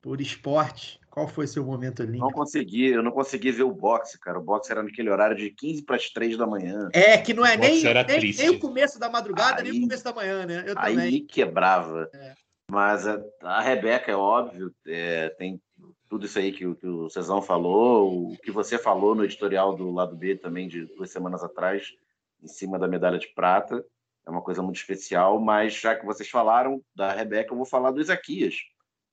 por 0.00 0.18
esporte, 0.18 0.98
qual 1.10 1.28
foi 1.28 1.46
seu 1.46 1.62
momento 1.62 2.02
Não 2.02 2.08
olímpico? 2.08 2.32
consegui, 2.32 2.86
eu 2.86 3.02
não 3.02 3.10
consegui 3.10 3.52
ver 3.52 3.64
o 3.64 3.70
boxe, 3.70 4.18
cara. 4.18 4.38
O 4.38 4.42
boxe 4.42 4.72
era 4.72 4.82
naquele 4.82 5.10
horário 5.10 5.36
de 5.36 5.50
15 5.50 5.82
para 5.82 5.96
as 5.96 6.08
3 6.08 6.38
da 6.38 6.46
manhã. 6.46 6.88
É, 6.94 7.18
que 7.18 7.34
não 7.34 7.44
é 7.44 7.54
nem, 7.58 7.82
nem, 7.84 8.32
nem 8.34 8.48
o 8.48 8.58
começo 8.58 8.98
da 8.98 9.10
madrugada, 9.10 9.62
nem 9.62 9.72
Aí- 9.72 9.78
o 9.78 9.82
começo 9.82 10.04
da 10.04 10.12
manhã, 10.14 10.46
né? 10.46 10.64
Eu 10.66 10.72
Aí 10.78 10.94
também. 10.94 11.12
me 11.12 11.20
quebrava. 11.20 12.08
É. 12.14 12.32
Mas 12.70 13.06
a, 13.06 13.20
a 13.42 13.60
Rebeca, 13.60 14.10
é 14.10 14.16
óbvio, 14.16 14.72
é, 14.86 15.28
tem 15.36 15.60
tudo 16.08 16.24
isso 16.24 16.38
aí 16.38 16.50
que, 16.50 16.64
o- 16.66 16.74
que 16.76 16.86
o 16.86 17.10
Cezão 17.10 17.42
falou, 17.42 18.32
o 18.32 18.38
que 18.38 18.50
você 18.50 18.78
falou 18.78 19.14
no 19.14 19.22
editorial 19.22 19.76
do 19.76 19.90
lado 19.90 20.16
B 20.16 20.34
também, 20.34 20.66
de 20.66 20.86
duas 20.96 21.10
semanas 21.10 21.44
atrás, 21.44 21.88
em 22.42 22.48
cima 22.48 22.78
da 22.78 22.88
medalha 22.88 23.18
de 23.18 23.28
prata. 23.28 23.84
É 24.26 24.30
uma 24.30 24.42
coisa 24.42 24.62
muito 24.62 24.76
especial, 24.76 25.40
mas 25.40 25.74
já 25.74 25.96
que 25.96 26.04
vocês 26.04 26.28
falaram 26.28 26.82
da 26.94 27.12
Rebeca, 27.12 27.52
eu 27.52 27.56
vou 27.56 27.66
falar 27.66 27.90
do 27.90 28.00
Isaquias, 28.00 28.56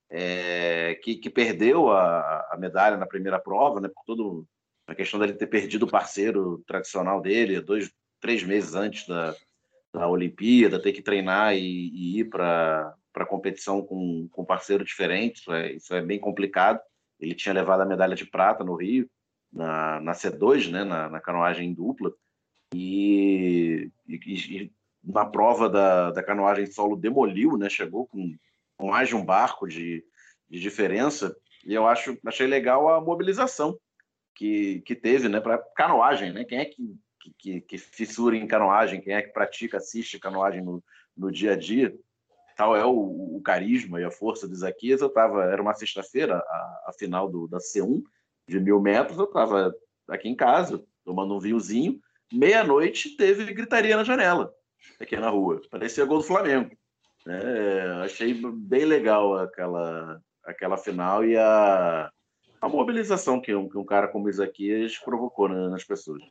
é, 0.09 0.95
que, 1.03 1.15
que 1.15 1.29
perdeu 1.29 1.91
a, 1.91 2.47
a 2.51 2.57
medalha 2.57 2.97
na 2.97 3.05
primeira 3.05 3.39
prova, 3.39 3.79
né, 3.79 3.87
por 3.87 4.03
todo 4.05 4.47
a 4.87 4.95
questão 4.95 5.19
dele 5.19 5.33
ter 5.33 5.47
perdido 5.47 5.83
o 5.83 5.91
parceiro 5.91 6.63
tradicional 6.65 7.21
dele, 7.21 7.59
dois, 7.59 7.91
três 8.21 8.41
meses 8.43 8.73
antes 8.73 9.05
da, 9.05 9.35
da 9.93 10.07
Olimpíada, 10.07 10.81
ter 10.81 10.93
que 10.93 11.01
treinar 11.01 11.55
e, 11.55 11.59
e 11.59 12.19
ir 12.19 12.29
para 12.29 12.95
a 13.15 13.25
competição 13.25 13.81
com, 13.81 14.29
com 14.31 14.41
um 14.43 14.45
parceiro 14.45 14.85
diferente, 14.85 15.41
isso 15.41 15.51
é, 15.51 15.71
isso 15.73 15.93
é 15.93 16.01
bem 16.01 16.19
complicado. 16.19 16.79
Ele 17.19 17.35
tinha 17.35 17.53
levado 17.53 17.81
a 17.81 17.85
medalha 17.85 18.15
de 18.15 18.25
prata 18.25 18.63
no 18.63 18.75
Rio, 18.75 19.09
na, 19.51 19.99
na 19.99 20.13
C2, 20.13 20.69
né, 20.71 20.83
na, 20.83 21.09
na 21.09 21.19
canoagem 21.19 21.69
em 21.69 21.73
dupla, 21.73 22.13
e, 22.73 23.89
e, 24.07 24.15
e 24.15 24.72
na 25.03 25.26
prova 25.26 25.69
da, 25.69 26.11
da 26.11 26.23
canoagem 26.23 26.65
solo 26.65 26.95
demoliu, 26.95 27.57
né, 27.57 27.69
chegou 27.69 28.07
com, 28.07 28.35
com 28.77 28.89
mais 28.89 29.10
de 29.10 29.15
um 29.15 29.23
barco 29.23 29.68
de, 29.68 30.03
de 30.49 30.60
diferença, 30.60 31.35
e 31.65 31.73
eu 31.73 31.88
acho, 31.88 32.18
achei 32.26 32.48
legal 32.48 32.89
a 32.89 33.02
mobilização 33.02 33.77
que, 34.35 34.81
que 34.81 34.95
teve 34.95 35.27
né, 35.27 35.39
para 35.39 35.57
canoagem. 35.76 36.31
Né? 36.31 36.45
Quem 36.45 36.60
é 36.60 36.65
que, 36.65 36.95
que, 37.38 37.61
que 37.61 37.77
fissura 37.77 38.38
em 38.38 38.48
canoagem? 38.48 39.02
Quem 39.02 39.14
é 39.14 39.22
que 39.22 39.34
pratica, 39.34 39.77
assiste 39.77 40.19
canoagem 40.19 40.64
no, 40.64 40.84
no 41.15 41.31
dia 41.31 41.53
a 41.53 41.56
dia? 41.56 41.98
Tal 42.56 42.76
é 42.76 42.85
o, 42.85 43.35
o 43.38 43.41
carisma 43.41 43.99
e 43.99 44.03
a 44.03 44.11
força 44.11 44.48
do 44.48 44.53
Isaquias. 44.53 45.02
Eu 45.02 45.10
tava, 45.10 45.44
era 45.45 45.61
uma 45.61 45.73
sexta-feira, 45.73 46.38
a, 46.38 46.85
a 46.88 46.94
final 46.98 47.30
do, 47.30 47.48
da 47.48 47.57
C1, 47.57 48.02
de 48.48 48.60
mil 48.60 48.80
metros. 48.80 49.18
Eu 49.18 49.26
estava 49.26 49.76
aqui 50.07 50.30
em 50.30 50.35
casa, 50.35 50.84
tomando 51.03 51.35
um 51.35 51.39
vinhozinho. 51.39 51.99
Meia-noite 52.31 53.15
teve 53.15 53.53
gritaria 53.53 53.95
na 53.95 54.03
janela, 54.03 54.53
aqui 54.99 55.15
na 55.15 55.29
rua. 55.29 55.61
Parecia 55.69 56.05
gol 56.05 56.17
do 56.17 56.23
Flamengo. 56.23 56.71
É, 57.27 58.03
achei 58.03 58.33
bem 58.33 58.85
legal 58.85 59.35
aquela, 59.37 60.21
aquela 60.45 60.77
final 60.77 61.25
e 61.25 61.35
a, 61.37 62.09
a 62.61 62.69
mobilização 62.69 63.39
que 63.41 63.53
um, 63.53 63.67
que 63.67 63.77
um 63.77 63.85
cara 63.85 64.07
como 64.07 64.29
Isaquias 64.29 64.97
provocou 64.97 65.49
né, 65.49 65.67
nas 65.69 65.83
pessoas. 65.83 66.21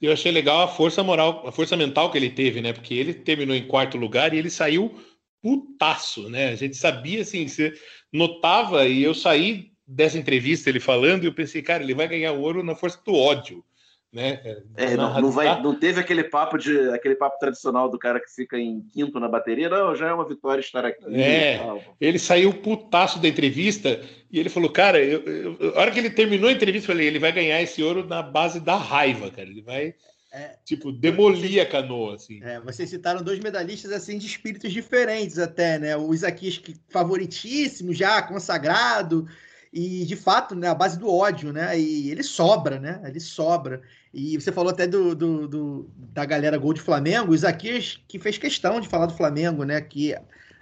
Eu 0.00 0.12
achei 0.12 0.32
legal 0.32 0.62
a 0.62 0.68
força 0.68 1.02
moral, 1.02 1.46
a 1.46 1.52
força 1.52 1.76
mental 1.76 2.10
que 2.10 2.18
ele 2.18 2.30
teve, 2.30 2.60
né? 2.60 2.72
Porque 2.72 2.94
ele 2.94 3.14
terminou 3.14 3.54
em 3.54 3.66
quarto 3.66 3.98
lugar 3.98 4.32
e 4.32 4.38
ele 4.38 4.50
saiu 4.50 4.94
putaço, 5.42 6.28
né? 6.28 6.48
A 6.48 6.54
gente 6.54 6.76
sabia, 6.76 7.22
assim, 7.22 7.46
você 7.46 7.72
notava, 8.12 8.86
e 8.86 9.02
eu 9.02 9.14
saí 9.14 9.70
dessa 9.86 10.18
entrevista 10.18 10.68
ele 10.68 10.80
falando, 10.80 11.24
e 11.24 11.26
eu 11.26 11.34
pensei, 11.34 11.62
cara, 11.62 11.82
ele 11.82 11.94
vai 11.94 12.08
ganhar 12.08 12.32
ouro 12.32 12.62
na 12.62 12.74
força 12.74 13.00
do 13.04 13.14
ódio, 13.14 13.64
né? 14.12 14.40
É, 14.76 14.96
Na- 14.96 15.14
não, 15.14 15.20
não, 15.22 15.30
vai, 15.30 15.62
não 15.62 15.74
teve 15.78 16.00
aquele 16.00 16.24
papo 16.24 16.58
de 16.58 16.76
aquele 16.90 17.14
papo 17.14 17.38
tradicional 17.38 17.88
do 17.88 17.98
cara 17.98 18.18
que 18.18 18.28
fica 18.34 18.58
em 18.58 18.80
quinto 18.92 19.20
na 19.20 19.28
bateria, 19.28 19.68
não, 19.68 19.94
já 19.94 20.08
é 20.08 20.12
uma 20.12 20.26
vitória 20.28 20.60
estar 20.60 20.84
aqui. 20.84 21.04
É. 21.14 21.60
Ele 22.00 22.18
saiu 22.18 22.52
putaço 22.54 23.18
da 23.20 23.28
entrevista 23.28 24.00
e 24.30 24.38
ele 24.40 24.48
falou, 24.48 24.70
cara, 24.70 24.98
eu, 25.02 25.20
eu- 25.24 25.76
a 25.76 25.80
hora 25.80 25.90
que 25.90 25.98
ele 25.98 26.10
terminou 26.10 26.48
a 26.48 26.52
entrevista, 26.52 26.90
eu 26.90 26.94
falei, 26.94 27.06
ele 27.06 27.18
vai 27.18 27.30
ganhar 27.32 27.62
esse 27.62 27.82
ouro 27.82 28.04
na 28.06 28.22
base 28.22 28.58
da 28.60 28.76
raiva, 28.76 29.30
cara. 29.30 29.48
Ele 29.48 29.62
vai, 29.62 29.94
É. 30.32 30.56
tipo, 30.64 30.90
demolir 30.92 31.60
a 31.62 31.66
canoa, 31.66 32.14
assim. 32.16 32.40
É, 32.42 32.60
vocês 32.60 32.90
citaram 32.90 33.22
dois 33.22 33.38
medalhistas 33.40 33.92
assim 33.92 34.18
de 34.18 34.26
espíritos 34.26 34.72
diferentes 34.72 35.38
até, 35.38 35.78
né? 35.78 35.96
O 35.96 36.12
Isaquias 36.12 36.58
que 36.58 36.74
favoritíssimo 36.88 37.92
já, 37.94 38.20
consagrado, 38.22 39.26
E, 39.72 40.04
de 40.04 40.16
fato, 40.16 40.54
né, 40.56 40.68
a 40.68 40.74
base 40.74 40.98
do 40.98 41.08
ódio, 41.08 41.52
né? 41.52 41.78
E 41.78 42.10
ele 42.10 42.24
sobra, 42.24 42.80
né? 42.80 43.00
Ele 43.04 43.20
sobra. 43.20 43.80
E 44.12 44.36
você 44.36 44.50
falou 44.50 44.70
até 44.72 44.86
do, 44.86 45.14
do, 45.14 45.46
do 45.46 45.90
da 45.96 46.24
galera 46.24 46.58
Gol 46.58 46.74
de 46.74 46.80
Flamengo, 46.80 47.30
o 47.30 47.34
Isaquias 47.34 48.02
que 48.08 48.18
fez 48.18 48.36
questão 48.36 48.80
de 48.80 48.88
falar 48.88 49.06
do 49.06 49.16
Flamengo, 49.16 49.62
né? 49.62 49.80
Que 49.80 50.16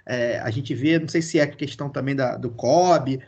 é, 0.05 0.39
a 0.39 0.49
gente 0.51 0.75
vê, 0.75 0.99
não 0.99 1.07
sei 1.07 1.21
se 1.21 1.39
é 1.39 1.47
questão 1.47 1.89
também 1.89 2.15
da, 2.15 2.37
do 2.37 2.51
COB, 2.51 3.19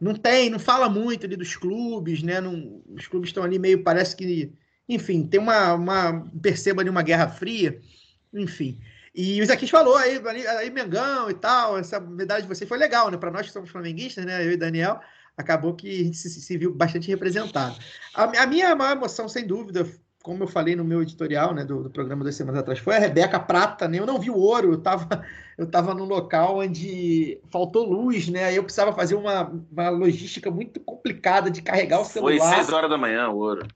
não 0.00 0.14
tem, 0.14 0.50
não 0.50 0.58
fala 0.58 0.88
muito 0.88 1.26
ali 1.26 1.36
dos 1.36 1.56
clubes, 1.56 2.22
né? 2.22 2.40
Não, 2.40 2.82
os 2.88 3.06
clubes 3.06 3.30
estão 3.30 3.42
ali 3.42 3.58
meio, 3.58 3.82
parece 3.82 4.14
que, 4.14 4.52
enfim, 4.88 5.26
tem 5.26 5.40
uma, 5.40 5.74
uma 5.74 6.24
perceba 6.42 6.82
ali 6.82 6.90
uma 6.90 7.02
guerra 7.02 7.28
fria, 7.28 7.80
enfim. 8.32 8.78
E 9.14 9.40
o 9.40 9.44
Isaquias 9.44 9.70
falou 9.70 9.96
aí, 9.96 10.20
aí, 10.58 10.70
Mengão 10.70 11.30
e 11.30 11.34
tal, 11.34 11.78
essa 11.78 12.00
medalha 12.00 12.42
de 12.42 12.48
vocês 12.48 12.68
foi 12.68 12.78
legal, 12.78 13.10
né? 13.10 13.16
Para 13.16 13.30
nós 13.30 13.46
que 13.46 13.52
somos 13.52 13.70
flamenguistas, 13.70 14.24
né? 14.24 14.44
Eu 14.44 14.52
e 14.52 14.56
Daniel, 14.56 15.00
acabou 15.36 15.74
que 15.74 16.00
a 16.00 16.04
gente 16.04 16.16
se, 16.16 16.28
se 16.28 16.56
viu 16.58 16.74
bastante 16.74 17.08
representado. 17.08 17.76
A, 18.14 18.42
a, 18.42 18.46
minha 18.46 18.74
maior 18.74 18.96
emoção, 18.96 19.28
sem 19.28 19.46
dúvida, 19.46 19.86
como 20.22 20.44
eu 20.44 20.48
falei 20.48 20.74
no 20.74 20.84
meu 20.84 21.02
editorial, 21.02 21.52
né, 21.52 21.64
do, 21.64 21.82
do 21.82 21.90
programa 21.90 22.24
das 22.24 22.34
semanas 22.34 22.60
atrás, 22.60 22.78
foi 22.78 22.96
a 22.96 22.98
Rebeca 22.98 23.38
Prata, 23.38 23.86
né? 23.86 23.98
Eu 23.98 24.06
não 24.06 24.18
vi 24.18 24.30
o 24.30 24.38
ouro, 24.38 24.72
eu 24.72 24.78
estava 24.78 25.24
eu 25.58 25.66
tava 25.70 25.94
num 25.94 26.04
local 26.04 26.58
onde 26.58 27.38
faltou 27.50 27.84
luz, 27.84 28.28
né? 28.28 28.56
Eu 28.56 28.62
precisava 28.62 28.92
fazer 28.92 29.14
uma, 29.14 29.52
uma 29.70 29.90
logística 29.90 30.50
muito 30.50 30.80
complicada 30.80 31.50
de 31.50 31.62
carregar 31.62 32.00
o 32.00 32.04
celular. 32.04 32.38
Foi 32.38 32.56
seis 32.56 32.72
horas 32.72 32.90
da 32.90 32.96
manhã 32.96 33.28
o 33.28 33.36
ouro. 33.36 33.66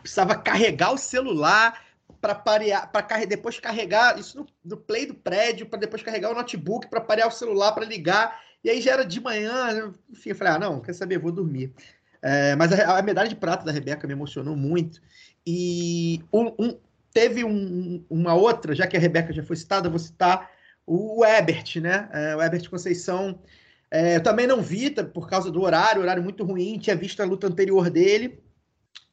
Precisava 0.00 0.34
carregar 0.34 0.92
o 0.92 0.98
celular 0.98 1.80
para 2.20 2.34
parear, 2.34 2.90
para 2.90 3.24
depois 3.24 3.60
carregar 3.60 4.18
isso 4.18 4.38
no, 4.38 4.46
no 4.64 4.76
play 4.76 5.06
do 5.06 5.14
prédio, 5.14 5.66
para 5.66 5.78
depois 5.78 6.02
carregar 6.02 6.30
o 6.30 6.34
notebook 6.34 6.88
para 6.88 7.00
parear 7.00 7.28
o 7.28 7.32
celular 7.32 7.72
para 7.72 7.84
ligar. 7.84 8.45
E 8.66 8.70
aí 8.70 8.80
já 8.80 8.94
era 8.94 9.04
de 9.04 9.20
manhã, 9.20 9.94
enfim, 10.10 10.30
eu 10.30 10.34
falei, 10.34 10.54
ah, 10.54 10.58
não, 10.58 10.80
quer 10.80 10.92
saber, 10.92 11.20
vou 11.20 11.30
dormir. 11.30 11.72
É, 12.20 12.56
mas 12.56 12.72
a, 12.72 12.98
a, 12.98 13.00
medalha 13.00 13.28
de 13.28 13.36
prata 13.36 13.64
da 13.64 13.70
Rebeca 13.70 14.08
me 14.08 14.12
emocionou 14.12 14.56
muito. 14.56 15.00
E 15.46 16.20
um, 16.32 16.46
um, 16.58 16.76
teve 17.12 17.44
um, 17.44 18.04
uma 18.10 18.34
outra, 18.34 18.74
já 18.74 18.84
que 18.88 18.96
a 18.96 19.00
Rebeca 19.00 19.32
já 19.32 19.44
foi 19.44 19.54
citada, 19.54 19.88
vou 19.88 20.00
citar 20.00 20.50
o 20.84 21.24
Ebert, 21.24 21.80
né? 21.80 22.08
É, 22.12 22.34
o 22.34 22.42
Ebert 22.42 22.68
Conceição. 22.68 23.40
É, 23.88 24.16
eu 24.16 24.22
também 24.24 24.48
não 24.48 24.60
vi, 24.60 24.90
por 24.90 25.30
causa 25.30 25.48
do 25.48 25.62
horário, 25.62 26.02
horário 26.02 26.24
muito 26.24 26.42
ruim, 26.42 26.76
tinha 26.76 26.96
visto 26.96 27.20
a 27.20 27.24
luta 27.24 27.46
anterior 27.46 27.88
dele. 27.88 28.42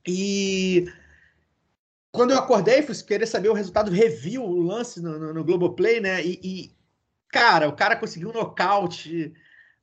E 0.07 0.91
quando 2.11 2.31
eu 2.31 2.39
acordei, 2.39 2.81
fui 2.81 2.95
querer 3.03 3.27
saber 3.27 3.49
o 3.49 3.53
resultado, 3.53 3.91
revi 3.91 4.39
o 4.39 4.61
lance 4.61 4.99
no, 4.99 5.19
no, 5.19 5.31
no 5.31 5.43
Globoplay, 5.43 6.01
né? 6.01 6.25
E, 6.25 6.39
e, 6.43 6.71
cara, 7.27 7.69
o 7.69 7.75
cara 7.75 7.95
conseguiu 7.95 8.31
um 8.31 8.34
nocaute 8.34 9.31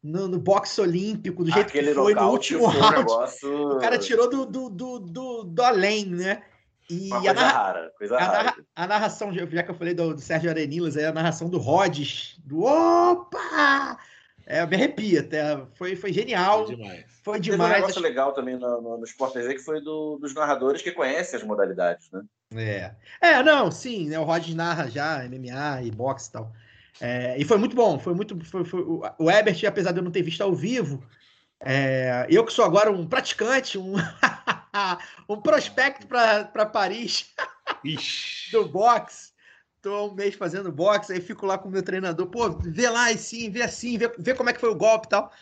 no, 0.03 0.29
no 0.29 0.39
boxe 0.39 0.81
olímpico, 0.81 1.45
do 1.45 1.51
jeito 1.51 1.69
Aquele 1.69 1.89
que 1.89 1.95
foi 1.95 2.15
no 2.15 2.31
último 2.31 2.67
round. 2.67 2.99
negócio... 2.99 3.77
O 3.77 3.79
cara 3.79 3.99
tirou 3.99 4.29
do, 4.29 4.47
do, 4.47 4.71
do, 4.71 4.99
do, 5.01 5.45
do 5.45 5.63
além, 5.63 6.07
né? 6.07 6.43
E 6.91 7.07
Uma 7.07 7.21
coisa 7.21 7.31
a 7.31 7.35
narra... 7.35 7.53
rara, 7.53 7.93
coisa 7.97 8.17
a. 8.17 8.19
Narra... 8.19 8.57
a 8.75 8.87
narração, 8.87 9.33
já 9.33 9.63
que 9.63 9.71
eu 9.71 9.75
falei 9.75 9.95
do, 9.95 10.15
do 10.15 10.21
Sérgio 10.21 10.51
Arenilas, 10.51 10.97
é 10.97 11.07
a 11.07 11.13
narração 11.13 11.49
do 11.49 11.57
Rhodes, 11.57 12.37
do 12.45 12.65
opa! 12.65 13.97
É, 14.45 14.67
me 14.67 14.75
arrepia, 14.75 15.21
até. 15.21 15.65
Foi, 15.75 15.95
foi 15.95 16.13
genial. 16.13 16.67
Foi 16.67 16.75
demais. 16.75 17.05
Foi 17.23 17.41
demais. 17.41 17.61
Teve 17.61 17.79
um 17.79 17.81
negócio 17.83 18.03
legal 18.03 18.33
também 18.33 18.59
no, 18.59 18.81
no, 18.81 18.99
no 18.99 19.05
Sport 19.05 19.35
TV 19.35 19.55
que 19.55 19.61
foi 19.61 19.81
do, 19.81 20.19
dos 20.19 20.35
narradores 20.35 20.83
que 20.83 20.91
conhecem 20.91 21.39
as 21.39 21.47
modalidades, 21.47 22.11
né? 22.11 22.23
É. 22.57 22.91
É, 23.21 23.43
não, 23.45 23.71
sim, 23.71 24.09
né? 24.09 24.19
O 24.19 24.25
Rhodes 24.25 24.53
narra 24.57 24.91
já 24.91 25.23
MMA 25.29 25.83
e 25.85 25.91
boxe 25.93 26.29
e 26.29 26.33
tal. 26.33 26.53
É, 27.01 27.37
e 27.39 27.45
foi 27.45 27.59
muito 27.59 27.77
bom, 27.77 27.99
foi 27.99 28.15
muito. 28.15 28.43
Foi, 28.45 28.65
foi, 28.65 28.81
o 28.83 29.31
Ebert, 29.31 29.65
apesar 29.67 29.93
de 29.93 29.99
eu 29.99 30.05
não 30.05 30.11
ter 30.11 30.23
visto 30.23 30.43
ao 30.43 30.55
vivo, 30.55 31.03
é, 31.63 32.27
eu 32.31 32.45
que 32.45 32.53
sou 32.53 32.65
agora 32.65 32.91
um 32.91 33.07
praticante, 33.07 33.77
um, 33.77 33.95
um 35.29 35.41
prospecto 35.41 36.07
para 36.07 36.67
Paris 36.67 37.35
do 38.51 38.67
boxe. 38.69 39.31
Estou 39.77 40.11
um 40.11 40.15
mês 40.15 40.35
fazendo 40.35 40.71
boxe, 40.71 41.13
aí 41.13 41.21
fico 41.23 41.47
lá 41.47 41.57
com 41.57 41.69
o 41.69 41.73
meu 41.73 41.83
treinador, 41.83 42.27
pô, 42.27 42.51
vê 42.51 42.89
lá 42.91 43.09
assim, 43.09 43.51
vê 43.51 43.63
assim, 43.63 43.97
vê, 43.97 44.13
vê 44.19 44.35
como 44.35 44.51
é 44.51 44.53
que 44.53 44.61
foi 44.61 44.69
o 44.69 44.75
golpe 44.75 45.07
e 45.07 45.11
tal. 45.11 45.33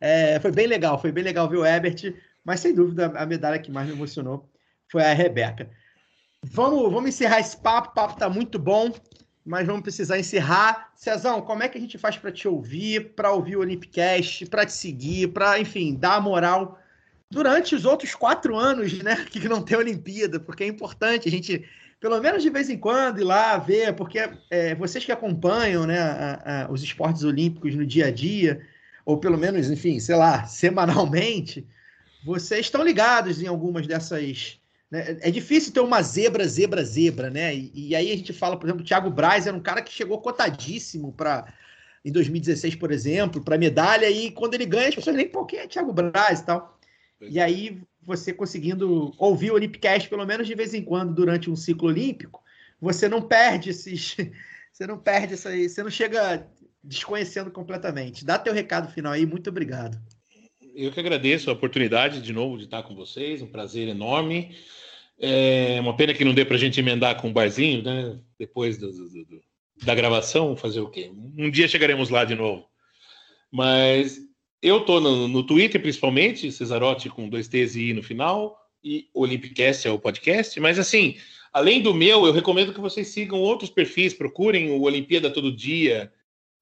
É, 0.00 0.38
foi 0.38 0.52
bem 0.52 0.68
legal, 0.68 1.00
foi 1.00 1.10
bem 1.10 1.24
legal 1.24 1.48
ver 1.48 1.56
o 1.56 1.66
Ebert, 1.66 2.14
mas 2.44 2.60
sem 2.60 2.72
dúvida 2.72 3.12
a 3.16 3.26
medalha 3.26 3.58
que 3.58 3.72
mais 3.72 3.88
me 3.88 3.94
emocionou 3.94 4.48
foi 4.88 5.02
a 5.02 5.12
Rebeca. 5.12 5.68
Vamos, 6.44 6.92
vamos 6.92 7.08
encerrar 7.08 7.40
esse 7.40 7.56
papo, 7.56 7.90
o 7.90 7.94
papo 7.94 8.16
tá 8.16 8.30
muito 8.30 8.56
bom 8.56 8.92
mas 9.48 9.66
vamos 9.66 9.80
precisar 9.80 10.18
encerrar. 10.18 10.92
Cezão, 10.94 11.40
como 11.40 11.62
é 11.62 11.68
que 11.68 11.78
a 11.78 11.80
gente 11.80 11.96
faz 11.96 12.18
para 12.18 12.30
te 12.30 12.46
ouvir, 12.46 13.14
para 13.14 13.32
ouvir 13.32 13.56
o 13.56 13.60
Olympicast, 13.60 14.44
para 14.46 14.66
te 14.66 14.74
seguir, 14.74 15.28
para, 15.28 15.58
enfim, 15.58 15.94
dar 15.94 16.20
moral 16.20 16.78
durante 17.30 17.74
os 17.74 17.86
outros 17.86 18.14
quatro 18.14 18.56
anos, 18.56 18.92
né, 19.02 19.24
que 19.30 19.48
não 19.48 19.62
tem 19.62 19.78
Olimpíada, 19.78 20.38
porque 20.38 20.64
é 20.64 20.66
importante 20.66 21.28
a 21.28 21.30
gente, 21.30 21.64
pelo 21.98 22.20
menos 22.20 22.42
de 22.42 22.50
vez 22.50 22.68
em 22.68 22.76
quando, 22.76 23.20
ir 23.20 23.24
lá 23.24 23.56
ver, 23.56 23.94
porque 23.94 24.30
é, 24.50 24.74
vocês 24.74 25.02
que 25.02 25.12
acompanham, 25.12 25.86
né, 25.86 25.98
a, 25.98 26.64
a, 26.66 26.70
os 26.70 26.82
esportes 26.82 27.24
olímpicos 27.24 27.74
no 27.74 27.86
dia 27.86 28.06
a 28.06 28.10
dia, 28.10 28.60
ou 29.02 29.16
pelo 29.16 29.38
menos, 29.38 29.70
enfim, 29.70 29.98
sei 29.98 30.16
lá, 30.16 30.44
semanalmente, 30.46 31.66
vocês 32.22 32.66
estão 32.66 32.84
ligados 32.84 33.40
em 33.40 33.46
algumas 33.46 33.86
dessas 33.86 34.57
né? 34.90 35.18
É 35.20 35.30
difícil 35.30 35.72
ter 35.72 35.80
uma 35.80 36.02
zebra, 36.02 36.46
zebra, 36.46 36.84
zebra, 36.84 37.30
né? 37.30 37.54
E, 37.54 37.70
e, 37.74 37.96
aí 37.96 38.10
a 38.10 38.16
gente 38.16 38.32
fala, 38.32 38.56
por 38.56 38.66
exemplo, 38.66 38.82
o 38.82 38.86
Thiago 38.86 39.10
Braz 39.10 39.46
era 39.46 39.56
um 39.56 39.60
cara 39.60 39.82
que 39.82 39.92
chegou 39.92 40.20
cotadíssimo 40.20 41.12
para 41.12 41.52
em 42.04 42.12
2016, 42.12 42.76
por 42.76 42.90
exemplo, 42.90 43.42
para 43.42 43.58
medalha, 43.58 44.08
e 44.08 44.30
quando 44.30 44.54
ele 44.54 44.64
ganha, 44.64 44.88
as 44.88 44.94
pessoas 44.94 45.16
nem, 45.16 45.28
pô, 45.28 45.44
quem 45.44 45.58
é 45.58 45.66
Thiago 45.66 45.92
Braz 45.92 46.40
e 46.40 46.46
tal. 46.46 46.78
E 47.20 47.40
aí, 47.40 47.82
você 48.02 48.32
conseguindo 48.32 49.12
ouvir 49.18 49.50
o 49.50 49.54
Olympicast, 49.54 50.08
pelo 50.08 50.24
menos 50.24 50.46
de 50.46 50.54
vez 50.54 50.72
em 50.72 50.82
quando, 50.82 51.12
durante 51.12 51.50
um 51.50 51.56
ciclo 51.56 51.88
olímpico, 51.88 52.42
você 52.80 53.08
não 53.08 53.20
perde 53.20 53.70
esses. 53.70 54.16
Você 54.70 54.86
não 54.86 54.96
perde 54.96 55.34
isso 55.34 55.48
aí, 55.48 55.68
você 55.68 55.82
não 55.82 55.90
chega 55.90 56.46
desconhecendo 56.84 57.50
completamente. 57.50 58.24
Dá 58.24 58.38
teu 58.38 58.54
recado 58.54 58.92
final 58.92 59.12
aí, 59.12 59.26
muito 59.26 59.50
obrigado. 59.50 60.00
Eu 60.80 60.92
que 60.92 61.00
agradeço 61.00 61.50
a 61.50 61.54
oportunidade 61.54 62.22
de 62.22 62.32
novo 62.32 62.56
de 62.56 62.62
estar 62.62 62.84
com 62.84 62.94
vocês, 62.94 63.42
um 63.42 63.48
prazer 63.48 63.88
enorme. 63.88 64.54
É 65.18 65.76
uma 65.80 65.96
pena 65.96 66.14
que 66.14 66.24
não 66.24 66.32
dê 66.32 66.44
para 66.44 66.54
a 66.54 66.58
gente 66.58 66.78
emendar 66.78 67.20
com 67.20 67.30
o 67.30 67.32
barzinho, 67.32 67.82
né? 67.82 68.16
Depois 68.38 68.78
do, 68.78 68.92
do, 68.92 69.24
do, 69.24 69.42
da 69.84 69.92
gravação, 69.92 70.56
fazer 70.56 70.78
o 70.78 70.88
quê? 70.88 71.10
Um 71.36 71.50
dia 71.50 71.66
chegaremos 71.66 72.10
lá 72.10 72.24
de 72.24 72.36
novo. 72.36 72.64
Mas 73.50 74.20
eu 74.62 74.84
tô 74.84 75.00
no, 75.00 75.26
no 75.26 75.42
Twitter, 75.42 75.82
principalmente, 75.82 76.52
Cesarotti 76.52 77.08
com 77.08 77.28
dois 77.28 77.48
T's 77.48 77.74
e 77.74 77.88
I 77.88 77.92
no 77.92 78.02
final, 78.04 78.56
e 78.84 79.08
Olympicast 79.12 79.88
é 79.88 79.90
o 79.90 79.98
podcast. 79.98 80.60
Mas 80.60 80.78
assim, 80.78 81.16
além 81.52 81.82
do 81.82 81.92
meu, 81.92 82.24
eu 82.24 82.32
recomendo 82.32 82.72
que 82.72 82.80
vocês 82.80 83.08
sigam 83.08 83.40
outros 83.40 83.68
perfis, 83.68 84.14
procurem 84.14 84.70
o 84.70 84.82
Olimpíada 84.82 85.28
Todo 85.28 85.50
Dia, 85.50 86.12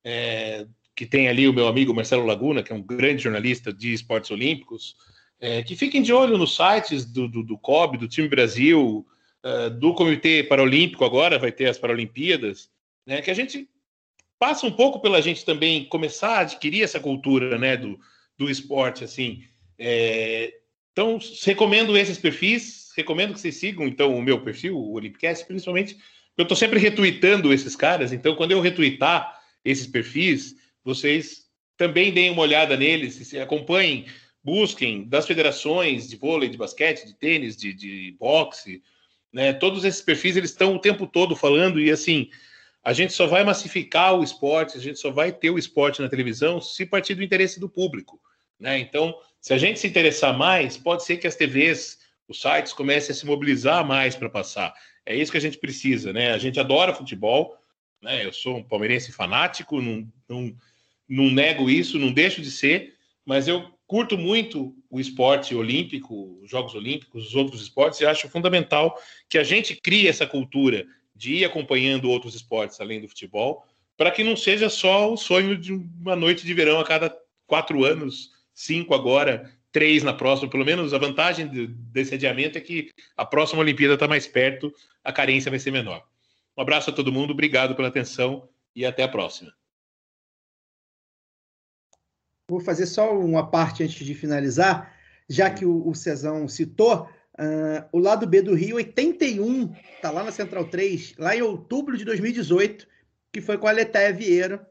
é, 0.03 0.67
que 0.97 1.05
tem 1.07 1.29
ali 1.29 1.47
o 1.47 1.53
meu 1.53 1.69
amigo 1.69 1.95
Marcelo 1.95 2.25
Laguna, 2.25 2.63
que 2.63 2.73
é 2.73 2.75
um 2.75 2.83
grande 2.83 3.23
jornalista 3.23 3.73
de 3.73 3.93
esportes 3.93 4.31
olímpicos 4.31 4.97
é, 5.39 5.63
que 5.63 5.77
fiquem 5.77 6.03
de 6.03 6.13
olho 6.13 6.39
nos 6.39 6.57
sites 6.57 7.05
do, 7.05 7.29
do, 7.29 7.43
do 7.43 7.59
COB, 7.59 7.99
do 7.99 8.09
time 8.09 8.29
Brasil, 8.29 9.07
uh, 9.45 9.71
do 9.71 9.95
Comitê 9.95 10.43
Paralímpico 10.43 11.05
agora, 11.05 11.39
vai 11.39 11.53
ter 11.53 11.67
as 11.67 11.79
Paralimpíadas, 11.79 12.71
né, 13.07 13.21
que 13.21 13.31
a 13.31 13.35
gente 13.35 13.69
passa 14.39 14.67
um 14.67 14.73
pouco 14.73 15.01
pela 15.01 15.21
gente 15.21 15.45
também 15.45 15.85
começar 15.85 16.39
a 16.39 16.41
adquirir 16.41 16.83
essa 16.83 17.01
cultura 17.01 17.59
né, 17.59 17.77
do, 17.77 17.99
do 18.39 18.51
esporte. 18.51 19.05
assim. 19.05 19.45
É, 19.79 20.55
então, 20.93 21.19
recomendo 21.45 21.97
esses 21.97 22.17
perfis, 22.17 22.91
recomendo 22.97 23.35
que 23.35 23.41
vocês 23.41 23.57
sigam 23.57 23.87
então 23.87 24.17
o 24.17 24.23
meu 24.23 24.41
perfil, 24.41 24.79
o 24.79 24.95
Olympicast, 24.95 25.45
principalmente, 25.47 25.99
eu 26.37 26.43
estou 26.43 26.57
sempre 26.57 26.79
retweetando 26.79 27.53
esses 27.53 27.77
caras, 27.77 28.13
então 28.13 28.35
quando 28.35 28.53
eu 28.53 28.61
retweetar 28.61 29.39
esses 29.65 29.87
perfis, 29.87 30.55
vocês 30.87 31.47
também 31.77 32.13
deem 32.13 32.31
uma 32.31 32.43
olhada 32.43 32.77
neles, 32.77 33.35
acompanhem 33.35 34.07
busquem 34.43 35.09
das 35.09 35.27
federações 35.27 36.09
de 36.09 36.17
vôlei, 36.17 36.49
de 36.49 36.57
basquete, 36.57 37.05
de 37.05 37.15
tênis, 37.15 37.57
de, 37.57 37.75
de 37.75 38.17
boxe, 38.19 38.81
né? 39.33 39.53
Todos 39.53 39.85
esses 39.85 40.01
perfis 40.01 40.37
eles 40.37 40.51
estão 40.51 40.77
o 40.77 40.79
tempo 40.79 41.05
todo 41.05 41.35
falando 41.35 41.81
e 41.81 41.91
assim 41.91 42.31
a 42.85 42.93
gente 42.93 43.13
só 43.13 43.27
vai 43.27 43.43
massificar 43.43 44.15
o 44.15 44.23
esporte, 44.23 44.79
a 44.79 44.81
gente 44.81 45.01
só 45.01 45.11
vai 45.11 45.33
ter 45.33 45.51
o 45.51 45.59
esporte 45.59 46.01
na 46.01 46.09
televisão 46.09 46.61
se 46.61 46.87
partir 46.87 47.17
do 47.17 47.25
interesse 47.25 47.59
do 47.59 47.69
público, 47.69 48.21
né? 48.61 48.79
Então, 48.79 49.13
se 49.41 49.53
a 49.53 49.59
gente 49.59 49.81
se 49.81 49.89
interessar 49.89 50.39
mais, 50.39 50.79
pode 50.79 51.05
ser 51.05 51.17
que 51.17 51.27
as 51.27 51.35
TVs, 51.35 51.99
os 52.29 52.41
sites 52.41 52.73
comecem 52.73 53.13
a 53.13 53.17
se 53.17 53.27
mobilizar 53.27 53.85
mais 53.85 54.15
para 54.15 54.31
passar. 54.31 54.73
É 55.05 55.17
isso 55.17 55.33
que 55.33 55.39
a 55.39 55.41
gente 55.41 55.59
precisa, 55.59 56.13
né? 56.13 56.31
A 56.31 56.39
gente 56.39 56.61
adora 56.61 56.95
futebol, 56.95 57.57
né? 58.01 58.25
Eu 58.25 58.33
sou 58.33 58.59
um 58.59 58.63
palmeirense 58.63 59.11
fanático, 59.11 59.83
não, 59.83 60.09
não, 60.29 60.57
não 61.09 61.31
nego 61.31 61.71
isso, 61.71 61.99
não 61.99 62.13
deixo 62.13 62.43
de 62.43 62.51
ser, 62.51 62.95
mas 63.25 63.49
eu 63.49 63.71
curto 63.87 64.19
muito 64.19 64.75
o 64.91 64.99
esporte 64.99 65.55
olímpico, 65.55 66.41
os 66.43 66.51
Jogos 66.51 66.75
Olímpicos, 66.75 67.29
os 67.29 67.35
outros 67.35 67.63
esportes, 67.63 68.01
e 68.01 68.07
acho 68.07 68.29
fundamental 68.29 68.99
que 69.29 69.39
a 69.39 69.45
gente 69.45 69.77
crie 69.77 70.09
essa 70.09 70.27
cultura 70.27 70.87
de 71.15 71.37
ir 71.37 71.45
acompanhando 71.45 72.11
outros 72.11 72.35
esportes 72.35 72.81
além 72.81 73.01
do 73.01 73.09
futebol, 73.09 73.65
para 73.97 74.11
que 74.11 74.23
não 74.25 74.37
seja 74.37 74.69
só 74.69 75.11
o 75.13 75.17
sonho 75.17 75.57
de 75.57 75.73
uma 75.73 76.15
noite 76.17 76.45
de 76.45 76.53
verão 76.53 76.79
a 76.79 76.85
cada 76.85 77.17
quatro 77.47 77.85
anos, 77.85 78.31
cinco 78.53 78.95
agora, 78.95 79.51
três 79.73 80.03
na 80.03 80.13
próxima. 80.13 80.51
Pelo 80.51 80.65
menos 80.65 80.93
a 80.93 80.99
vantagem 80.99 81.49
de- 81.49 81.67
desse 81.67 82.15
adiamento 82.15 82.59
é 82.59 82.61
que 82.61 82.91
a 83.17 83.25
próxima 83.25 83.61
Olimpíada 83.61 83.95
está 83.95 84.07
mais 84.07 84.27
perto, 84.27 84.73
a 85.03 85.13
carência 85.13 85.51
vai 85.51 85.59
ser 85.59 85.71
menor. 85.71 86.03
Um 86.57 86.63
abraço 86.63 86.91
a 86.91 86.93
todo 86.93 87.13
mundo, 87.13 87.31
obrigado 87.31 87.75
pela 87.75 87.89
atenção 87.89 88.49
e 88.75 88.85
até 88.85 89.03
a 89.03 89.09
próxima. 89.09 89.53
Vou 92.49 92.61
fazer 92.61 92.87
só 92.87 93.19
uma 93.19 93.51
parte 93.51 93.83
antes 93.83 94.07
de 94.07 94.15
finalizar, 94.15 94.95
já 95.29 95.51
que 95.51 95.67
o, 95.67 95.89
o 95.89 95.95
Cezão 95.97 96.47
citou. 96.47 97.09
ah, 97.37 97.89
o 97.91 97.99
lado 97.99 98.25
B 98.25 98.41
do 98.41 98.55
Rio 98.55 98.77
81, 98.77 99.75
tá 100.01 100.13
lá 100.13 100.23
na 100.23 100.31
Central 100.31 100.67
3, 100.67 101.15
lá 101.19 101.35
em 101.35 101.43
outubro 101.43 101.97
de 101.97 102.05
2018, 102.05 102.87
que 103.33 103.41
foi 103.41 103.59
com 103.59 103.67
a 103.67 103.73
Letéia 103.73 104.13
Vieira, 104.13 104.65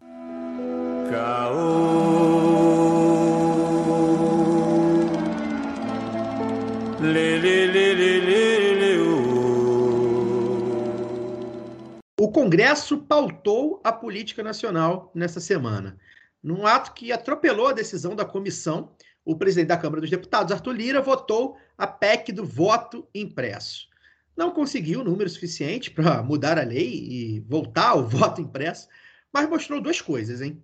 O 12.20 12.32
Congresso 12.32 12.98
pautou 12.98 13.80
a 13.84 13.94
política 13.94 14.44
nacional 14.44 15.12
nessa 15.16 15.40
semana. 15.40 15.98
Num 16.44 16.66
ato 16.66 16.94
que 16.94 17.12
atropelou 17.12 17.68
a 17.68 17.74
decisão 17.74 18.16
da 18.16 18.26
comissão, 18.26 18.92
o 19.24 19.36
presidente 19.36 19.68
da 19.68 19.78
Câmara 19.78 20.02
dos 20.02 20.10
Deputados, 20.10 20.52
Arthur 20.52 20.74
Lira, 20.74 21.02
votou 21.02 21.58
a 21.78 21.88
PEC 21.88 22.32
do 22.32 22.46
voto 22.46 23.08
impresso. 23.14 23.88
Não 24.36 24.52
conseguiu 24.52 25.04
número 25.04 25.30
suficiente 25.30 25.90
para 25.90 26.22
mudar 26.22 26.60
a 26.60 26.64
lei 26.64 26.90
e 26.90 27.40
voltar 27.42 27.90
ao 27.90 28.04
voto 28.10 28.42
impresso, 28.42 28.88
mas 29.32 29.50
mostrou 29.50 29.80
duas 29.80 30.02
coisas, 30.02 30.42
hein? 30.42 30.62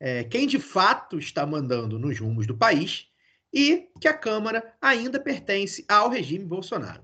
É, 0.00 0.24
quem 0.24 0.46
de 0.46 0.58
fato 0.58 1.18
está 1.18 1.44
mandando 1.44 1.98
nos 1.98 2.18
rumos 2.18 2.46
do 2.46 2.56
país 2.56 3.08
e 3.52 3.88
que 4.00 4.08
a 4.08 4.14
Câmara 4.14 4.74
ainda 4.80 5.18
pertence 5.18 5.84
ao 5.88 6.08
regime 6.08 6.44
Bolsonaro. 6.44 7.02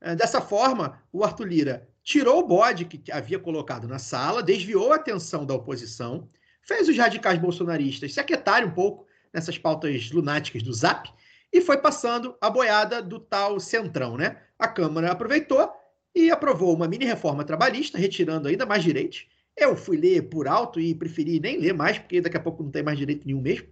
É, 0.00 0.14
Dessa 0.14 0.40
forma, 0.40 1.02
o 1.12 1.24
Arthur 1.24 1.46
Lira 1.46 1.88
tirou 2.02 2.40
o 2.40 2.46
bode 2.46 2.84
que 2.84 3.10
havia 3.10 3.38
colocado 3.38 3.88
na 3.88 3.98
sala, 3.98 4.42
desviou 4.42 4.92
a 4.92 4.96
atenção 4.96 5.44
da 5.44 5.54
oposição, 5.54 6.28
fez 6.62 6.88
os 6.88 6.96
radicais 6.96 7.38
bolsonaristas 7.38 8.14
se 8.14 8.20
aquietarem 8.20 8.68
um 8.68 8.74
pouco 8.74 9.06
nessas 9.32 9.58
pautas 9.58 10.10
lunáticas 10.10 10.62
do 10.62 10.72
Zap 10.72 11.12
e 11.52 11.60
foi 11.60 11.78
passando 11.78 12.36
a 12.40 12.50
boiada 12.50 13.02
do 13.02 13.18
tal 13.18 13.58
centrão, 13.60 14.16
né? 14.16 14.40
A 14.58 14.68
Câmara 14.68 15.12
aproveitou 15.12 15.70
e 16.14 16.30
aprovou 16.30 16.74
uma 16.74 16.88
mini 16.88 17.04
reforma 17.04 17.44
trabalhista, 17.44 17.98
retirando 17.98 18.48
ainda 18.48 18.64
mais 18.64 18.82
direitos. 18.82 19.26
Eu 19.56 19.76
fui 19.76 19.96
ler 19.96 20.22
por 20.22 20.46
alto 20.46 20.78
e 20.78 20.94
preferi 20.94 21.40
nem 21.40 21.58
ler 21.58 21.72
mais, 21.72 21.98
porque 21.98 22.20
daqui 22.20 22.36
a 22.36 22.40
pouco 22.40 22.62
não 22.62 22.70
tem 22.70 22.82
mais 22.82 22.98
direito 22.98 23.26
nenhum 23.26 23.40
mesmo. 23.40 23.66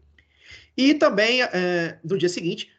E 0.77 0.95
também, 0.95 1.43
eh, 1.43 1.99
no 2.03 2.17
dia 2.17 2.29
seguinte, 2.29 2.71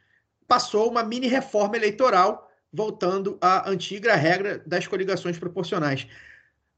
passou 0.48 0.90
uma 0.90 1.04
mini 1.04 1.28
reforma 1.28 1.78
eleitoral, 1.78 2.52
voltando 2.72 3.38
à 3.40 3.70
antiga 3.70 4.16
regra 4.16 4.62
das 4.66 4.88
coligações 4.88 5.38
proporcionais. 5.38 6.08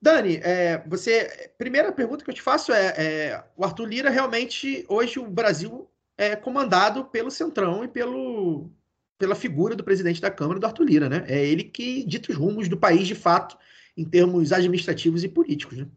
Dani, 0.02 0.40
é, 0.44 0.84
você. 0.86 1.50
Primeira 1.58 1.92
pergunta 1.92 2.24
que 2.24 2.30
eu 2.30 2.36
te 2.36 2.42
faço 2.42 2.72
é, 2.72 2.86
é: 2.98 3.44
o 3.56 3.64
Arthur 3.64 3.86
Lira 3.86 4.10
realmente, 4.10 4.86
hoje, 4.88 5.20
o 5.20 5.28
Brasil 5.28 5.90
é 6.18 6.36
comandado 6.36 7.06
pelo 7.06 7.32
Centrão 7.32 7.84
e 7.84 7.88
pelo, 7.88 8.70
pela 9.18 9.36
figura 9.36 9.76
do 9.76 9.84
presidente 9.84 10.22
da 10.22 10.30
Câmara, 10.30 10.60
do 10.60 10.66
Arthur 10.66 10.84
Lira, 10.84 11.10
né? 11.10 11.26
É 11.28 11.44
ele 11.46 11.64
que 11.64 12.04
dita 12.04 12.32
os 12.32 12.38
rumos 12.38 12.68
do 12.68 12.78
país 12.78 13.08
de 13.08 13.16
fato, 13.16 13.58
em 13.96 14.06
termos 14.06 14.52
administrativos 14.52 15.24
e 15.24 15.28
políticos, 15.28 15.78
né? 15.78 15.88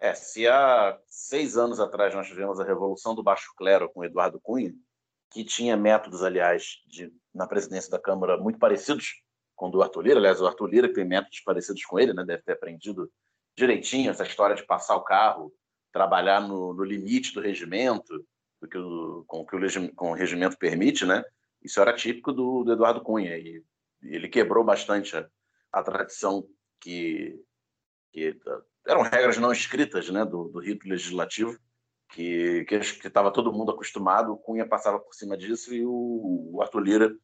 É, 0.00 0.14
se 0.14 0.48
há 0.48 0.98
seis 1.06 1.58
anos 1.58 1.78
atrás 1.78 2.14
nós 2.14 2.26
tivemos 2.26 2.58
a 2.58 2.64
Revolução 2.64 3.14
do 3.14 3.22
Baixo 3.22 3.52
Clero 3.54 3.90
com 3.92 4.02
Eduardo 4.02 4.40
Cunha, 4.40 4.72
que 5.30 5.44
tinha 5.44 5.76
métodos, 5.76 6.22
aliás, 6.22 6.78
de, 6.86 7.12
na 7.34 7.46
presidência 7.46 7.90
da 7.90 8.00
Câmara 8.00 8.38
muito 8.38 8.58
parecidos 8.58 9.22
com 9.54 9.68
o 9.68 9.70
do 9.70 9.82
Arthur 9.82 10.00
Lira, 10.00 10.18
aliás, 10.18 10.40
o 10.40 10.46
Arthur 10.46 10.66
Lira 10.68 10.92
tem 10.92 11.04
métodos 11.04 11.40
parecidos 11.40 11.84
com 11.84 12.00
ele, 12.00 12.14
né, 12.14 12.24
deve 12.24 12.42
ter 12.42 12.52
aprendido 12.52 13.12
direitinho 13.54 14.10
essa 14.10 14.24
história 14.24 14.56
de 14.56 14.64
passar 14.64 14.96
o 14.96 15.04
carro, 15.04 15.52
trabalhar 15.92 16.40
no, 16.40 16.72
no 16.72 16.82
limite 16.82 17.34
do 17.34 17.40
regimento, 17.42 18.24
do 18.58 18.66
que 18.66 18.78
o, 18.78 19.22
com 19.26 19.44
que 19.44 19.54
o, 19.54 19.94
com 19.94 20.12
o 20.12 20.14
regimento 20.14 20.56
permite, 20.56 21.04
né? 21.04 21.22
Isso 21.62 21.78
era 21.80 21.94
típico 21.94 22.32
do, 22.32 22.64
do 22.64 22.72
Eduardo 22.72 23.02
Cunha. 23.02 23.36
E 23.36 23.62
ele 24.02 24.28
quebrou 24.28 24.64
bastante 24.64 25.16
a, 25.16 25.28
a 25.72 25.82
tradição 25.82 26.46
que, 26.80 27.38
que 28.12 28.38
eram 28.86 29.02
regras 29.02 29.38
não 29.38 29.52
escritas, 29.52 30.08
né, 30.10 30.24
do, 30.24 30.48
do 30.48 30.60
rito 30.60 30.88
legislativo, 30.88 31.58
que 32.12 32.66
estava 33.04 33.32
todo 33.32 33.52
mundo 33.52 33.70
acostumado, 33.72 34.32
o 34.32 34.36
Cunha 34.36 34.66
passava 34.66 34.98
por 34.98 35.14
cima 35.14 35.36
disso 35.36 35.72
e 35.72 35.84
o, 35.84 36.50
o 36.52 36.62
Arthur 36.62 36.80
Lira 36.80 37.14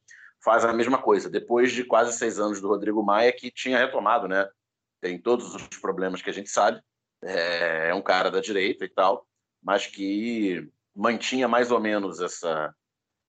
faz 0.43 0.63
a 0.63 0.71
mesma 0.71 1.01
coisa. 1.01 1.29
Depois 1.29 1.71
de 1.71 1.83
quase 1.83 2.17
seis 2.17 2.39
anos 2.39 2.61
do 2.61 2.67
Rodrigo 2.67 3.03
Maia, 3.03 3.33
que 3.33 3.51
tinha 3.51 3.77
retomado, 3.77 4.27
né? 4.27 4.47
Tem 5.01 5.19
todos 5.19 5.53
os 5.55 5.67
problemas 5.79 6.21
que 6.21 6.29
a 6.29 6.33
gente 6.33 6.49
sabe, 6.49 6.81
é, 7.23 7.89
é 7.89 7.93
um 7.93 8.01
cara 8.01 8.31
da 8.31 8.39
direita 8.39 8.85
e 8.85 8.89
tal, 8.89 9.27
mas 9.61 9.85
que 9.85 10.67
mantinha 10.95 11.47
mais 11.47 11.71
ou 11.71 11.79
menos 11.79 12.21
essa, 12.21 12.73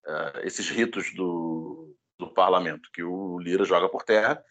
uh, 0.06 0.38
esses 0.44 0.70
ritos 0.70 1.12
do, 1.14 1.94
do 2.18 2.32
parlamento, 2.32 2.88
que 2.92 3.02
o 3.02 3.38
Lira 3.38 3.64
joga 3.64 3.88
por 3.88 4.04
terra. 4.04 4.42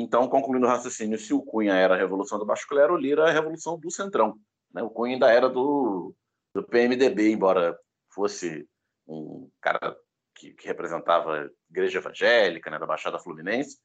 Então, 0.00 0.28
concluindo 0.28 0.64
o 0.64 0.68
raciocínio, 0.68 1.18
se 1.18 1.34
o 1.34 1.42
Cunha 1.42 1.74
era 1.74 1.94
a 1.94 1.98
revolução 1.98 2.38
do 2.38 2.46
Baixo 2.46 2.68
Clero, 2.68 2.94
o 2.94 2.96
Lira 2.96 3.24
é 3.24 3.30
a 3.30 3.32
revolução 3.32 3.76
do 3.76 3.90
Centrão. 3.90 4.38
Né? 4.72 4.80
O 4.80 4.90
Cunha 4.90 5.14
ainda 5.14 5.28
era 5.28 5.48
do, 5.48 6.14
do 6.54 6.62
PMDB, 6.62 7.32
embora 7.32 7.76
fosse 8.14 8.64
um 9.08 9.50
cara 9.60 9.96
que, 10.36 10.52
que 10.52 10.68
representava 10.68 11.40
a 11.40 11.48
igreja 11.68 11.98
evangélica, 11.98 12.70
né, 12.70 12.78
da 12.78 12.86
Baixada 12.86 13.18
Fluminense, 13.18 13.76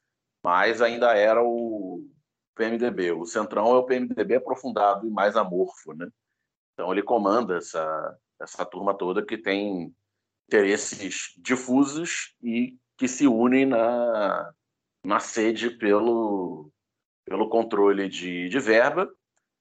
mas 0.43 0.83
ainda 0.83 1.17
era 1.17 1.41
o 1.43 2.07
PMDB. 2.53 3.13
O 3.13 3.25
Centrão 3.25 3.73
é 3.73 3.79
o 3.79 3.85
PMDB 3.85 4.35
aprofundado 4.35 5.07
e 5.07 5.09
mais 5.09 5.35
amorfo, 5.35 5.93
né? 5.93 6.07
Então 6.73 6.91
ele 6.91 7.01
comanda 7.01 7.57
essa 7.57 8.17
essa 8.39 8.65
turma 8.65 8.93
toda 8.93 9.25
que 9.25 9.37
tem 9.37 9.95
interesses 10.47 11.33
difusos 11.37 12.35
e 12.43 12.77
que 12.97 13.07
se 13.07 13.25
unem 13.25 13.65
na 13.65 14.53
na 15.03 15.19
sede 15.19 15.69
pelo 15.69 16.71
pelo 17.25 17.47
controle 17.49 18.09
de, 18.09 18.49
de 18.49 18.59
verba 18.59 19.09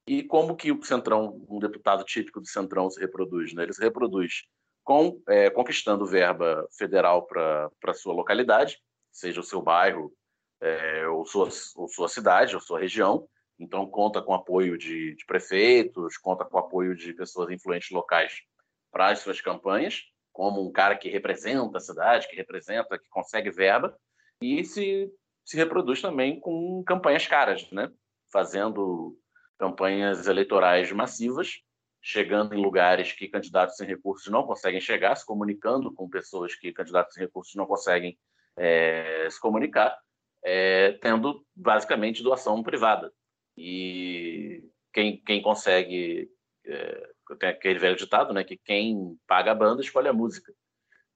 e 0.07 0.23
como 0.23 0.57
que 0.57 0.73
o 0.73 0.83
Centrão, 0.83 1.45
um 1.49 1.59
deputado 1.59 2.05
típico 2.05 2.41
do 2.41 2.47
Centrão 2.47 2.91
se 2.91 3.01
reproduz, 3.01 3.55
né? 3.55 3.63
Ele 3.63 3.73
se 3.73 3.81
reproduz 3.81 4.43
com, 4.83 5.23
é, 5.29 5.49
conquistando 5.49 6.05
verba 6.05 6.67
federal 6.77 7.25
para 7.25 7.95
sua 7.95 8.13
localidade, 8.13 8.79
seja 9.13 9.41
o 9.41 9.45
seu 9.45 9.63
bairro, 9.63 10.13
é, 10.61 11.07
ou, 11.07 11.25
sua, 11.25 11.49
ou 11.77 11.89
sua 11.89 12.09
cidade, 12.09 12.55
ou 12.55 12.61
sua 12.61 12.81
região. 12.81 13.29
Então, 13.59 13.87
conta 13.87 14.21
com 14.21 14.35
apoio 14.35 14.77
de, 14.77 15.15
de 15.15 15.25
prefeitos, 15.25 16.17
conta 16.17 16.45
com 16.45 16.59
apoio 16.59 16.97
de 16.97 17.13
pessoas 17.13 17.51
influentes 17.51 17.91
locais 17.91 18.43
para 18.91 19.11
as 19.11 19.21
suas 19.21 19.41
campanhas, 19.41 20.03
como 20.33 20.67
um 20.67 20.73
cara 20.73 20.97
que 20.97 21.09
representa 21.09 21.79
a 21.79 21.81
cidade, 21.81 22.29
que 22.29 22.35
representa, 22.35 22.99
que 22.99 23.09
consegue 23.09 23.51
verba, 23.51 23.97
e 24.41 24.65
se, 24.65 25.09
se 25.45 25.57
reproduz 25.57 26.01
também 26.01 26.39
com 26.41 26.83
campanhas 26.85 27.27
caras, 27.27 27.71
né? 27.71 27.91
fazendo 28.31 29.17
campanhas 29.59 30.27
eleitorais 30.27 30.91
massivas 30.93 31.63
chegando 32.03 32.53
em 32.53 32.61
lugares 32.61 33.13
que 33.13 33.29
candidatos 33.29 33.77
sem 33.77 33.87
recursos 33.87 34.27
não 34.31 34.43
conseguem 34.43 34.81
chegar, 34.81 35.15
se 35.15 35.25
comunicando 35.25 35.95
com 35.95 36.11
pessoas 36.11 36.55
que 36.57 36.73
candidatos 36.73 37.15
sem 37.15 37.23
recursos 37.23 37.55
não 37.55 37.65
conseguem 37.65 38.19
é, 38.57 39.29
se 39.31 39.41
comunicar, 39.41 39.97
é, 40.45 40.93
tendo 41.01 41.47
basicamente 41.55 42.23
doação 42.23 42.61
privada. 42.63 43.13
E 43.57 44.65
quem, 44.93 45.23
quem 45.23 45.41
consegue. 45.41 46.29
É, 46.67 47.13
tem 47.39 47.49
aquele 47.49 47.79
velho 47.79 47.97
ditado, 47.97 48.35
né? 48.35 48.43
Que 48.45 48.59
quem 48.59 49.17
paga 49.27 49.53
a 49.53 49.55
banda 49.55 49.81
escolhe 49.81 50.09
a 50.09 50.13
música. 50.13 50.53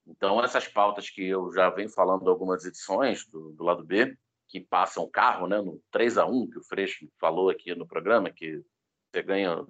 Então, 0.07 0.43
essas 0.43 0.69
pautas 0.69 1.11
que 1.11 1.27
eu 1.27 1.53
já 1.53 1.69
venho 1.71 1.91
falando 1.91 2.29
algumas 2.31 2.65
edições 2.65 3.27
do, 3.27 3.53
do 3.53 3.65
lado 3.65 3.85
B, 3.85 4.17
que 4.49 4.61
passam 4.61 5.03
o 5.03 5.11
carro, 5.11 5.47
né, 5.47 5.61
no 5.61 5.83
3 5.91 6.19
a 6.19 6.27
1 6.27 6.51
que 6.51 6.59
o 6.59 6.65
Freixo 6.65 7.09
falou 7.19 7.51
aqui 7.51 7.75
no 7.75 7.87
programa, 7.87 8.31
que 8.31 8.63
você 9.11 9.23
ganha 9.23 9.67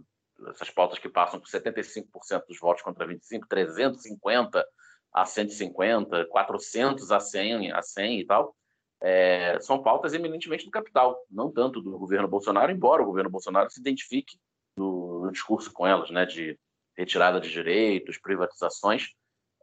essas 0.49 0.71
pautas 0.71 0.99
que 0.99 1.09
passam 1.09 1.41
por 1.41 1.49
75% 1.49 2.47
dos 2.47 2.59
votos 2.61 2.83
contra 2.83 3.07
25, 3.07 3.49
350 3.49 4.67
a 5.13 5.25
150, 5.25 6.27
400 6.27 7.11
a 7.11 7.21
100, 7.21 7.73
a 7.73 7.81
100 7.81 8.21
e 8.21 8.27
tal, 8.27 8.55
é, 9.01 9.59
são 9.61 9.83
pautas 9.83 10.13
eminentemente 10.13 10.65
do 10.65 10.71
capital, 10.71 11.19
não 11.31 11.51
tanto 11.51 11.81
do 11.81 11.99
governo 11.99 12.29
Bolsonaro, 12.29 12.71
embora 12.71 13.03
o 13.03 13.07
governo 13.07 13.31
Bolsonaro 13.31 13.71
se 13.71 13.81
identifique 13.81 14.39
no, 14.77 15.25
no 15.25 15.33
discurso 15.33 15.73
com 15.73 15.87
elas, 15.87 16.11
né, 16.11 16.27
de 16.27 16.59
retirada 16.97 17.41
de 17.41 17.51
direitos, 17.51 18.19
privatizações, 18.19 19.15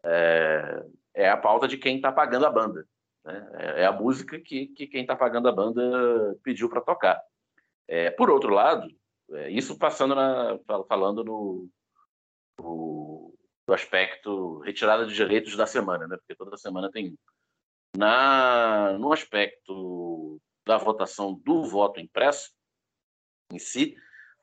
é, 0.06 0.86
é 1.14 1.30
a 1.30 1.38
pauta 1.38 1.68
de 1.68 1.78
quem 1.78 1.98
está 1.98 2.12
pagando 2.12 2.46
a 2.46 2.50
banda. 2.50 2.88
Né? 3.24 3.52
É, 3.54 3.82
é 3.82 3.86
a 3.86 3.92
música 3.92 4.40
que, 4.40 4.68
que 4.68 4.88
quem 4.88 5.02
está 5.02 5.16
pagando 5.16 5.48
a 5.48 5.52
banda 5.52 6.38
pediu 6.44 6.70
para 6.70 6.82
tocar. 6.82 7.22
É, 7.88 8.12
por 8.12 8.30
outro 8.30 8.54
lado, 8.54 8.88
é, 9.32 9.50
isso 9.50 9.78
passando 9.78 10.16
na, 10.16 10.60
falando 10.88 11.24
no, 11.24 11.70
no, 12.60 13.34
do 13.68 13.74
aspecto 13.74 14.60
retirada 14.60 15.06
de 15.06 15.14
direitos 15.14 15.56
da 15.56 15.66
semana, 15.66 16.08
né? 16.08 16.18
porque 16.18 16.36
toda 16.36 16.58
semana 16.58 16.92
tem 16.92 17.18
na 17.96 18.98
no 18.98 19.14
aspecto 19.14 20.42
da 20.66 20.78
votação 20.78 21.40
do 21.44 21.64
voto 21.66 22.00
impresso 22.00 22.52
em 23.52 23.60
si 23.60 23.96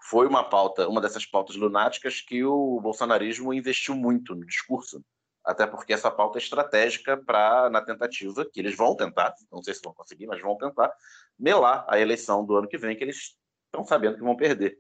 foi 0.03 0.29
uma 0.29 0.49
pauta 0.49 0.89
uma 0.89 1.01
dessas 1.01 1.27
pautas 1.27 1.57
lunáticas 1.57 2.21
que 2.21 2.45
o 2.45 2.81
bolsonarismo 2.81 3.53
investiu 3.53 3.97
muito 3.97 4.37
no 4.37 4.47
discurso 4.47 5.05
até 5.51 5.67
porque 5.67 5.93
essa 5.93 6.11
pauta 6.11 6.39
é 6.39 6.43
estratégica 6.43 7.17
para, 7.17 7.69
na 7.71 7.83
tentativa, 7.83 8.45
que 8.45 8.61
eles 8.61 8.77
vão 8.77 8.95
tentar, 8.95 9.35
não 9.51 9.61
sei 9.63 9.75
se 9.75 9.83
vão 9.83 9.93
conseguir, 9.93 10.27
mas 10.27 10.41
vão 10.41 10.57
tentar, 10.57 10.93
melar 11.37 11.85
a 11.89 11.99
eleição 11.99 12.47
do 12.47 12.57
ano 12.57 12.69
que 12.69 12.79
vem, 12.79 12.97
que 12.97 13.03
eles 13.03 13.37
estão 13.67 13.85
sabendo 13.85 14.17
que 14.17 14.23
vão 14.23 14.37
perder. 14.37 14.79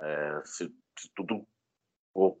É, 0.00 0.40
se, 0.44 0.64
se, 0.98 1.10
tudo 1.14 1.46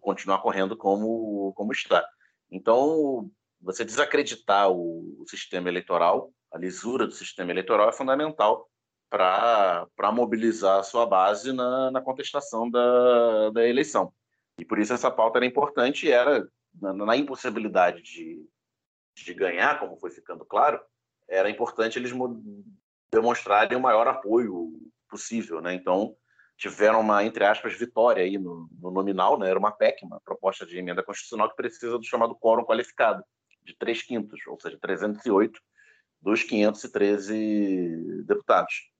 continuar 0.00 0.38
correndo 0.38 0.76
como, 0.76 1.52
como 1.54 1.70
está. 1.70 2.08
Então, 2.50 3.30
você 3.60 3.84
desacreditar 3.84 4.70
o, 4.70 5.20
o 5.20 5.28
sistema 5.28 5.68
eleitoral, 5.68 6.32
a 6.50 6.56
lisura 6.56 7.06
do 7.06 7.12
sistema 7.12 7.50
eleitoral 7.50 7.90
é 7.90 7.92
fundamental 7.92 8.66
para 9.10 10.12
mobilizar 10.12 10.78
a 10.78 10.82
sua 10.82 11.04
base 11.04 11.52
na, 11.52 11.90
na 11.90 12.00
contestação 12.00 12.70
da, 12.70 13.50
da 13.50 13.66
eleição. 13.68 14.12
E 14.58 14.64
por 14.64 14.78
isso 14.78 14.92
essa 14.94 15.10
pauta 15.10 15.38
era 15.38 15.46
importante 15.46 16.06
e 16.06 16.10
era 16.10 16.48
na, 16.80 16.92
na 16.92 17.16
impossibilidade 17.16 18.02
de, 18.02 18.44
de 19.14 19.34
ganhar, 19.34 19.78
como 19.78 19.96
foi 19.96 20.10
ficando 20.10 20.44
claro, 20.44 20.80
era 21.28 21.50
importante 21.50 21.98
eles 21.98 22.12
demonstrarem 23.10 23.76
o 23.76 23.80
maior 23.80 24.06
apoio 24.06 24.72
possível, 25.08 25.60
né? 25.60 25.74
Então 25.74 26.16
tiveram 26.56 27.00
uma 27.00 27.22
entre 27.24 27.44
aspas 27.44 27.74
vitória 27.74 28.22
aí 28.22 28.36
no, 28.36 28.68
no, 28.80 28.90
nominal, 28.90 29.38
né? 29.38 29.48
Era 29.48 29.58
uma 29.58 29.72
PEC, 29.72 30.04
uma 30.04 30.20
proposta 30.20 30.66
de 30.66 30.76
emenda 30.78 31.02
constitucional 31.02 31.48
que 31.50 31.56
precisa 31.56 31.98
do 31.98 32.04
chamado 32.04 32.34
quórum 32.34 32.64
qualificado 32.64 33.22
de 33.62 33.76
três 33.76 34.02
quintos, 34.02 34.40
ou 34.46 34.58
seja, 34.60 34.78
308 34.80 35.60
dos 36.20 36.42
513 36.42 38.24
deputados. 38.24 38.90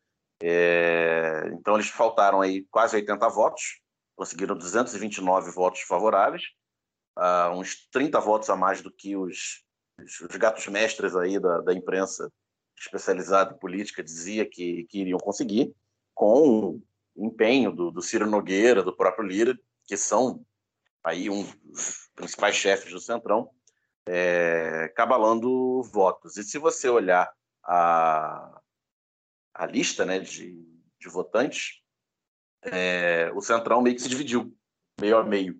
É, 0.40 1.50
então 1.54 1.74
eles 1.74 1.88
faltaram 1.88 2.40
aí 2.40 2.64
quase 2.70 2.94
80 2.94 3.28
votos, 3.28 3.80
conseguiram 4.14 4.56
229 4.56 5.50
votos 5.50 5.80
favoráveis 5.80 6.44
uh, 7.18 7.50
uns 7.58 7.88
30 7.90 8.20
votos 8.20 8.48
a 8.48 8.56
mais 8.56 8.80
do 8.80 8.90
que 8.90 9.16
os, 9.16 9.64
os 9.98 10.36
gatos 10.36 10.66
mestres 10.68 11.14
aí 11.16 11.38
da, 11.38 11.60
da 11.60 11.74
imprensa 11.74 12.32
especializada 12.78 13.54
em 13.54 13.58
política 13.58 14.02
dizia 14.02 14.48
que, 14.48 14.84
que 14.84 15.00
iriam 15.00 15.18
conseguir, 15.18 15.74
com 16.14 16.80
o 17.14 17.26
empenho 17.26 17.72
do, 17.72 17.90
do 17.90 18.00
Ciro 18.00 18.30
Nogueira, 18.30 18.82
do 18.82 18.96
próprio 18.96 19.26
Lira, 19.26 19.58
que 19.86 19.96
são 19.96 20.44
aí 21.02 21.28
um 21.28 21.42
dos 21.64 22.08
principais 22.14 22.54
chefes 22.54 22.92
do 22.92 23.00
Centrão, 23.00 23.50
é, 24.06 24.88
cabalando 24.94 25.82
votos. 25.82 26.36
E 26.36 26.44
se 26.44 26.58
você 26.58 26.88
olhar 26.88 27.30
a, 27.64 28.60
a 29.54 29.66
lista 29.66 30.04
né, 30.04 30.18
de, 30.18 30.64
de 31.00 31.08
votantes, 31.08 31.80
é, 32.62 33.30
o 33.34 33.40
Centrão 33.40 33.82
meio 33.82 33.96
que 33.96 34.02
se 34.02 34.08
dividiu, 34.08 34.56
meio 35.00 35.18
a 35.18 35.24
meio. 35.24 35.58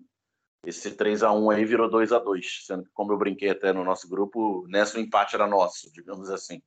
Esse 0.65 0.91
3 0.91 1.23
a 1.23 1.31
1 1.31 1.49
aí 1.51 1.65
virou 1.65 1.89
2 1.89 2.11
a 2.11 2.19
2 2.19 2.65
sendo 2.65 2.83
que, 2.83 2.91
como 2.93 3.13
eu 3.13 3.17
brinquei 3.17 3.49
até 3.49 3.71
no 3.71 3.83
nosso 3.83 4.09
grupo, 4.09 4.65
nessa 4.67 4.97
o 4.97 5.01
empate 5.01 5.35
era 5.35 5.47
nosso, 5.47 5.91
digamos 5.93 6.29
assim. 6.29 6.61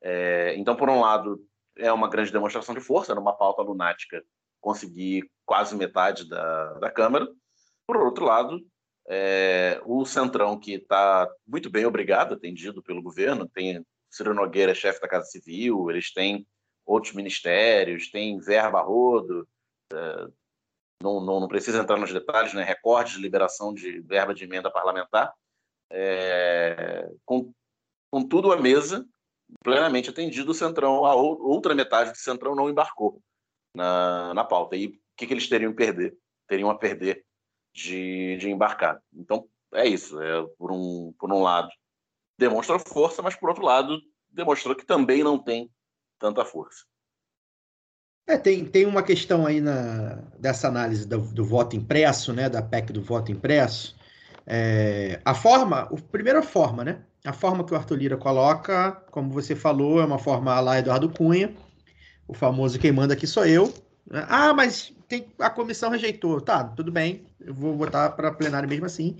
É, 0.00 0.54
então, 0.56 0.76
por 0.76 0.88
um 0.88 1.00
lado, 1.00 1.44
é 1.76 1.92
uma 1.92 2.08
grande 2.08 2.32
demonstração 2.32 2.74
de 2.74 2.80
força 2.80 3.14
numa 3.14 3.36
pauta 3.36 3.62
lunática 3.62 4.24
conseguir 4.60 5.30
quase 5.44 5.76
metade 5.76 6.28
da, 6.28 6.74
da 6.74 6.90
Câmara. 6.90 7.26
Por 7.86 7.96
outro 7.96 8.24
lado, 8.24 8.60
é, 9.08 9.80
o 9.84 10.04
Centrão, 10.04 10.58
que 10.58 10.74
está 10.74 11.28
muito 11.46 11.70
bem 11.70 11.86
obrigado, 11.86 12.34
atendido 12.34 12.82
pelo 12.82 13.02
governo, 13.02 13.48
tem 13.48 13.84
Ciro 14.10 14.34
Nogueira, 14.34 14.74
chefe 14.74 15.00
da 15.00 15.08
Casa 15.08 15.26
Civil, 15.26 15.90
eles 15.90 16.12
têm 16.12 16.46
outros 16.84 17.12
ministérios, 17.14 18.10
tem 18.10 18.38
verba 18.38 18.80
rodo, 18.80 19.46
é, 19.92 20.26
não, 21.02 21.20
não, 21.20 21.40
não 21.40 21.48
precisa 21.48 21.78
entrar 21.78 21.98
nos 21.98 22.12
detalhes, 22.12 22.54
né? 22.54 22.62
recordes 22.62 23.14
de 23.14 23.20
liberação 23.20 23.72
de 23.72 24.00
verba 24.00 24.34
de 24.34 24.44
emenda 24.44 24.70
parlamentar, 24.70 25.32
é, 25.90 27.08
com, 27.24 27.52
com 28.10 28.26
tudo 28.26 28.52
à 28.52 28.56
mesa, 28.56 29.06
plenamente 29.62 30.10
atendido, 30.10 30.50
o 30.50 30.54
Centrão, 30.54 31.04
a 31.04 31.14
outra 31.14 31.74
metade 31.74 32.10
do 32.10 32.18
Centrão 32.18 32.54
não 32.54 32.68
embarcou 32.68 33.20
na, 33.74 34.34
na 34.34 34.44
pauta. 34.44 34.76
E 34.76 34.86
o 34.86 34.98
que, 35.16 35.26
que 35.26 35.34
eles 35.34 35.48
teriam 35.48 35.72
a 35.72 35.74
perder? 35.74 36.16
Teriam 36.48 36.70
a 36.70 36.78
perder 36.78 37.24
de, 37.72 38.36
de 38.38 38.50
embarcar. 38.50 39.00
Então, 39.12 39.48
é 39.74 39.86
isso. 39.86 40.20
É, 40.20 40.46
por, 40.58 40.72
um, 40.72 41.12
por 41.18 41.32
um 41.32 41.42
lado, 41.42 41.68
demonstrou 42.38 42.78
força, 42.78 43.22
mas 43.22 43.36
por 43.36 43.48
outro 43.48 43.64
lado, 43.64 44.00
demonstrou 44.30 44.74
que 44.74 44.86
também 44.86 45.22
não 45.22 45.38
tem 45.38 45.70
tanta 46.18 46.44
força. 46.44 46.84
É, 48.26 48.36
tem, 48.36 48.64
tem 48.64 48.86
uma 48.86 49.02
questão 49.02 49.46
aí 49.46 49.60
na, 49.60 50.18
dessa 50.38 50.66
análise 50.66 51.06
do, 51.06 51.18
do 51.18 51.44
voto 51.44 51.76
impresso, 51.76 52.32
né, 52.32 52.48
da 52.48 52.60
PEC 52.60 52.92
do 52.92 53.00
voto 53.00 53.30
impresso. 53.30 53.94
É, 54.44 55.20
a 55.24 55.34
forma, 55.34 55.82
a 55.82 55.96
primeira 56.10 56.42
forma, 56.42 56.84
né? 56.84 56.98
A 57.24 57.32
forma 57.32 57.64
que 57.64 57.72
o 57.72 57.76
Arthur 57.76 57.96
Lira 57.96 58.16
coloca, 58.16 58.92
como 59.10 59.30
você 59.30 59.54
falou, 59.56 60.00
é 60.00 60.04
uma 60.04 60.18
forma 60.18 60.58
lá 60.60 60.78
Eduardo 60.78 61.08
Cunha, 61.08 61.52
o 62.28 62.34
famoso 62.34 62.78
quem 62.78 62.92
manda 62.92 63.14
aqui 63.14 63.26
sou 63.26 63.44
eu. 63.46 63.72
Né? 64.08 64.24
Ah, 64.28 64.54
mas 64.54 64.92
tem, 65.08 65.26
a 65.38 65.50
comissão 65.50 65.90
rejeitou. 65.90 66.40
Tá, 66.40 66.64
tudo 66.64 66.92
bem, 66.92 67.26
eu 67.40 67.54
vou 67.54 67.74
botar 67.76 68.10
para 68.10 68.32
plenário 68.32 68.68
mesmo 68.68 68.86
assim. 68.86 69.16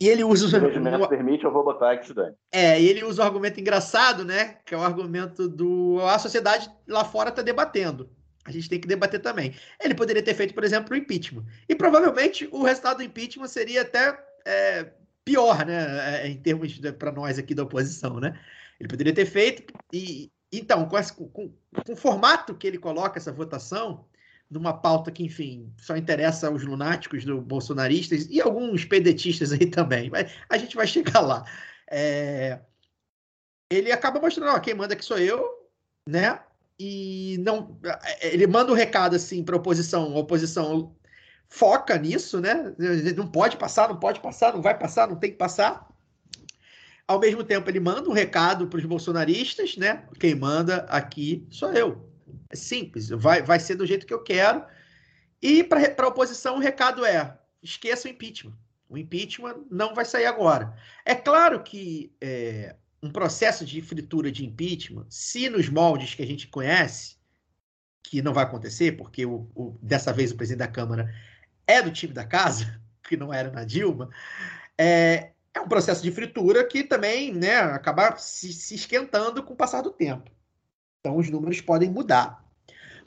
E 0.00 0.08
ele 0.08 0.22
usa. 0.22 0.48
Se 0.48 0.56
o 0.56 0.60
regimento 0.60 1.08
permite, 1.08 1.44
eu 1.44 1.52
vou 1.52 1.64
botar 1.64 1.92
aqui, 1.92 2.12
Dani. 2.12 2.34
É, 2.52 2.80
e 2.80 2.88
ele 2.88 3.04
usa 3.04 3.22
um 3.22 3.26
argumento 3.26 3.60
engraçado, 3.60 4.24
né? 4.24 4.58
Que 4.64 4.74
é 4.74 4.78
o 4.78 4.82
argumento 4.82 5.48
do. 5.48 5.98
A 6.02 6.18
sociedade 6.18 6.70
lá 6.86 7.04
fora 7.04 7.30
está 7.30 7.42
debatendo. 7.42 8.08
A 8.44 8.50
gente 8.52 8.68
tem 8.68 8.80
que 8.80 8.88
debater 8.88 9.20
também. 9.20 9.54
Ele 9.82 9.94
poderia 9.94 10.22
ter 10.22 10.34
feito, 10.34 10.54
por 10.54 10.64
exemplo, 10.64 10.94
o 10.94 10.96
impeachment. 10.96 11.44
E 11.68 11.74
provavelmente 11.74 12.48
o 12.50 12.62
resultado 12.62 12.98
do 12.98 13.02
impeachment 13.02 13.48
seria 13.48 13.82
até 13.82 14.18
é, 14.46 14.92
pior, 15.24 15.66
né? 15.66 16.22
É, 16.22 16.28
em 16.28 16.36
termos 16.36 16.78
para 16.98 17.12
nós 17.12 17.38
aqui 17.38 17.54
da 17.54 17.64
oposição, 17.64 18.20
né? 18.20 18.38
Ele 18.78 18.88
poderia 18.88 19.12
ter 19.12 19.26
feito. 19.26 19.64
E 19.92 20.30
então, 20.50 20.88
com, 20.88 20.98
esse, 20.98 21.12
com, 21.12 21.28
com 21.28 21.52
o 21.88 21.96
formato 21.96 22.54
que 22.54 22.66
ele 22.66 22.78
coloca 22.78 23.18
essa 23.18 23.32
votação, 23.32 24.06
numa 24.50 24.72
pauta 24.72 25.10
que, 25.10 25.24
enfim, 25.24 25.72
só 25.76 25.96
interessa 25.96 26.48
aos 26.48 26.64
lunáticos 26.64 27.24
do 27.24 27.40
bolsonaristas 27.40 28.26
e 28.30 28.40
alguns 28.40 28.84
pedetistas 28.84 29.52
aí 29.52 29.66
também. 29.66 30.10
Mas 30.10 30.32
a 30.48 30.56
gente 30.56 30.74
vai 30.74 30.86
chegar 30.86 31.20
lá. 31.20 31.44
É... 31.90 32.60
Ele 33.70 33.92
acaba 33.92 34.20
mostrando, 34.20 34.54
ó, 34.54 34.58
quem 34.58 34.74
manda 34.74 34.94
aqui 34.94 35.04
sou 35.04 35.18
eu, 35.18 35.46
né? 36.08 36.40
E 36.80 37.36
não, 37.40 37.78
ele 38.22 38.46
manda 38.46 38.72
um 38.72 38.74
recado 38.74 39.16
assim 39.16 39.42
para 39.42 39.56
oposição, 39.56 40.14
a 40.14 40.18
oposição 40.18 40.96
foca 41.48 41.98
nisso, 41.98 42.40
né? 42.40 42.74
Não 43.16 43.26
pode 43.26 43.56
passar, 43.56 43.88
não 43.88 43.96
pode 43.96 44.20
passar, 44.20 44.54
não 44.54 44.62
vai 44.62 44.78
passar, 44.78 45.08
não 45.08 45.16
tem 45.16 45.32
que 45.32 45.36
passar. 45.36 45.88
Ao 47.06 47.18
mesmo 47.18 47.42
tempo, 47.42 47.68
ele 47.68 47.80
manda 47.80 48.08
um 48.08 48.12
recado 48.12 48.68
para 48.68 48.78
os 48.78 48.84
bolsonaristas, 48.84 49.76
né? 49.76 50.06
Quem 50.20 50.34
manda 50.34 50.86
aqui 50.88 51.46
sou 51.50 51.72
eu. 51.72 52.07
Simples, 52.52 53.08
vai, 53.08 53.42
vai 53.42 53.60
ser 53.60 53.74
do 53.74 53.86
jeito 53.86 54.06
que 54.06 54.14
eu 54.14 54.22
quero. 54.22 54.64
E 55.40 55.62
para 55.62 56.04
a 56.04 56.08
oposição, 56.08 56.56
o 56.56 56.60
recado 56.60 57.04
é: 57.04 57.38
esqueça 57.62 58.08
o 58.08 58.10
impeachment. 58.10 58.56
O 58.88 58.96
impeachment 58.96 59.66
não 59.70 59.94
vai 59.94 60.04
sair 60.04 60.26
agora. 60.26 60.74
É 61.04 61.14
claro 61.14 61.62
que 61.62 62.12
é, 62.20 62.74
um 63.02 63.10
processo 63.10 63.64
de 63.64 63.80
fritura 63.82 64.32
de 64.32 64.44
impeachment, 64.44 65.06
se 65.08 65.48
nos 65.48 65.68
moldes 65.68 66.14
que 66.14 66.22
a 66.22 66.26
gente 66.26 66.48
conhece, 66.48 67.16
que 68.02 68.22
não 68.22 68.32
vai 68.32 68.44
acontecer, 68.44 68.92
porque 68.92 69.26
o, 69.26 69.48
o, 69.54 69.78
dessa 69.82 70.12
vez 70.12 70.32
o 70.32 70.36
presidente 70.36 70.60
da 70.60 70.68
Câmara 70.68 71.14
é 71.66 71.82
do 71.82 71.92
time 71.92 72.12
da 72.12 72.24
casa, 72.24 72.80
que 73.06 73.16
não 73.16 73.32
era 73.32 73.50
na 73.50 73.64
Dilma, 73.64 74.08
é, 74.76 75.32
é 75.52 75.60
um 75.60 75.68
processo 75.68 76.02
de 76.02 76.10
fritura 76.10 76.64
que 76.64 76.82
também 76.82 77.34
né, 77.34 77.56
acaba 77.56 78.16
se, 78.16 78.52
se, 78.52 78.74
esquentando 78.74 79.42
com 79.42 79.52
o 79.52 79.56
passar 79.56 79.82
do 79.82 79.90
tempo. 79.90 80.30
Então 81.00 81.16
os 81.16 81.30
números 81.30 81.60
podem 81.60 81.90
mudar. 81.90 82.44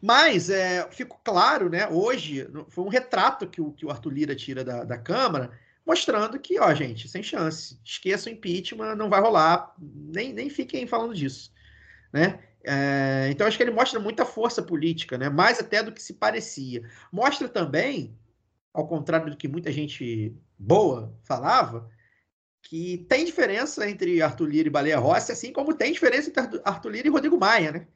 Mas 0.02 0.50
é, 0.50 0.90
ficou 0.92 1.20
claro, 1.24 1.70
né, 1.70 1.88
hoje, 1.88 2.50
foi 2.70 2.84
um 2.84 2.90
retrato 2.90 3.48
que 3.48 3.62
o, 3.62 3.72
que 3.72 3.86
o 3.86 3.92
Arthur 3.92 4.12
Lira 4.12 4.36
tira 4.36 4.64
da, 4.64 4.84
da 4.84 4.98
Câmara, 4.98 5.52
mostrando 5.86 6.40
que, 6.40 6.60
ó, 6.60 6.74
gente, 6.74 7.08
sem 7.08 7.22
chance. 7.22 7.80
Esqueça 7.86 8.30
o 8.30 8.32
impeachment, 8.32 8.96
não 8.96 9.10
vai 9.10 9.22
rolar. 9.22 9.76
Nem, 9.80 10.34
nem 10.34 10.50
fiquem 10.50 10.88
falando 10.88 11.14
disso. 11.14 11.54
Né? 12.12 12.40
É, 12.64 13.28
então, 13.30 13.46
acho 13.46 13.58
que 13.58 13.64
ele 13.64 13.72
mostra 13.72 14.00
muita 14.00 14.26
força 14.26 14.62
política, 14.62 15.18
né? 15.18 15.30
mais 15.30 15.60
até 15.60 15.84
do 15.84 15.92
que 15.92 16.02
se 16.02 16.14
parecia. 16.14 16.84
Mostra 17.12 17.48
também, 17.48 18.18
ao 18.74 18.88
contrário 18.88 19.30
do 19.30 19.38
que 19.38 19.48
muita 19.48 19.72
gente 19.72 20.36
boa 20.58 21.14
falava, 21.24 21.90
que 22.62 23.06
tem 23.10 23.26
diferença 23.26 23.90
entre 23.90 24.22
Arthur 24.22 24.46
Lira 24.48 24.68
e 24.68 24.72
Baleia 24.72 25.00
Rossi, 25.00 25.32
assim 25.32 25.52
como 25.52 25.74
tem 25.74 25.92
diferença 25.92 26.30
entre 26.30 26.62
Arthur 26.64 26.90
Lira 26.90 27.08
e 27.08 27.12
Rodrigo 27.12 27.38
Maia, 27.38 27.72
né? 27.72 27.88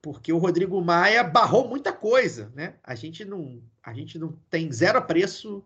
Porque 0.00 0.32
o 0.32 0.38
Rodrigo 0.38 0.80
Maia 0.82 1.22
barrou 1.22 1.68
muita 1.68 1.92
coisa, 1.92 2.52
né? 2.54 2.74
A 2.82 2.94
gente 2.94 3.24
não, 3.24 3.62
a 3.82 3.92
gente 3.92 4.18
não 4.18 4.36
tem 4.50 4.70
zero 4.72 4.98
apreço 4.98 5.64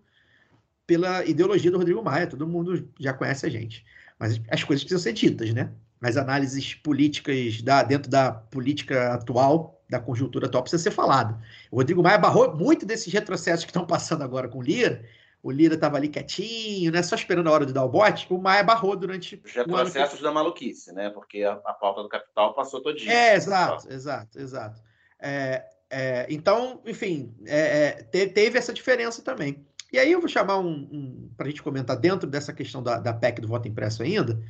pela 0.87 1.25
ideologia 1.25 1.71
do 1.71 1.79
Rodrigo 1.79 2.03
Maia, 2.03 2.27
todo 2.27 2.47
mundo 2.47 2.89
já 3.01 3.13
conhece 3.13 3.45
a 3.45 3.49
gente. 3.49 3.85
Mas 4.19 4.41
as 4.49 4.63
coisas 4.63 4.85
precisam 4.85 5.03
ser 5.03 5.13
ditas, 5.13 5.53
né? 5.53 5.73
As 6.01 6.17
análises 6.17 6.75
políticas 6.75 7.61
da, 7.63 7.83
dentro 7.83 8.11
da 8.11 8.31
política 8.31 9.15
atual, 9.15 9.83
da 9.89 9.99
conjuntura 9.99 10.47
atual, 10.47 10.63
precisa 10.63 10.83
ser 10.83 10.91
falado. 10.91 11.41
O 11.71 11.77
Rodrigo 11.77 12.03
Maia 12.03 12.19
barrou 12.19 12.55
muito 12.55 12.87
desses 12.87 13.13
retrocessos 13.13 13.65
que 13.65 13.71
estão 13.71 13.87
passando 13.87 14.23
agora 14.23 14.49
com 14.49 14.59
o 14.59 14.63
Lira. 14.63 15.05
O 15.47 15.51
Lira 15.53 15.77
estava 15.77 15.97
ali 15.97 16.09
quietinho, 16.09 16.91
né? 16.91 17.05
Só 17.05 17.15
esperando 17.15 17.49
a 17.49 17.53
hora 17.53 17.65
de 17.65 17.73
dar 17.73 17.85
o 17.85 17.89
bote. 17.89 18.27
O 18.29 18.37
Maia 18.37 18.65
barrou 18.65 18.97
durante. 18.97 19.41
Os 19.45 19.53
retrocessos 19.53 20.17
que... 20.17 20.25
da 20.25 20.33
maluquice, 20.33 20.93
né? 20.93 21.09
Porque 21.11 21.45
a, 21.45 21.53
a 21.65 21.73
pauta 21.73 22.03
do 22.03 22.09
capital 22.09 22.53
passou 22.53 22.81
todinha. 22.81 23.13
É, 23.13 23.37
exato, 23.37 23.89
exato, 23.89 24.41
exato. 24.41 24.83
É, 25.21 25.65
é, 25.89 26.27
então, 26.29 26.83
enfim, 26.85 27.33
é, 27.47 28.05
é 28.11 28.27
teve 28.27 28.59
essa 28.59 28.75
diferença 28.75 29.23
também. 29.23 29.65
E 29.93 30.01
aí 30.01 30.11
eu 30.11 30.19
vou 30.19 30.29
chamar 30.29 30.59
um, 30.59 30.89
um 30.91 31.31
para 31.37 31.47
a 31.47 31.49
gente 31.49 31.63
comentar 31.63 31.97
dentro 31.97 32.29
dessa 32.29 32.53
questão 32.53 32.83
da, 32.83 32.99
da 32.99 33.13
PEC 33.13 33.41
do 33.41 33.47
voto 33.47 33.69
impresso 33.69 34.03
ainda, 34.03 34.43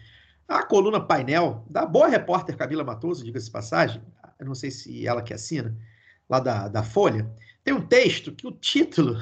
a 0.48 0.62
coluna 0.62 0.98
painel 0.98 1.62
da 1.68 1.84
boa 1.84 2.08
repórter 2.08 2.56
Camila 2.56 2.82
Matoso, 2.82 3.22
diga-se 3.22 3.50
passagem, 3.50 4.02
eu 4.38 4.46
não 4.46 4.54
sei 4.54 4.70
se 4.70 5.06
ela 5.06 5.20
que 5.20 5.34
assina, 5.34 5.76
lá 6.26 6.40
da, 6.40 6.68
da 6.68 6.82
Folha, 6.82 7.30
tem 7.66 7.74
um 7.74 7.84
texto 7.84 8.32
que 8.32 8.46
o 8.46 8.52
título, 8.52 9.16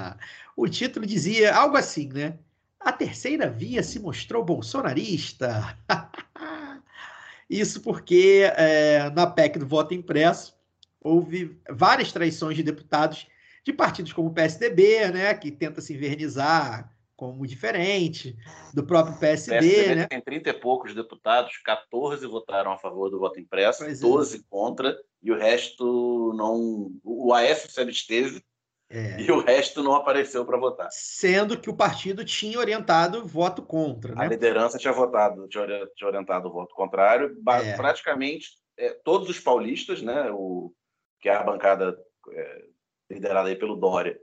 o 0.56 0.68
título 0.68 1.06
dizia 1.06 1.54
algo 1.54 1.76
assim, 1.76 2.08
né? 2.08 2.38
A 2.78 2.92
terceira 2.92 3.48
via 3.48 3.82
se 3.82 3.98
mostrou 3.98 4.44
bolsonarista. 4.44 5.78
Isso 7.48 7.80
porque 7.80 8.50
é, 8.56 9.10
na 9.10 9.26
PEC 9.26 9.58
do 9.58 9.66
voto 9.66 9.94
impresso 9.94 10.54
houve 11.00 11.58
várias 11.70 12.12
traições 12.12 12.56
de 12.56 12.62
deputados 12.62 13.26
de 13.64 13.72
partidos 13.72 14.12
como 14.12 14.28
o 14.28 14.32
PSDB, 14.32 15.10
né, 15.10 15.34
que 15.34 15.50
tenta 15.50 15.80
se 15.80 15.94
invernizar 15.94 16.90
como 17.16 17.46
diferente, 17.46 18.36
do 18.74 18.84
próprio 18.84 19.16
PSD, 19.16 19.56
o 19.56 19.60
PSDB 19.60 19.94
né? 19.94 20.06
tem 20.08 20.20
30 20.20 20.50
e 20.50 20.52
poucos 20.52 20.94
deputados, 20.94 21.56
14 21.58 22.26
votaram 22.26 22.72
a 22.72 22.78
favor 22.78 23.08
do 23.08 23.20
voto 23.20 23.38
impresso, 23.38 23.84
pois 23.84 24.00
12 24.00 24.36
é. 24.36 24.40
contra, 24.50 24.96
e 25.22 25.30
o 25.30 25.38
resto 25.38 26.32
não... 26.34 26.90
O 27.04 27.32
Aécio 27.32 27.70
se 27.70 27.80
absteve, 27.80 28.44
é. 28.90 29.20
E 29.20 29.30
o 29.32 29.40
resto 29.40 29.82
não 29.82 29.94
apareceu 29.94 30.44
para 30.44 30.58
votar. 30.58 30.88
Sendo 30.90 31.58
que 31.58 31.70
o 31.70 31.76
partido 31.76 32.24
tinha 32.24 32.58
orientado 32.58 33.26
voto 33.26 33.62
contra. 33.62 34.14
Né? 34.14 34.24
A 34.24 34.28
liderança 34.28 34.78
tinha 34.78 34.92
votado, 34.92 35.48
tinha 35.48 35.64
orientado 36.02 36.48
o 36.48 36.52
voto 36.52 36.74
contrário. 36.74 37.36
É. 37.64 37.76
Praticamente 37.76 38.50
é, 38.76 38.90
todos 39.04 39.28
os 39.28 39.40
paulistas, 39.40 40.02
né, 40.02 40.30
o, 40.30 40.72
que 41.20 41.28
é 41.28 41.34
a 41.34 41.42
bancada 41.42 41.96
é, 42.30 42.64
liderada 43.10 43.48
aí 43.48 43.56
pelo 43.56 43.76
Dória, 43.76 44.18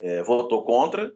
é, 0.00 0.22
votou 0.22 0.64
contra. 0.64 1.12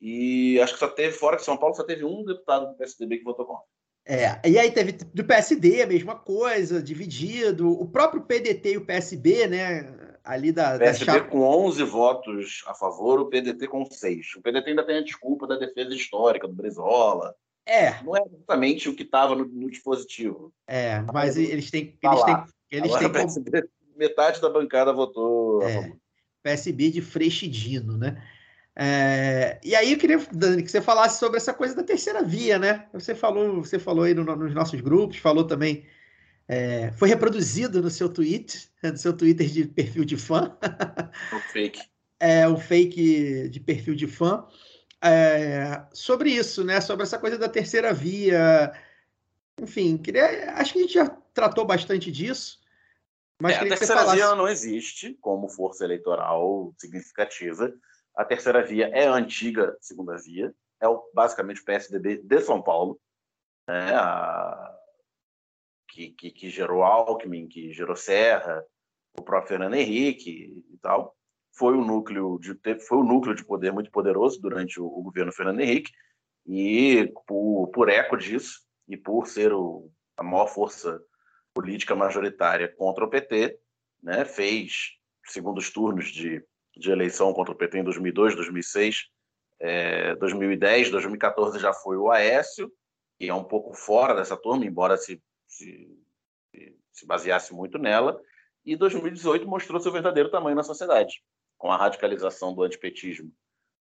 E 0.00 0.60
acho 0.60 0.74
que 0.74 0.80
só 0.80 0.88
teve, 0.88 1.16
fora 1.16 1.36
de 1.36 1.44
São 1.44 1.56
Paulo, 1.56 1.74
só 1.74 1.84
teve 1.84 2.04
um 2.04 2.24
deputado 2.24 2.68
do 2.68 2.76
PSDB 2.76 3.18
que 3.18 3.24
votou 3.24 3.46
contra. 3.46 3.64
É, 4.04 4.48
e 4.48 4.58
aí 4.58 4.72
teve 4.72 4.92
do 4.92 5.24
PSD 5.24 5.82
a 5.82 5.86
mesma 5.86 6.16
coisa, 6.16 6.82
dividido. 6.82 7.70
O 7.70 7.88
próprio 7.88 8.22
PDT 8.22 8.72
e 8.72 8.76
o 8.76 8.84
PSB, 8.84 9.46
né? 9.46 10.11
Ali 10.24 10.52
da. 10.52 10.76
O 10.76 10.78
PSB 10.78 11.12
da 11.12 11.20
com 11.20 11.40
11 11.40 11.82
votos 11.84 12.62
a 12.66 12.74
favor, 12.74 13.20
o 13.20 13.26
PDT 13.26 13.66
com 13.66 13.84
6. 13.84 14.36
O 14.36 14.42
PDT 14.42 14.70
ainda 14.70 14.86
tem 14.86 14.98
a 14.98 15.02
desculpa 15.02 15.46
da 15.46 15.56
defesa 15.56 15.94
histórica 15.94 16.46
do 16.46 16.54
Brizola. 16.54 17.34
É. 17.66 18.02
Não 18.02 18.16
é 18.16 18.22
exatamente 18.24 18.88
o 18.88 18.94
que 18.94 19.02
estava 19.02 19.34
no, 19.34 19.44
no, 19.44 19.70
dispositivo. 19.70 20.52
É, 20.66 21.00
mas 21.12 21.36
eles 21.36 21.70
têm. 21.70 21.98
Eles 22.02 22.20
tá 22.20 22.46
têm, 22.70 22.78
eles 22.78 22.96
têm 22.96 23.12
PSB, 23.12 23.68
metade 23.96 24.40
da 24.40 24.48
bancada 24.48 24.92
votou 24.92 25.62
é. 25.62 25.66
a 25.66 25.82
favor. 25.82 25.96
PSB 26.42 26.90
de 26.90 27.00
Freixidino, 27.00 27.96
né? 27.96 28.22
É, 28.74 29.60
e 29.62 29.76
aí 29.76 29.92
eu 29.92 29.98
queria, 29.98 30.18
Dani, 30.32 30.62
que 30.62 30.70
você 30.70 30.80
falasse 30.80 31.18
sobre 31.18 31.36
essa 31.36 31.52
coisa 31.52 31.74
da 31.74 31.82
terceira 31.82 32.22
via, 32.22 32.58
né? 32.58 32.86
Você 32.92 33.14
falou, 33.14 33.62
você 33.62 33.78
falou 33.78 34.04
aí 34.04 34.14
no, 34.14 34.24
nos 34.24 34.54
nossos 34.54 34.80
grupos, 34.80 35.18
falou 35.18 35.44
também, 35.44 35.84
é, 36.48 36.92
foi 36.92 37.08
reproduzido 37.08 37.80
no 37.80 37.90
seu 37.90 38.08
tweet, 38.08 38.70
né, 38.82 38.90
no 38.90 38.96
seu 38.96 39.16
Twitter 39.16 39.46
de 39.46 39.66
perfil 39.66 40.04
de 40.04 40.16
fã. 40.16 40.56
O 41.32 41.38
fake. 41.52 41.80
É, 42.24 42.46
o 42.46 42.56
fake 42.56 43.48
de 43.48 43.58
perfil 43.58 43.96
de 43.96 44.06
fã. 44.06 44.46
É, 45.02 45.84
sobre 45.92 46.30
isso, 46.30 46.62
né? 46.62 46.80
Sobre 46.80 47.02
essa 47.02 47.18
coisa 47.18 47.36
da 47.36 47.48
terceira 47.48 47.92
via. 47.92 48.72
Enfim, 49.60 49.98
queria, 49.98 50.52
acho 50.52 50.72
que 50.72 50.78
a 50.78 50.82
gente 50.82 50.94
já 50.94 51.08
tratou 51.34 51.64
bastante 51.64 52.12
disso. 52.12 52.60
Mas 53.40 53.56
é, 53.56 53.58
a 53.58 53.62
terceira 53.62 54.12
via 54.12 54.36
não 54.36 54.46
existe 54.46 55.18
como 55.20 55.48
força 55.48 55.84
eleitoral 55.84 56.72
significativa. 56.78 57.74
A 58.14 58.24
terceira 58.24 58.62
via 58.62 58.86
é 58.90 59.08
a 59.08 59.14
antiga 59.14 59.76
segunda 59.80 60.16
via, 60.16 60.54
é 60.80 60.86
o, 60.86 61.02
basicamente 61.12 61.60
o 61.60 61.64
PSDB 61.64 62.18
de 62.18 62.40
São 62.40 62.62
Paulo, 62.62 63.00
né, 63.66 63.94
a, 63.94 64.78
que, 65.92 66.10
que, 66.12 66.30
que, 66.30 66.48
gerou 66.48 66.82
Alckmin, 66.82 67.46
que 67.46 67.70
gerou 67.72 67.94
Serra, 67.94 68.64
o 69.18 69.22
próprio 69.22 69.50
Fernando 69.50 69.74
Henrique 69.74 70.64
e 70.72 70.78
tal. 70.78 71.14
Foi 71.54 71.74
um 71.74 71.84
núcleo 71.84 72.38
de, 72.40 72.58
foi 72.80 72.98
um 72.98 73.04
núcleo 73.04 73.34
de 73.34 73.44
poder 73.44 73.72
muito 73.72 73.90
poderoso 73.90 74.40
durante 74.40 74.80
o, 74.80 74.86
o 74.86 75.02
governo 75.02 75.32
Fernando 75.32 75.60
Henrique, 75.60 75.92
e 76.46 77.12
por, 77.26 77.68
por 77.68 77.88
eco 77.90 78.16
disso, 78.16 78.60
e 78.88 78.96
por 78.96 79.26
ser 79.26 79.52
o, 79.52 79.90
a 80.16 80.22
maior 80.22 80.46
força 80.46 80.98
política 81.54 81.94
majoritária 81.94 82.74
contra 82.74 83.04
o 83.04 83.10
PT, 83.10 83.58
né, 84.02 84.24
fez 84.24 84.92
segundos 85.26 85.70
turnos 85.70 86.06
de, 86.06 86.42
de 86.74 86.90
eleição 86.90 87.34
contra 87.34 87.52
o 87.52 87.56
PT 87.56 87.78
em 87.80 87.84
2002, 87.84 88.34
2006, 88.34 89.08
é, 89.60 90.16
2010, 90.16 90.90
2014 90.90 91.58
já 91.58 91.72
foi 91.72 91.98
o 91.98 92.10
Aécio, 92.10 92.72
que 93.18 93.28
é 93.28 93.34
um 93.34 93.44
pouco 93.44 93.74
fora 93.74 94.14
dessa 94.14 94.36
turma, 94.36 94.64
embora 94.64 94.96
se, 94.96 95.22
se, 95.52 95.88
se 96.90 97.06
baseasse 97.06 97.54
muito 97.54 97.78
nela, 97.78 98.20
e 98.64 98.76
2018 98.76 99.46
mostrou 99.46 99.80
seu 99.80 99.92
verdadeiro 99.92 100.30
tamanho 100.30 100.56
na 100.56 100.62
sociedade, 100.62 101.22
com 101.58 101.70
a 101.70 101.76
radicalização 101.76 102.54
do 102.54 102.62
antipetismo, 102.62 103.30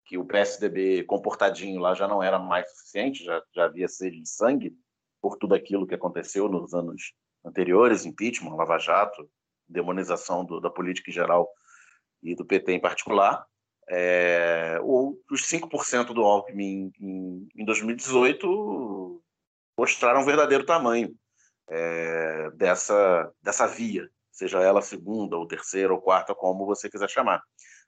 que 0.07 0.17
o 0.17 0.25
PSDB 0.25 1.05
comportadinho 1.05 1.81
lá 1.81 1.95
já 1.95 2.09
não 2.09 2.23
era 2.23 2.39
mais 2.39 2.71
suficiente, 2.71 3.25
já, 3.25 3.43
já 3.55 3.65
havia 3.67 3.89
sede 3.89 4.21
de 4.21 4.29
sangue 4.29 4.75
por 5.21 5.37
tudo 5.37 5.55
aquilo 5.55 5.87
que 5.87 5.95
aconteceu 5.95 6.49
nos 6.49 6.73
anos 6.73 7.13
anteriores, 7.45 8.07
impeachment, 8.07 8.55
Lava 8.55 8.79
Jato, 8.79 9.29
demonização 9.69 10.45
do, 10.45 10.61
da 10.61 10.71
política 10.71 11.11
em 11.11 11.15
geral 11.15 11.49
e 12.23 12.35
do 12.35 12.45
PT 12.45 12.73
em 12.73 12.81
particular, 12.81 13.45
é, 13.91 14.79
os 14.83 15.43
5% 15.43 16.13
do 16.13 16.23
Alckmin 16.23 16.93
em, 17.01 17.49
em 17.57 17.65
2018 17.65 19.23
mostraram 19.77 20.23
o 20.23 20.25
verdadeiro 20.25 20.65
tamanho 20.65 21.15
é, 21.69 22.51
dessa, 22.53 23.33
dessa 23.43 23.67
via, 23.67 24.11
seja 24.31 24.61
ela 24.61 24.83
segunda, 24.83 25.37
ou 25.37 25.47
terceira, 25.47 25.93
ou 25.93 26.01
quarta, 26.01 26.35
como 26.35 26.67
você 26.67 26.89
quiser 26.91 27.09
chamar. 27.09 27.43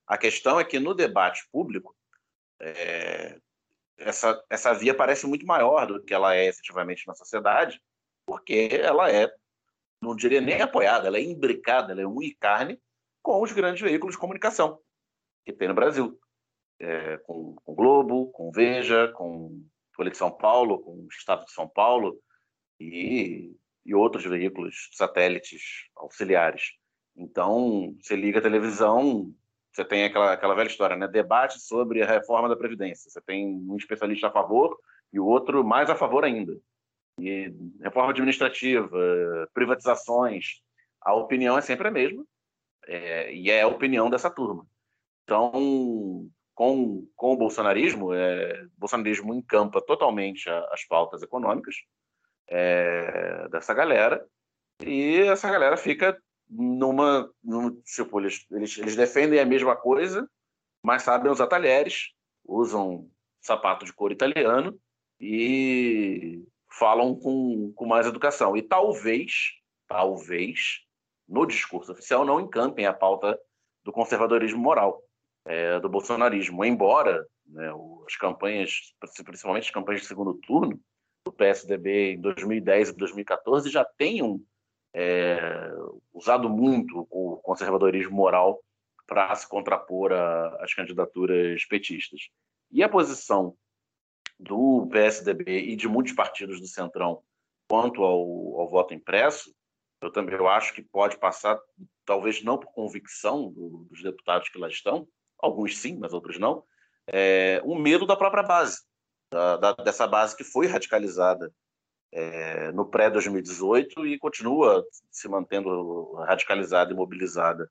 A 0.07 0.19
questão 0.19 0.59
é 0.59 0.65
que 0.65 0.79
no 0.79 0.95
debate 0.95 1.49
público, 1.53 1.95
é, 2.61 3.39
essa, 3.97 4.43
essa 4.51 4.73
via 4.75 4.95
parece 4.95 5.27
muito 5.27 5.47
maior 5.47 5.87
do 5.87 6.03
que 6.03 6.13
ela 6.13 6.35
é 6.35 6.47
efetivamente 6.47 7.07
na 7.07 7.15
sociedade, 7.15 7.81
porque 8.27 8.69
ela 8.73 9.11
é 9.11 9.33
não 10.01 10.17
diria 10.17 10.41
nem 10.41 10.63
apoiada, 10.63 11.07
ela 11.07 11.19
é 11.19 11.23
imbricada, 11.23 11.93
ela 11.93 12.01
é 12.01 12.07
unha 12.07 12.29
e 12.29 12.35
carne 12.35 12.81
com 13.23 13.43
os 13.43 13.53
grandes 13.53 13.83
veículos 13.83 14.15
de 14.15 14.21
comunicação. 14.21 14.81
que 15.45 15.53
tem 15.53 15.69
no 15.69 15.75
Brasil, 15.75 16.19
é, 16.79 17.19
com, 17.19 17.55
com 17.55 17.75
Globo, 17.75 18.31
com 18.33 18.51
Veja, 18.51 19.09
com 19.09 19.63
Folha 19.95 20.11
de 20.11 20.17
São 20.17 20.31
Paulo, 20.31 20.79
com 20.81 20.93
o 20.93 21.09
Estado 21.11 21.45
de 21.45 21.53
São 21.53 21.69
Paulo 21.69 22.19
e, 22.79 23.55
e 23.85 23.95
outros 23.95 24.25
veículos 24.25 24.89
satélites 24.93 25.63
auxiliares. 25.97 26.73
Então, 27.17 27.95
você 28.01 28.17
liga 28.17 28.39
a 28.39 28.43
televisão, 28.43 29.33
você 29.73 29.85
tem 29.85 30.05
aquela, 30.05 30.33
aquela 30.33 30.55
velha 30.55 30.69
história, 30.69 30.97
né? 30.97 31.07
Debate 31.07 31.61
sobre 31.61 32.03
a 32.03 32.07
reforma 32.07 32.49
da 32.49 32.57
Previdência. 32.57 33.11
Você 33.11 33.21
tem 33.21 33.47
um 33.47 33.77
especialista 33.77 34.29
a 34.29 34.33
favor 34.33 34.79
e 35.13 35.19
o 35.21 35.27
outro 35.27 35.65
mais 35.65 35.91
a 35.91 35.97
favor 35.97 36.25
ainda. 36.25 36.57
E 37.19 37.53
reforma 37.83 38.11
administrativa, 38.11 38.89
privatizações, 39.53 40.63
a 41.01 41.15
opinião 41.15 41.57
é 41.59 41.61
sempre 41.61 41.89
a 41.89 41.91
mesma. 41.91 42.25
É, 42.87 43.33
e 43.33 43.51
é 43.51 43.63
a 43.63 43.69
opinião 43.69 44.09
dessa 44.09 44.31
turma. 44.31 44.67
Então, 45.25 46.29
com, 46.55 47.07
com 47.15 47.33
o 47.33 47.37
bolsonarismo, 47.37 48.13
é, 48.13 48.65
o 48.77 48.81
bolsonarismo 48.81 49.35
encampa 49.35 49.81
totalmente 49.81 50.49
as 50.73 50.85
pautas 50.87 51.23
econômicas 51.23 51.77
é, 52.51 53.49
dessa 53.49 53.73
galera, 53.73 54.27
e 54.85 55.21
essa 55.21 55.51
galera 55.51 55.77
fica 55.77 56.21
numa. 56.49 57.31
tipo, 57.85 58.21
eles, 58.21 58.47
eles, 58.51 58.77
eles 58.79 58.97
defendem 58.97 59.39
a 59.39 59.47
mesma 59.47 59.77
coisa, 59.77 60.29
mas 60.85 61.03
sabem 61.03 61.31
usar 61.31 61.47
talheres, 61.47 62.13
usam 62.45 63.09
sapato 63.41 63.85
de 63.85 63.93
couro 63.93 64.13
italiano 64.13 64.79
e 65.21 66.45
falam 66.69 67.15
com, 67.15 67.73
com 67.75 67.87
mais 67.87 68.07
educação. 68.07 68.57
E 68.57 68.63
talvez, 68.63 69.53
talvez, 69.87 70.81
no 71.29 71.47
discurso 71.47 71.93
oficial 71.93 72.25
não 72.25 72.41
encampem 72.41 72.87
a 72.87 72.93
pauta 72.93 73.39
do 73.85 73.93
conservadorismo 73.93 74.61
moral 74.61 75.03
é, 75.47 75.79
do 75.81 75.89
bolsonarismo, 75.89 76.65
embora 76.65 77.27
né, 77.47 77.71
as 78.07 78.17
campanhas, 78.17 78.95
principalmente 79.25 79.65
as 79.65 79.71
campanhas 79.71 80.03
de 80.03 80.09
segundo 80.09 80.35
turno, 80.35 80.81
do 81.25 81.33
PSDB 81.33 82.15
em 82.15 82.21
2010 82.21 82.91
e 82.91 82.97
2014 82.97 83.71
já 83.71 83.85
tenham 83.85 84.41
é, 84.95 85.71
usado 86.13 86.49
muito 86.49 87.07
o 87.11 87.37
conservadorismo 87.43 88.17
moral 88.17 88.61
para 89.07 89.35
se 89.35 89.49
contrapor 89.49 90.13
às 90.61 90.73
candidaturas 90.73 91.65
petistas. 91.65 92.29
E 92.71 92.83
a 92.83 92.89
posição 92.89 93.57
do 94.39 94.89
PSDB 94.91 95.59
e 95.59 95.77
de 95.77 95.89
muitos 95.89 96.13
partidos 96.13 96.61
do 96.61 96.67
Centrão 96.67 97.23
quanto 97.69 98.03
ao, 98.03 98.61
ao 98.61 98.69
voto 98.69 98.95
impresso, 98.95 99.55
eu 100.01 100.11
também 100.11 100.35
eu 100.35 100.49
acho 100.49 100.73
que 100.75 100.83
pode 100.83 101.19
passar, 101.19 101.59
talvez 102.05 102.43
não 102.43 102.59
por 102.59 102.73
convicção 102.73 103.51
do, 103.53 103.87
dos 103.91 104.03
deputados 104.03 104.49
que 104.49 104.59
lá 104.59 104.69
estão, 104.69 105.07
alguns 105.39 105.77
sim, 105.77 105.97
mas 105.99 106.13
outros 106.13 106.39
não, 106.39 106.65
é, 107.07 107.61
um 107.65 107.79
medo 107.79 108.07
da 108.07 108.17
própria 108.17 108.43
base, 108.43 108.81
da, 109.31 109.57
da, 109.57 109.73
dessa 109.73 110.07
base 110.07 110.37
que 110.37 110.45
foi 110.45 110.67
radicalizada 110.67 111.53
é, 112.13 112.73
no 112.73 112.87
pré-2018 112.87 114.07
e 114.07 114.19
continua 114.19 114.85
se 115.11 115.29
mantendo 115.29 116.13
radicalizada 116.15 116.93
e 116.93 116.97
mobilizada 116.97 117.71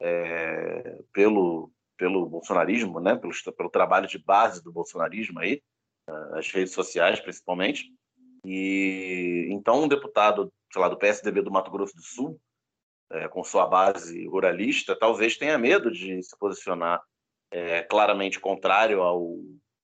é, 0.00 0.98
pelo, 1.12 1.70
pelo 1.96 2.26
bolsonarismo, 2.26 3.00
né, 3.00 3.16
pelo, 3.16 3.32
pelo 3.56 3.70
trabalho 3.70 4.06
de 4.06 4.18
base 4.18 4.62
do 4.62 4.72
bolsonarismo 4.72 5.40
aí, 5.40 5.62
as 6.32 6.50
redes 6.50 6.72
sociais 6.72 7.20
principalmente. 7.20 7.92
E 8.44 9.46
então 9.50 9.84
um 9.84 9.88
deputado, 9.88 10.52
sei 10.72 10.80
lá, 10.80 10.88
do 10.88 10.98
PSDB 10.98 11.42
do 11.42 11.50
Mato 11.50 11.70
Grosso 11.70 11.94
do 11.94 12.02
Sul, 12.02 12.40
é, 13.10 13.28
com 13.28 13.44
sua 13.44 13.66
base 13.66 14.26
ruralista, 14.26 14.98
talvez 14.98 15.36
tenha 15.36 15.58
medo 15.58 15.90
de 15.90 16.22
se 16.22 16.36
posicionar 16.38 17.00
é, 17.50 17.82
claramente 17.82 18.40
contrário 18.40 19.02
ao, 19.02 19.36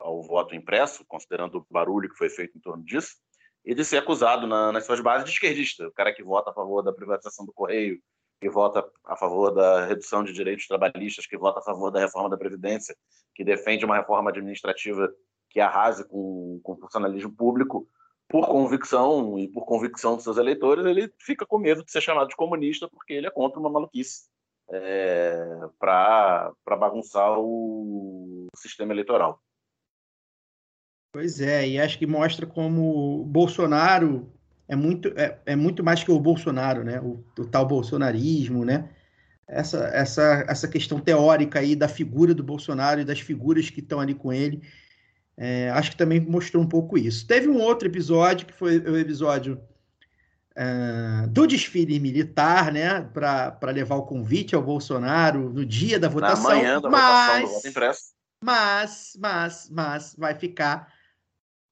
ao 0.09 0.23
voto 0.23 0.55
impresso, 0.55 1.05
considerando 1.07 1.59
o 1.59 1.67
barulho 1.71 2.09
que 2.09 2.17
foi 2.17 2.29
feito 2.29 2.57
em 2.57 2.61
torno 2.61 2.83
disso, 2.85 3.17
e 3.65 3.75
de 3.75 3.85
ser 3.85 3.99
acusado 3.99 4.47
na, 4.47 4.73
nas 4.73 4.87
suas 4.87 5.01
bases 5.01 5.27
de 5.27 5.33
esquerdista, 5.33 5.87
o 5.87 5.93
cara 5.93 6.13
que 6.15 6.23
vota 6.23 6.51
a 6.51 6.55
favor 6.55 6.83
da 6.83 6.93
privatização 6.93 7.45
do 7.45 7.53
Correio, 7.53 8.01
que 8.41 8.49
vota 8.49 8.89
a 9.05 9.17
favor 9.17 9.51
da 9.51 9.85
redução 9.85 10.25
de 10.25 10.33
direitos 10.33 10.67
trabalhistas, 10.67 11.27
que 11.27 11.37
vota 11.37 11.61
a 11.61 11.63
favor 11.63 11.91
da 11.91 12.01
reforma 12.01 12.31
da 12.31 12.37
Previdência, 12.37 12.97
que 13.35 13.45
defende 13.45 13.85
uma 13.85 13.97
reforma 13.97 14.31
administrativa 14.31 15.13
que 15.51 15.61
arrase 15.61 16.07
com, 16.09 16.61
com 16.63 16.73
o 16.73 16.79
funcionalismo 16.79 17.35
público, 17.35 17.87
por 18.29 18.47
convicção 18.47 19.39
e 19.39 19.49
por 19.49 19.65
convicção 19.65 20.15
dos 20.15 20.25
seus 20.25 20.37
eleitores, 20.37 20.85
ele 20.85 21.13
fica 21.19 21.47
com 21.47 21.59
medo 21.59 21.83
de 21.83 21.91
ser 21.91 22.03
chamado 22.03 22.29
de 22.29 22.37
comunista 22.37 22.89
porque 22.89 23.15
ele 23.15 23.27
é 23.27 23.31
contra 23.31 23.59
uma 23.59 23.71
maluquice 23.71 24.29
é, 24.71 25.47
para 25.79 26.53
bagunçar 26.67 27.39
o 27.39 28.47
sistema 28.55 28.93
eleitoral. 28.93 29.41
Pois 31.13 31.41
é, 31.41 31.67
e 31.67 31.81
acho 31.81 31.99
que 31.99 32.07
mostra 32.07 32.47
como 32.47 33.25
Bolsonaro 33.25 34.31
é 34.69 34.77
muito, 34.77 35.09
é, 35.17 35.39
é 35.47 35.57
muito 35.57 35.83
mais 35.83 36.05
que 36.05 36.11
o 36.11 36.21
Bolsonaro, 36.21 36.85
né? 36.85 37.01
O, 37.01 37.25
o, 37.39 37.47
tal 37.47 37.67
bolsonarismo, 37.67 38.65
né? 38.65 38.91
Essa, 39.47 39.87
essa, 39.95 40.45
essa 40.47 40.69
questão 40.69 41.01
teórica 41.01 41.61
aí 41.61 41.75
da 41.75 41.89
figura 41.89 42.35
do 42.35 42.43
Bolsonaro 42.43 43.01
e 43.01 43.05
das 43.05 43.21
figuras 43.21 43.71
que 43.71 43.81
estão 43.81 43.99
ali 43.99 44.15
com 44.15 44.31
ele 44.31 44.63
é, 45.41 45.71
acho 45.71 45.93
que 45.93 45.97
também 45.97 46.21
mostrou 46.21 46.61
um 46.61 46.69
pouco 46.69 46.99
isso. 46.99 47.25
Teve 47.25 47.49
um 47.49 47.61
outro 47.61 47.87
episódio, 47.87 48.45
que 48.45 48.53
foi 48.53 48.79
o 48.79 48.99
episódio 48.99 49.61
uh, 50.57 51.29
do 51.29 51.47
desfile 51.47 52.01
militar, 52.01 52.73
né? 52.73 53.03
Para 53.03 53.71
levar 53.73 53.95
o 53.95 54.03
convite 54.03 54.57
ao 54.57 54.63
Bolsonaro 54.63 55.51
no 55.51 55.65
dia 55.65 55.97
da 55.97 56.09
votação. 56.09 56.51
Na 56.51 56.57
manhã 56.57 56.81
da 56.81 56.91
mas, 56.91 57.01
votação 57.01 57.41
do 57.41 57.55
voto 57.55 57.69
impresso. 57.69 58.03
Mas, 58.43 59.13
mas, 59.17 59.69
mas, 59.71 60.15
vai 60.19 60.35
ficar 60.35 60.93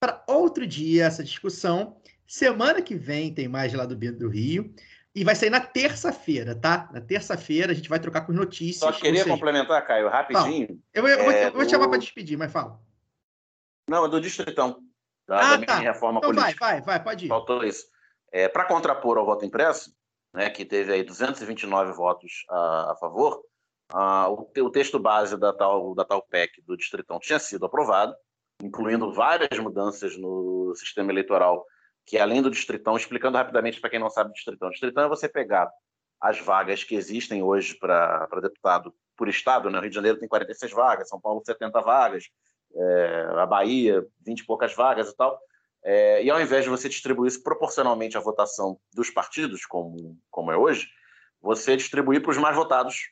para 0.00 0.22
outro 0.26 0.66
dia 0.66 1.04
essa 1.04 1.24
discussão. 1.24 2.00
Semana 2.26 2.82
que 2.82 2.94
vem 2.94 3.32
tem 3.32 3.48
mais 3.48 3.72
lá 3.72 3.86
do 3.86 3.96
Bento 3.96 4.18
do 4.18 4.28
Rio. 4.28 4.74
E 5.14 5.24
vai 5.24 5.34
sair 5.34 5.48
na 5.48 5.60
terça-feira, 5.60 6.54
tá? 6.54 6.90
Na 6.92 7.00
terça-feira 7.00 7.72
a 7.72 7.74
gente 7.74 7.88
vai 7.88 7.98
trocar 7.98 8.26
com 8.26 8.32
notícias. 8.32 8.80
Só 8.80 8.92
queria 8.92 9.22
seja... 9.22 9.30
complementar, 9.30 9.86
Caio, 9.86 10.10
rapidinho. 10.10 10.78
eu, 10.92 11.08
eu, 11.08 11.08
é, 11.08 11.24
vou, 11.24 11.32
eu 11.32 11.52
vou 11.52 11.64
te 11.64 11.70
chamar 11.70 11.88
para 11.88 11.98
despedir, 11.98 12.36
mas 12.36 12.52
fala. 12.52 12.78
Não, 13.88 14.04
é 14.04 14.08
do 14.10 14.20
Distritão. 14.20 14.82
Da, 15.26 15.54
ah, 15.54 15.56
da 15.56 15.66
tá. 15.66 15.78
reforma 15.78 16.18
então 16.18 16.30
política. 16.30 16.64
vai, 16.64 16.74
vai, 16.74 16.84
vai, 16.84 17.02
pode 17.02 17.24
ir. 17.24 17.28
Faltou 17.28 17.64
isso. 17.64 17.86
É, 18.30 18.48
Para 18.48 18.66
contrapor 18.66 19.16
ao 19.16 19.24
voto 19.24 19.44
impresso, 19.44 19.90
né, 20.34 20.50
que 20.50 20.64
teve 20.64 20.92
aí 20.92 21.02
229 21.02 21.92
votos 21.92 22.44
a, 22.50 22.92
a 22.92 22.96
favor, 22.96 23.42
a, 23.88 24.28
o, 24.28 24.50
o, 24.58 24.70
texto 24.70 24.98
base 24.98 25.36
da 25.36 25.52
tal, 25.52 25.94
da 25.94 26.04
tal 26.04 26.22
PEC 26.22 26.62
do 26.62 26.76
Distritão 26.76 27.18
tinha 27.18 27.38
sido 27.38 27.64
aprovado, 27.64 28.14
incluindo 28.62 29.12
várias 29.12 29.58
mudanças 29.58 30.16
no 30.16 30.74
sistema 30.74 31.12
eleitoral, 31.12 31.64
que 32.04 32.18
além 32.18 32.40
do 32.40 32.50
Distritão, 32.50 32.96
explicando 32.96 33.36
rapidamente 33.36 33.80
para 33.80 33.90
quem 33.90 33.98
não 33.98 34.10
sabe 34.10 34.30
o 34.30 34.32
Distritão, 34.32 34.68
o 34.68 34.70
Distritão 34.70 35.04
é 35.04 35.08
você 35.08 35.28
pegar 35.28 35.70
as 36.20 36.38
vagas 36.40 36.82
que 36.84 36.94
existem 36.94 37.42
hoje 37.42 37.74
para 37.74 38.28
deputado 38.40 38.94
por 39.16 39.28
estado, 39.28 39.70
né? 39.70 39.78
o 39.78 39.80
Rio 39.80 39.90
de 39.90 39.96
Janeiro 39.96 40.18
tem 40.18 40.28
46 40.28 40.72
vagas, 40.72 41.08
São 41.08 41.20
Paulo 41.20 41.42
70 41.44 41.80
vagas, 41.80 42.24
é, 42.74 43.28
a 43.38 43.46
Bahia, 43.46 44.06
20 44.24 44.40
e 44.40 44.46
poucas 44.46 44.74
vagas 44.74 45.10
e 45.10 45.16
tal. 45.16 45.38
É, 45.82 46.22
e 46.22 46.30
ao 46.30 46.40
invés 46.40 46.64
de 46.64 46.70
você 46.70 46.88
distribuir 46.88 47.28
isso 47.28 47.42
proporcionalmente 47.42 48.16
à 48.16 48.20
votação 48.20 48.78
dos 48.92 49.10
partidos, 49.10 49.64
como, 49.66 50.18
como 50.30 50.50
é 50.50 50.56
hoje, 50.56 50.88
você 51.40 51.76
distribuir 51.76 52.22
para 52.22 52.32
os 52.32 52.38
mais 52.38 52.56
votados 52.56 53.08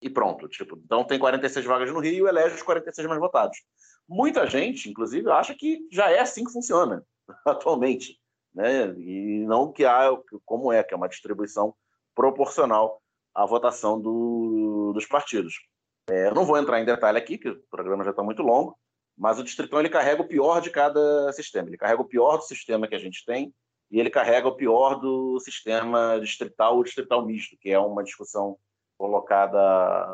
e 0.00 0.08
pronto. 0.08 0.48
Tipo, 0.48 0.76
então 0.82 1.04
tem 1.04 1.18
46 1.18 1.66
vagas 1.66 1.92
no 1.92 2.00
Rio, 2.00 2.28
elege 2.28 2.54
os 2.54 2.62
46 2.62 3.06
mais 3.06 3.20
votados. 3.20 3.58
Muita 4.08 4.46
gente, 4.46 4.88
inclusive, 4.88 5.30
acha 5.30 5.54
que 5.54 5.86
já 5.92 6.10
é 6.10 6.20
assim 6.20 6.44
que 6.44 6.52
funciona 6.52 7.04
atualmente. 7.44 8.18
Né? 8.54 8.94
E 8.98 9.44
não 9.46 9.70
que 9.70 9.84
há 9.84 10.10
como 10.44 10.72
é, 10.72 10.82
que 10.82 10.94
é 10.94 10.96
uma 10.96 11.08
distribuição 11.08 11.74
proporcional 12.14 13.02
à 13.34 13.44
votação 13.44 14.00
do, 14.00 14.92
dos 14.94 15.06
partidos. 15.06 15.54
É, 16.10 16.28
eu 16.28 16.34
não 16.34 16.46
vou 16.46 16.56
entrar 16.56 16.80
em 16.80 16.86
detalhe 16.86 17.18
aqui, 17.18 17.36
que 17.36 17.50
o 17.50 17.62
programa 17.70 18.02
já 18.02 18.10
está 18.10 18.22
muito 18.22 18.42
longo, 18.42 18.76
mas 19.16 19.38
o 19.38 19.44
Distritão 19.44 19.78
ele 19.78 19.90
carrega 19.90 20.22
o 20.22 20.26
pior 20.26 20.60
de 20.60 20.70
cada 20.70 21.30
sistema. 21.32 21.68
Ele 21.68 21.76
carrega 21.76 22.00
o 22.00 22.08
pior 22.08 22.38
do 22.38 22.44
sistema 22.44 22.88
que 22.88 22.94
a 22.94 22.98
gente 22.98 23.24
tem 23.26 23.52
e 23.90 24.00
ele 24.00 24.08
carrega 24.08 24.48
o 24.48 24.56
pior 24.56 24.94
do 24.94 25.38
sistema 25.40 26.18
distrital 26.20 26.76
ou 26.76 26.84
distrital 26.84 27.24
misto, 27.26 27.56
que 27.60 27.70
é 27.70 27.78
uma 27.78 28.02
discussão 28.02 28.56
colocada 28.96 29.58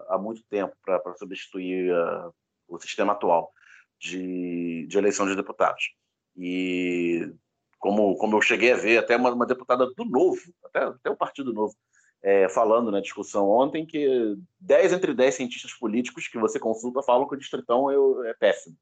há 0.08 0.18
muito 0.18 0.42
tempo 0.50 0.74
para 0.84 1.14
substituir 1.16 1.92
uh, 1.92 2.34
o 2.68 2.78
sistema 2.78 3.12
atual 3.12 3.50
de, 3.98 4.86
de, 4.86 4.98
eleição 4.98 5.26
de 5.26 5.36
deputados. 5.36 5.94
E 6.36 7.32
como, 7.78 8.16
como 8.16 8.36
eu 8.36 8.42
cheguei 8.42 8.72
a 8.72 8.76
ver, 8.76 8.98
até 8.98 9.16
uma, 9.16 9.32
uma 9.32 9.46
deputada 9.46 9.86
do 9.86 10.04
Novo, 10.04 10.40
até, 10.64 10.84
até 10.84 11.10
o 11.10 11.16
Partido 11.16 11.52
Novo, 11.52 11.74
é, 12.22 12.48
falando 12.48 12.90
na 12.90 13.00
discussão 13.00 13.48
ontem 13.48 13.84
que 13.84 14.34
10 14.58 14.94
entre 14.94 15.12
10 15.12 15.34
cientistas 15.34 15.74
políticos 15.74 16.26
que 16.26 16.38
você 16.38 16.58
consulta 16.58 17.02
falam 17.02 17.28
que 17.28 17.34
o 17.34 17.38
distritão 17.38 17.90
é, 17.90 18.30
é 18.30 18.34
péssimo 18.34 18.76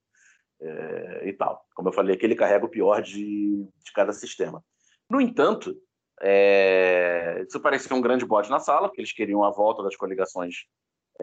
é, 0.61 1.29
e 1.29 1.33
tal. 1.33 1.65
Como 1.75 1.89
eu 1.89 1.93
falei, 1.93 2.17
que 2.17 2.25
ele 2.25 2.37
carrega 2.37 2.65
o 2.65 2.71
pior 2.71 3.03
de, 3.03 3.67
de 3.85 3.93
cada 3.93 4.13
sistema. 4.13 4.65
No 5.11 5.21
entanto, 5.21 5.77
é, 6.21 7.45
isso 7.47 7.61
parecia 7.61 7.95
um 7.97 8.01
grande 8.01 8.25
bode 8.25 8.49
na 8.49 8.61
sala, 8.61 8.89
porque 8.89 9.01
eles 9.01 9.13
queriam 9.13 9.43
a 9.43 9.51
volta 9.51 9.83
das 9.83 9.97
coligações 9.97 10.67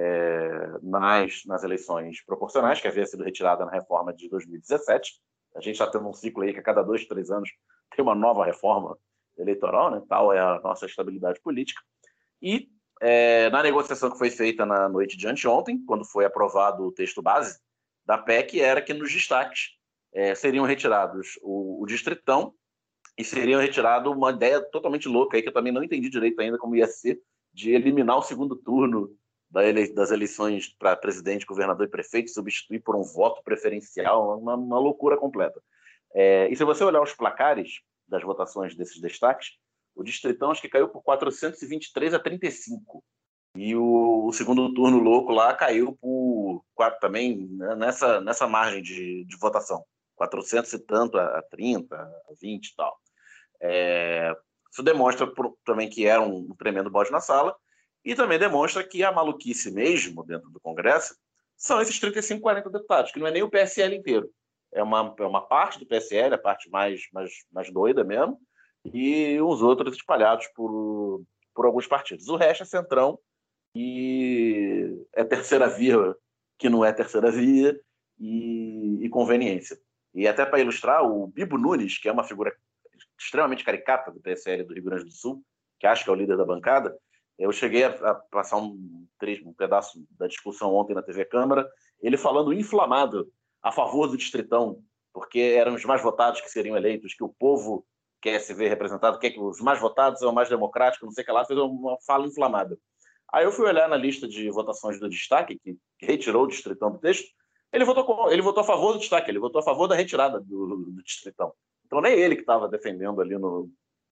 é, 0.02 0.80
nas, 0.82 1.44
nas 1.46 1.62
eleições 1.62 2.24
proporcionais, 2.24 2.80
que 2.80 2.88
havia 2.88 3.06
sido 3.06 3.22
retirada 3.22 3.66
na 3.66 3.72
reforma 3.72 4.14
de 4.14 4.30
2017. 4.30 5.20
A 5.58 5.60
gente 5.60 5.74
está 5.74 5.88
tendo 5.88 6.08
um 6.08 6.14
ciclo 6.14 6.44
aí 6.44 6.54
que 6.54 6.60
a 6.60 6.64
cada 6.64 6.82
dois, 6.82 7.06
três 7.06 7.30
anos 7.30 7.50
tem 7.94 8.02
uma 8.02 8.16
nova 8.16 8.46
reforma 8.46 8.98
eleitoral, 9.38 9.92
né? 9.92 10.02
tal 10.08 10.32
é 10.32 10.40
a 10.40 10.62
nossa 10.62 10.86
estabilidade 10.86 11.42
política. 11.42 11.82
E 12.42 12.70
é, 13.02 13.50
na 13.50 13.62
negociação 13.62 14.10
que 14.10 14.18
foi 14.18 14.30
feita 14.30 14.66
na 14.66 14.88
noite 14.88 15.18
de 15.18 15.28
anteontem, 15.28 15.84
quando 15.86 16.06
foi 16.06 16.24
aprovado 16.24 16.84
o 16.84 16.92
texto 16.94 17.22
base 17.22 17.60
da 18.06 18.18
PEC, 18.18 18.62
era 18.62 18.82
que 18.82 18.94
nos 18.94 19.12
destaques 19.12 19.72
é, 20.14 20.34
seriam 20.34 20.66
retirados 20.66 21.38
o, 21.42 21.84
o 21.84 21.86
distritão 21.86 22.54
e 23.18 23.24
seriam 23.24 23.60
retirado 23.60 24.12
uma 24.12 24.32
ideia 24.32 24.62
totalmente 24.62 25.10
louca 25.10 25.36
aí 25.36 25.44
que 25.44 25.50
eu 25.50 25.54
também 25.54 25.74
não 25.74 25.84
entendi 25.84 26.10
direito 26.10 26.40
ainda 26.40 26.58
como 26.58 26.76
ia 26.76 26.88
ser 26.88 27.22
de 27.54 27.72
eliminar 27.72 28.18
o 28.18 28.22
segundo 28.22 28.56
turno 28.56 29.14
das 29.52 30.12
eleições 30.12 30.68
para 30.78 30.96
presidente, 30.96 31.46
governador 31.46 31.88
e 31.88 31.90
prefeito, 31.90 32.30
substituir 32.30 32.80
por 32.82 32.96
um 32.96 33.04
voto 33.04 33.42
preferencial, 33.44 34.40
uma, 34.40 34.56
uma 34.56 34.80
loucura 34.80 35.18
completa. 35.18 35.62
É, 36.14 36.48
e 36.50 36.56
se 36.56 36.64
você 36.64 36.84
olhar 36.84 37.02
os 37.02 37.14
placares 37.14 37.82
das 38.08 38.24
votações 38.24 38.76
desses 38.76 39.02
destaques, 39.02 39.58
o 39.96 40.04
Distritão 40.04 40.52
acho 40.52 40.62
que 40.62 40.70
caiu 40.70 40.88
por 40.90 41.02
423 41.02 42.14
a 42.14 42.20
35. 42.20 43.04
E 43.56 43.76
o, 43.76 44.28
o 44.28 44.32
segundo 44.32 44.74
turno 44.74 45.00
louco 45.00 45.32
lá 45.32 45.54
caiu 45.54 45.98
por 46.00 46.64
quatro, 46.76 47.00
também 47.00 47.48
né, 47.50 47.76
nessa, 47.76 48.22
nessa 48.22 48.48
margem 48.48 48.82
de, 48.82 49.26
de 49.26 49.38
votação. 49.38 49.84
400 50.16 50.74
e 50.74 50.80
tanto 50.80 51.18
a, 51.18 51.42
30, 51.50 51.96
a 51.96 52.34
20 52.40 52.68
e 52.68 52.76
tal. 52.76 53.00
É, 53.62 54.36
isso 54.72 54.84
demonstra 54.84 55.26
por, 55.26 55.58
também 55.66 55.90
que 55.90 56.06
era 56.06 56.22
um, 56.22 56.50
um 56.52 56.56
tremendo 56.56 56.90
bode 56.90 57.12
na 57.12 57.20
sala 57.20 57.56
e 58.04 58.16
também 58.16 58.40
demonstra 58.40 58.84
que 58.84 59.04
a 59.04 59.12
maluquice 59.12 59.72
mesmo 59.72 60.24
dentro 60.24 60.50
do 60.50 60.60
Congresso 60.60 61.16
são 61.56 61.82
esses 61.82 62.00
35, 62.00 62.42
40 62.42 62.70
deputados, 62.70 63.12
que 63.12 63.20
não 63.20 63.28
é 63.28 63.32
nem 63.32 63.44
o 63.44 63.50
PSL 63.50 63.96
inteiro. 63.96 64.30
É 64.72 64.82
uma, 64.82 65.14
é 65.18 65.24
uma 65.24 65.42
parte 65.42 65.80
do 65.80 65.86
PSL, 65.86 66.36
a 66.36 66.38
parte 66.38 66.70
mais, 66.70 67.02
mais, 67.12 67.32
mais 67.52 67.72
doida 67.72 68.04
mesmo, 68.04 68.40
e 68.86 69.40
os 69.42 69.62
outros 69.62 69.96
espalhados 69.96 70.48
por, 70.56 71.24
por 71.54 71.66
alguns 71.66 71.88
partidos. 71.88 72.30
O 72.30 72.38
resto 72.38 72.64
é 72.64 72.66
centrão 72.66 73.20
e 73.76 75.06
é 75.14 75.24
terceira 75.24 75.68
via 75.68 76.16
que 76.58 76.70
não 76.70 76.84
é 76.84 76.92
terceira 76.92 77.32
via 77.32 77.80
e, 78.20 79.00
e 79.02 79.10
conveniência. 79.10 79.80
E 80.14 80.28
até 80.28 80.46
para 80.46 80.60
ilustrar, 80.60 81.04
o 81.04 81.28
Bibo 81.28 81.58
Nunes, 81.58 81.98
que 81.98 82.10
é 82.10 82.12
uma 82.12 82.24
figura 82.24 82.54
extremamente 83.18 83.64
caricata 83.64 84.12
do 84.12 84.20
PSL 84.20 84.64
do 84.64 84.74
Rio 84.74 84.84
Grande 84.84 85.06
do 85.06 85.12
Sul, 85.12 85.44
que 85.80 85.88
acho 85.88 86.04
que 86.04 86.10
é 86.10 86.14
o 86.14 86.16
líder 86.16 86.36
da 86.36 86.46
bancada, 86.46 86.96
eu 87.40 87.52
cheguei 87.54 87.86
a, 87.86 87.90
a 87.90 88.16
passar 88.16 88.58
um, 88.58 89.08
um 89.46 89.54
pedaço 89.54 90.06
da 90.12 90.28
discussão 90.28 90.76
ontem 90.76 90.94
na 90.94 91.02
TV 91.02 91.24
Câmara, 91.24 91.68
ele 92.02 92.18
falando 92.18 92.54
inflamado 92.54 93.32
a 93.64 93.72
favor 93.72 94.08
do 94.08 94.18
Distritão, 94.18 94.84
porque 95.14 95.40
eram 95.40 95.74
os 95.74 95.86
mais 95.86 96.02
votados 96.02 96.42
que 96.42 96.52
seriam 96.52 96.76
eleitos, 96.76 97.14
que 97.14 97.24
o 97.24 97.30
povo 97.30 97.86
quer 98.22 98.40
se 98.40 98.54
ver 98.54 98.68
representado, 98.68 99.18
quer 99.18 99.32
que 99.32 99.40
os 99.40 99.62
mais 99.62 99.80
votados 99.80 100.20
são 100.20 100.34
mais 100.34 100.50
democráticos, 100.50 101.06
não 101.06 101.14
sei 101.14 101.24
o 101.24 101.26
que 101.26 101.32
lá, 101.32 101.46
fez 101.46 101.58
uma 101.58 101.98
fala 102.06 102.28
inflamada. 102.28 102.78
Aí 103.32 103.46
eu 103.46 103.52
fui 103.52 103.66
olhar 103.66 103.88
na 103.88 103.96
lista 103.96 104.28
de 104.28 104.50
votações 104.50 105.00
do 105.00 105.10
destaque, 105.10 105.58
que 105.58 105.78
retirou 106.02 106.44
o 106.44 106.48
Distritão 106.48 106.92
do 106.92 107.00
texto, 107.00 107.28
ele 107.72 107.86
votou, 107.86 108.32
ele 108.32 108.42
votou 108.42 108.62
a 108.62 108.66
favor 108.66 108.94
do 108.94 109.00
destaque, 109.00 109.32
ele 109.32 109.40
votou 109.40 109.60
a 109.62 109.64
favor 109.64 109.88
da 109.88 109.96
retirada 109.96 110.42
do, 110.42 110.76
do 110.76 111.04
Distritão. 111.04 111.54
Então 111.86 112.02
nem 112.02 112.14
ele 112.14 112.36
que 112.36 112.42
estava 112.42 112.68
defendendo 112.68 113.22
ali 113.22 113.38
no, 113.38 113.70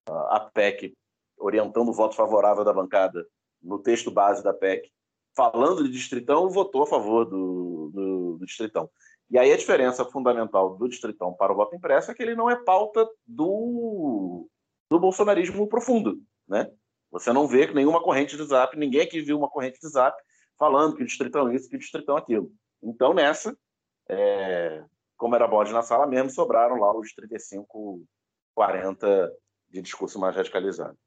a 0.07 0.39
PEC 0.39 0.95
orientando 1.37 1.89
o 1.89 1.93
voto 1.93 2.15
favorável 2.15 2.63
da 2.63 2.73
bancada 2.73 3.25
no 3.61 3.79
texto 3.79 4.11
base 4.11 4.43
da 4.43 4.53
PEC, 4.53 4.91
falando 5.35 5.83
de 5.83 5.89
distritão, 5.89 6.49
votou 6.49 6.83
a 6.83 6.87
favor 6.87 7.25
do, 7.25 7.91
do, 7.93 8.37
do 8.39 8.45
distritão. 8.45 8.89
E 9.29 9.37
aí 9.37 9.51
a 9.51 9.57
diferença 9.57 10.05
fundamental 10.05 10.77
do 10.77 10.87
distritão 10.87 11.33
para 11.33 11.51
o 11.51 11.55
voto 11.55 11.75
impresso 11.75 12.11
é 12.11 12.13
que 12.13 12.23
ele 12.23 12.35
não 12.35 12.49
é 12.49 12.55
pauta 12.55 13.07
do, 13.25 14.47
do 14.89 14.99
bolsonarismo 14.99 15.67
profundo, 15.67 16.19
né? 16.47 16.71
Você 17.11 17.31
não 17.31 17.47
vê 17.47 17.67
nenhuma 17.67 18.01
corrente 18.01 18.35
de 18.35 18.43
zap, 18.43 18.77
ninguém 18.77 19.01
aqui 19.01 19.21
viu 19.21 19.37
uma 19.37 19.49
corrente 19.49 19.79
de 19.79 19.89
zap 19.89 20.17
falando 20.57 20.95
que 20.95 21.03
o 21.03 21.05
distritão 21.05 21.49
é 21.49 21.55
isso, 21.55 21.69
que 21.69 21.75
o 21.75 21.79
distritão 21.79 22.17
é 22.17 22.19
aquilo. 22.19 22.51
Então, 22.81 23.13
nessa, 23.13 23.55
é, 24.09 24.83
como 25.15 25.35
era 25.35 25.47
bode 25.47 25.71
na 25.71 25.81
sala 25.81 26.07
mesmo, 26.07 26.29
sobraram 26.29 26.79
lá 26.79 26.95
os 26.97 27.13
35, 27.13 28.03
40 28.55 29.31
de 29.69 29.81
discurso 29.81 30.19
mais 30.19 30.35
radicalizado. 30.35 30.97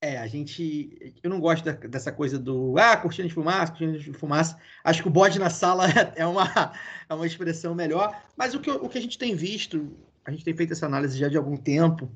É, 0.00 0.18
a 0.18 0.26
gente. 0.26 1.14
Eu 1.22 1.30
não 1.30 1.40
gosto 1.40 1.64
da, 1.64 1.72
dessa 1.72 2.12
coisa 2.12 2.38
do. 2.38 2.76
Ah, 2.78 2.96
cortina 2.96 3.26
de 3.26 3.34
fumaça, 3.34 3.72
cortina 3.72 3.98
de 3.98 4.12
fumaça. 4.12 4.58
Acho 4.84 5.02
que 5.02 5.08
o 5.08 5.10
bode 5.10 5.38
na 5.38 5.48
sala 5.48 5.86
é 6.14 6.26
uma, 6.26 6.72
é 7.08 7.14
uma 7.14 7.26
expressão 7.26 7.74
melhor. 7.74 8.14
Mas 8.36 8.54
o 8.54 8.60
que, 8.60 8.70
o 8.70 8.88
que 8.88 8.98
a 8.98 9.00
gente 9.00 9.18
tem 9.18 9.34
visto, 9.34 9.96
a 10.24 10.30
gente 10.30 10.44
tem 10.44 10.54
feito 10.54 10.72
essa 10.72 10.86
análise 10.86 11.16
já 11.16 11.28
de 11.28 11.38
algum 11.38 11.56
tempo, 11.56 12.10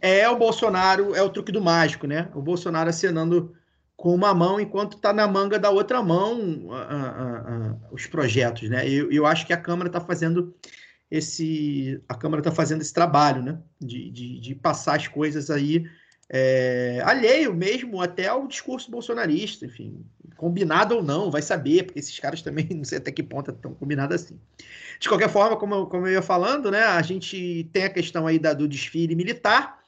é 0.00 0.28
o 0.28 0.36
Bolsonaro, 0.36 1.14
é 1.14 1.22
o 1.22 1.30
truque 1.30 1.50
do 1.50 1.60
mágico, 1.60 2.06
né? 2.06 2.28
O 2.34 2.40
Bolsonaro 2.40 2.90
acenando 2.90 3.54
com 3.96 4.14
uma 4.14 4.34
mão 4.34 4.60
enquanto 4.60 4.96
está 4.96 5.12
na 5.12 5.26
manga 5.26 5.58
da 5.58 5.70
outra 5.70 6.02
mão 6.02 6.68
os 7.90 8.06
projetos, 8.06 8.68
né? 8.68 8.88
Eu, 8.88 9.10
eu 9.10 9.26
acho 9.26 9.46
que 9.46 9.52
a 9.52 9.60
Câmara 9.60 9.88
está 9.88 10.00
fazendo 10.00 10.54
esse. 11.10 12.00
A 12.08 12.14
Câmara 12.14 12.40
está 12.40 12.52
fazendo 12.52 12.82
esse 12.82 12.92
trabalho, 12.92 13.42
né? 13.42 13.58
De, 13.80 14.10
de, 14.10 14.40
de 14.40 14.54
passar 14.54 14.96
as 14.96 15.08
coisas 15.08 15.50
aí 15.50 15.84
é, 16.28 17.00
alheio 17.04 17.54
mesmo 17.54 18.00
até 18.00 18.26
ao 18.26 18.46
discurso 18.46 18.90
bolsonarista, 18.90 19.66
enfim, 19.66 20.04
combinado 20.36 20.96
ou 20.96 21.02
não, 21.02 21.30
vai 21.30 21.42
saber, 21.42 21.84
porque 21.84 21.98
esses 21.98 22.18
caras 22.18 22.42
também 22.42 22.66
não 22.74 22.84
sei 22.84 22.98
até 22.98 23.12
que 23.12 23.22
ponto 23.22 23.50
estão 23.50 23.74
combinados 23.74 24.22
assim. 24.22 24.40
De 24.98 25.08
qualquer 25.08 25.28
forma, 25.28 25.56
como, 25.56 25.86
como 25.86 26.06
eu 26.06 26.14
ia 26.14 26.22
falando, 26.22 26.70
né, 26.70 26.82
a 26.82 27.02
gente 27.02 27.68
tem 27.72 27.84
a 27.84 27.90
questão 27.90 28.26
aí 28.26 28.38
da, 28.38 28.52
do 28.52 28.66
desfile 28.66 29.14
militar, 29.14 29.82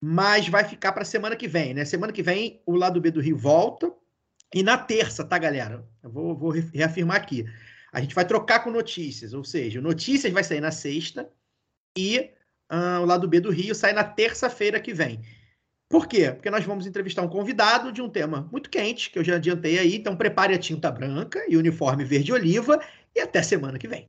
mas 0.00 0.48
vai 0.48 0.64
ficar 0.64 0.92
para 0.92 1.04
semana 1.04 1.34
que 1.34 1.48
vem, 1.48 1.74
né? 1.74 1.84
Semana 1.84 2.12
que 2.12 2.22
vem 2.22 2.62
o 2.64 2.76
lado 2.76 3.00
B 3.00 3.10
do 3.10 3.20
Rio 3.20 3.36
volta, 3.36 3.92
e 4.54 4.62
na 4.62 4.78
terça, 4.78 5.24
tá, 5.24 5.36
galera? 5.38 5.84
Eu 6.02 6.10
vou, 6.10 6.36
vou 6.36 6.50
reafirmar 6.50 7.16
aqui. 7.16 7.44
A 7.92 8.00
gente 8.00 8.14
vai 8.14 8.24
trocar 8.24 8.60
com 8.60 8.70
notícias, 8.70 9.34
ou 9.34 9.44
seja, 9.44 9.80
notícias 9.80 10.32
vai 10.32 10.44
sair 10.44 10.60
na 10.60 10.70
sexta 10.70 11.28
e 11.96 12.30
uh, 12.70 13.00
o 13.00 13.04
lado 13.04 13.28
B 13.28 13.40
do 13.40 13.50
Rio 13.50 13.74
sai 13.74 13.92
na 13.92 14.04
terça-feira 14.04 14.80
que 14.80 14.94
vem. 14.94 15.20
Por 15.88 16.06
quê? 16.06 16.32
Porque 16.32 16.50
nós 16.50 16.64
vamos 16.64 16.86
entrevistar 16.86 17.22
um 17.22 17.28
convidado 17.28 17.90
de 17.92 18.02
um 18.02 18.08
tema 18.08 18.48
muito 18.52 18.68
quente, 18.70 19.10
que 19.10 19.18
eu 19.18 19.24
já 19.24 19.36
adiantei 19.36 19.78
aí. 19.78 19.96
Então, 19.96 20.16
prepare 20.16 20.54
a 20.54 20.58
tinta 20.58 20.90
branca 20.90 21.44
e 21.48 21.56
o 21.56 21.58
uniforme 21.60 22.04
verde-oliva 22.04 22.78
e 23.14 23.20
até 23.20 23.42
semana 23.42 23.78
que 23.78 23.88
vem. 23.88 24.08